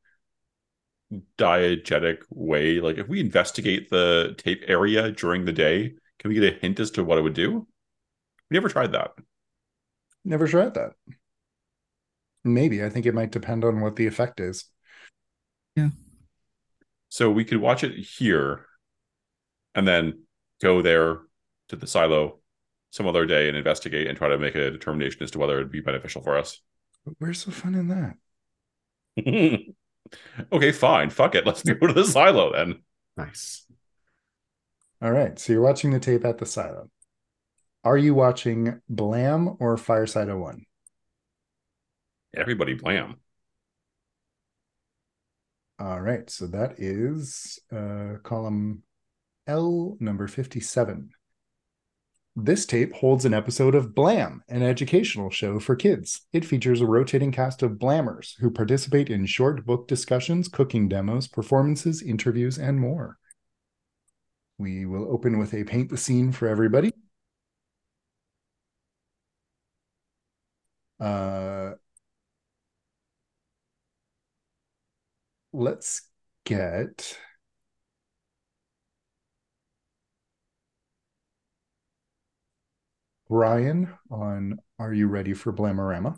diegetic 1.36 2.18
way, 2.30 2.80
like 2.80 2.98
if 2.98 3.08
we 3.08 3.18
investigate 3.20 3.90
the 3.90 4.34
tape 4.38 4.62
area 4.68 5.10
during 5.10 5.44
the 5.44 5.52
day, 5.52 5.94
can 6.18 6.28
we 6.28 6.34
get 6.34 6.54
a 6.54 6.58
hint 6.58 6.78
as 6.78 6.92
to 6.92 7.02
what 7.02 7.18
it 7.18 7.22
would 7.22 7.34
do? 7.34 7.66
We 8.50 8.54
never 8.54 8.68
tried 8.68 8.92
that. 8.92 9.10
Never 10.24 10.46
tried 10.46 10.74
that. 10.74 10.92
Maybe. 12.44 12.84
I 12.84 12.88
think 12.88 13.06
it 13.06 13.14
might 13.14 13.32
depend 13.32 13.64
on 13.64 13.80
what 13.80 13.96
the 13.96 14.06
effect 14.06 14.38
is. 14.38 14.66
So 17.08 17.30
we 17.30 17.44
could 17.44 17.58
watch 17.58 17.82
it 17.84 17.94
here 17.94 18.66
and 19.74 19.86
then 19.86 20.24
go 20.62 20.82
there 20.82 21.18
to 21.68 21.76
the 21.76 21.86
silo 21.86 22.38
some 22.90 23.06
other 23.06 23.26
day 23.26 23.48
and 23.48 23.56
investigate 23.56 24.06
and 24.06 24.16
try 24.16 24.28
to 24.28 24.38
make 24.38 24.54
a 24.54 24.70
determination 24.70 25.22
as 25.22 25.30
to 25.32 25.38
whether 25.38 25.56
it'd 25.56 25.72
be 25.72 25.80
beneficial 25.80 26.22
for 26.22 26.36
us. 26.36 26.60
But 27.04 27.14
where's 27.18 27.44
the 27.44 27.52
fun 27.52 27.74
in 27.74 27.88
that? 27.88 28.16
okay, 30.52 30.72
fine. 30.72 31.10
Fuck 31.10 31.34
it. 31.34 31.46
Let's 31.46 31.62
go 31.64 31.86
to 31.86 31.92
the 31.92 32.04
silo 32.04 32.52
then. 32.52 32.80
Nice. 33.16 33.66
All 35.02 35.12
right. 35.12 35.38
So 35.38 35.52
you're 35.52 35.62
watching 35.62 35.92
the 35.92 36.00
tape 36.00 36.24
at 36.24 36.38
the 36.38 36.46
silo. 36.46 36.90
Are 37.82 37.96
you 37.96 38.14
watching 38.14 38.80
Blam 38.88 39.56
or 39.58 39.76
Fireside 39.76 40.28
01? 40.28 40.66
Everybody 42.36 42.74
blam. 42.74 43.16
All 45.80 46.00
right. 46.02 46.28
So 46.28 46.46
that 46.48 46.74
is 46.78 47.58
uh, 47.74 48.16
column 48.22 48.82
L, 49.46 49.96
number 49.98 50.28
57. 50.28 51.08
This 52.36 52.66
tape 52.66 52.94
holds 52.94 53.24
an 53.24 53.32
episode 53.32 53.74
of 53.74 53.94
Blam, 53.94 54.42
an 54.46 54.62
educational 54.62 55.30
show 55.30 55.58
for 55.58 55.74
kids. 55.74 56.26
It 56.34 56.44
features 56.44 56.82
a 56.82 56.86
rotating 56.86 57.32
cast 57.32 57.62
of 57.62 57.78
blammers 57.78 58.36
who 58.40 58.50
participate 58.50 59.08
in 59.08 59.24
short 59.24 59.64
book 59.64 59.88
discussions, 59.88 60.48
cooking 60.48 60.86
demos, 60.86 61.26
performances, 61.26 62.02
interviews, 62.02 62.58
and 62.58 62.78
more. 62.78 63.16
We 64.58 64.84
will 64.84 65.10
open 65.10 65.38
with 65.38 65.54
a 65.54 65.64
paint 65.64 65.88
the 65.88 65.96
scene 65.96 66.30
for 66.30 66.46
everybody. 66.46 66.92
Uh, 71.00 71.72
let's 75.52 76.02
get 76.44 77.18
Brian 83.28 83.92
on 84.10 84.58
Are 84.78 84.92
You 84.92 85.06
Ready 85.06 85.34
for 85.34 85.52
Blamorama? 85.52 86.16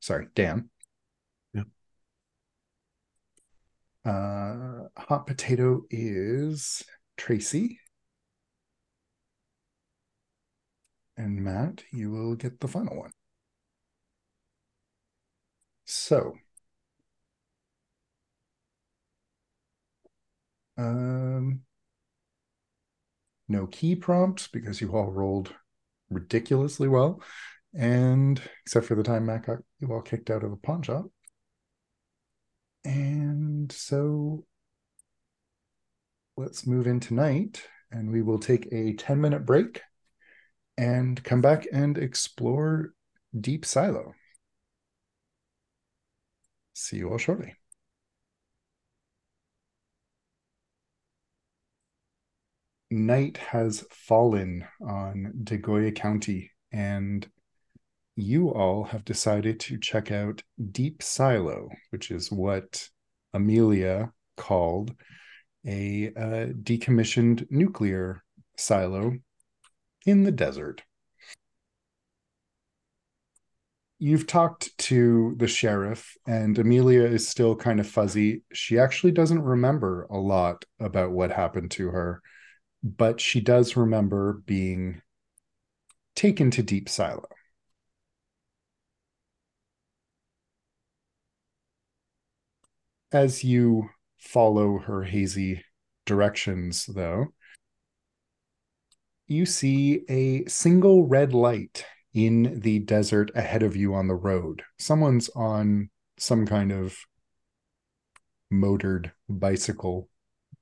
Sorry, 0.00 0.28
Dan. 0.34 0.68
Yeah. 1.54 1.62
Uh, 4.04 4.88
hot 4.96 5.26
potato 5.26 5.82
is 5.90 6.82
Tracy. 7.16 7.78
And 11.16 11.42
Matt, 11.42 11.84
you 11.92 12.10
will 12.10 12.34
get 12.34 12.60
the 12.60 12.68
final 12.68 12.96
one. 12.96 13.12
So, 15.94 16.38
um, 20.78 21.60
no 23.46 23.66
key 23.66 23.94
prompts 23.94 24.48
because 24.48 24.80
you 24.80 24.90
all 24.92 25.10
rolled 25.10 25.54
ridiculously 26.08 26.88
well. 26.88 27.20
And 27.74 28.40
except 28.64 28.86
for 28.86 28.94
the 28.94 29.02
time 29.02 29.26
Mac 29.26 29.46
got 29.46 29.58
you 29.80 29.92
all 29.92 30.00
kicked 30.00 30.30
out 30.30 30.42
of 30.42 30.50
the 30.50 30.56
pawn 30.56 30.80
shop. 30.82 31.04
And 32.84 33.70
so 33.70 34.46
let's 36.38 36.66
move 36.66 36.86
in 36.86 37.00
tonight 37.00 37.62
and 37.90 38.10
we 38.10 38.22
will 38.22 38.38
take 38.38 38.66
a 38.72 38.94
10 38.94 39.20
minute 39.20 39.44
break 39.44 39.82
and 40.78 41.22
come 41.22 41.42
back 41.42 41.66
and 41.70 41.98
explore 41.98 42.94
Deep 43.38 43.66
Silo. 43.66 44.14
See 46.74 46.98
you 46.98 47.10
all 47.10 47.18
shortly. 47.18 47.54
Night 52.90 53.38
has 53.38 53.86
fallen 53.90 54.66
on 54.80 55.32
Degoya 55.44 55.92
County, 55.92 56.50
and 56.70 57.26
you 58.16 58.50
all 58.50 58.84
have 58.84 59.04
decided 59.04 59.60
to 59.60 59.78
check 59.78 60.12
out 60.12 60.42
Deep 60.72 61.02
Silo, 61.02 61.70
which 61.90 62.10
is 62.10 62.30
what 62.30 62.88
Amelia 63.32 64.12
called 64.36 64.94
a 65.66 66.08
uh, 66.08 66.46
decommissioned 66.62 67.50
nuclear 67.50 68.22
silo 68.56 69.14
in 70.04 70.24
the 70.24 70.32
desert. 70.32 70.82
You've 74.04 74.26
talked 74.26 74.76
to 74.78 75.36
the 75.36 75.46
sheriff, 75.46 76.16
and 76.26 76.58
Amelia 76.58 77.04
is 77.04 77.28
still 77.28 77.54
kind 77.54 77.78
of 77.78 77.86
fuzzy. 77.86 78.42
She 78.52 78.76
actually 78.76 79.12
doesn't 79.12 79.40
remember 79.40 80.08
a 80.10 80.16
lot 80.16 80.64
about 80.80 81.12
what 81.12 81.30
happened 81.30 81.70
to 81.72 81.86
her, 81.90 82.20
but 82.82 83.20
she 83.20 83.40
does 83.40 83.76
remember 83.76 84.42
being 84.44 85.02
taken 86.16 86.50
to 86.50 86.64
Deep 86.64 86.88
Silo. 86.88 87.28
As 93.12 93.44
you 93.44 93.88
follow 94.18 94.78
her 94.78 95.04
hazy 95.04 95.64
directions, 96.06 96.86
though, 96.86 97.26
you 99.28 99.46
see 99.46 100.02
a 100.08 100.44
single 100.46 101.06
red 101.06 101.32
light 101.32 101.86
in 102.14 102.60
the 102.60 102.78
desert 102.80 103.30
ahead 103.34 103.62
of 103.62 103.76
you 103.76 103.94
on 103.94 104.08
the 104.08 104.14
road. 104.14 104.62
Someone's 104.78 105.30
on 105.30 105.90
some 106.18 106.46
kind 106.46 106.70
of 106.70 106.96
motored 108.50 109.12
bicycle 109.28 110.08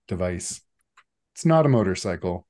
device. 0.06 0.60
It's 1.34 1.44
not 1.44 1.66
a 1.66 1.70
motorcycle. 1.70 2.46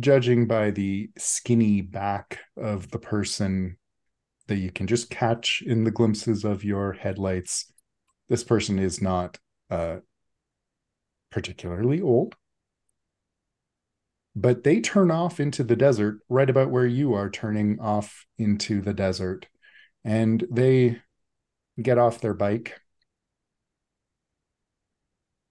Judging 0.00 0.46
by 0.46 0.70
the 0.70 1.10
skinny 1.18 1.80
back 1.80 2.38
of 2.56 2.90
the 2.90 2.98
person 2.98 3.76
that 4.46 4.56
you 4.56 4.70
can 4.70 4.86
just 4.86 5.10
catch 5.10 5.62
in 5.66 5.84
the 5.84 5.90
glimpses 5.90 6.44
of 6.44 6.64
your 6.64 6.92
headlights, 6.92 7.72
this 8.28 8.44
person 8.44 8.78
is 8.78 9.02
not 9.02 9.38
uh, 9.70 9.96
particularly 11.30 12.00
old. 12.00 12.34
But 14.40 14.62
they 14.62 14.80
turn 14.80 15.10
off 15.10 15.40
into 15.40 15.64
the 15.64 15.74
desert 15.74 16.20
right 16.28 16.48
about 16.48 16.70
where 16.70 16.86
you 16.86 17.12
are 17.14 17.28
turning 17.28 17.80
off 17.80 18.24
into 18.38 18.80
the 18.80 18.94
desert. 18.94 19.48
And 20.04 20.46
they 20.48 21.02
get 21.82 21.98
off 21.98 22.20
their 22.20 22.34
bike 22.34 22.80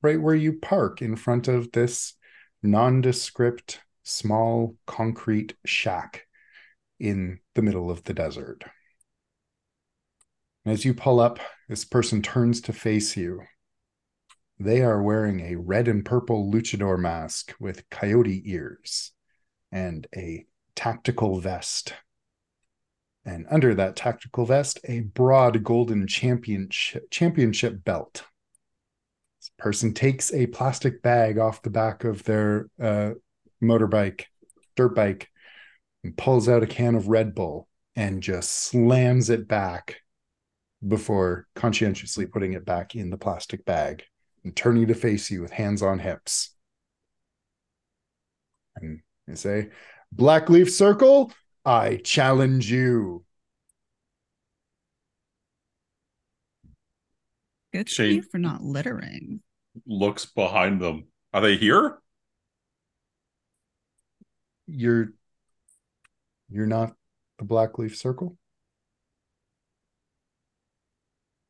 right 0.02 0.22
where 0.22 0.36
you 0.36 0.54
park 0.54 1.02
in 1.02 1.18
front 1.18 1.50
of 1.50 1.74
this 1.74 2.14
nondescript 2.64 3.82
small 4.04 4.78
concrete 4.86 5.54
shack 5.66 6.26
in 6.98 7.40
the 7.56 7.62
middle 7.62 7.92
of 7.92 8.06
the 8.06 8.14
desert. 8.14 8.64
As 10.66 10.86
you 10.86 10.94
pull 10.94 11.20
up, 11.20 11.40
this 11.68 11.84
person 11.84 12.22
turns 12.22 12.62
to 12.62 12.74
face 12.74 13.18
you. 13.18 13.42
They 14.60 14.82
are 14.82 15.02
wearing 15.02 15.42
a 15.42 15.56
red 15.56 15.88
and 15.88 16.04
purple 16.04 16.52
luchador 16.52 16.98
mask 16.98 17.54
with 17.60 17.88
coyote 17.90 18.42
ears 18.46 19.12
and 19.72 20.08
a 20.16 20.46
tactical 20.76 21.40
vest. 21.40 21.94
And 23.24 23.46
under 23.52 23.76
that 23.76 23.96
tactical 23.96 24.46
vest, 24.46 24.80
a 24.86 25.02
broad 25.02 25.64
golden 25.64 26.08
championship, 26.08 27.12
championship 27.12 27.84
belt. 27.84 28.24
This 29.40 29.52
person 29.60 29.94
takes 29.94 30.34
a 30.34 30.48
plastic 30.48 31.04
bag 31.04 31.38
off 31.38 31.62
the 31.62 31.70
back 31.70 32.04
of 32.04 32.24
their 32.24 32.68
uh, 32.82 33.12
motorbike, 33.62 34.26
dirt 34.76 34.96
bike, 34.96 35.30
and 36.04 36.18
pulls 36.18 36.50
out 36.50 36.64
a 36.64 36.68
can 36.68 36.96
of 36.96 37.10
Red 37.10 37.36
Bull 37.36 37.68
and 37.96 38.24
just 38.24 38.52
slams 38.52 39.30
it 39.30 39.48
back 39.48 39.98
before 40.88 41.48
conscientiously 41.56 42.26
putting 42.26 42.54
it 42.54 42.66
back 42.66 42.96
in 42.96 43.10
the 43.10 43.18
plastic 43.18 43.64
bag 43.66 44.04
and 44.48 44.56
turning 44.56 44.88
to 44.88 44.94
face 44.94 45.30
you 45.30 45.42
with 45.42 45.52
hands 45.52 45.82
on 45.82 46.00
hips. 46.00 46.56
And 48.78 49.02
they 49.28 49.36
say, 49.36 49.72
Blackleaf 50.16 50.70
Circle, 50.70 51.34
I 51.66 51.98
challenge 51.98 52.72
you. 52.72 53.26
Good 57.74 57.90
for 57.90 58.04
you 58.04 58.22
for 58.22 58.38
not 58.38 58.64
littering. 58.64 59.42
Looks 59.86 60.24
behind 60.24 60.82
them. 60.82 61.08
Are 61.34 61.42
they 61.42 61.58
here? 61.58 62.00
You're 64.66 65.12
you're 66.50 66.68
not 66.68 66.94
the 67.38 67.44
Blackleaf 67.44 67.98
Circle? 67.98 68.37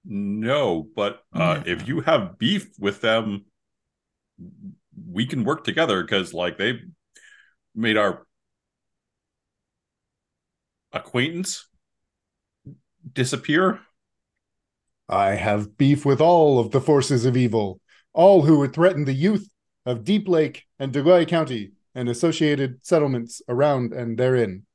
No, 0.10 0.88
but 0.96 1.24
uh, 1.34 1.56
No. 1.56 1.64
if 1.66 1.86
you 1.86 2.00
have 2.02 2.40
beef 2.40 2.70
with 2.80 3.02
them, 3.02 3.46
we 5.06 5.26
can 5.26 5.44
work 5.44 5.66
together 5.66 6.02
because, 6.02 6.34
like, 6.34 6.58
they've 6.58 6.82
made 7.76 7.98
our 7.98 8.26
acquaintance 10.94 11.68
disappear. 13.12 13.82
I 15.10 15.32
have 15.36 15.78
beef 15.78 16.06
with 16.06 16.22
all 16.22 16.58
of 16.58 16.72
the 16.72 16.82
forces 16.82 17.26
of 17.26 17.36
evil, 17.36 17.82
all 18.14 18.44
who 18.44 18.60
would 18.60 18.74
threaten 18.74 19.04
the 19.04 19.14
youth 19.14 19.50
of 19.86 20.06
Deep 20.06 20.30
Lake 20.30 20.66
and 20.80 20.94
Degoy 20.94 21.28
County 21.28 21.74
and 21.94 22.08
associated 22.08 22.86
settlements 22.86 23.42
around 23.50 23.92
and 23.92 24.18
therein. 24.18 24.66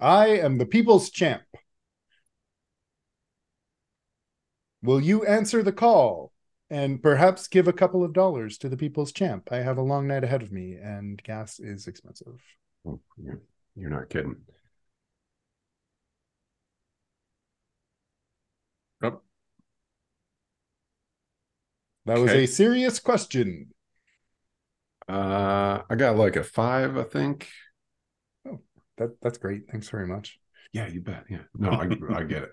I 0.00 0.26
am 0.28 0.58
the 0.58 0.66
people's 0.66 1.08
champ. 1.08 1.42
Will 4.84 5.00
you 5.00 5.24
answer 5.24 5.62
the 5.62 5.72
call 5.72 6.30
and 6.68 7.02
perhaps 7.02 7.48
give 7.48 7.66
a 7.66 7.72
couple 7.72 8.04
of 8.04 8.12
dollars 8.12 8.58
to 8.58 8.68
the 8.68 8.76
people's 8.76 9.12
champ? 9.12 9.48
I 9.50 9.56
have 9.56 9.78
a 9.78 9.82
long 9.82 10.06
night 10.06 10.24
ahead 10.24 10.42
of 10.42 10.52
me 10.52 10.74
and 10.74 11.22
gas 11.22 11.58
is 11.58 11.86
expensive. 11.86 12.38
Oh, 12.86 13.00
you're, 13.16 13.40
you're 13.74 13.88
not 13.88 14.10
kidding. 14.10 14.36
Yep. 19.02 19.22
That 22.04 22.18
was 22.18 22.32
a 22.32 22.44
serious 22.44 23.00
question. 23.00 23.70
Uh, 25.08 25.80
I 25.88 25.94
got 25.96 26.18
like 26.18 26.36
a 26.36 26.44
five, 26.44 26.98
I 26.98 27.04
think. 27.04 27.48
Oh, 28.46 28.60
that 28.98 29.18
that's 29.22 29.38
great. 29.38 29.62
Thanks 29.70 29.88
very 29.88 30.06
much. 30.06 30.38
Yeah, 30.74 30.88
you 30.88 31.00
bet. 31.00 31.24
Yeah. 31.30 31.44
No, 31.56 31.70
I, 31.70 31.88
I 32.14 32.24
get 32.24 32.42
it. 32.42 32.50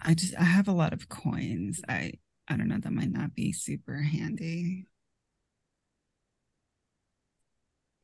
I 0.00 0.14
just 0.14 0.34
I 0.38 0.44
have 0.44 0.68
a 0.68 0.72
lot 0.72 0.92
of 0.92 1.08
coins. 1.08 1.80
I 1.88 2.12
I 2.48 2.56
don't 2.56 2.68
know 2.68 2.78
that 2.78 2.92
might 2.92 3.10
not 3.10 3.34
be 3.34 3.52
super 3.52 4.00
handy. 4.02 4.86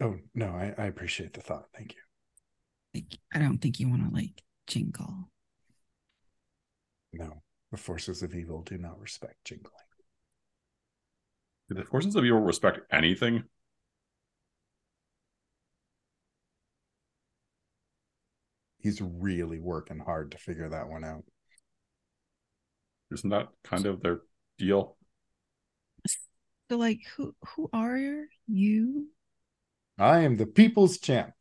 Oh 0.01 0.17
no, 0.35 0.49
I, 0.49 0.75
I 0.77 0.87
appreciate 0.87 1.33
the 1.35 1.41
thought. 1.41 1.67
Thank 1.75 1.95
you. 1.95 2.01
Like 2.95 3.19
I 3.33 3.39
don't 3.39 3.59
think 3.59 3.81
you 3.81 3.89
want 3.89 4.09
to 4.09 4.15
like 4.15 4.43
jingle. 4.67 5.31
No, 7.13 7.43
the 7.71 7.77
forces 7.77 8.23
of 8.23 8.35
evil 8.35 8.63
do 8.63 8.77
not 8.77 9.01
respect 9.01 9.45
jingling. 9.45 9.71
Do 11.69 11.77
the 11.77 11.85
forces 11.85 12.17
of 12.17 12.25
evil 12.25 12.41
respect 12.41 12.81
anything? 12.93 13.45
He's 18.79 19.01
really 19.01 19.61
working 19.61 19.99
hard 19.99 20.33
to 20.33 20.39
figure 20.39 20.69
that 20.69 20.89
one 20.89 21.05
out. 21.05 21.25
Isn't 23.11 23.31
that 23.31 23.49
kind 23.63 23.87
of 23.87 24.01
their 24.01 24.21
deal? 24.59 24.97
So 26.71 26.79
like 26.79 27.01
who 27.17 27.35
who 27.55 27.69
are 27.73 28.27
you? 28.47 29.09
I 29.99 30.21
am 30.21 30.37
the 30.37 30.47
people's 30.47 30.99
champ, 30.99 31.35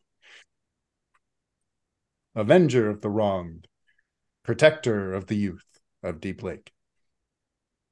avenger 2.36 2.90
of 2.90 3.02
the 3.02 3.10
wronged, 3.10 3.68
protector 4.44 5.14
of 5.14 5.28
the 5.28 5.36
youth 5.36 5.66
of 6.04 6.20
Deep 6.20 6.44
Lake 6.44 6.72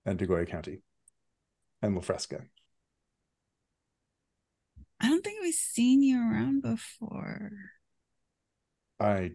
and 0.05 0.19
Degoya 0.19 0.45
County 0.45 0.81
and 1.81 1.95
La 1.95 2.01
Fresca. 2.01 2.43
I 4.99 5.07
don't 5.07 5.23
think 5.23 5.41
we've 5.41 5.53
seen 5.53 6.03
you 6.03 6.19
around 6.19 6.61
before. 6.61 7.51
I 8.99 9.31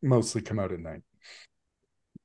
mostly 0.00 0.40
come 0.40 0.58
out 0.58 0.72
at 0.72 0.80
night. 0.80 1.02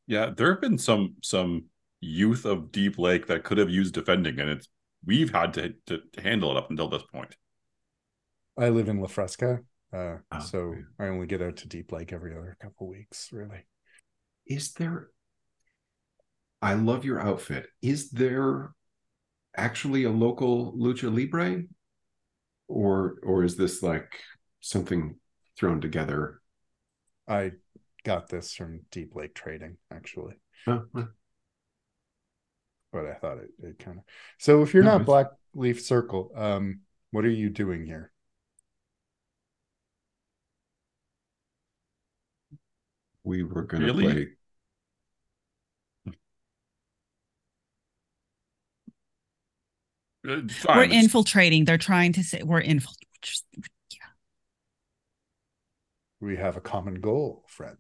Yeah, 0.08 0.32
there 0.36 0.52
have 0.52 0.62
been 0.62 0.78
some 0.78 1.16
some 1.22 1.66
youth 2.00 2.46
of 2.46 2.72
Deep 2.72 2.98
Lake 2.98 3.28
that 3.28 3.44
could 3.44 3.58
have 3.58 3.70
used 3.70 3.94
defending, 3.94 4.40
and 4.40 4.50
it's 4.50 4.68
we've 5.06 5.32
had 5.32 5.54
to 5.56 5.74
to 5.88 6.02
handle 6.18 6.52
it 6.52 6.58
up 6.58 6.70
until 6.70 6.88
this 6.88 7.04
point. 7.04 7.36
I 8.58 8.70
live 8.70 8.88
in 8.90 9.00
La 9.00 9.08
Fresca, 9.08 9.60
uh, 9.94 10.18
Oh, 10.32 10.40
so 10.40 10.74
yeah. 10.74 10.82
I 11.00 11.10
only 11.10 11.28
get 11.28 11.42
out 11.42 11.58
to 11.58 11.68
Deep 11.68 11.92
Lake 11.92 12.12
every 12.14 12.32
other 12.32 12.58
couple 12.62 12.88
weeks, 12.88 13.30
really. 13.32 13.66
Is 14.46 14.74
there 14.74 15.10
I 16.62 16.74
love 16.74 17.06
your 17.06 17.20
outfit. 17.20 17.68
Is 17.82 18.10
there 18.10 18.72
actually 19.56 20.04
a 20.06 20.10
local 20.10 20.74
lucha 20.74 21.14
libre? 21.14 21.64
Or 22.68 23.18
or 23.24 23.44
is 23.44 23.56
this 23.56 23.82
like 23.84 24.12
something 24.60 25.20
thrown 25.58 25.82
together. 25.82 26.42
I 27.28 27.52
got 28.08 28.30
this 28.30 28.54
from 28.56 28.80
Deep 28.90 29.16
Lake 29.16 29.36
Trading, 29.36 29.78
actually, 29.92 30.36
Oh, 30.66 30.86
well, 30.94 31.10
but 32.94 33.06
I 33.06 33.14
thought 33.16 33.38
it, 33.40 33.50
it 33.62 33.80
kind 33.80 33.98
of. 34.00 34.04
So 34.38 34.62
if 34.64 34.74
you're 34.74 34.84
No, 34.84 34.92
not 34.92 35.02
it's- 35.02 35.06
Black 35.06 35.28
Leaf 35.54 35.82
Circle, 35.82 36.32
um, 36.36 36.82
what 37.12 37.26
are 37.26 37.30
you 37.30 37.50
doing 37.50 37.86
here? 37.86 38.12
we 43.24 43.44
were 43.44 43.64
going 43.64 43.82
to 43.82 43.88
Really? 43.88 44.14
play. 44.14 44.28
Uh, 50.28 50.42
We're 50.76 50.84
infiltrating. 50.84 51.66
They're 51.66 51.78
trying 51.78 52.14
to 52.14 52.24
say 52.24 52.44
we're 52.44 52.60
infiltrating. 52.60 53.64
Yeah. 53.92 53.98
We 56.20 56.36
have 56.36 56.58
a 56.58 56.62
common 56.62 56.96
goal, 56.96 57.46
friends. 57.48 57.78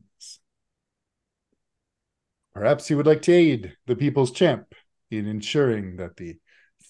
Perhaps 2.57 2.89
you 2.89 2.97
would 2.97 3.05
like 3.05 3.21
to 3.21 3.31
aid 3.33 3.77
the 3.85 3.95
People's 3.95 4.31
Champ 4.31 4.73
in 5.11 5.27
ensuring 5.27 5.97
that 5.97 6.17
the 6.17 6.37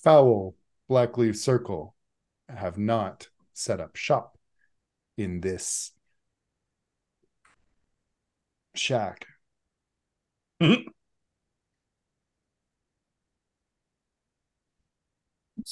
foul 0.02 0.56
Blackleaf 0.90 1.36
Circle 1.36 1.94
have 2.48 2.78
not 2.78 3.28
set 3.52 3.82
up 3.82 3.98
shop 3.98 4.38
in 5.18 5.42
this 5.42 5.92
shack. 8.76 9.26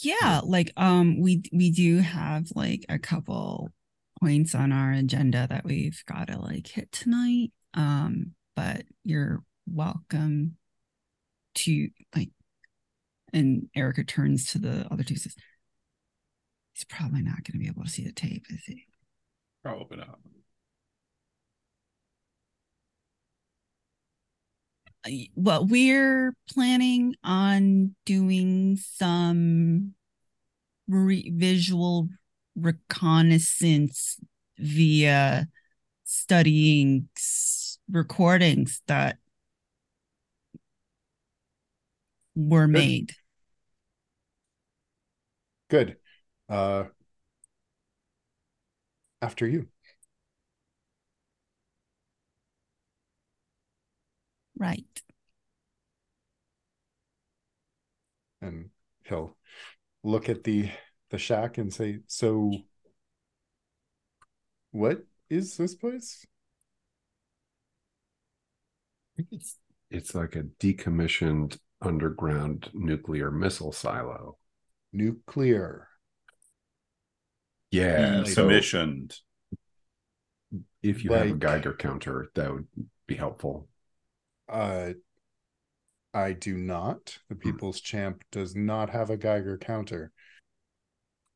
Yeah, 0.02 0.42
like 0.44 0.72
um 0.78 1.22
we 1.22 1.44
we 1.54 1.72
do 1.72 2.00
have 2.00 2.52
like 2.56 2.86
a 2.90 3.00
couple 3.00 3.70
points 4.20 4.54
on 4.56 4.72
our 4.72 4.92
agenda 4.92 5.48
that 5.50 5.64
we've 5.64 6.04
got 6.06 6.28
to 6.28 6.40
like 6.40 6.68
hit 6.68 6.92
tonight. 6.92 7.52
Um 7.76 8.34
but 8.56 8.84
you're 9.04 9.42
welcome 9.68 10.58
to 11.56 11.90
like 12.16 12.32
and 13.34 13.68
Erica 13.76 14.04
turns 14.04 14.52
to 14.52 14.60
the 14.60 14.88
other 14.92 15.04
two 15.04 15.16
says 15.16 15.36
he's 16.74 16.86
probably 16.86 17.22
not 17.22 17.44
going 17.44 17.54
to 17.54 17.60
be 17.60 17.68
able 17.68 17.84
to 17.84 17.90
see 17.90 18.04
the 18.04 18.12
tape, 18.12 18.46
is 18.50 18.64
he? 18.66 18.86
Probably 19.64 19.98
not. 19.98 20.20
Well, 25.36 25.66
we're 25.66 26.34
planning 26.50 27.16
on 27.24 27.96
doing 28.06 28.78
some 28.78 29.94
re- 30.88 31.32
visual 31.34 32.10
reconnaissance 32.56 34.20
via 34.58 35.48
studying 36.06 37.10
recordings 37.90 38.82
that 38.88 39.18
were 42.36 42.68
made. 42.68 43.14
Good. 45.70 45.98
Uh 46.50 46.86
after 49.22 49.48
you. 49.48 49.68
Right. 54.58 55.02
And 58.42 58.70
he'll 59.04 59.36
look 60.04 60.30
at 60.30 60.44
the 60.46 60.72
the 61.12 61.18
shack 61.20 61.58
and 61.60 61.74
say, 61.74 62.02
So 62.08 62.52
what 64.72 65.04
is 65.30 65.58
this 65.58 65.74
place? 65.76 66.26
It's, 69.32 69.58
it's 69.90 70.16
like 70.16 70.36
a 70.36 70.44
decommissioned 70.44 71.58
underground 71.82 72.70
nuclear 72.74 73.32
missile 73.32 73.72
silo. 73.72 74.38
Nuclear. 74.94 75.90
Yeah. 77.72 78.24
So 78.24 78.44
Commissioned. 78.44 79.16
if 80.82 81.04
you 81.04 81.12
have 81.12 81.30
a 81.30 81.34
Geiger 81.34 81.74
counter, 81.74 82.30
that 82.36 82.52
would 82.52 82.68
be 83.08 83.16
helpful. 83.16 83.68
Uh, 84.48 84.92
I 86.14 86.32
do 86.32 86.56
not. 86.58 87.18
The 87.30 87.36
People's 87.36 87.82
Champ 87.82 88.24
does 88.32 88.56
not 88.56 88.90
have 88.92 89.10
a 89.10 89.18
Geiger 89.18 89.58
counter. 89.58 90.12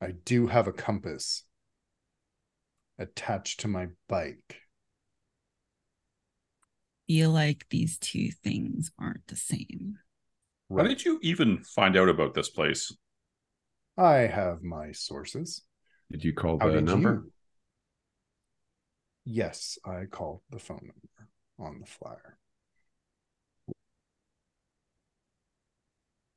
I 0.02 0.12
do 0.12 0.48
have 0.48 0.68
a 0.68 0.72
compass 0.72 1.44
attached 2.98 3.60
to 3.62 3.68
my 3.68 3.88
bike. 4.08 4.62
Feel 7.08 7.32
like 7.32 7.66
these 7.70 7.98
two 7.98 8.30
things 8.32 8.92
aren't 8.98 9.28
the 9.28 9.36
same. 9.36 9.98
How 10.76 10.84
did 10.84 11.04
you 11.04 11.20
even 11.22 11.64
find 11.64 11.98
out 11.98 12.10
about 12.10 12.34
this 12.34 12.50
place? 12.50 12.96
I 13.98 14.18
have 14.20 14.62
my 14.62 14.92
sources. 14.92 15.64
Did 16.12 16.24
you 16.24 16.34
call 16.34 16.60
How 16.60 16.70
the 16.70 16.82
number? 16.82 17.24
you? 17.26 17.32
Yes, 19.26 19.78
I 19.86 20.06
called 20.06 20.42
the 20.50 20.60
phone 20.60 20.82
number 20.82 21.30
on 21.60 21.80
the 21.80 21.86
flyer. 21.86 22.38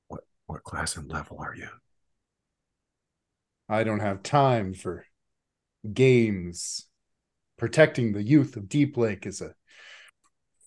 What 0.08 0.24
what 0.46 0.64
class 0.64 0.96
and 0.96 1.10
level 1.10 1.38
are 1.40 1.54
you? 1.54 1.68
I 3.68 3.84
don't 3.84 4.00
have 4.00 4.22
time 4.22 4.74
for 4.74 5.06
games. 5.92 6.86
Protecting 7.58 8.12
the 8.12 8.22
youth 8.22 8.56
of 8.56 8.68
Deep 8.68 8.96
Lake 8.96 9.24
is 9.26 9.40
a 9.40 9.54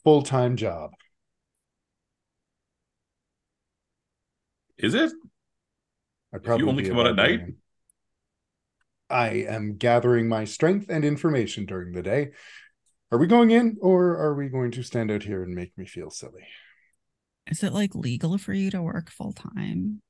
full 0.04 0.22
time 0.22 0.56
job. 0.56 0.92
Is 4.78 4.94
it? 4.94 5.12
I'd 6.34 6.46
If 6.46 6.58
you 6.58 6.70
only 6.70 6.84
come 6.84 7.00
out 7.00 7.08
at 7.08 7.16
night? 7.16 7.40
barbarian. 7.40 7.58
I 9.10 9.28
am 9.48 9.78
gathering 9.78 10.28
my 10.28 10.46
strength 10.46 10.88
and 10.90 11.06
information 11.06 11.66
during 11.66 11.94
the 11.94 12.02
day. 12.02 12.32
Are 13.12 13.18
we 13.18 13.28
going 13.28 13.52
in 13.52 13.78
or 13.82 14.18
are 14.18 14.34
we 14.34 14.50
going 14.50 14.72
to 14.72 14.84
stand 14.84 15.12
out 15.12 15.24
here 15.24 15.44
and 15.44 15.54
make 15.54 15.78
me 15.78 15.86
feel 15.86 16.10
silly? 16.10 16.48
Is 17.48 17.64
it 17.64 17.74
like 17.74 17.94
legal 17.96 18.38
for 18.38 18.54
you 18.54 18.72
to 18.72 18.82
work 18.82 19.10
full 19.12 19.32
time? 19.32 20.02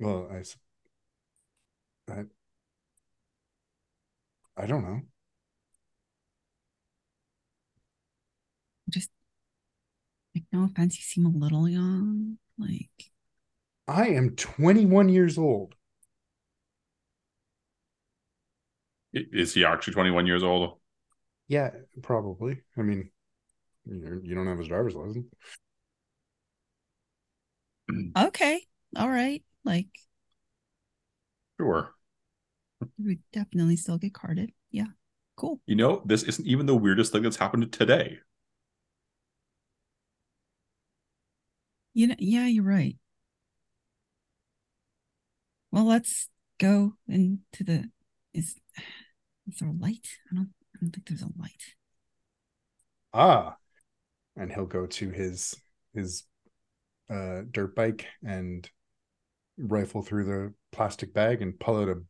Well, 0.00 0.28
I, 0.32 0.42
I, 2.12 2.24
I 4.56 4.66
don't 4.66 4.82
know. 4.84 5.00
Just 8.90 9.10
like 10.34 10.44
no 10.52 10.64
offense, 10.64 10.96
you 10.96 11.02
seem 11.02 11.26
a 11.26 11.30
little 11.30 11.68
young. 11.68 12.38
Like 12.58 12.90
I 13.88 14.08
am 14.08 14.36
21 14.36 15.08
years 15.08 15.36
old. 15.36 15.74
Is 19.12 19.54
he 19.54 19.64
actually 19.64 19.94
21 19.94 20.26
years 20.26 20.42
old? 20.42 20.78
Yeah, 21.48 21.70
probably. 22.02 22.62
I 22.76 22.82
mean, 22.82 23.10
you're, 23.86 24.22
you 24.22 24.34
don't 24.34 24.46
have 24.46 24.58
his 24.58 24.68
driver's 24.68 24.94
license. 24.94 25.26
okay, 28.16 28.60
all 28.96 29.08
right. 29.08 29.42
Like 29.64 29.88
Sure. 31.58 31.94
you 32.80 33.08
would 33.08 33.22
definitely 33.32 33.76
still 33.76 33.98
get 33.98 34.14
carded. 34.14 34.52
Yeah. 34.70 34.86
Cool. 35.36 35.60
You 35.66 35.76
know, 35.76 36.02
this 36.04 36.22
isn't 36.24 36.46
even 36.46 36.66
the 36.66 36.76
weirdest 36.76 37.12
thing 37.12 37.22
that's 37.22 37.36
happened 37.36 37.72
today. 37.72 38.18
You 41.98 42.06
know, 42.06 42.14
yeah, 42.20 42.46
you're 42.46 42.62
right. 42.62 42.96
Well, 45.72 45.84
let's 45.84 46.28
go 46.60 46.94
into 47.08 47.64
the 47.64 47.90
is 48.32 48.54
is 49.48 49.58
there 49.58 49.68
a 49.68 49.72
light? 49.72 50.06
I 50.30 50.36
don't 50.36 50.50
I 50.76 50.78
don't 50.80 50.92
think 50.92 51.08
there's 51.08 51.22
a 51.22 51.30
light. 51.36 51.74
Ah, 53.12 53.56
and 54.36 54.52
he'll 54.52 54.64
go 54.64 54.86
to 54.86 55.10
his 55.10 55.56
his 55.92 56.22
uh, 57.10 57.40
dirt 57.50 57.74
bike 57.74 58.06
and 58.24 58.70
rifle 59.58 60.02
through 60.02 60.26
the 60.26 60.54
plastic 60.70 61.12
bag 61.12 61.42
and 61.42 61.58
pull 61.58 61.82
out 61.82 61.88
a 61.88 62.02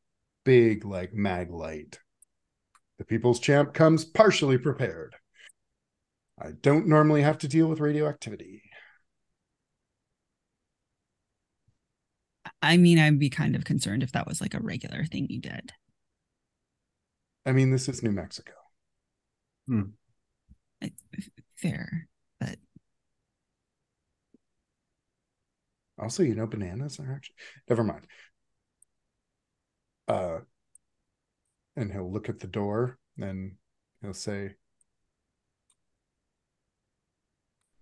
big 0.45 0.85
like 0.85 1.15
mag 1.15 1.51
light. 1.51 1.99
The 2.99 3.07
people's 3.07 3.41
champ 3.41 3.73
comes 3.73 4.05
partially 4.05 4.59
prepared. 4.59 5.17
I 6.39 6.51
don't 6.61 6.89
normally 6.89 7.23
have 7.23 7.39
to 7.39 7.49
deal 7.49 7.69
with 7.69 7.81
radioactivity. 7.81 8.68
I 12.63 12.77
mean, 12.77 12.99
I'd 12.99 13.19
be 13.19 13.31
kind 13.31 13.55
of 13.57 13.65
concerned 13.65 14.03
if 14.03 14.13
that 14.13 14.27
was 14.27 14.41
like 14.41 14.55
a 14.55 14.61
regular 14.61 15.05
thing 15.05 15.27
you 15.31 15.41
did. 15.41 15.73
I 17.45 17.53
mean, 17.53 17.71
this 17.73 17.89
is 17.89 18.03
New 18.03 18.13
Mexico. 18.13 18.53
It- 20.81 20.95
Fair, 21.57 22.09
but 22.41 22.59
Also, 25.99 26.23
you 26.23 26.35
know, 26.35 26.47
bananas 26.47 26.99
are 27.01 27.13
actually 27.13 27.37
never 27.69 27.83
mind. 27.85 28.07
Uh, 30.09 30.41
and 31.77 31.93
he'll 31.93 32.11
look 32.13 32.29
at 32.29 32.41
the 32.41 32.47
door 32.47 32.99
and 33.19 33.57
he'll 34.03 34.13
say, 34.15 34.55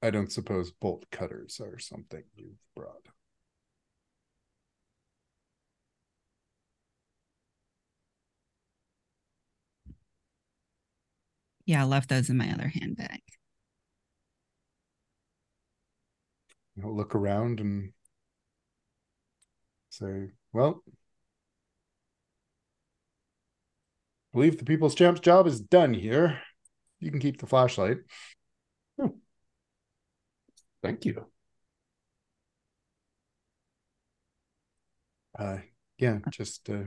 I 0.01 0.09
don't 0.09 0.33
suppose 0.33 0.71
bolt 0.71 1.11
cutters 1.11 1.61
are 1.61 1.79
something 1.79 2.25
you've 2.35 2.57
brought. 2.75 3.09
Yeah, 11.67 11.83
I 11.83 11.85
left 11.85 12.09
those 12.09 12.31
in 12.31 12.37
my 12.37 12.51
other 12.51 12.69
handbag. 12.69 13.21
He'll 16.81 16.97
look 16.97 17.15
around 17.15 17.61
and 17.61 17.93
say, 19.91 20.31
Well, 20.53 20.83
I 24.33 24.39
believe 24.39 24.59
the 24.59 24.65
People's 24.65 24.95
Champ's 24.95 25.21
job 25.21 25.47
is 25.47 25.61
done 25.61 25.93
here. 25.95 26.41
You 27.01 27.11
can 27.11 27.21
keep 27.21 27.41
the 27.41 27.47
flashlight. 27.47 27.99
Thank 30.83 31.05
you. 31.05 31.27
Uh, 35.39 35.59
yeah, 35.99 36.19
just 36.31 36.69
uh, 36.71 36.85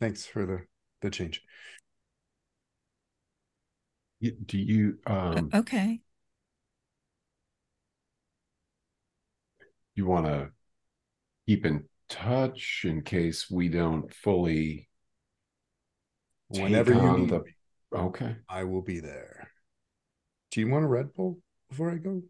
thanks 0.00 0.26
for 0.26 0.46
the 0.46 0.66
the 1.00 1.10
change. 1.10 1.42
Y- 4.20 4.32
Do 4.46 4.58
you 4.58 4.98
um 5.06 5.50
okay. 5.54 6.00
you 9.94 10.06
want 10.06 10.26
to 10.26 10.50
keep 11.46 11.64
in 11.66 11.84
touch 12.08 12.82
in 12.84 13.02
case 13.02 13.50
we 13.50 13.68
don't 13.68 14.12
fully 14.14 14.88
take 16.52 16.62
Whenever 16.62 16.92
you 16.92 17.00
need 17.18 17.30
the 17.30 17.42
me, 17.44 17.54
okay 17.94 18.36
I 18.48 18.64
will 18.64 18.82
be 18.82 19.00
there. 19.00 19.50
Do 20.50 20.60
you 20.60 20.68
want 20.68 20.84
a 20.84 20.88
Red 20.88 21.14
Bull 21.14 21.38
before 21.68 21.90
I 21.90 21.96
go? 21.96 22.22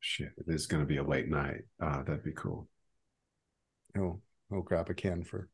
shit 0.00 0.32
it 0.36 0.44
is 0.48 0.66
going 0.66 0.82
to 0.82 0.86
be 0.86 0.98
a 0.98 1.02
late 1.02 1.28
night 1.28 1.62
uh 1.80 2.02
that'd 2.02 2.22
be 2.22 2.32
cool 2.32 2.68
He'll 3.94 4.20
he'll 4.50 4.62
grab 4.62 4.88
a 4.90 4.94
can 4.94 5.24
for 5.24 5.48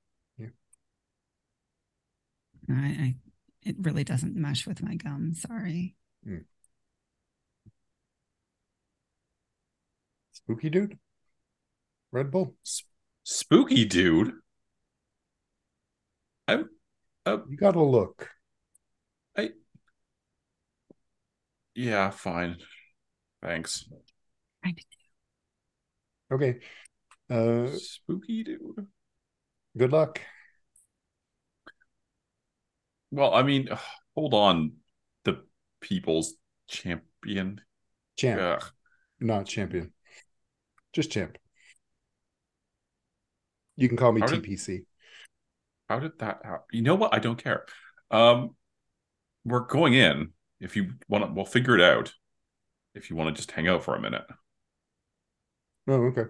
I, 2.69 2.75
I 2.75 3.17
it 3.63 3.77
really 3.79 4.05
doesn't 4.05 4.37
mesh 4.37 4.67
with 4.67 4.83
my 4.83 4.95
gum. 4.97 5.35
Sorry. 5.35 5.95
Spooky 10.33 10.71
Dude. 10.71 10.99
Red 12.11 12.31
Bull. 12.31 12.55
Spooky 13.25 13.85
dude. 13.87 14.33
I'm. 16.47 16.69
Uh, 17.25 17.39
You 17.49 17.57
got 17.57 17.73
to 17.73 17.83
look. 17.83 18.29
I. 19.37 19.51
Yeah, 21.75 22.11
fine. 22.11 22.59
Thanks. 23.43 23.89
Okay. 26.31 26.59
Uh, 27.31 27.69
Spooky 27.77 28.45
dude. 28.45 28.87
good 29.77 29.93
luck. 29.93 30.21
Well, 33.13 33.33
I 33.35 33.43
mean, 33.43 33.69
hold 34.17 34.35
on. 34.35 34.73
The 35.25 35.45
people's 35.81 36.35
champion. 36.67 37.61
Champ, 38.17 38.41
Ugh. 38.41 38.65
not 39.21 39.47
champion. 39.47 39.93
Just 40.93 41.11
champ. 41.13 41.39
You 43.77 43.89
can 43.89 43.97
call 43.97 44.13
me 44.13 44.21
How 44.23 44.27
did- 44.27 44.43
TPC. 44.43 44.85
How 45.89 45.99
did 45.99 46.19
that 46.21 46.41
happen? 46.43 46.65
You 46.73 46.83
know 46.83 46.95
what? 46.95 47.15
I 47.15 47.19
don't 47.19 47.43
care. 47.43 47.67
Um, 48.11 48.57
we're 49.45 49.61
going 49.67 49.93
in. 49.95 50.33
If 50.61 50.75
you 50.77 50.93
want 51.09 51.25
to, 51.27 51.33
we'll 51.33 51.45
figure 51.45 51.75
it 51.75 51.83
out. 51.83 52.13
If 52.95 53.11
you 53.11 53.17
want 53.17 53.35
to 53.35 53.39
just 53.39 53.51
hang 53.51 53.69
out 53.69 53.83
for 53.85 53.95
a 53.95 54.01
minute. 54.01 54.25
Oh, 55.89 55.95
okay. 56.07 56.25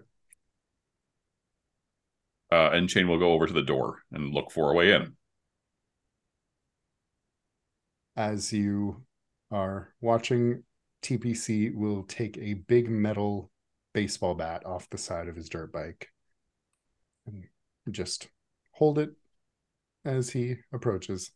Uh, 2.51 2.71
and 2.73 2.91
Shane 2.91 3.09
will 3.09 3.19
go 3.19 3.33
over 3.33 3.47
to 3.47 3.53
the 3.53 3.63
door 3.63 3.99
and 4.11 4.33
look 4.33 4.51
for 4.51 4.71
a 4.71 4.75
way 4.75 4.93
in. 4.93 5.17
As 8.23 8.53
you 8.53 9.03
are 9.51 9.93
watching, 10.01 10.63
TPC 11.03 11.75
will 11.75 12.05
take 12.05 12.39
a 12.39 12.55
big 12.55 12.89
metal 12.89 13.51
baseball 13.95 14.37
bat 14.37 14.65
off 14.65 14.89
the 14.91 14.97
side 14.97 15.27
of 15.27 15.35
his 15.35 15.49
dirt 15.49 15.73
bike 15.73 16.09
and 17.27 17.49
just 17.91 18.29
hold 18.71 19.01
it 19.01 19.11
as 20.05 20.31
he 20.31 20.55
approaches. 20.73 21.33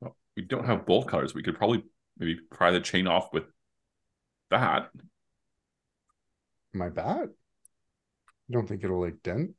Well, 0.00 0.16
we 0.36 0.44
don't 0.44 0.64
have 0.64 0.86
bolt 0.86 1.08
cutters. 1.08 1.34
We 1.34 1.42
could 1.42 1.56
probably 1.56 1.82
maybe 2.16 2.38
pry 2.48 2.70
the 2.70 2.80
chain 2.80 3.08
off 3.08 3.32
with 3.32 3.46
that. 4.50 4.88
My 6.72 6.90
bat? 6.90 7.28
I 8.28 8.52
don't 8.52 8.68
think 8.68 8.84
it'll 8.84 9.00
like 9.00 9.20
dent. 9.24 9.56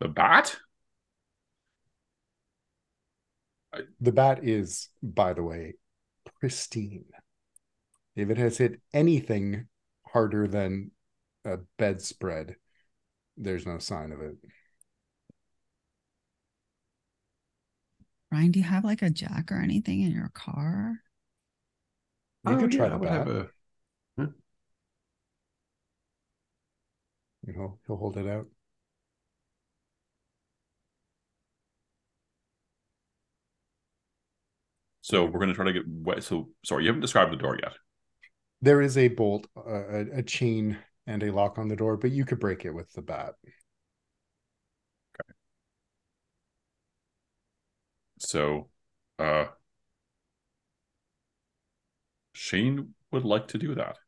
The 0.00 0.08
bat? 0.08 0.56
The 4.00 4.12
bat 4.12 4.44
is, 4.44 4.88
by 5.02 5.32
the 5.32 5.42
way, 5.42 5.74
pristine. 6.40 7.06
If 8.16 8.28
it 8.28 8.38
has 8.38 8.58
hit 8.58 8.80
anything 8.92 9.68
harder 10.06 10.48
than 10.48 10.90
a 11.44 11.58
bedspread, 11.78 12.56
there's 13.36 13.66
no 13.66 13.78
sign 13.78 14.12
of 14.12 14.20
it. 14.22 14.36
Ryan, 18.30 18.50
do 18.50 18.58
you 18.58 18.64
have 18.66 18.84
like 18.84 19.00
a 19.02 19.08
jack 19.10 19.50
or 19.50 19.60
anything 19.62 20.02
in 20.02 20.12
your 20.12 20.28
car? 20.28 21.00
You 22.44 22.56
Oh, 22.56 22.58
could 22.58 22.70
try 22.70 22.88
yeah, 22.88 22.90
the 22.90 22.98
bat. 22.98 23.10
have 23.10 23.28
a 23.28 23.50
He'll, 27.46 27.78
he'll 27.86 27.96
hold 27.96 28.16
it 28.18 28.26
out. 28.26 28.48
So 35.04 35.26
we're 35.26 35.38
gonna 35.38 35.52
try 35.52 35.66
to 35.66 35.72
get 35.74 35.86
wet. 35.86 36.24
So 36.24 36.48
sorry, 36.64 36.84
you 36.84 36.88
haven't 36.88 37.02
described 37.02 37.30
the 37.30 37.36
door 37.36 37.58
yet. 37.62 37.74
There 38.62 38.80
is 38.80 38.96
a 38.96 39.08
bolt, 39.08 39.46
a, 39.54 40.06
a 40.14 40.22
chain, 40.22 40.78
and 41.06 41.22
a 41.22 41.30
lock 41.30 41.58
on 41.58 41.68
the 41.68 41.76
door, 41.76 41.98
but 41.98 42.10
you 42.10 42.24
could 42.24 42.40
break 42.40 42.64
it 42.64 42.70
with 42.70 42.90
the 42.94 43.02
bat. 43.02 43.34
Okay. 45.20 45.34
So, 48.18 48.70
uh, 49.18 49.48
Shane 52.32 52.94
would 53.10 53.26
like 53.26 53.46
to 53.48 53.58
do 53.58 53.74
that. 53.74 53.98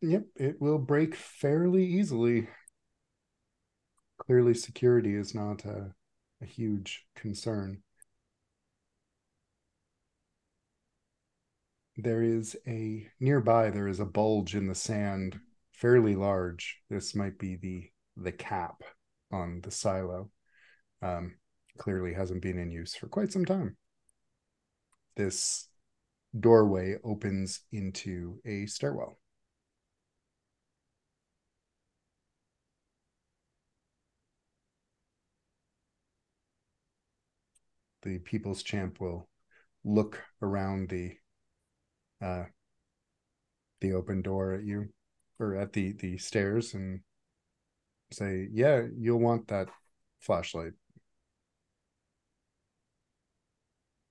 Yep, 0.00 0.24
it 0.34 0.60
will 0.60 0.78
break 0.78 1.14
fairly 1.14 1.84
easily. 1.84 2.48
Clearly, 4.18 4.54
security 4.54 5.14
is 5.14 5.36
not 5.36 5.64
a, 5.64 5.94
a 6.42 6.46
huge 6.46 7.06
concern. 7.14 7.84
There 12.02 12.22
is 12.22 12.56
a 12.66 13.06
nearby, 13.20 13.70
there 13.70 13.88
is 13.88 14.00
a 14.00 14.06
bulge 14.06 14.54
in 14.54 14.66
the 14.66 14.74
sand, 14.74 15.38
fairly 15.72 16.14
large. 16.14 16.80
This 16.88 17.14
might 17.14 17.38
be 17.38 17.56
the 17.56 17.90
the 18.16 18.32
cap 18.32 18.82
on 19.30 19.60
the 19.62 19.70
silo. 19.70 20.30
Um, 21.02 21.36
clearly 21.78 22.14
hasn't 22.14 22.42
been 22.42 22.58
in 22.58 22.70
use 22.70 22.94
for 22.94 23.06
quite 23.06 23.32
some 23.32 23.44
time. 23.44 23.76
This 25.16 25.68
doorway 26.38 26.96
opens 27.04 27.60
into 27.72 28.40
a 28.44 28.66
stairwell. 28.66 29.18
the 38.02 38.18
people's 38.18 38.62
champ 38.62 39.00
will 39.00 39.28
look 39.84 40.22
around 40.42 40.88
the 40.88 41.12
uh 42.22 42.44
the 43.80 43.92
open 43.92 44.22
door 44.22 44.52
at 44.52 44.64
you 44.64 44.88
or 45.38 45.54
at 45.56 45.72
the 45.72 45.92
the 45.92 46.18
stairs 46.18 46.74
and 46.74 47.00
say 48.12 48.48
yeah 48.52 48.82
you'll 48.96 49.18
want 49.20 49.48
that 49.48 49.68
flashlight. 50.20 50.72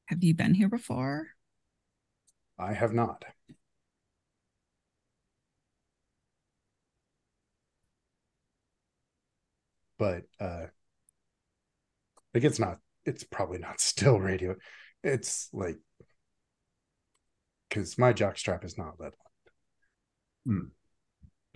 Have 0.07 0.23
you 0.23 0.33
been 0.33 0.55
here 0.55 0.67
before? 0.69 1.27
i 2.59 2.73
have 2.73 2.93
not. 2.93 3.25
But 9.97 10.23
uh 10.39 10.67
like 12.33 12.43
it's 12.43 12.59
not 12.59 12.79
it's 13.05 13.23
probably 13.23 13.59
not 13.59 13.79
still 13.81 14.19
radio. 14.19 14.55
It's 15.03 15.49
like 15.53 15.77
because 17.69 17.97
my 17.97 18.11
jock 18.13 18.37
strap 18.37 18.65
is 18.65 18.77
not 18.77 18.99
lead 18.99 19.13
Yeah, 20.45 20.53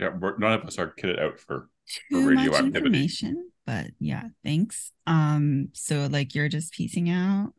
Yeah, 0.00 0.16
we're, 0.18 0.38
none 0.38 0.52
of 0.52 0.62
us 0.64 0.78
are 0.78 0.92
kitted 0.96 1.20
out 1.20 1.38
for 1.40 1.68
for 2.10 2.20
Too 2.20 2.20
much 2.34 2.36
radioactivity. 2.38 2.76
information, 2.78 3.50
but 3.66 3.88
yeah, 3.98 4.24
thanks. 4.44 4.92
Um, 5.06 5.68
so 5.72 6.06
like 6.10 6.34
you're 6.34 6.48
just 6.48 6.72
piecing 6.72 7.10
out. 7.10 7.52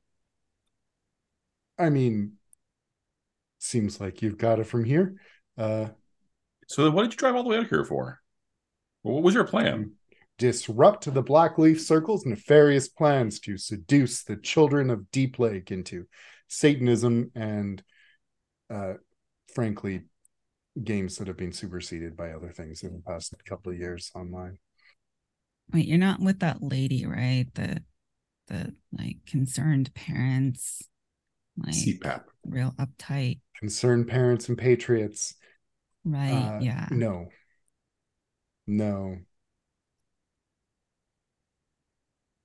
I 1.78 1.90
mean, 1.90 2.34
seems 3.60 4.00
like 4.00 4.22
you've 4.22 4.38
got 4.38 4.60
it 4.60 4.64
from 4.66 4.84
here. 4.86 5.16
Uh, 5.58 5.88
So 6.68 6.84
then 6.84 6.94
what 6.94 7.04
did 7.04 7.14
you 7.14 7.18
drive 7.18 7.36
all 7.36 7.44
the 7.44 7.50
way 7.50 7.58
out 7.58 7.68
here 7.68 7.84
for? 7.84 8.22
What 9.04 9.24
was 9.24 9.34
your 9.36 9.44
plan? 9.46 9.92
disrupt 10.38 11.06
the 11.14 11.24
Blackleaf 11.24 11.80
Circle's 11.80 12.26
nefarious 12.26 12.90
plans 12.90 13.40
to 13.40 13.58
seduce 13.58 14.24
the 14.24 14.36
children 14.36 14.90
of 14.90 15.10
Deep 15.10 15.40
Lake 15.40 15.72
into 15.72 16.08
Satanism 16.50 17.32
and, 17.36 17.82
uh, 18.70 18.94
frankly, 19.54 20.04
games 20.84 21.18
that 21.18 21.28
have 21.28 21.38
been 21.38 21.54
superseded 21.54 22.18
by 22.18 22.32
other 22.32 22.52
things 22.52 22.84
in 22.84 22.94
the 22.94 23.02
past 23.02 23.34
couple 23.46 23.72
of 23.72 23.78
years 23.78 24.12
online. 24.16 24.58
Wait, 25.74 25.88
you're 25.88 25.98
not 25.98 26.20
with 26.20 26.40
that 26.40 26.62
lady, 26.62 27.06
right? 27.06 27.48
The 27.54 27.84
the 28.48 28.76
like 28.92 29.18
concerned 29.26 29.94
parents, 29.96 30.88
like 31.58 31.74
CPAP. 31.74 32.24
real 32.46 32.74
uptight, 32.78 33.40
Concerned 33.60 34.08
parents 34.08 34.50
and 34.50 34.58
patriots. 34.58 35.36
right? 36.04 36.32
uh, 36.32 36.60
yeah. 36.62 36.88
No. 36.92 37.30
No. 38.68 39.18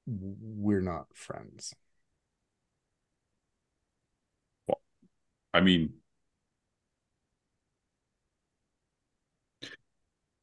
We're 0.07 0.81
not 0.82 1.07
friends. 1.15 1.74
I 5.52 5.60
mean, 5.60 5.94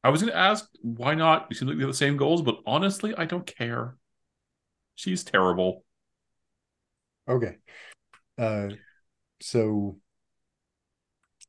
I 0.04 0.10
was 0.10 0.20
going 0.22 0.32
to 0.32 0.38
ask 0.38 0.68
why 0.82 1.14
not? 1.14 1.46
You 1.50 1.56
seem 1.56 1.68
like 1.68 1.76
we 1.76 1.82
have 1.82 1.90
the 1.90 1.96
same 1.96 2.16
goals, 2.16 2.42
but 2.42 2.60
honestly, 2.66 3.14
I 3.16 3.24
don't 3.24 3.46
care. 3.46 3.96
She's 4.94 5.24
terrible. 5.24 5.84
Okay. 7.28 7.56
Uh 8.36 8.70
so 9.40 9.98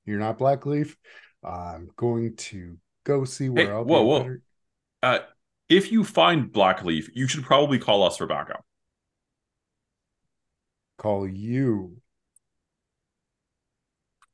you're 0.05 0.19
not 0.19 0.39
Blackleaf. 0.39 0.95
I'm 1.43 1.89
going 1.95 2.35
to 2.35 2.77
go 3.03 3.23
see 3.23 3.49
where 3.49 3.65
Hey, 3.65 3.71
I'll 3.71 3.85
whoa, 3.85 4.03
whoa. 4.03 4.37
Uh, 5.01 5.19
if 5.69 5.91
you 5.91 6.03
find 6.03 6.51
Blackleaf, 6.51 7.09
you 7.13 7.27
should 7.27 7.43
probably 7.43 7.79
call 7.79 8.03
us 8.03 8.17
for 8.17 8.25
backup. 8.25 8.65
call 10.99 11.27
you 11.27 12.01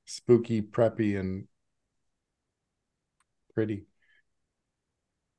spooky, 0.06 0.62
preppy, 0.62 1.18
and 1.18 1.48
pretty. 3.54 3.86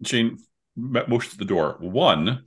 Shane 0.05 0.39
m- 0.77 1.05
motions 1.09 1.33
to 1.33 1.39
the 1.39 1.45
door. 1.45 1.77
One, 1.81 2.45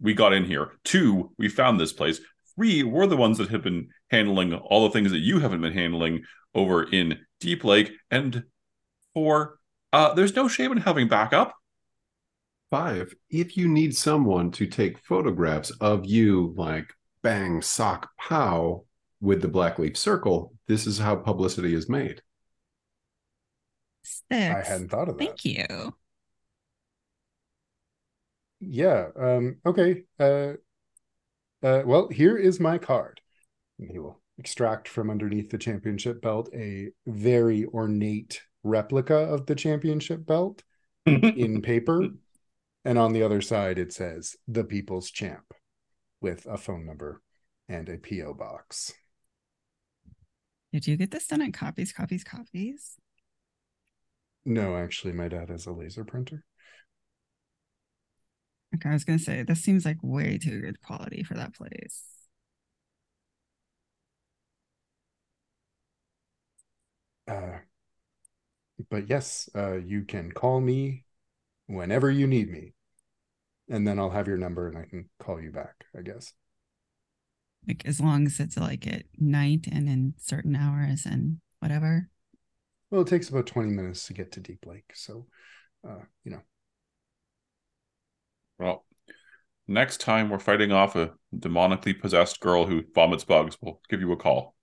we 0.00 0.14
got 0.14 0.32
in 0.32 0.44
here. 0.44 0.72
Two, 0.84 1.32
we 1.38 1.48
found 1.48 1.78
this 1.78 1.92
place. 1.92 2.20
Three, 2.54 2.82
we're 2.82 3.06
the 3.06 3.16
ones 3.16 3.38
that 3.38 3.50
have 3.50 3.62
been 3.62 3.88
handling 4.10 4.54
all 4.54 4.84
the 4.84 4.90
things 4.92 5.10
that 5.12 5.18
you 5.18 5.40
haven't 5.40 5.62
been 5.62 5.72
handling 5.72 6.22
over 6.54 6.82
in 6.82 7.18
Deep 7.40 7.64
Lake. 7.64 7.92
And 8.10 8.44
four, 9.14 9.58
uh, 9.92 10.14
there's 10.14 10.36
no 10.36 10.48
shame 10.48 10.72
in 10.72 10.78
having 10.78 11.08
backup. 11.08 11.54
Five, 12.70 13.14
if 13.30 13.56
you 13.56 13.68
need 13.68 13.96
someone 13.96 14.50
to 14.52 14.66
take 14.66 14.98
photographs 14.98 15.70
of 15.70 16.06
you, 16.06 16.54
like 16.56 16.92
bang, 17.22 17.62
sock, 17.62 18.10
pow, 18.18 18.84
with 19.22 19.40
the 19.40 19.48
Blackleaf 19.48 19.96
Circle, 19.96 20.52
this 20.66 20.86
is 20.86 20.98
how 20.98 21.14
publicity 21.14 21.74
is 21.74 21.88
made. 21.88 22.20
Six. 24.02 24.24
I 24.30 24.62
hadn't 24.68 24.90
thought 24.90 25.08
of 25.08 25.16
that. 25.16 25.24
Thank 25.24 25.44
you. 25.44 25.94
Yeah. 28.64 29.08
Um, 29.18 29.56
okay. 29.66 30.04
Uh, 30.18 30.52
uh, 31.62 31.82
well, 31.84 32.08
here 32.08 32.36
is 32.36 32.60
my 32.60 32.78
card. 32.78 33.20
And 33.78 33.90
he 33.90 33.98
will 33.98 34.20
extract 34.38 34.88
from 34.88 35.10
underneath 35.10 35.50
the 35.50 35.58
championship 35.58 36.22
belt 36.22 36.48
a 36.54 36.90
very 37.06 37.66
ornate 37.66 38.42
replica 38.62 39.16
of 39.16 39.46
the 39.46 39.54
championship 39.54 40.24
belt 40.24 40.62
in 41.06 41.60
paper. 41.60 42.08
And 42.84 42.98
on 42.98 43.12
the 43.12 43.22
other 43.22 43.40
side, 43.40 43.78
it 43.78 43.92
says 43.92 44.36
the 44.46 44.64
people's 44.64 45.10
champ 45.10 45.54
with 46.20 46.46
a 46.46 46.56
phone 46.56 46.86
number 46.86 47.20
and 47.68 47.88
a 47.88 47.98
P.O. 47.98 48.34
box. 48.34 48.92
Did 50.72 50.86
you 50.86 50.96
get 50.96 51.10
this 51.10 51.26
done 51.26 51.42
at 51.42 51.52
copies, 51.52 51.92
copies, 51.92 52.24
copies? 52.24 52.96
No, 54.44 54.76
actually, 54.76 55.12
my 55.12 55.28
dad 55.28 55.50
has 55.50 55.66
a 55.66 55.72
laser 55.72 56.04
printer. 56.04 56.44
Okay, 58.74 58.88
I 58.88 58.92
was 58.92 59.04
gonna 59.04 59.18
say 59.18 59.42
this 59.42 59.62
seems 59.62 59.84
like 59.84 59.98
way 60.02 60.38
too 60.38 60.60
good 60.60 60.80
quality 60.80 61.22
for 61.22 61.34
that 61.34 61.54
place. 61.54 62.04
Uh, 67.26 67.58
but 68.90 69.08
yes, 69.08 69.48
uh, 69.54 69.74
you 69.74 70.04
can 70.04 70.32
call 70.32 70.60
me 70.60 71.04
whenever 71.66 72.10
you 72.10 72.26
need 72.26 72.50
me. 72.50 72.74
And 73.68 73.86
then 73.86 73.98
I'll 73.98 74.10
have 74.10 74.28
your 74.28 74.36
number 74.36 74.68
and 74.68 74.76
I 74.78 74.84
can 74.84 75.08
call 75.18 75.40
you 75.40 75.50
back, 75.50 75.86
I 75.96 76.02
guess. 76.02 76.32
Like 77.66 77.86
as 77.86 78.00
long 78.00 78.26
as 78.26 78.40
it's 78.40 78.56
like 78.56 78.86
at 78.86 79.04
night 79.18 79.68
and 79.70 79.88
in 79.88 80.14
certain 80.18 80.56
hours 80.56 81.06
and 81.06 81.38
whatever. 81.60 82.08
Well, 82.90 83.02
it 83.02 83.08
takes 83.08 83.28
about 83.28 83.46
20 83.46 83.70
minutes 83.70 84.06
to 84.06 84.14
get 84.14 84.32
to 84.32 84.40
Deep 84.40 84.66
Lake. 84.66 84.92
So, 84.94 85.26
uh, 85.88 86.00
you 86.24 86.32
know, 86.32 86.42
Well, 88.62 88.84
next 89.66 90.00
time 90.00 90.30
we're 90.30 90.38
fighting 90.38 90.70
off 90.70 90.94
a 90.94 91.10
demonically 91.34 92.00
possessed 92.00 92.38
girl 92.38 92.64
who 92.64 92.84
vomits 92.94 93.24
bugs, 93.24 93.56
we'll 93.60 93.80
give 93.88 94.00
you 94.00 94.12
a 94.12 94.16
call. 94.16 94.54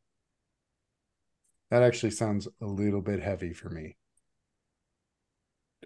that 1.70 1.84
actually 1.84 2.12
sounds 2.12 2.48
a 2.62 2.66
little 2.66 3.02
bit 3.02 3.22
heavy 3.22 3.54
for 3.54 3.70
me. 3.70 3.98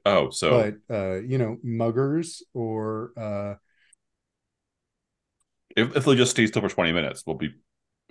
Oh, 0.05 0.29
so 0.29 0.73
But, 0.89 0.95
uh, 0.95 1.21
you 1.21 1.37
know, 1.37 1.57
muggers 1.63 2.43
or, 2.53 3.11
uh, 3.17 3.55
if, 5.75 5.95
if 5.95 6.05
they 6.05 6.15
just 6.15 6.31
stay 6.31 6.45
still 6.45 6.61
for 6.61 6.69
20 6.69 6.91
minutes, 6.91 7.23
we'll 7.25 7.37
be 7.37 7.55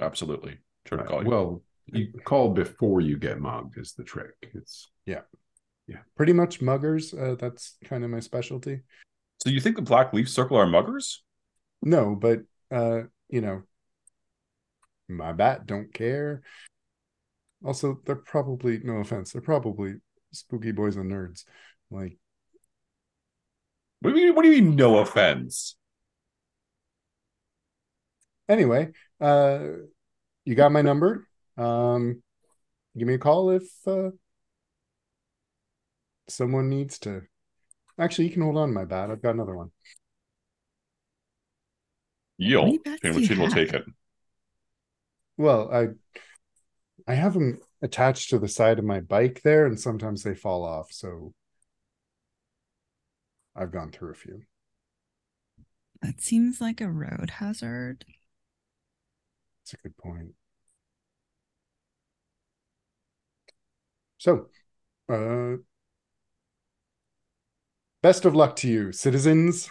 absolutely 0.01 0.59
sure 0.89 0.99
to 0.99 1.05
call 1.05 1.23
you. 1.23 1.31
Well, 1.31 1.63
you 1.87 2.13
call 2.25 2.51
before 2.51 3.01
you 3.01 3.19
get 3.19 3.39
mugged 3.39 3.79
is 3.79 3.93
the 3.93 4.03
trick. 4.03 4.35
It's 4.55 4.91
yeah. 5.07 5.21
Yeah. 5.87 5.99
pretty 6.17 6.33
much 6.33 6.61
muggers. 6.61 7.15
Uh, 7.15 7.37
that's 7.39 7.77
kind 7.85 8.03
of 8.03 8.11
my 8.11 8.21
specialty. 8.21 8.81
So 9.43 9.51
you 9.51 9.61
think 9.61 9.75
the 9.75 9.83
Black 9.83 10.12
Leaf 10.12 10.29
Circle 10.29 10.57
are 10.57 10.67
muggers? 10.67 11.19
No, 11.83 12.15
but, 12.15 12.43
uh, 12.71 13.03
you 13.29 13.41
know, 13.41 13.62
my 15.09 15.33
bat 15.33 15.67
don't 15.67 15.93
care. 15.93 16.43
Also, 17.65 18.01
they're 18.05 18.15
probably, 18.15 18.79
no 18.79 18.99
offense, 18.99 19.33
they're 19.33 19.43
probably 19.43 19.95
spooky 20.33 20.71
boys 20.71 20.95
and 20.95 21.11
nerds. 21.11 21.45
Like, 21.91 22.19
What 24.01 24.15
do 24.15 24.21
you 24.21 24.27
mean, 24.27 24.35
what 24.37 24.43
do 24.43 24.51
you 24.53 24.62
mean 24.62 24.77
no 24.77 24.99
offense? 24.99 25.77
anyway, 28.49 28.93
uh, 29.21 29.61
you 30.45 30.55
got 30.55 30.71
my 30.71 30.83
number. 30.83 31.27
Um, 31.57 32.23
give 32.97 33.09
me 33.09 33.15
a 33.15 33.19
call 33.19 33.51
if 33.51 33.65
uh, 33.87 34.11
someone 36.29 36.69
needs 36.69 36.99
to. 37.01 37.23
Actually, 37.99 38.27
you 38.27 38.33
can 38.33 38.43
hold 38.43 38.57
on 38.57 38.69
to 38.69 38.75
my 38.75 38.85
bat. 38.85 39.11
I've 39.11 39.23
got 39.23 39.35
another 39.35 39.57
one. 39.57 39.71
You'll 42.37 42.67
many 42.67 42.79
bats 42.79 43.11
do 43.11 43.21
you 43.23 43.29
Shane 43.29 43.39
will 43.39 43.49
have? 43.49 43.55
take 43.55 43.73
it. 43.73 43.85
Well, 45.37 45.71
I 45.73 45.89
I 47.07 47.15
have 47.15 47.35
them 47.35 47.61
attached 47.81 48.31
to 48.31 48.39
the 48.41 48.49
side 48.49 48.79
of 48.81 48.85
my 48.85 48.99
bike 49.01 49.43
there, 49.43 49.67
and 49.67 49.79
sometimes 49.79 50.23
they 50.25 50.35
fall 50.35 50.65
off. 50.65 50.91
So 50.93 51.33
I've 53.57 53.71
gone 53.73 53.91
through 53.93 54.11
a 54.11 54.15
few. 54.15 54.43
That 56.03 56.21
seems 56.21 56.61
like 56.61 56.81
a 56.83 56.91
road 56.91 57.31
hazard. 57.39 58.05
That's 59.65 59.75
a 59.75 59.77
good 59.79 59.97
point. 59.97 60.35
So, 64.19 64.49
uh, 65.09 65.57
best 68.03 68.25
of 68.25 68.35
luck 68.35 68.57
to 68.57 68.69
you, 68.69 68.93
citizens. 68.93 69.71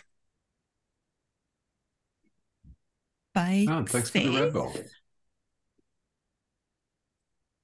Bye. 3.33 3.65
oh, 3.69 3.85
thanks 3.85 4.09
for 4.09 4.19
the 4.19 4.29
red 4.29 4.53
ball. 4.53 4.73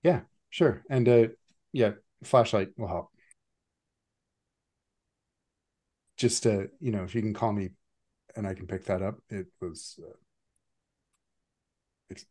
Yeah, 0.03 0.21
sure. 0.49 0.83
And 0.89 1.09
uh 1.09 1.27
yeah, 1.73 1.91
flashlight 2.23 2.69
will 2.77 2.87
help. 2.87 3.09
Just 6.15 6.47
uh, 6.47 6.63
you 6.79 6.91
know, 6.91 7.03
if 7.03 7.13
you 7.13 7.21
can 7.21 7.33
call 7.33 7.53
me 7.53 7.69
and 8.35 8.47
I 8.47 8.53
can 8.53 8.67
pick 8.67 8.85
that 8.85 9.01
up, 9.01 9.17
it 9.29 9.47
was 9.61 9.99
uh, 10.03 10.15
it's 12.09 12.25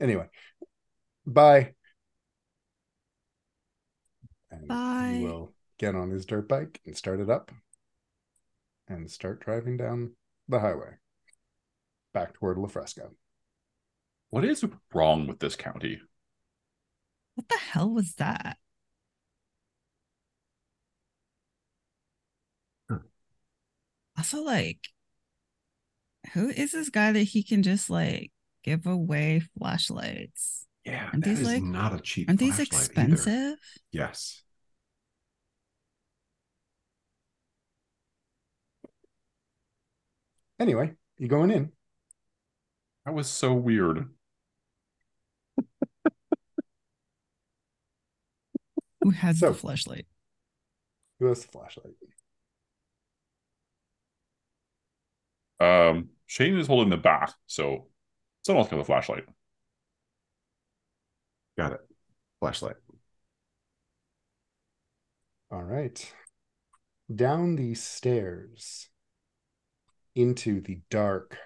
anyway. 0.00 0.26
Bye. 1.26 1.74
And 4.50 4.68
Bye. 4.68 5.48
He 5.78 5.86
will 5.86 5.92
get 5.92 5.98
on 6.00 6.10
his 6.10 6.26
dirt 6.26 6.48
bike 6.48 6.80
and 6.86 6.96
start 6.96 7.20
it 7.20 7.30
up 7.30 7.50
and 8.88 9.10
start 9.10 9.40
driving 9.40 9.76
down 9.76 10.12
the 10.48 10.60
highway 10.60 10.94
back 12.12 12.34
toward 12.34 12.58
La 12.58 12.68
Fresca. 12.68 13.08
What 14.30 14.44
is 14.44 14.64
wrong 14.94 15.26
with 15.26 15.38
this 15.38 15.56
county? 15.56 16.00
What 17.34 17.48
the 17.48 17.58
hell 17.58 17.90
was 17.90 18.14
that? 18.14 18.56
Huh. 22.90 22.98
Also, 24.16 24.42
like, 24.42 24.78
who 26.32 26.48
is 26.48 26.72
this 26.72 26.88
guy 26.90 27.12
that 27.12 27.22
he 27.22 27.42
can 27.42 27.62
just 27.62 27.90
like 27.90 28.32
give 28.64 28.86
away 28.86 29.42
flashlights? 29.58 30.66
Yeah, 30.84 31.06
Aren't 31.12 31.24
that 31.24 31.30
these, 31.30 31.40
is 31.40 31.46
like- 31.46 31.62
not 31.62 31.94
a 31.94 32.00
cheap. 32.00 32.28
Aren't 32.28 32.40
these 32.40 32.56
flashlight 32.56 32.90
either. 32.98 33.12
expensive? 33.14 33.58
Yes. 33.92 34.42
Anyway, 40.58 40.94
you 41.18 41.28
going 41.28 41.50
in? 41.50 41.72
That 43.04 43.14
was 43.14 43.28
so 43.28 43.52
weird. 43.52 44.08
Who 49.02 49.10
has 49.10 49.38
So- 49.40 49.52
the 49.52 49.54
flashlight? 49.58 50.06
Who 51.18 51.26
has 51.26 51.42
the 51.44 51.48
flashlight? 51.48 51.94
Um, 55.60 56.10
Shane 56.26 56.58
is 56.58 56.66
holding 56.66 56.90
the 56.90 56.96
bat, 56.98 57.34
so 57.46 57.88
someone's 58.44 58.68
got 58.68 58.76
the 58.76 58.84
flashlight. 58.84 59.24
Got 61.56 61.72
it. 61.72 61.80
Flashlight. 62.40 62.76
All 65.50 65.62
right. 65.62 66.12
Down 67.14 67.56
these 67.56 67.82
stairs 67.82 68.90
into 70.16 70.60
the 70.60 70.80
dark, 70.90 71.38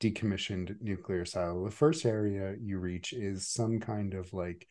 decommissioned 0.00 0.80
nuclear 0.80 1.24
silo. 1.24 1.64
The 1.64 1.70
first 1.74 2.06
area 2.06 2.54
you 2.60 2.78
reach 2.78 3.12
is 3.12 3.48
some 3.48 3.80
kind 3.80 4.14
of 4.14 4.32
like 4.32 4.68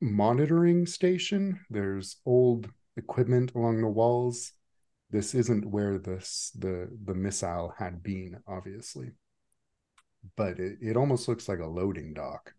monitoring 0.00 0.86
station. 0.86 1.60
There's 1.68 2.16
old 2.24 2.70
equipment 2.96 3.54
along 3.54 3.82
the 3.82 3.88
walls. 3.88 4.52
This 5.10 5.34
isn't 5.34 5.66
where 5.66 5.98
this 5.98 6.52
the 6.58 6.88
the 7.04 7.14
missile 7.14 7.74
had 7.78 8.02
been, 8.02 8.38
obviously. 8.46 9.10
But 10.36 10.58
it, 10.58 10.78
it 10.80 10.96
almost 10.96 11.28
looks 11.28 11.48
like 11.48 11.60
a 11.60 11.66
loading 11.66 12.14
dock 12.14 12.52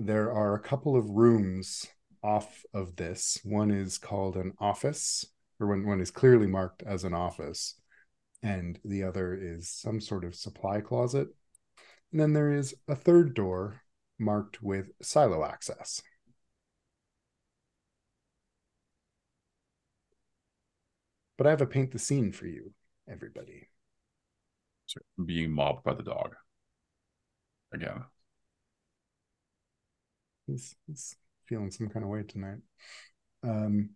there 0.00 0.32
are 0.32 0.54
a 0.54 0.60
couple 0.60 0.96
of 0.96 1.10
rooms 1.10 1.86
off 2.22 2.64
of 2.72 2.96
this. 2.96 3.38
One 3.44 3.70
is 3.70 3.98
called 3.98 4.36
an 4.36 4.54
office, 4.58 5.26
or 5.60 5.68
one, 5.68 5.86
one 5.86 6.00
is 6.00 6.10
clearly 6.10 6.46
marked 6.46 6.82
as 6.82 7.04
an 7.04 7.14
office, 7.14 7.78
and 8.42 8.78
the 8.84 9.04
other 9.04 9.34
is 9.34 9.68
some 9.68 10.00
sort 10.00 10.24
of 10.24 10.34
supply 10.34 10.80
closet. 10.80 11.28
And 12.10 12.20
then 12.20 12.32
there 12.32 12.50
is 12.50 12.74
a 12.88 12.96
third 12.96 13.34
door 13.34 13.82
marked 14.18 14.62
with 14.62 14.90
silo 15.02 15.44
access. 15.44 16.02
But 21.36 21.46
I 21.46 21.50
have 21.50 21.62
a 21.62 21.66
paint 21.66 21.92
the 21.92 21.98
scene 21.98 22.32
for 22.32 22.46
you, 22.46 22.72
everybody. 23.08 23.68
So 24.86 25.00
being 25.24 25.52
mobbed 25.52 25.84
by 25.84 25.94
the 25.94 26.02
dog. 26.02 26.34
Again. 27.72 28.04
He's, 30.46 30.74
he's 30.86 31.14
feeling 31.46 31.70
some 31.70 31.88
kind 31.88 32.04
of 32.04 32.10
way 32.10 32.24
tonight. 32.24 32.58
Um, 33.42 33.90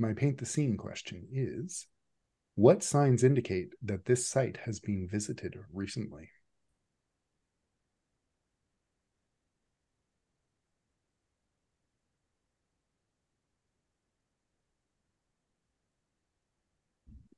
my 0.00 0.14
paint 0.14 0.38
the 0.38 0.46
scene 0.46 0.76
question 0.78 1.28
is 1.30 1.86
What 2.54 2.82
signs 2.82 3.22
indicate 3.22 3.74
that 3.82 4.06
this 4.06 4.26
site 4.26 4.56
has 4.64 4.80
been 4.80 5.06
visited 5.06 5.56
recently? 5.72 6.30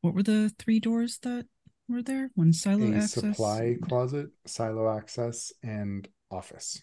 What 0.00 0.14
were 0.14 0.22
the 0.22 0.52
three 0.58 0.80
doors 0.80 1.18
that 1.22 1.46
were 1.88 2.02
there? 2.02 2.30
One 2.34 2.52
silo 2.52 2.92
a 2.92 2.96
access. 2.96 3.12
supply 3.12 3.76
closet, 3.82 4.30
silo 4.46 4.96
access, 4.96 5.52
and 5.62 6.08
office. 6.30 6.80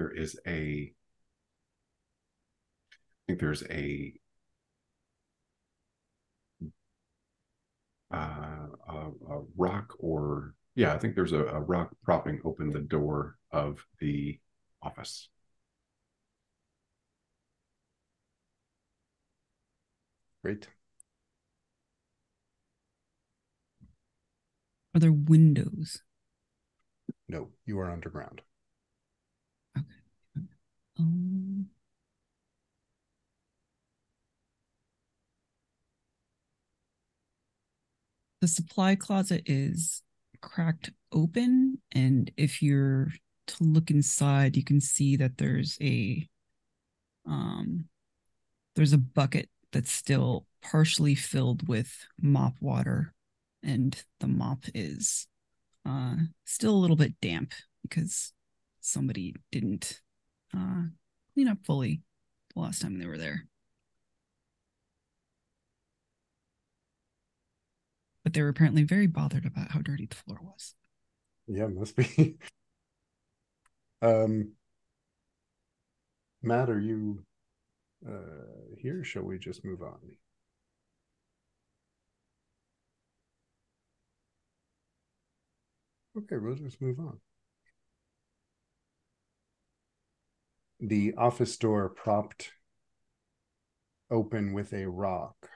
There 0.00 0.10
is 0.10 0.40
a. 0.46 0.94
I 2.92 3.22
think 3.26 3.38
there's 3.38 3.62
a. 3.64 4.14
Uh, 8.10 8.66
a, 8.88 9.10
a 9.30 9.42
rock 9.58 9.92
or 9.98 10.54
yeah, 10.74 10.94
I 10.94 10.98
think 10.98 11.14
there's 11.14 11.32
a, 11.32 11.44
a 11.44 11.60
rock 11.60 11.90
propping 12.02 12.40
open 12.46 12.70
the 12.70 12.80
door 12.80 13.36
of 13.52 13.84
the 14.00 14.40
office. 14.82 15.28
Great. 20.42 20.68
Are 24.94 25.00
there 25.00 25.12
windows? 25.12 26.02
No, 27.28 27.50
you 27.64 27.78
are 27.78 27.90
underground. 27.90 28.42
Um, 31.00 31.66
the 38.40 38.48
supply 38.48 38.94
closet 38.94 39.42
is 39.46 40.02
cracked 40.40 40.90
open, 41.12 41.78
and 41.92 42.30
if 42.36 42.62
you're 42.62 43.12
to 43.46 43.64
look 43.64 43.90
inside, 43.90 44.56
you 44.56 44.64
can 44.64 44.80
see 44.80 45.16
that 45.16 45.38
there's 45.38 45.78
a 45.80 46.28
um 47.26 47.86
there's 48.76 48.92
a 48.92 48.98
bucket 48.98 49.48
that's 49.72 49.92
still 49.92 50.46
partially 50.62 51.14
filled 51.14 51.66
with 51.68 52.06
mop 52.20 52.54
water, 52.60 53.14
and 53.62 54.02
the 54.20 54.28
mop 54.28 54.64
is 54.74 55.26
uh 55.86 56.16
still 56.44 56.74
a 56.74 56.82
little 56.82 56.96
bit 56.96 57.20
damp 57.20 57.52
because 57.82 58.32
somebody 58.80 59.34
didn't 59.50 60.00
uh 60.56 60.82
clean 61.34 61.48
up 61.48 61.58
fully 61.64 62.02
the 62.54 62.60
last 62.60 62.82
time 62.82 62.98
they 62.98 63.06
were 63.06 63.18
there. 63.18 63.46
But 68.24 68.34
they 68.34 68.42
were 68.42 68.48
apparently 68.48 68.82
very 68.82 69.06
bothered 69.06 69.46
about 69.46 69.70
how 69.70 69.80
dirty 69.80 70.06
the 70.06 70.16
floor 70.16 70.38
was. 70.42 70.74
Yeah, 71.46 71.66
must 71.66 71.96
be. 71.96 72.36
um, 74.02 74.52
Matt, 76.42 76.70
are 76.70 76.80
you 76.80 77.24
uh, 78.06 78.76
here? 78.78 79.02
Shall 79.04 79.22
we 79.22 79.38
just 79.38 79.64
move 79.64 79.82
on? 79.82 79.98
Okay, 86.16 86.36
we'll 86.36 86.54
just 86.54 86.80
move 86.80 86.98
on. 86.98 87.20
The 90.80 91.14
office 91.14 91.56
door 91.58 91.88
propped 91.90 92.52
open 94.10 94.52
with 94.52 94.72
a 94.72 94.86
rock. 94.88 95.48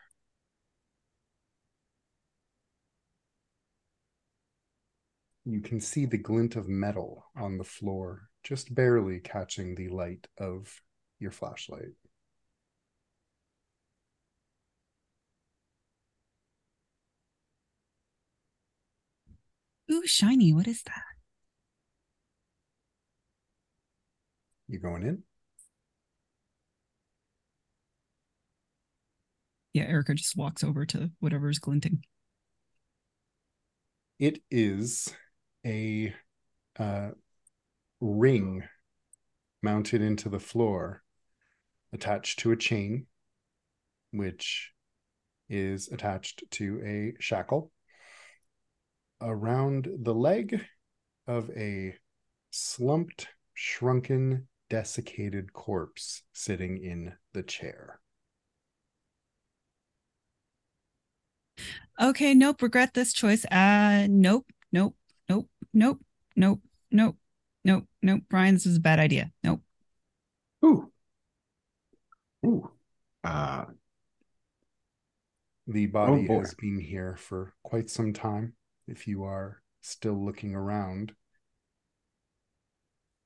You 5.46 5.60
can 5.60 5.80
see 5.80 6.04
the 6.06 6.18
glint 6.18 6.56
of 6.56 6.68
metal 6.68 7.26
on 7.36 7.58
the 7.58 7.64
floor, 7.64 8.28
just 8.42 8.74
barely 8.74 9.20
catching 9.20 9.74
the 9.74 9.88
light 9.88 10.28
of 10.38 10.82
your 11.18 11.30
flashlight. 11.30 11.94
Ooh, 19.90 20.06
shiny. 20.06 20.52
What 20.52 20.68
is 20.68 20.82
that? 20.82 21.14
You 24.68 24.78
going 24.78 25.02
in? 25.02 25.23
Yeah, 29.75 29.84
Erica 29.84 30.15
just 30.15 30.36
walks 30.36 30.62
over 30.62 30.86
to 30.86 31.10
whatever's 31.20 31.59
glinting. 31.59 32.05
It 34.18 34.41
is 34.51 35.12
a 35.67 36.15
uh, 36.78 37.10
ring 38.01 38.62
mounted 39.62 40.01
into 40.01 40.28
the 40.28 40.39
floor, 40.39 41.02
attached 41.93 42.39
to 42.41 42.52
a 42.52 42.57
chain, 42.57 43.07
which 44.12 44.73
is 45.49 45.89
attached 45.89 46.44
to 46.52 46.81
a 46.84 47.20
shackle 47.20 47.73
around 49.20 49.89
the 50.02 50.15
leg 50.15 50.65
of 51.26 51.51
a 51.57 51.94
slumped, 52.51 53.26
shrunken, 53.55 54.47
desiccated 54.74 55.52
corpse 55.52 56.22
sitting 56.32 56.82
in 56.82 57.12
the 57.32 57.44
chair. 57.44 58.00
Okay, 62.00 62.34
nope, 62.34 62.60
regret 62.60 62.92
this 62.94 63.12
choice. 63.12 63.44
Uh 63.46 64.08
nope, 64.10 64.46
nope, 64.72 64.96
nope, 65.28 65.48
nope, 65.72 66.00
nope, 66.34 66.60
nope, 66.90 67.16
nope, 67.64 67.84
nope. 68.02 68.22
Brian, 68.28 68.54
this 68.54 68.66
was 68.66 68.76
a 68.78 68.80
bad 68.80 68.98
idea. 68.98 69.30
Nope. 69.44 69.60
Ooh. 70.64 70.90
Ooh. 72.44 72.70
Uh, 73.22 73.66
The 75.68 75.86
body 75.86 76.26
boy. 76.26 76.40
has 76.40 76.54
been 76.54 76.80
here 76.80 77.14
for 77.16 77.54
quite 77.62 77.88
some 77.90 78.12
time. 78.12 78.54
If 78.88 79.06
you 79.06 79.22
are 79.22 79.62
still 79.82 80.22
looking 80.22 80.54
around, 80.54 81.12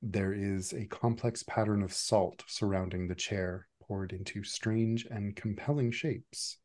there 0.02 0.32
is 0.32 0.72
a 0.72 0.86
complex 0.86 1.42
pattern 1.42 1.82
of 1.82 1.92
salt 1.92 2.44
surrounding 2.46 3.08
the 3.08 3.14
chair, 3.14 3.66
poured 3.82 4.12
into 4.12 4.44
strange 4.44 5.06
and 5.06 5.34
compelling 5.34 5.90
shapes. 5.90 6.58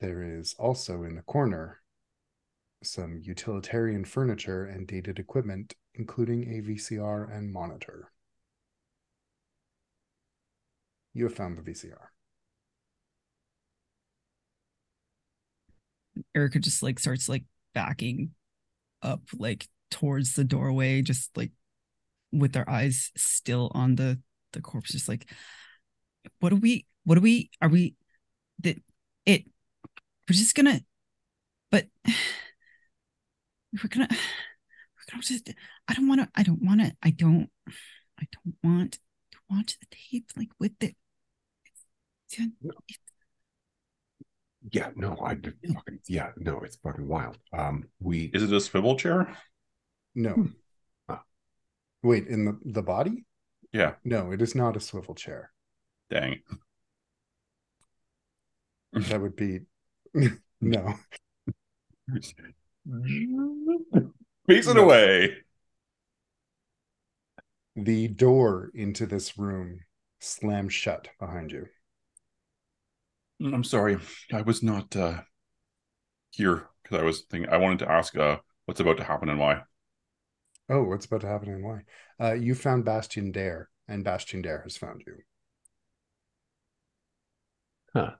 There 0.00 0.22
is 0.22 0.54
also 0.58 1.02
in 1.04 1.14
the 1.14 1.22
corner 1.22 1.80
some 2.82 3.20
utilitarian 3.22 4.04
furniture 4.04 4.64
and 4.64 4.86
dated 4.86 5.18
equipment, 5.18 5.74
including 5.94 6.44
a 6.44 6.62
VCR 6.62 7.30
and 7.30 7.52
monitor. 7.52 8.10
You 11.12 11.24
have 11.24 11.34
found 11.34 11.58
the 11.58 11.62
VCR. 11.62 12.08
Erica 16.34 16.58
just 16.58 16.82
like 16.82 16.98
starts 16.98 17.28
like 17.28 17.44
backing 17.74 18.30
up 19.02 19.20
like 19.38 19.68
towards 19.90 20.34
the 20.34 20.44
doorway, 20.44 21.02
just 21.02 21.36
like 21.36 21.52
with 22.32 22.52
their 22.52 22.68
eyes 22.68 23.10
still 23.16 23.70
on 23.74 23.96
the 23.96 24.20
the 24.52 24.60
corpse, 24.60 24.92
just 24.92 25.08
like 25.08 25.30
what 26.40 26.52
are 26.52 26.56
we 26.56 26.86
what 27.04 27.18
are 27.18 27.22
we 27.22 27.50
are 27.60 27.68
we 27.68 27.96
that 28.60 28.76
it 29.26 29.44
we're 30.28 30.34
just 30.34 30.54
gonna 30.54 30.80
but 31.70 31.86
we're 32.06 33.88
gonna 33.88 34.08
we're 34.10 35.10
gonna 35.10 35.22
just 35.22 35.50
I 35.88 35.94
don't 35.94 36.08
wanna 36.08 36.28
I 36.34 36.42
don't 36.42 36.62
wanna 36.62 36.92
I 37.02 37.10
don't 37.10 37.48
I 38.18 38.26
don't 38.32 38.56
want 38.62 38.98
to 39.32 39.38
watch 39.48 39.78
the 39.78 39.86
tape 39.90 40.30
like 40.36 40.50
with 40.58 40.78
the 40.78 40.94
it's, 41.66 42.38
it's, 42.88 42.98
yeah, 44.72 44.90
no, 44.94 45.16
I 45.24 45.34
did 45.34 45.54
fucking 45.72 46.00
yeah, 46.06 46.30
no, 46.36 46.60
it's 46.60 46.76
fucking 46.76 47.08
wild. 47.08 47.38
Um, 47.52 47.84
we 47.98 48.30
Is 48.34 48.42
it 48.42 48.52
a 48.52 48.60
swivel 48.60 48.94
chair? 48.96 49.34
No. 50.14 50.34
Hmm. 50.34 50.46
Wait, 52.02 52.26
in 52.28 52.44
the, 52.44 52.58
the 52.64 52.82
body? 52.82 53.24
Yeah. 53.72 53.94
No, 54.04 54.32
it 54.32 54.42
is 54.42 54.54
not 54.54 54.76
a 54.76 54.80
swivel 54.80 55.14
chair. 55.14 55.52
Dang. 56.10 56.42
That 58.92 59.20
would 59.20 59.36
be 59.36 59.60
no. 60.60 60.94
Piece 64.46 64.66
it 64.68 64.76
No. 64.76 64.82
away. 64.82 65.44
The 67.74 68.06
door 68.06 68.70
into 68.74 69.06
this 69.06 69.36
room 69.36 69.80
slams 70.20 70.72
shut 70.72 71.08
behind 71.18 71.50
you. 71.50 71.68
I'm 73.40 73.64
sorry. 73.64 73.98
I 74.32 74.42
was 74.42 74.62
not 74.62 74.94
uh 74.96 75.22
here 76.30 76.68
because 76.82 76.98
I 77.00 77.04
was 77.04 77.22
thinking 77.22 77.50
I 77.50 77.56
wanted 77.58 77.80
to 77.80 77.90
ask 77.90 78.16
uh 78.16 78.38
what's 78.66 78.80
about 78.80 78.96
to 78.98 79.04
happen 79.04 79.28
and 79.28 79.38
why. 79.38 79.62
Oh, 80.70 80.84
what's 80.84 81.04
about 81.04 81.20
to 81.20 81.26
happen 81.26 81.50
and 81.50 81.62
why? 81.62 81.82
Uh, 82.18 82.32
you 82.32 82.54
found 82.54 82.86
Bastion 82.86 83.30
Dare, 83.30 83.68
and 83.86 84.02
Bastion 84.02 84.40
Dare 84.40 84.62
has 84.62 84.78
found 84.78 85.02
you. 85.06 85.18
Huh. 87.92 88.16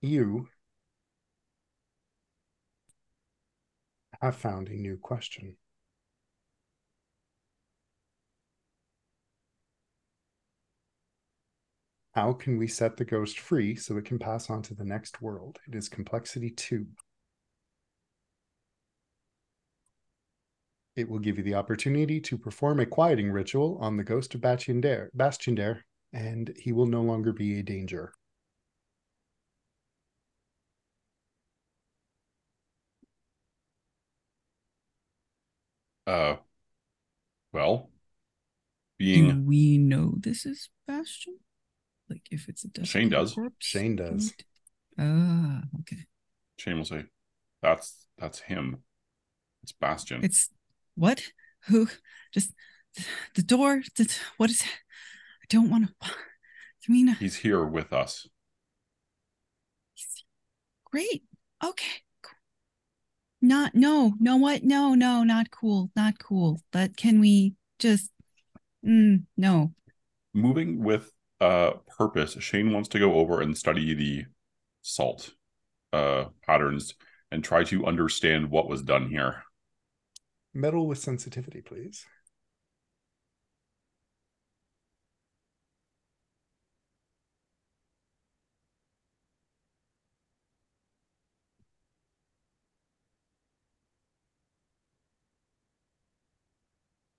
You 0.00 0.48
have 4.20 4.36
found 4.36 4.68
a 4.68 4.74
new 4.74 4.98
question. 4.98 5.56
How 12.16 12.32
can 12.32 12.56
we 12.56 12.66
set 12.66 12.96
the 12.96 13.04
ghost 13.04 13.38
free 13.38 13.76
so 13.76 13.98
it 13.98 14.06
can 14.06 14.18
pass 14.18 14.48
on 14.48 14.62
to 14.62 14.74
the 14.74 14.86
next 14.86 15.20
world? 15.20 15.58
It 15.68 15.74
is 15.74 15.90
complexity 15.90 16.48
two. 16.48 16.86
It 20.96 21.10
will 21.10 21.18
give 21.18 21.36
you 21.36 21.44
the 21.44 21.56
opportunity 21.56 22.18
to 22.22 22.38
perform 22.38 22.80
a 22.80 22.86
quieting 22.86 23.30
ritual 23.30 23.76
on 23.82 23.98
the 23.98 24.02
ghost 24.02 24.34
of 24.34 24.40
Bastion 24.40 24.80
Dare, 24.80 25.10
Bastion 25.12 25.56
Dare, 25.56 25.84
and 26.14 26.56
he 26.58 26.72
will 26.72 26.86
no 26.86 27.02
longer 27.02 27.34
be 27.34 27.58
a 27.58 27.62
danger. 27.62 28.14
Uh 36.06 36.36
well 37.52 37.90
do 38.98 39.04
being 39.04 39.44
we 39.44 39.76
know 39.76 40.14
this 40.16 40.46
is 40.46 40.70
Bastion? 40.86 41.40
Like 42.08 42.22
if 42.30 42.48
it's 42.48 42.64
a 42.64 42.84
Shane 42.84 43.08
does. 43.10 43.34
corpse? 43.34 43.66
Shane 43.66 43.96
does. 43.96 44.32
Ah, 44.98 45.62
okay. 45.80 46.06
Shane 46.58 46.76
will 46.78 46.84
say 46.84 47.04
that's 47.62 48.06
that's 48.18 48.40
him. 48.40 48.82
It's 49.62 49.72
Bastion. 49.72 50.22
It's 50.24 50.48
what? 50.94 51.22
Who? 51.66 51.88
Just 52.32 52.52
the 53.34 53.42
door. 53.42 53.82
The, 53.96 54.16
what 54.36 54.50
is? 54.50 54.62
I 54.62 55.46
don't 55.48 55.68
want 55.70 55.88
to. 55.88 55.94
I 56.88 56.92
mean, 56.92 57.08
He's 57.18 57.36
here 57.36 57.64
with 57.64 57.92
us. 57.92 58.28
great. 60.84 61.24
Okay. 61.64 62.02
cool. 62.22 62.32
Not 63.42 63.74
no 63.74 64.14
no 64.20 64.36
what 64.36 64.62
no 64.62 64.94
no 64.94 65.24
not 65.24 65.50
cool 65.50 65.90
not 65.96 66.18
cool. 66.18 66.60
But 66.72 66.96
can 66.96 67.20
we 67.20 67.54
just? 67.78 68.10
Mm, 68.86 69.24
no. 69.36 69.72
Moving 70.32 70.82
with 70.84 71.10
uh 71.40 71.72
purpose, 71.98 72.36
Shane 72.40 72.72
wants 72.72 72.88
to 72.90 72.98
go 72.98 73.14
over 73.14 73.40
and 73.40 73.56
study 73.56 73.94
the 73.94 74.24
salt 74.82 75.32
uh 75.92 76.26
patterns 76.46 76.94
and 77.30 77.42
try 77.42 77.64
to 77.64 77.86
understand 77.86 78.50
what 78.50 78.68
was 78.68 78.82
done 78.82 79.08
here. 79.08 79.42
Meddle 80.54 80.86
with 80.86 80.98
sensitivity, 80.98 81.60
please. 81.60 82.06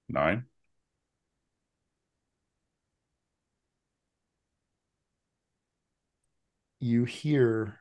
Nine. 0.10 0.46
You 6.80 7.06
hear 7.06 7.80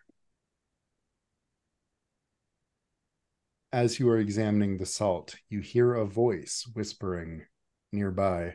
as 3.73 3.99
you 3.99 4.08
are 4.08 4.18
examining 4.18 4.76
the 4.78 4.86
salt, 4.86 5.36
you 5.50 5.60
hear 5.60 5.94
a 5.94 6.07
voice 6.07 6.66
whispering 6.73 7.44
nearby. 7.92 8.55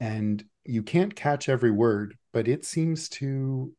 And 0.00 0.44
you 0.64 0.82
can't 0.82 1.14
catch 1.14 1.48
every 1.48 1.70
word, 1.70 2.16
but 2.32 2.48
it 2.48 2.64
seems 2.64 3.08
to 3.10 3.72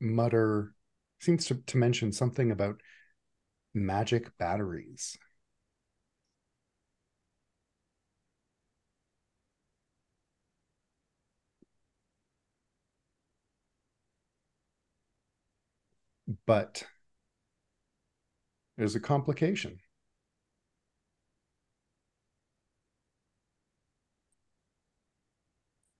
mutter, 0.00 0.74
seems 1.20 1.46
to, 1.46 1.56
to 1.66 1.76
mention 1.78 2.12
something 2.12 2.50
about 2.50 2.80
magic 3.74 4.36
batteries. 4.38 5.16
But 16.48 16.84
there's 18.78 18.94
a 18.94 19.00
complication. 19.00 19.80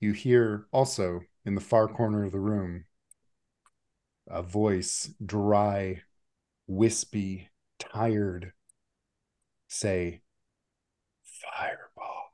You 0.00 0.14
hear 0.14 0.64
also 0.72 1.20
in 1.44 1.54
the 1.54 1.60
far 1.60 1.86
corner 1.86 2.24
of 2.24 2.32
the 2.32 2.40
room, 2.40 2.86
a 4.26 4.42
voice, 4.42 5.10
dry, 5.22 6.04
wispy, 6.66 7.50
tired, 7.78 8.54
say, 9.66 10.22
Fireball. 11.22 12.32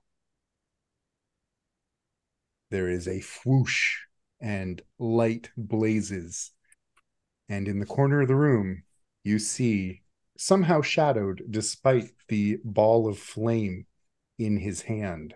There 2.70 2.88
is 2.88 3.08
a 3.08 3.24
whoosh 3.44 4.02
and 4.40 4.82
light 5.00 5.50
blazes. 5.56 6.52
And 7.48 7.68
in 7.68 7.78
the 7.78 7.86
corner 7.86 8.22
of 8.22 8.28
the 8.28 8.34
room, 8.34 8.84
you 9.22 9.38
see, 9.38 10.02
somehow 10.36 10.82
shadowed 10.82 11.42
despite 11.50 12.10
the 12.28 12.58
ball 12.64 13.08
of 13.08 13.18
flame 13.18 13.86
in 14.38 14.56
his 14.56 14.82
hand, 14.82 15.34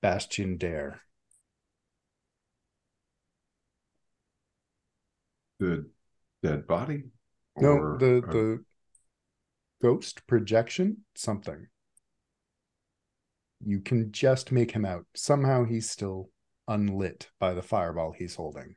Bastion 0.00 0.56
Dare. 0.56 1.02
The 5.58 5.88
dead 6.42 6.66
body? 6.66 7.04
No, 7.56 7.96
the 7.98 8.22
the 8.30 8.64
ghost 9.82 10.24
projection, 10.26 10.98
something. 11.16 11.66
You 13.64 13.80
can 13.80 14.12
just 14.12 14.52
make 14.52 14.70
him 14.70 14.84
out. 14.84 15.04
Somehow 15.16 15.64
he's 15.64 15.90
still 15.90 16.30
unlit 16.68 17.28
by 17.40 17.54
the 17.54 17.62
fireball 17.62 18.12
he's 18.12 18.36
holding. 18.36 18.76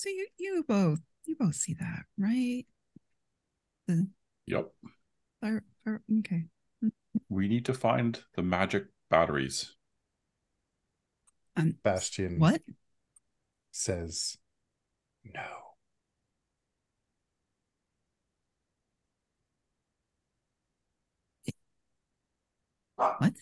So 0.00 0.08
you 0.08 0.28
you 0.38 0.64
both 0.66 1.00
you 1.26 1.36
both 1.36 1.56
see 1.56 1.74
that, 1.74 2.04
right? 2.16 2.64
The 3.86 4.08
Yep. 4.46 4.72
fire, 5.42 5.62
fire 5.84 6.00
okay. 6.20 6.44
We 7.28 7.48
need 7.48 7.66
to 7.66 7.74
find 7.74 8.18
the 8.34 8.40
magic 8.42 8.86
batteries. 9.10 9.76
Um 11.54 11.76
Bastion 11.82 12.38
what? 12.38 12.62
says 13.72 14.38
no. 15.22 15.74
What? 22.96 23.34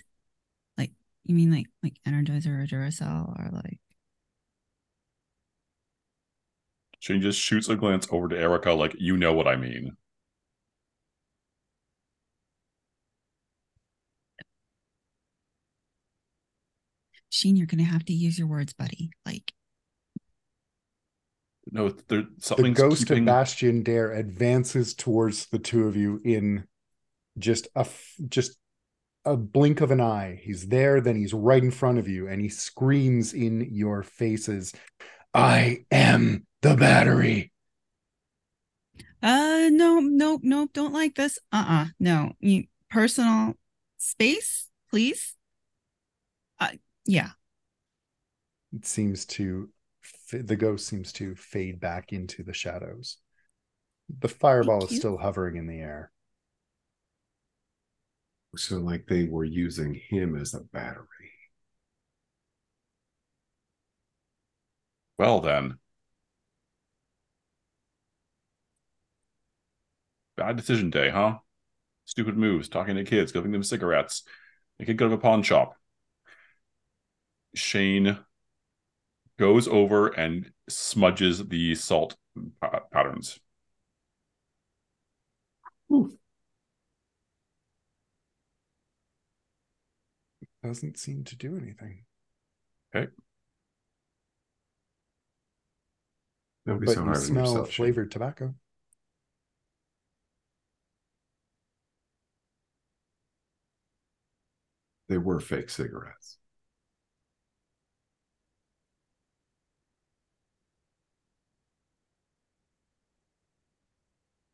Like 0.76 0.90
you 1.24 1.36
mean 1.36 1.52
like 1.52 1.68
like 1.84 2.00
Energizer 2.04 2.64
or 2.64 2.66
Duracell 2.66 3.38
or 3.38 3.48
like 3.52 3.78
Shane 7.08 7.22
just 7.22 7.40
shoots 7.40 7.70
a 7.70 7.74
glance 7.74 8.06
over 8.10 8.28
to 8.28 8.38
Erica, 8.38 8.72
like, 8.72 8.94
you 8.98 9.16
know 9.16 9.32
what 9.32 9.48
I 9.48 9.56
mean. 9.56 9.96
Sheen, 17.30 17.56
you're 17.56 17.66
gonna 17.66 17.84
have 17.84 18.04
to 18.06 18.12
use 18.12 18.38
your 18.38 18.46
words, 18.46 18.74
buddy. 18.74 19.08
Like 19.24 19.54
No, 21.72 21.88
there 21.88 22.24
The 22.24 22.28
something's 22.40 22.76
ghost 22.76 23.06
keeping... 23.06 23.22
of 23.22 23.26
Bastion 23.26 23.82
Dare 23.82 24.12
advances 24.12 24.92
towards 24.92 25.46
the 25.46 25.58
two 25.58 25.88
of 25.88 25.96
you 25.96 26.20
in 26.22 26.64
just 27.38 27.68
a 27.74 27.80
f- 27.80 28.16
just 28.28 28.58
a 29.24 29.34
blink 29.34 29.80
of 29.80 29.90
an 29.90 30.02
eye. 30.02 30.40
He's 30.42 30.68
there, 30.68 31.00
then 31.00 31.16
he's 31.16 31.32
right 31.32 31.62
in 31.62 31.70
front 31.70 31.98
of 31.98 32.06
you, 32.06 32.28
and 32.28 32.38
he 32.42 32.50
screams 32.50 33.32
in 33.32 33.66
your 33.72 34.02
faces, 34.02 34.74
"I 35.32 35.86
am 35.90 36.47
the 36.62 36.76
battery." 36.76 37.52
Uh 39.22 39.68
no, 39.72 39.98
no, 40.00 40.38
no, 40.42 40.68
don't 40.72 40.92
like 40.92 41.14
this. 41.16 41.38
Uh-uh. 41.52 41.86
No. 41.98 42.32
You 42.40 42.64
personal 42.90 43.54
space, 43.96 44.68
please. 44.90 45.34
Uh 46.60 46.70
yeah. 47.04 47.30
It 48.72 48.86
seems 48.86 49.24
to 49.26 49.70
the 50.32 50.56
ghost 50.56 50.86
seems 50.86 51.12
to 51.14 51.34
fade 51.34 51.80
back 51.80 52.12
into 52.12 52.42
the 52.42 52.52
shadows. 52.54 53.18
The 54.20 54.28
fireball 54.28 54.80
Thank 54.80 54.90
is 54.90 54.92
you. 54.92 54.98
still 55.00 55.18
hovering 55.18 55.56
in 55.56 55.66
the 55.66 55.78
air. 55.80 56.12
So, 58.56 58.78
like 58.78 59.06
they 59.06 59.24
were 59.24 59.44
using 59.44 59.94
him 59.94 60.36
as 60.36 60.54
a 60.54 60.60
battery. 60.60 61.06
Well 65.18 65.40
then. 65.40 65.78
Bad 70.39 70.55
decision 70.57 70.89
day, 70.91 71.10
huh? 71.10 71.39
Stupid 72.05 72.36
moves, 72.36 72.68
talking 72.68 72.94
to 72.94 73.02
kids, 73.02 73.33
giving 73.33 73.50
them 73.50 73.65
cigarettes. 73.65 74.23
They 74.78 74.84
could 74.84 74.97
go 74.97 75.08
to 75.08 75.15
a 75.15 75.18
pawn 75.18 75.42
shop. 75.42 75.76
Shane 77.57 78.17
goes 79.36 79.67
over 79.67 80.07
and 80.07 80.52
smudges 80.68 81.49
the 81.49 81.75
salt 81.75 82.17
pa- 82.60 82.83
patterns. 82.92 83.41
Doesn't 90.62 90.99
seem 90.99 91.25
to 91.25 91.36
do 91.36 91.57
anything. 91.57 92.05
Okay. 92.94 93.10
Don't 96.65 96.78
be 96.78 96.86
But 96.86 96.94
so 96.94 97.02
you 97.02 97.08
on 97.08 97.15
smell 97.17 97.44
yourself. 97.44 97.70
Shane. 97.73 97.86
flavored 97.86 98.12
tobacco. 98.12 98.55
They 105.08 105.18
were 105.18 105.40
fake 105.40 105.70
cigarettes. 105.70 106.38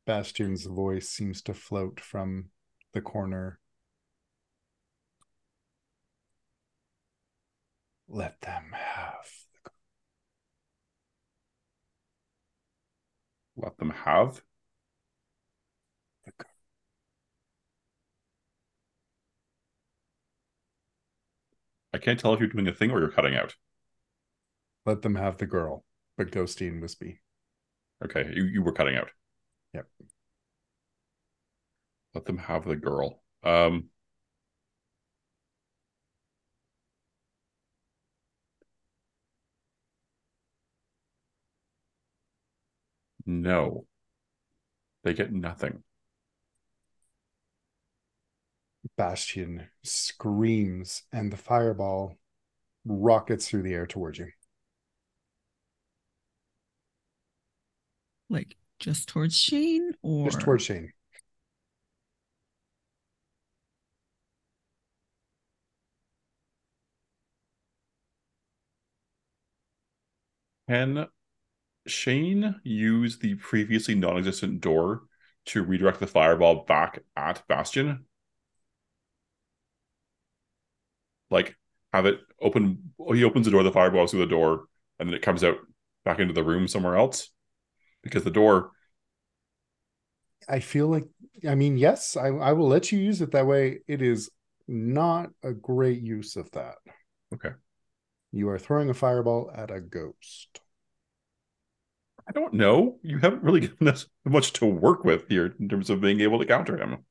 Bastion's 0.06 0.64
voice 0.64 1.10
seems 1.10 1.42
to 1.42 1.52
float 1.52 2.00
from 2.00 2.48
the 2.92 3.02
corner. 3.02 3.60
Let 8.08 8.40
them 8.40 8.72
have. 8.72 9.28
Let 13.56 13.78
them 13.78 13.90
have. 13.90 14.42
The 16.24 16.32
go- 16.32 16.44
I 21.94 21.98
can't 21.98 22.18
tell 22.18 22.34
if 22.34 22.40
you're 22.40 22.48
doing 22.48 22.66
a 22.66 22.72
thing 22.72 22.90
or 22.90 22.98
you're 22.98 23.08
cutting 23.08 23.36
out. 23.36 23.54
Let 24.84 25.02
them 25.02 25.14
have 25.14 25.38
the 25.38 25.46
girl, 25.46 25.84
but 26.16 26.32
Ghosty 26.32 26.66
and 26.66 26.82
Wispy. 26.82 27.20
Okay, 28.04 28.32
you, 28.34 28.44
you 28.44 28.62
were 28.62 28.72
cutting 28.72 28.96
out. 28.96 29.10
Yep. 29.74 29.86
Let 32.14 32.24
them 32.24 32.38
have 32.38 32.64
the 32.64 32.76
girl. 32.76 33.22
Um 33.42 33.90
No. 43.26 43.86
They 45.04 45.14
get 45.14 45.32
nothing. 45.32 45.84
Bastion 48.96 49.68
screams, 49.82 51.02
and 51.12 51.32
the 51.32 51.36
fireball 51.36 52.16
rockets 52.84 53.48
through 53.48 53.62
the 53.62 53.74
air 53.74 53.86
towards 53.86 54.18
you. 54.18 54.28
Like 58.28 58.56
just 58.78 59.08
towards 59.08 59.36
Shane 59.36 59.92
or 60.02 60.26
Just 60.26 60.40
towards 60.40 60.64
Shane. 60.64 60.92
Can 70.68 71.08
Shane 71.86 72.60
use 72.64 73.18
the 73.18 73.34
previously 73.34 73.94
non-existent 73.94 74.60
door 74.60 75.02
to 75.46 75.62
redirect 75.62 76.00
the 76.00 76.06
fireball 76.06 76.64
back 76.64 77.00
at 77.16 77.46
Bastion? 77.48 78.06
Like 81.30 81.56
have 81.92 82.06
it 82.06 82.20
open 82.40 82.92
he 83.12 83.24
opens 83.24 83.46
the 83.46 83.52
door, 83.52 83.62
the 83.62 83.72
fireball 83.72 84.02
goes 84.02 84.10
through 84.10 84.20
the 84.20 84.26
door, 84.26 84.64
and 84.98 85.08
then 85.08 85.14
it 85.14 85.22
comes 85.22 85.44
out 85.44 85.56
back 86.04 86.18
into 86.18 86.34
the 86.34 86.44
room 86.44 86.68
somewhere 86.68 86.96
else? 86.96 87.30
Because 88.02 88.24
the 88.24 88.30
door 88.30 88.72
I 90.48 90.60
feel 90.60 90.88
like, 90.88 91.04
I 91.48 91.54
mean, 91.54 91.78
yes, 91.78 92.16
I, 92.16 92.28
I 92.28 92.52
will 92.52 92.68
let 92.68 92.92
you 92.92 92.98
use 92.98 93.20
it 93.20 93.32
that 93.32 93.46
way. 93.46 93.80
It 93.86 94.02
is 94.02 94.30
not 94.68 95.30
a 95.42 95.52
great 95.52 96.02
use 96.02 96.36
of 96.36 96.50
that. 96.52 96.76
Okay. 97.32 97.50
You 98.32 98.48
are 98.48 98.58
throwing 98.58 98.90
a 98.90 98.94
fireball 98.94 99.50
at 99.54 99.70
a 99.70 99.80
ghost. 99.80 100.60
I 102.26 102.32
don't 102.32 102.54
know. 102.54 102.98
You 103.02 103.18
haven't 103.18 103.42
really 103.42 103.60
given 103.60 103.88
us 103.88 104.06
much 104.24 104.52
to 104.54 104.66
work 104.66 105.04
with 105.04 105.28
here 105.28 105.54
in 105.58 105.68
terms 105.68 105.90
of 105.90 106.00
being 106.00 106.20
able 106.20 106.38
to 106.38 106.46
counter 106.46 106.76
him. 106.76 107.04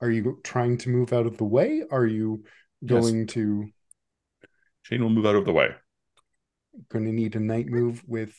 Are 0.00 0.10
you 0.10 0.40
trying 0.44 0.78
to 0.78 0.90
move 0.90 1.12
out 1.12 1.26
of 1.26 1.38
the 1.38 1.44
way? 1.44 1.82
Are 1.90 2.06
you 2.06 2.44
going 2.84 3.26
to 3.28 3.70
Shane 4.82 5.02
will 5.02 5.10
move 5.10 5.26
out 5.26 5.34
of 5.34 5.44
the 5.44 5.52
way. 5.52 5.74
going 6.90 7.06
to 7.06 7.12
need 7.12 7.34
a 7.34 7.40
night 7.40 7.66
move 7.66 8.04
with 8.06 8.34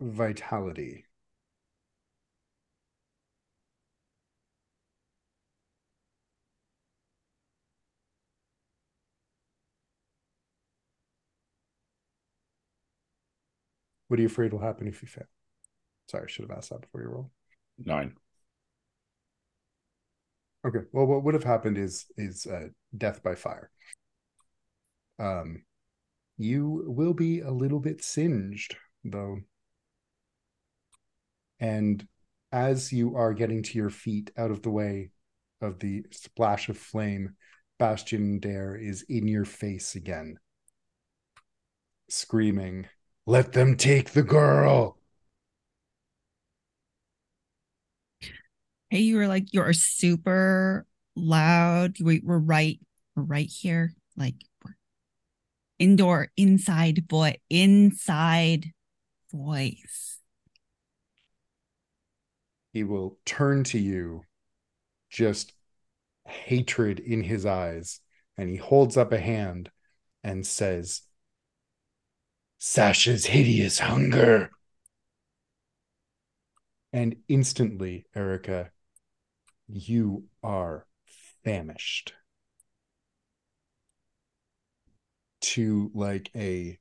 vitality. 0.00 1.06
What 14.08 14.20
are 14.20 14.22
you 14.22 14.28
afraid 14.28 14.52
will 14.52 14.60
happen 14.60 14.86
if 14.86 15.02
you 15.02 15.08
fail? 15.08 15.24
Sorry, 16.08 16.24
I 16.24 16.30
should 16.30 16.48
have 16.48 16.56
asked 16.56 16.70
that 16.70 16.82
before 16.82 17.02
you 17.02 17.08
roll. 17.08 17.30
Nine. 17.78 18.14
Okay. 20.66 20.80
Well, 20.92 21.06
what 21.06 21.22
would 21.22 21.34
have 21.34 21.44
happened 21.44 21.78
is 21.78 22.06
is 22.16 22.46
uh, 22.46 22.68
death 22.96 23.22
by 23.22 23.36
fire. 23.36 23.70
Um, 25.18 25.64
you 26.36 26.84
will 26.86 27.14
be 27.14 27.40
a 27.40 27.50
little 27.50 27.78
bit 27.78 28.02
singed 28.02 28.76
though, 29.04 29.38
and 31.60 32.06
as 32.50 32.92
you 32.92 33.16
are 33.16 33.32
getting 33.32 33.62
to 33.62 33.78
your 33.78 33.90
feet 33.90 34.30
out 34.36 34.50
of 34.50 34.62
the 34.62 34.70
way 34.70 35.10
of 35.60 35.78
the 35.78 36.04
splash 36.10 36.68
of 36.68 36.76
flame, 36.76 37.36
Bastion 37.78 38.40
Dare 38.40 38.74
is 38.74 39.02
in 39.08 39.28
your 39.28 39.44
face 39.44 39.94
again, 39.94 40.36
screaming, 42.08 42.86
"Let 43.24 43.52
them 43.52 43.76
take 43.76 44.10
the 44.10 44.22
girl!" 44.24 44.98
You 48.90 49.16
were 49.16 49.28
like, 49.28 49.52
you're 49.52 49.72
super 49.72 50.86
loud. 51.14 51.96
We, 52.00 52.20
we're 52.24 52.38
right, 52.38 52.80
we're 53.14 53.24
right 53.24 53.50
here. 53.50 53.92
Like, 54.16 54.36
indoor, 55.78 56.30
inside 56.36 57.06
boy, 57.08 57.36
inside 57.50 58.72
voice. 59.32 60.16
he 62.76 62.84
will 62.84 63.16
turn 63.24 63.64
to 63.64 63.78
you 63.78 64.20
just 65.08 65.54
hatred 66.26 67.00
in 67.00 67.22
his 67.22 67.46
eyes 67.46 68.00
and 68.36 68.50
he 68.50 68.56
holds 68.56 68.98
up 68.98 69.12
a 69.12 69.18
hand 69.18 69.70
and 70.22 70.46
says 70.46 71.00
sasha's 72.58 73.24
hideous 73.24 73.78
hunger 73.78 74.50
and 76.92 77.16
instantly 77.28 78.04
erica 78.14 78.70
you 79.68 80.24
are 80.42 80.86
famished 81.44 82.14
to 85.40 85.90
like 85.94 86.30
a 86.34 86.78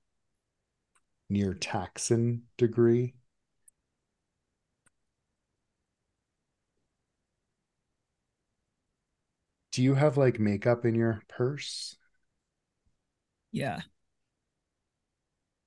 near 1.30 1.54
taxon 1.54 2.42
degree 2.58 3.14
do 9.76 9.84
you 9.84 9.94
have 9.94 10.16
like 10.16 10.40
makeup 10.40 10.86
in 10.86 10.96
your 10.96 11.22
purse? 11.28 11.98
Yeah. 13.52 13.82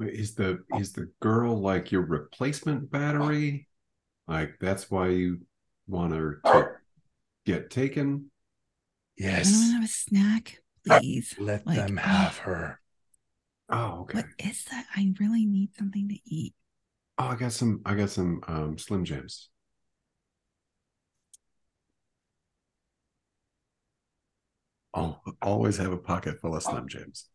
Is 0.01 0.35
the 0.35 0.65
is 0.79 0.93
the 0.93 1.11
girl 1.21 1.61
like 1.61 1.93
your 1.93 2.03
replacement 2.03 2.91
battery? 2.91 3.69
Like 4.27 4.57
that's 4.61 4.91
why 4.91 5.09
you 5.09 5.43
want 5.87 6.15
her 6.15 6.41
to 6.45 6.71
get 7.47 7.71
taken? 7.71 8.31
Yes. 9.17 9.49
Anyone 9.49 9.71
have 9.75 9.85
a 9.85 9.93
snack, 9.93 10.59
please? 10.85 11.35
Let 11.39 11.67
Like, 11.67 11.87
them 11.87 11.99
oh, 11.99 12.07
have 12.07 12.39
her. 12.39 12.81
Oh, 13.71 14.01
okay. 14.01 14.19
What 14.19 14.27
is 14.41 14.65
that? 14.65 14.87
I 14.97 15.13
really 15.21 15.47
need 15.47 15.75
something 15.77 16.09
to 16.09 16.19
eat. 16.27 16.55
Oh, 17.19 17.27
I 17.27 17.37
got 17.37 17.53
some. 17.53 17.81
I 17.87 17.95
got 17.95 18.11
some 18.11 18.41
um, 18.49 18.77
Slim 18.77 19.05
Jims. 19.05 19.51
Oh, 24.95 25.19
always 25.43 25.77
have 25.79 25.93
a 25.93 25.97
pocket 25.97 26.41
full 26.41 26.55
of 26.55 26.63
Slim 26.63 26.89
Jims. 26.89 27.29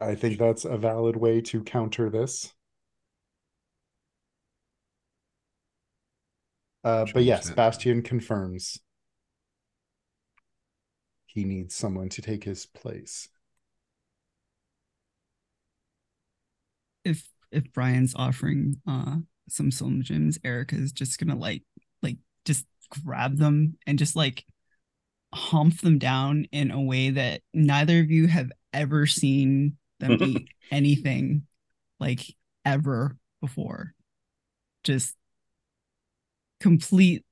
I 0.00 0.14
think 0.14 0.38
that's 0.38 0.64
a 0.64 0.76
valid 0.76 1.16
way 1.16 1.40
to 1.40 1.62
counter 1.62 2.10
this. 2.10 2.52
Uh, 6.84 7.06
but 7.12 7.24
yes. 7.24 7.50
Bastion 7.50 8.02
confirms 8.02 8.78
he 11.26 11.44
needs 11.44 11.74
someone 11.74 12.10
to 12.10 12.22
take 12.22 12.44
his 12.44 12.66
place. 12.66 13.28
If 17.04 17.28
if 17.50 17.72
Brian's 17.72 18.14
offering 18.14 18.80
uh 18.86 19.16
some 19.48 19.70
Slim 19.70 20.02
Jims, 20.02 20.38
Erica's 20.44 20.92
just 20.92 21.18
gonna 21.18 21.36
like 21.36 21.62
like 22.02 22.18
just 22.44 22.66
grab 22.90 23.36
them 23.36 23.76
and 23.86 23.98
just 23.98 24.16
like 24.16 24.44
hump 25.32 25.80
them 25.80 25.98
down 25.98 26.46
in 26.52 26.70
a 26.70 26.80
way 26.80 27.10
that 27.10 27.42
neither 27.52 28.00
of 28.00 28.10
you 28.10 28.28
have 28.28 28.52
ever 28.72 29.06
seen 29.06 29.76
them 30.00 30.22
eat 30.22 30.48
anything 30.70 31.46
like 31.98 32.20
ever 32.64 33.16
before. 33.40 33.92
Just 34.84 35.16
complete 36.60 37.24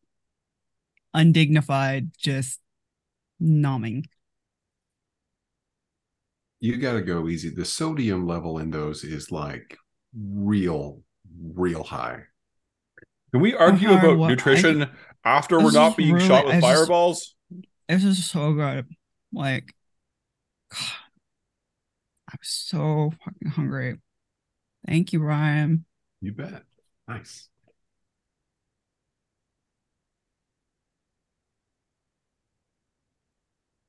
undignified, 1.14 2.10
just 2.18 2.60
nomming. 3.40 4.06
You 6.62 6.76
got 6.76 6.92
to 6.92 7.02
go 7.02 7.26
easy. 7.28 7.50
The 7.50 7.64
sodium 7.64 8.24
level 8.24 8.58
in 8.58 8.70
those 8.70 9.02
is 9.02 9.32
like 9.32 9.76
real, 10.16 11.02
real 11.36 11.82
high. 11.82 12.22
Can 13.32 13.40
we 13.40 13.52
argue 13.52 13.88
hard 13.88 14.04
about 14.04 14.18
what- 14.18 14.28
nutrition 14.28 14.88
after 15.24 15.58
we're 15.58 15.72
not 15.72 15.96
being 15.96 16.14
really- 16.14 16.28
shot 16.28 16.44
with 16.46 16.54
just- 16.54 16.64
fireballs? 16.64 17.34
This 17.88 18.04
is 18.04 18.24
so 18.30 18.52
good. 18.52 18.86
Like, 19.32 19.74
I'm 20.70 22.38
so 22.42 23.10
fucking 23.24 23.48
hungry. 23.48 23.98
Thank 24.86 25.12
you, 25.12 25.20
Ryan. 25.20 25.84
You 26.20 26.32
bet. 26.32 26.62
Nice. 27.08 27.48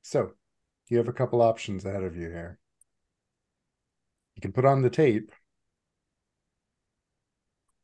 So 0.04 0.34
you 0.90 0.98
have 0.98 1.08
a 1.08 1.14
couple 1.14 1.42
options 1.42 1.86
ahead 1.86 2.04
of 2.04 2.16
you 2.16 2.30
here. 2.30 2.60
You 4.36 4.42
can 4.42 4.52
put 4.52 4.66
on 4.66 4.82
the 4.82 4.90
tape. 4.90 5.32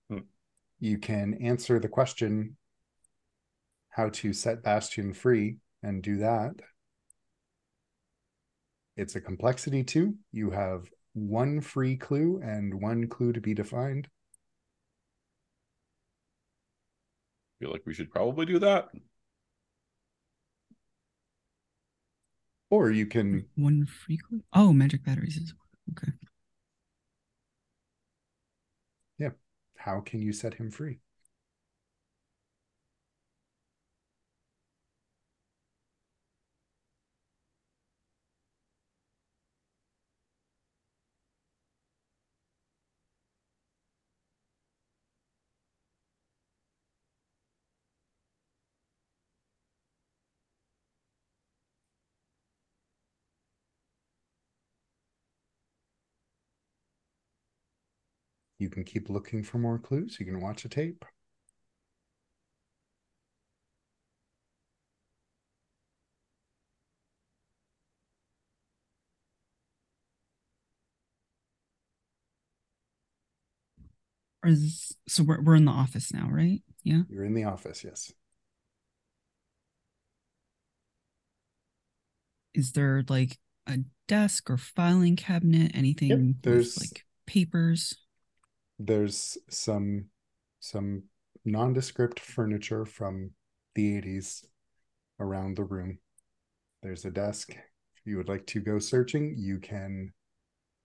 Hmm. 0.10 0.20
You 0.80 0.98
can 0.98 1.36
answer 1.42 1.80
the 1.80 1.90
question 1.90 2.58
how 3.90 4.10
to 4.10 4.34
set 4.34 4.64
Bastion 4.64 5.14
free 5.14 5.58
and 5.84 6.02
do 6.02 6.18
that. 6.18 6.56
It's 8.96 9.16
a 9.16 9.22
complexity 9.22 9.84
two. 9.84 10.16
You 10.32 10.52
have 10.52 10.90
one 11.14 11.62
free 11.62 11.96
clue 11.96 12.42
and 12.44 12.82
one 12.82 13.08
clue 13.08 13.34
to 13.34 13.42
be 13.42 13.54
defined. 13.54 14.10
feel 17.60 17.72
like 17.72 17.84
we 17.86 17.94
should 17.94 18.10
probably 18.10 18.46
do 18.46 18.60
that. 18.60 18.88
Or 22.70 22.92
you 22.92 23.06
can 23.06 23.46
One 23.56 23.86
free 23.86 24.18
clue. 24.18 24.42
Oh, 24.54 24.74
magic 24.74 25.04
batteries 25.04 25.38
is 25.38 25.54
okay. 25.92 26.14
How 29.80 30.02
can 30.02 30.22
you 30.22 30.34
set 30.34 30.54
him 30.54 30.70
free? 30.70 31.00
You 58.60 58.70
can 58.70 58.84
keep 58.84 59.10
looking 59.10 59.42
for 59.42 59.58
more 59.58 59.80
clues. 59.80 60.18
You 60.20 60.26
can 60.26 60.42
watch 60.42 60.66
a 60.66 60.70
tape. 60.70 61.06
Is, 74.46 74.96
so 75.08 75.24
we're 75.24 75.42
we're 75.42 75.56
in 75.56 75.66
the 75.66 75.72
office 75.72 76.14
now, 76.14 76.28
right? 76.30 76.62
Yeah. 76.84 77.02
You're 77.10 77.26
in 77.26 77.34
the 77.34 77.44
office, 77.44 77.84
yes. 77.84 78.12
Is 82.54 82.72
there 82.72 83.04
like 83.10 83.38
a 83.68 83.80
desk 84.08 84.50
or 84.50 84.58
filing 84.58 85.16
cabinet? 85.16 85.72
Anything 85.74 86.10
yep, 86.10 86.36
there's- 86.42 86.78
like 86.78 87.06
papers? 87.26 87.96
There's 88.80 89.38
some 89.50 90.06
some 90.62 91.04
nondescript 91.46 92.20
furniture 92.20 92.86
from 92.86 93.32
the 93.76 94.02
80s 94.02 94.46
around 95.20 95.56
the 95.56 95.64
room. 95.64 96.00
There's 96.82 97.06
a 97.06 97.12
desk. 97.12 97.52
If 97.52 98.06
you 98.06 98.18
would 98.18 98.30
like 98.30 98.46
to 98.48 98.62
go 98.62 98.80
searching, 98.80 99.36
you 99.38 99.60
can 99.60 100.14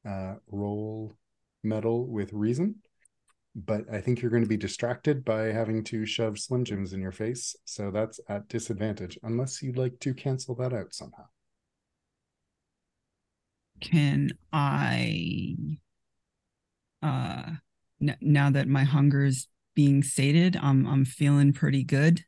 uh, 0.08 0.34
roll 0.48 1.16
Meddle 1.62 2.06
with 2.06 2.32
reason. 2.32 2.76
But 3.56 3.84
I 3.92 4.00
think 4.00 4.20
you're 4.20 4.30
going 4.30 4.42
to 4.42 4.48
be 4.48 4.56
distracted 4.56 5.24
by 5.24 5.44
having 5.44 5.84
to 5.84 6.04
shove 6.04 6.38
Slim 6.38 6.64
Jims 6.64 6.92
in 6.92 7.00
your 7.00 7.12
face. 7.12 7.54
So 7.64 7.92
that's 7.92 8.18
at 8.28 8.48
disadvantage, 8.48 9.16
unless 9.22 9.62
you'd 9.62 9.78
like 9.78 9.98
to 10.00 10.12
cancel 10.12 10.56
that 10.56 10.72
out 10.72 10.92
somehow. 10.92 11.24
Can 13.80 14.30
I 14.52 15.56
uh 17.02 17.50
n- 18.00 18.16
now 18.20 18.50
that 18.50 18.68
my 18.68 18.84
hunger 18.84 19.24
is 19.24 19.48
being 19.74 20.02
sated, 20.02 20.56
I'm 20.56 20.86
I'm 20.86 21.04
feeling 21.04 21.52
pretty 21.52 21.84
good. 21.84 22.24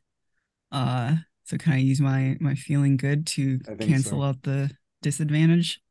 Uh 0.71 1.17
so 1.43 1.57
can 1.57 1.73
I 1.73 1.77
use 1.77 2.01
my 2.01 2.37
my 2.39 2.55
feeling 2.55 2.97
good 2.97 3.25
to 3.27 3.59
cancel 3.79 4.19
so. 4.19 4.23
out 4.23 4.43
the 4.43 4.69
disadvantage? 5.01 5.81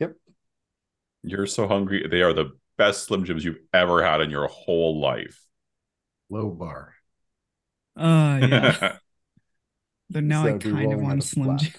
Yep. 0.00 0.14
You're 1.22 1.46
so 1.46 1.68
hungry. 1.68 2.06
They 2.10 2.22
are 2.22 2.32
the 2.32 2.52
best 2.78 3.04
Slim 3.04 3.24
Jims 3.24 3.44
you've 3.44 3.58
ever 3.72 4.02
had 4.02 4.20
in 4.20 4.30
your 4.30 4.46
whole 4.48 5.00
life. 5.00 5.40
Low 6.30 6.50
bar. 6.50 6.94
Uh 7.96 8.38
yeah. 8.42 8.96
But 10.10 10.22
now 10.24 10.44
So 10.44 10.54
I 10.54 10.58
kind 10.58 10.92
of 10.92 11.00
want 11.00 11.24
Slim 11.24 11.46
flat. 11.46 11.60
Jim. 11.60 11.72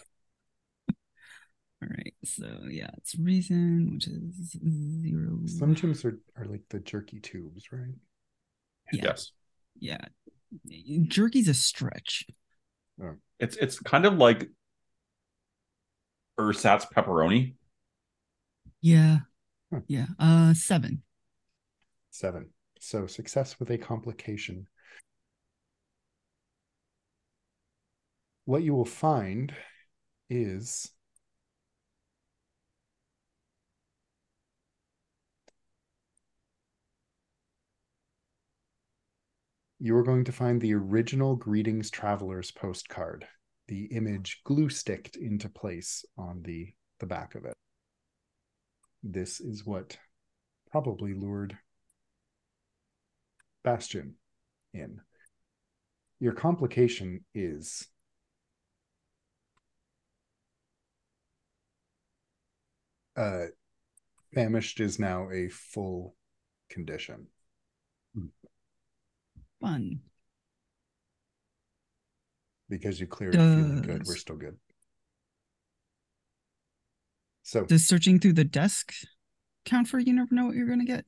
All 1.85 1.95
right, 1.97 2.13
so 2.23 2.45
yeah, 2.69 2.89
it's 2.97 3.15
reason, 3.19 3.91
which 3.93 4.07
is 4.07 4.57
zero. 5.01 5.37
Slim 5.45 5.75
Jims 5.75 6.03
are, 6.03 6.17
are 6.35 6.45
like 6.45 6.63
the 6.69 6.79
jerky 6.79 7.19
tubes, 7.19 7.71
right? 7.71 7.93
Yeah. 8.91 9.01
Yes. 9.03 9.31
Yeah, 9.79 10.05
jerky's 11.07 11.47
a 11.47 11.53
stretch. 11.53 12.25
It's 13.39 13.55
it's 13.57 13.79
kind 13.79 14.05
of 14.05 14.15
like 14.15 14.49
ersatz 16.39 16.85
pepperoni. 16.85 17.55
Yeah, 18.81 19.19
Hmm. 19.71 19.79
yeah. 19.87 20.07
Uh, 20.17 20.53
seven. 20.53 21.03
Seven. 22.09 22.49
So 22.79 23.05
success 23.05 23.59
with 23.59 23.69
a 23.69 23.77
complication. 23.77 24.67
What 28.45 28.63
you 28.63 28.73
will 28.73 28.85
find 28.85 29.53
is 30.29 30.89
you 39.85 39.95
are 39.95 40.01
going 40.01 40.23
to 40.23 40.31
find 40.31 40.59
the 40.59 40.73
original 40.73 41.35
Greetings 41.35 41.91
Travelers 41.91 42.49
postcard, 42.49 43.27
the 43.67 43.83
image 43.91 44.41
glue 44.43 44.67
sticked 44.67 45.15
into 45.15 45.47
place 45.47 46.03
on 46.17 46.41
the, 46.41 46.73
the 46.99 47.05
back 47.05 47.35
of 47.35 47.45
it. 47.45 47.53
This 49.03 49.39
is 49.39 49.63
what 49.63 49.95
probably 50.71 51.13
lured 51.13 51.55
Bastion 53.63 54.15
in. 54.73 55.01
Your 56.19 56.33
complication 56.33 57.23
is 57.35 57.87
uh, 63.15 63.45
famished 64.33 64.79
is 64.79 64.97
now 64.97 65.29
a 65.31 65.47
full 65.49 66.15
condition. 66.71 67.27
Fun. 69.61 70.01
because 72.69 72.99
you 72.99 73.07
cleared 73.07 73.33
feeling 73.33 73.81
good. 73.81 74.03
We're 74.05 74.15
still 74.15 74.37
good. 74.37 74.57
So 77.43 77.65
Does 77.65 77.87
searching 77.87 78.19
through 78.19 78.33
the 78.33 78.43
desk 78.43 78.93
count 79.65 79.87
for 79.87 79.99
you 79.99 80.13
never 80.13 80.33
know 80.33 80.45
what 80.45 80.55
you're 80.55 80.67
gonna 80.67 80.85
get? 80.85 81.05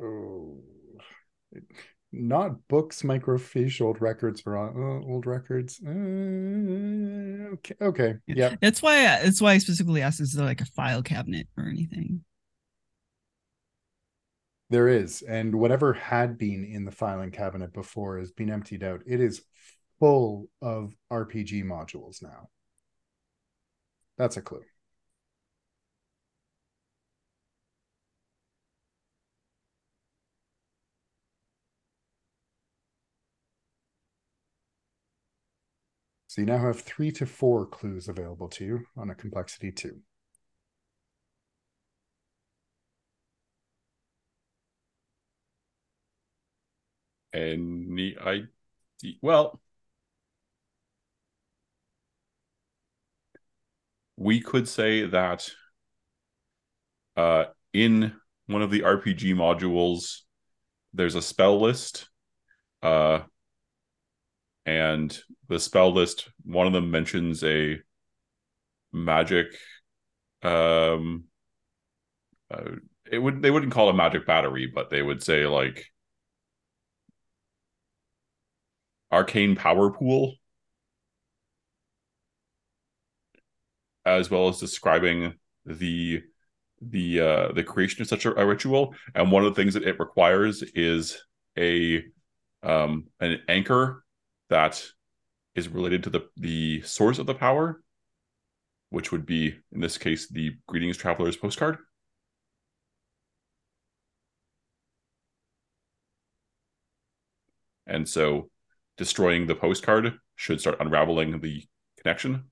oh, 0.00 0.58
not 2.12 2.66
books, 2.68 3.02
microfiche, 3.02 3.80
old 3.80 4.00
records, 4.00 4.42
or 4.46 4.56
uh, 4.56 5.06
old 5.06 5.26
records. 5.26 5.80
Uh, 5.84 5.90
okay, 7.54 7.74
okay, 7.80 8.14
yeah. 8.26 8.56
That's 8.60 8.82
why. 8.82 8.98
I, 8.98 9.22
that's 9.22 9.40
why 9.40 9.52
I 9.52 9.58
specifically 9.58 10.02
asked: 10.02 10.20
Is 10.20 10.32
there 10.32 10.46
like 10.46 10.60
a 10.60 10.66
file 10.66 11.02
cabinet 11.02 11.48
or 11.56 11.64
anything? 11.68 12.24
There 14.72 14.88
is, 14.88 15.20
and 15.20 15.54
whatever 15.56 15.92
had 15.92 16.38
been 16.38 16.64
in 16.64 16.86
the 16.86 16.90
filing 16.90 17.30
cabinet 17.30 17.74
before 17.74 18.18
has 18.18 18.32
been 18.32 18.48
emptied 18.50 18.82
out. 18.82 19.02
It 19.06 19.20
is 19.20 19.42
full 20.00 20.48
of 20.62 20.94
RPG 21.10 21.62
modules 21.62 22.22
now. 22.22 22.48
That's 24.16 24.38
a 24.38 24.42
clue. 24.42 24.64
So 36.28 36.40
you 36.40 36.46
now 36.46 36.58
have 36.58 36.80
three 36.80 37.12
to 37.12 37.26
four 37.26 37.66
clues 37.66 38.08
available 38.08 38.48
to 38.48 38.64
you 38.64 38.86
on 38.96 39.10
a 39.10 39.14
complexity 39.14 39.70
two. 39.70 40.00
Any 47.32 48.16
idea? 48.18 48.48
Well, 49.20 49.60
we 54.16 54.40
could 54.40 54.68
say 54.68 55.06
that 55.06 55.50
uh, 57.16 57.44
in 57.72 58.12
one 58.46 58.62
of 58.62 58.70
the 58.70 58.82
RPG 58.82 59.34
modules, 59.34 60.20
there's 60.92 61.14
a 61.14 61.22
spell 61.22 61.60
list. 61.60 62.08
Uh, 62.82 63.20
and 64.66 65.18
the 65.48 65.58
spell 65.58 65.92
list, 65.92 66.28
one 66.44 66.66
of 66.66 66.72
them 66.72 66.90
mentions 66.90 67.42
a 67.42 67.78
magic. 68.92 69.46
Um, 70.42 71.24
uh, 72.52 72.76
it 73.10 73.18
would 73.18 73.42
they 73.42 73.50
wouldn't 73.50 73.72
call 73.72 73.88
it 73.88 73.92
a 73.92 73.96
magic 73.96 74.26
battery, 74.26 74.70
but 74.72 74.90
they 74.90 75.02
would 75.02 75.22
say 75.22 75.46
like 75.46 75.86
arcane 79.12 79.54
power 79.56 79.90
pool 79.90 80.34
as 84.04 84.30
well 84.30 84.48
as 84.48 84.58
describing 84.58 85.34
the 85.64 86.22
the 86.80 87.20
uh 87.20 87.52
the 87.52 87.62
creation 87.62 88.02
of 88.02 88.08
such 88.08 88.26
a, 88.26 88.34
a 88.40 88.44
ritual. 88.46 88.94
And 89.14 89.30
one 89.30 89.44
of 89.44 89.54
the 89.54 89.60
things 89.60 89.74
that 89.74 89.84
it 89.84 90.00
requires 90.00 90.62
is 90.74 91.22
a 91.56 92.02
um 92.62 93.06
an 93.20 93.40
anchor 93.48 94.04
that 94.50 94.84
is 95.54 95.68
related 95.68 96.04
to 96.04 96.10
the 96.10 96.28
the 96.36 96.82
source 96.82 97.18
of 97.18 97.26
the 97.26 97.34
power 97.34 97.82
which 98.90 99.10
would 99.12 99.26
be 99.26 99.56
in 99.72 99.80
this 99.80 99.98
case 99.98 100.28
the 100.28 100.56
greetings 100.66 100.96
travelers 100.96 101.36
postcard. 101.36 101.78
And 107.86 108.08
so 108.08 108.50
destroying 109.02 109.48
the 109.48 109.56
postcard 109.56 110.16
should 110.36 110.60
start 110.60 110.76
unraveling 110.78 111.40
the 111.40 111.64
connection. 111.98 112.44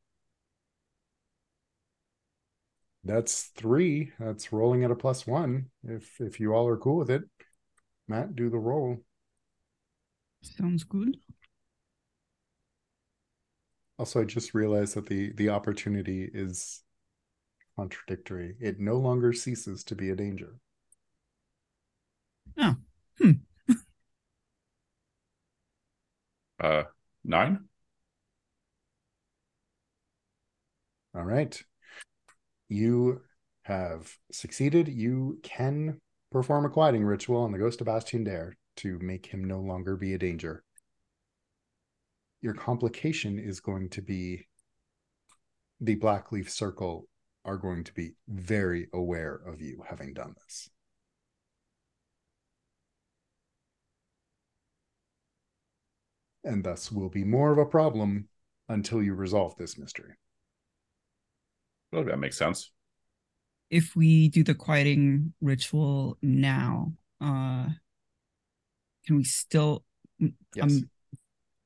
That's 3.04 3.44
three. 3.54 4.10
That's 4.18 4.52
rolling 4.52 4.82
at 4.82 4.90
a 4.90 4.96
plus 4.96 5.28
one. 5.28 5.66
If 5.84 6.20
if 6.20 6.40
you 6.40 6.52
all 6.52 6.66
are 6.66 6.76
cool 6.76 6.96
with 6.96 7.08
it, 7.08 7.22
Matt, 8.08 8.34
do 8.34 8.50
the 8.50 8.58
roll. 8.58 8.98
Sounds 10.42 10.82
good. 10.82 11.18
Also, 13.96 14.20
I 14.20 14.24
just 14.24 14.52
realized 14.52 14.96
that 14.96 15.06
the 15.06 15.32
the 15.34 15.50
opportunity 15.50 16.28
is 16.34 16.82
contradictory. 17.76 18.56
It 18.58 18.80
no 18.80 18.96
longer 18.96 19.32
ceases 19.32 19.84
to 19.84 19.94
be 19.94 20.10
a 20.10 20.16
danger. 20.16 20.58
Oh. 22.58 22.74
Hmm. 23.18 23.32
Uh, 26.60 26.84
nine. 27.24 27.64
All 31.14 31.24
right. 31.24 31.60
You 32.68 33.22
have 33.62 34.16
succeeded. 34.30 34.88
You 34.88 35.40
can 35.42 36.00
perform 36.30 36.64
a 36.64 36.70
quieting 36.70 37.04
ritual 37.04 37.42
on 37.42 37.52
the 37.52 37.58
ghost 37.58 37.80
of 37.80 37.86
Bastion 37.86 38.24
Dare 38.24 38.56
to 38.76 38.98
make 39.00 39.26
him 39.26 39.44
no 39.44 39.60
longer 39.60 39.96
be 39.96 40.14
a 40.14 40.18
danger. 40.18 40.62
Your 42.42 42.54
complication 42.54 43.38
is 43.38 43.60
going 43.60 43.88
to 43.90 44.02
be 44.02 44.46
the 45.80 45.96
Blackleaf 45.96 46.48
Circle 46.48 47.06
are 47.44 47.56
going 47.56 47.84
to 47.84 47.94
be 47.94 48.12
very 48.28 48.88
aware 48.92 49.40
of 49.46 49.60
you 49.60 49.82
having 49.88 50.12
done 50.12 50.34
this. 50.44 50.70
And 56.44 56.64
thus 56.64 56.90
will 56.90 57.10
be 57.10 57.24
more 57.24 57.52
of 57.52 57.58
a 57.58 57.66
problem 57.66 58.28
until 58.68 59.02
you 59.02 59.14
resolve 59.14 59.56
this 59.56 59.76
mystery. 59.78 60.14
Well, 61.92 62.04
that 62.04 62.18
makes 62.18 62.38
sense. 62.38 62.70
If 63.68 63.94
we 63.94 64.28
do 64.28 64.42
the 64.42 64.54
quieting 64.54 65.32
ritual 65.40 66.18
now, 66.22 66.92
uh 67.20 67.68
can 69.06 69.16
we 69.16 69.24
still 69.24 69.84
mm, 70.20 70.32
Yes. 70.54 70.64
um 70.64 70.88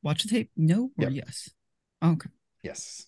watch 0.03 0.23
the 0.23 0.29
tape? 0.29 0.51
No 0.57 0.91
or 0.97 1.05
Yep. 1.05 1.13
yes? 1.13 1.51
Okay. 2.03 2.31
Yes. 2.63 3.07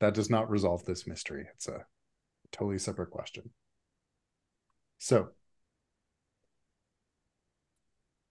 That 0.00 0.14
does 0.14 0.28
not 0.28 0.50
resolve 0.50 0.84
this 0.84 1.06
mystery. 1.06 1.46
It's 1.54 1.68
a 1.68 1.86
totally 2.52 2.78
separate 2.78 3.10
question. 3.10 3.50
So, 4.98 5.30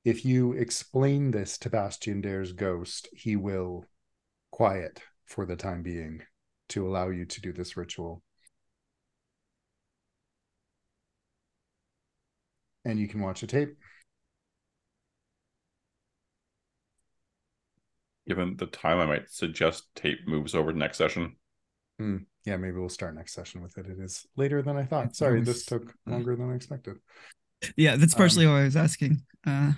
if 0.05 0.23
you 0.23 0.53
explain 0.53 1.31
this 1.31 1.57
to 1.57 1.69
Bastion 1.69 2.21
Dare's 2.21 2.53
ghost, 2.53 3.09
he 3.11 3.35
will 3.35 3.85
quiet 4.51 5.01
for 5.25 5.45
the 5.45 5.55
time 5.55 5.81
being 5.81 6.21
to 6.69 6.87
allow 6.87 7.09
you 7.09 7.25
to 7.25 7.41
do 7.41 7.51
this 7.51 7.75
ritual. 7.75 8.21
And 12.85 12.99
you 12.99 13.07
can 13.07 13.19
watch 13.21 13.41
the 13.41 13.47
tape. 13.47 13.75
Given 18.27 18.57
the 18.57 18.67
time, 18.67 18.99
I 18.99 19.05
might 19.05 19.29
suggest 19.29 19.85
tape 19.95 20.27
moves 20.27 20.55
over 20.55 20.71
to 20.71 20.77
next 20.77 20.97
session. 20.97 21.35
Hmm. 21.99 22.17
Yeah, 22.45 22.57
maybe 22.57 22.77
we'll 22.77 22.89
start 22.89 23.15
next 23.15 23.33
session 23.33 23.61
with 23.61 23.77
it. 23.77 23.87
It 23.87 23.99
is 23.99 24.27
later 24.35 24.61
than 24.61 24.77
I 24.77 24.83
thought. 24.83 25.15
Sorry, 25.15 25.41
this 25.41 25.65
took 25.65 25.93
longer 26.05 26.35
than 26.35 26.51
I 26.51 26.55
expected. 26.55 26.97
Yeah, 27.75 27.95
that's 27.95 28.13
Um, 28.13 28.17
partially 28.17 28.45
why 28.45 28.61
I 28.61 28.63
was 28.65 28.75
asking. 28.75 29.21
Uh 29.45 29.73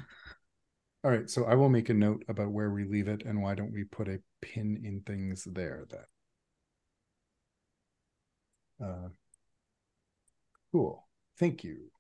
All 1.03 1.11
right, 1.11 1.30
so 1.30 1.45
I 1.45 1.56
will 1.56 1.69
make 1.69 1.90
a 1.90 1.93
note 1.93 2.24
about 2.27 2.51
where 2.51 2.72
we 2.72 2.84
leave 2.84 3.08
it 3.08 3.24
and 3.24 3.42
why 3.42 3.56
don't 3.56 3.72
we 3.72 3.84
put 3.84 4.08
a 4.08 4.19
pin 4.42 4.82
in 4.84 5.01
things 5.01 5.45
there 5.45 5.85
then. 5.90 6.06
Uh, 8.88 9.09
cool. 10.72 11.08
Thank 11.40 11.64
you 11.64 11.92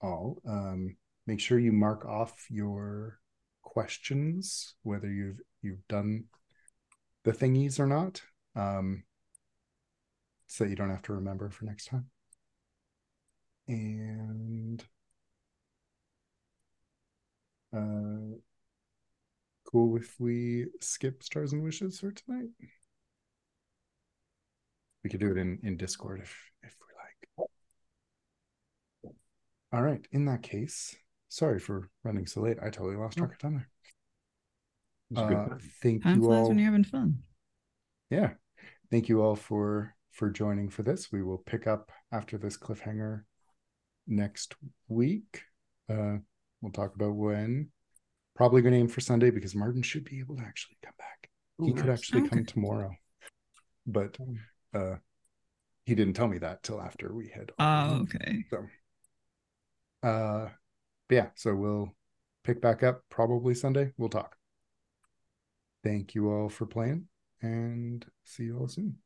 all. 0.00 0.38
Um, 0.46 0.96
make 1.26 1.40
sure 1.40 1.58
you 1.58 1.72
mark 1.72 2.04
off 2.04 2.46
your 2.50 3.18
questions, 3.62 4.74
whether 4.82 5.10
you've 5.10 5.40
you've 5.62 5.86
done 5.88 6.24
the 7.24 7.32
thingies 7.32 7.78
or 7.78 7.86
not. 7.86 8.22
Um, 8.56 9.04
so 10.46 10.64
that 10.64 10.70
you 10.70 10.76
don't 10.76 10.90
have 10.90 11.02
to 11.02 11.14
remember 11.14 11.48
for 11.48 11.64
next 11.64 11.86
time. 11.86 12.06
And 13.68 14.84
uh 17.74 18.36
cool 19.64 19.96
if 19.96 20.18
we 20.20 20.66
skip 20.80 21.22
stars 21.22 21.52
and 21.52 21.62
wishes 21.62 22.00
for 22.00 22.12
tonight? 22.12 22.48
We 25.04 25.10
could 25.10 25.20
do 25.20 25.30
it 25.30 25.38
in 25.38 25.58
in 25.62 25.76
discord 25.76 26.20
if 26.20 26.50
if 26.62 26.76
we 26.80 27.44
like. 29.04 29.14
All 29.72 29.82
right 29.82 30.06
in 30.12 30.26
that 30.26 30.42
case 30.42 30.94
sorry 31.32 31.58
for 31.58 31.88
running 32.04 32.26
so 32.26 32.42
late. 32.42 32.58
I 32.60 32.68
totally 32.68 32.96
lost 32.96 33.16
track 33.16 33.32
of 33.32 33.38
time 33.38 33.54
there. 33.54 33.68
It's 35.10 35.20
a 35.20 35.24
good 35.24 35.36
uh, 35.36 35.48
time. 35.48 35.58
thank 35.82 36.02
time 36.02 36.16
you 36.16 36.24
flies 36.24 36.38
all 36.38 36.48
when 36.48 36.58
you're 36.58 36.66
having 36.66 36.84
fun. 36.84 37.18
yeah. 38.10 38.30
Thank 38.90 39.08
you 39.08 39.22
all 39.22 39.36
for 39.36 39.94
for 40.10 40.30
joining 40.30 40.68
for 40.68 40.82
this. 40.82 41.10
We 41.10 41.22
will 41.22 41.38
pick 41.38 41.66
up 41.66 41.90
after 42.12 42.36
this 42.36 42.58
cliffhanger 42.58 43.22
next 44.06 44.54
week. 44.88 45.42
Uh 45.88 46.18
we'll 46.62 46.72
talk 46.72 46.94
about 46.94 47.14
when. 47.14 47.68
Probably 48.34 48.62
going 48.62 48.72
to 48.72 48.80
aim 48.80 48.88
for 48.88 49.02
sunday 49.02 49.30
because 49.30 49.54
martin 49.54 49.82
should 49.82 50.04
be 50.04 50.20
able 50.20 50.36
to 50.36 50.42
actually 50.42 50.78
come 50.82 50.94
back. 50.98 51.28
He 51.58 51.70
Ooh, 51.70 51.74
could 51.74 51.86
nice. 51.86 51.98
actually 51.98 52.28
come 52.28 52.46
tomorrow. 52.46 52.94
But 53.86 54.16
uh 54.74 54.96
he 55.84 55.94
didn't 55.94 56.14
tell 56.14 56.28
me 56.28 56.38
that 56.38 56.62
till 56.62 56.80
after 56.80 57.12
we 57.12 57.28
had 57.28 57.52
Oh, 57.58 58.02
okay. 58.02 58.44
so 58.48 60.08
uh 60.08 60.48
but 61.08 61.14
yeah 61.14 61.26
so 61.34 61.54
we'll 61.54 61.94
pick 62.44 62.62
back 62.62 62.82
up 62.82 63.02
probably 63.10 63.54
sunday. 63.54 63.92
We'll 63.98 64.08
talk. 64.08 64.36
Thank 65.84 66.14
you 66.14 66.30
all 66.30 66.48
for 66.48 66.64
playing 66.64 67.08
and 67.42 68.06
see 68.24 68.44
you 68.44 68.58
all 68.58 68.68
soon 68.68 68.96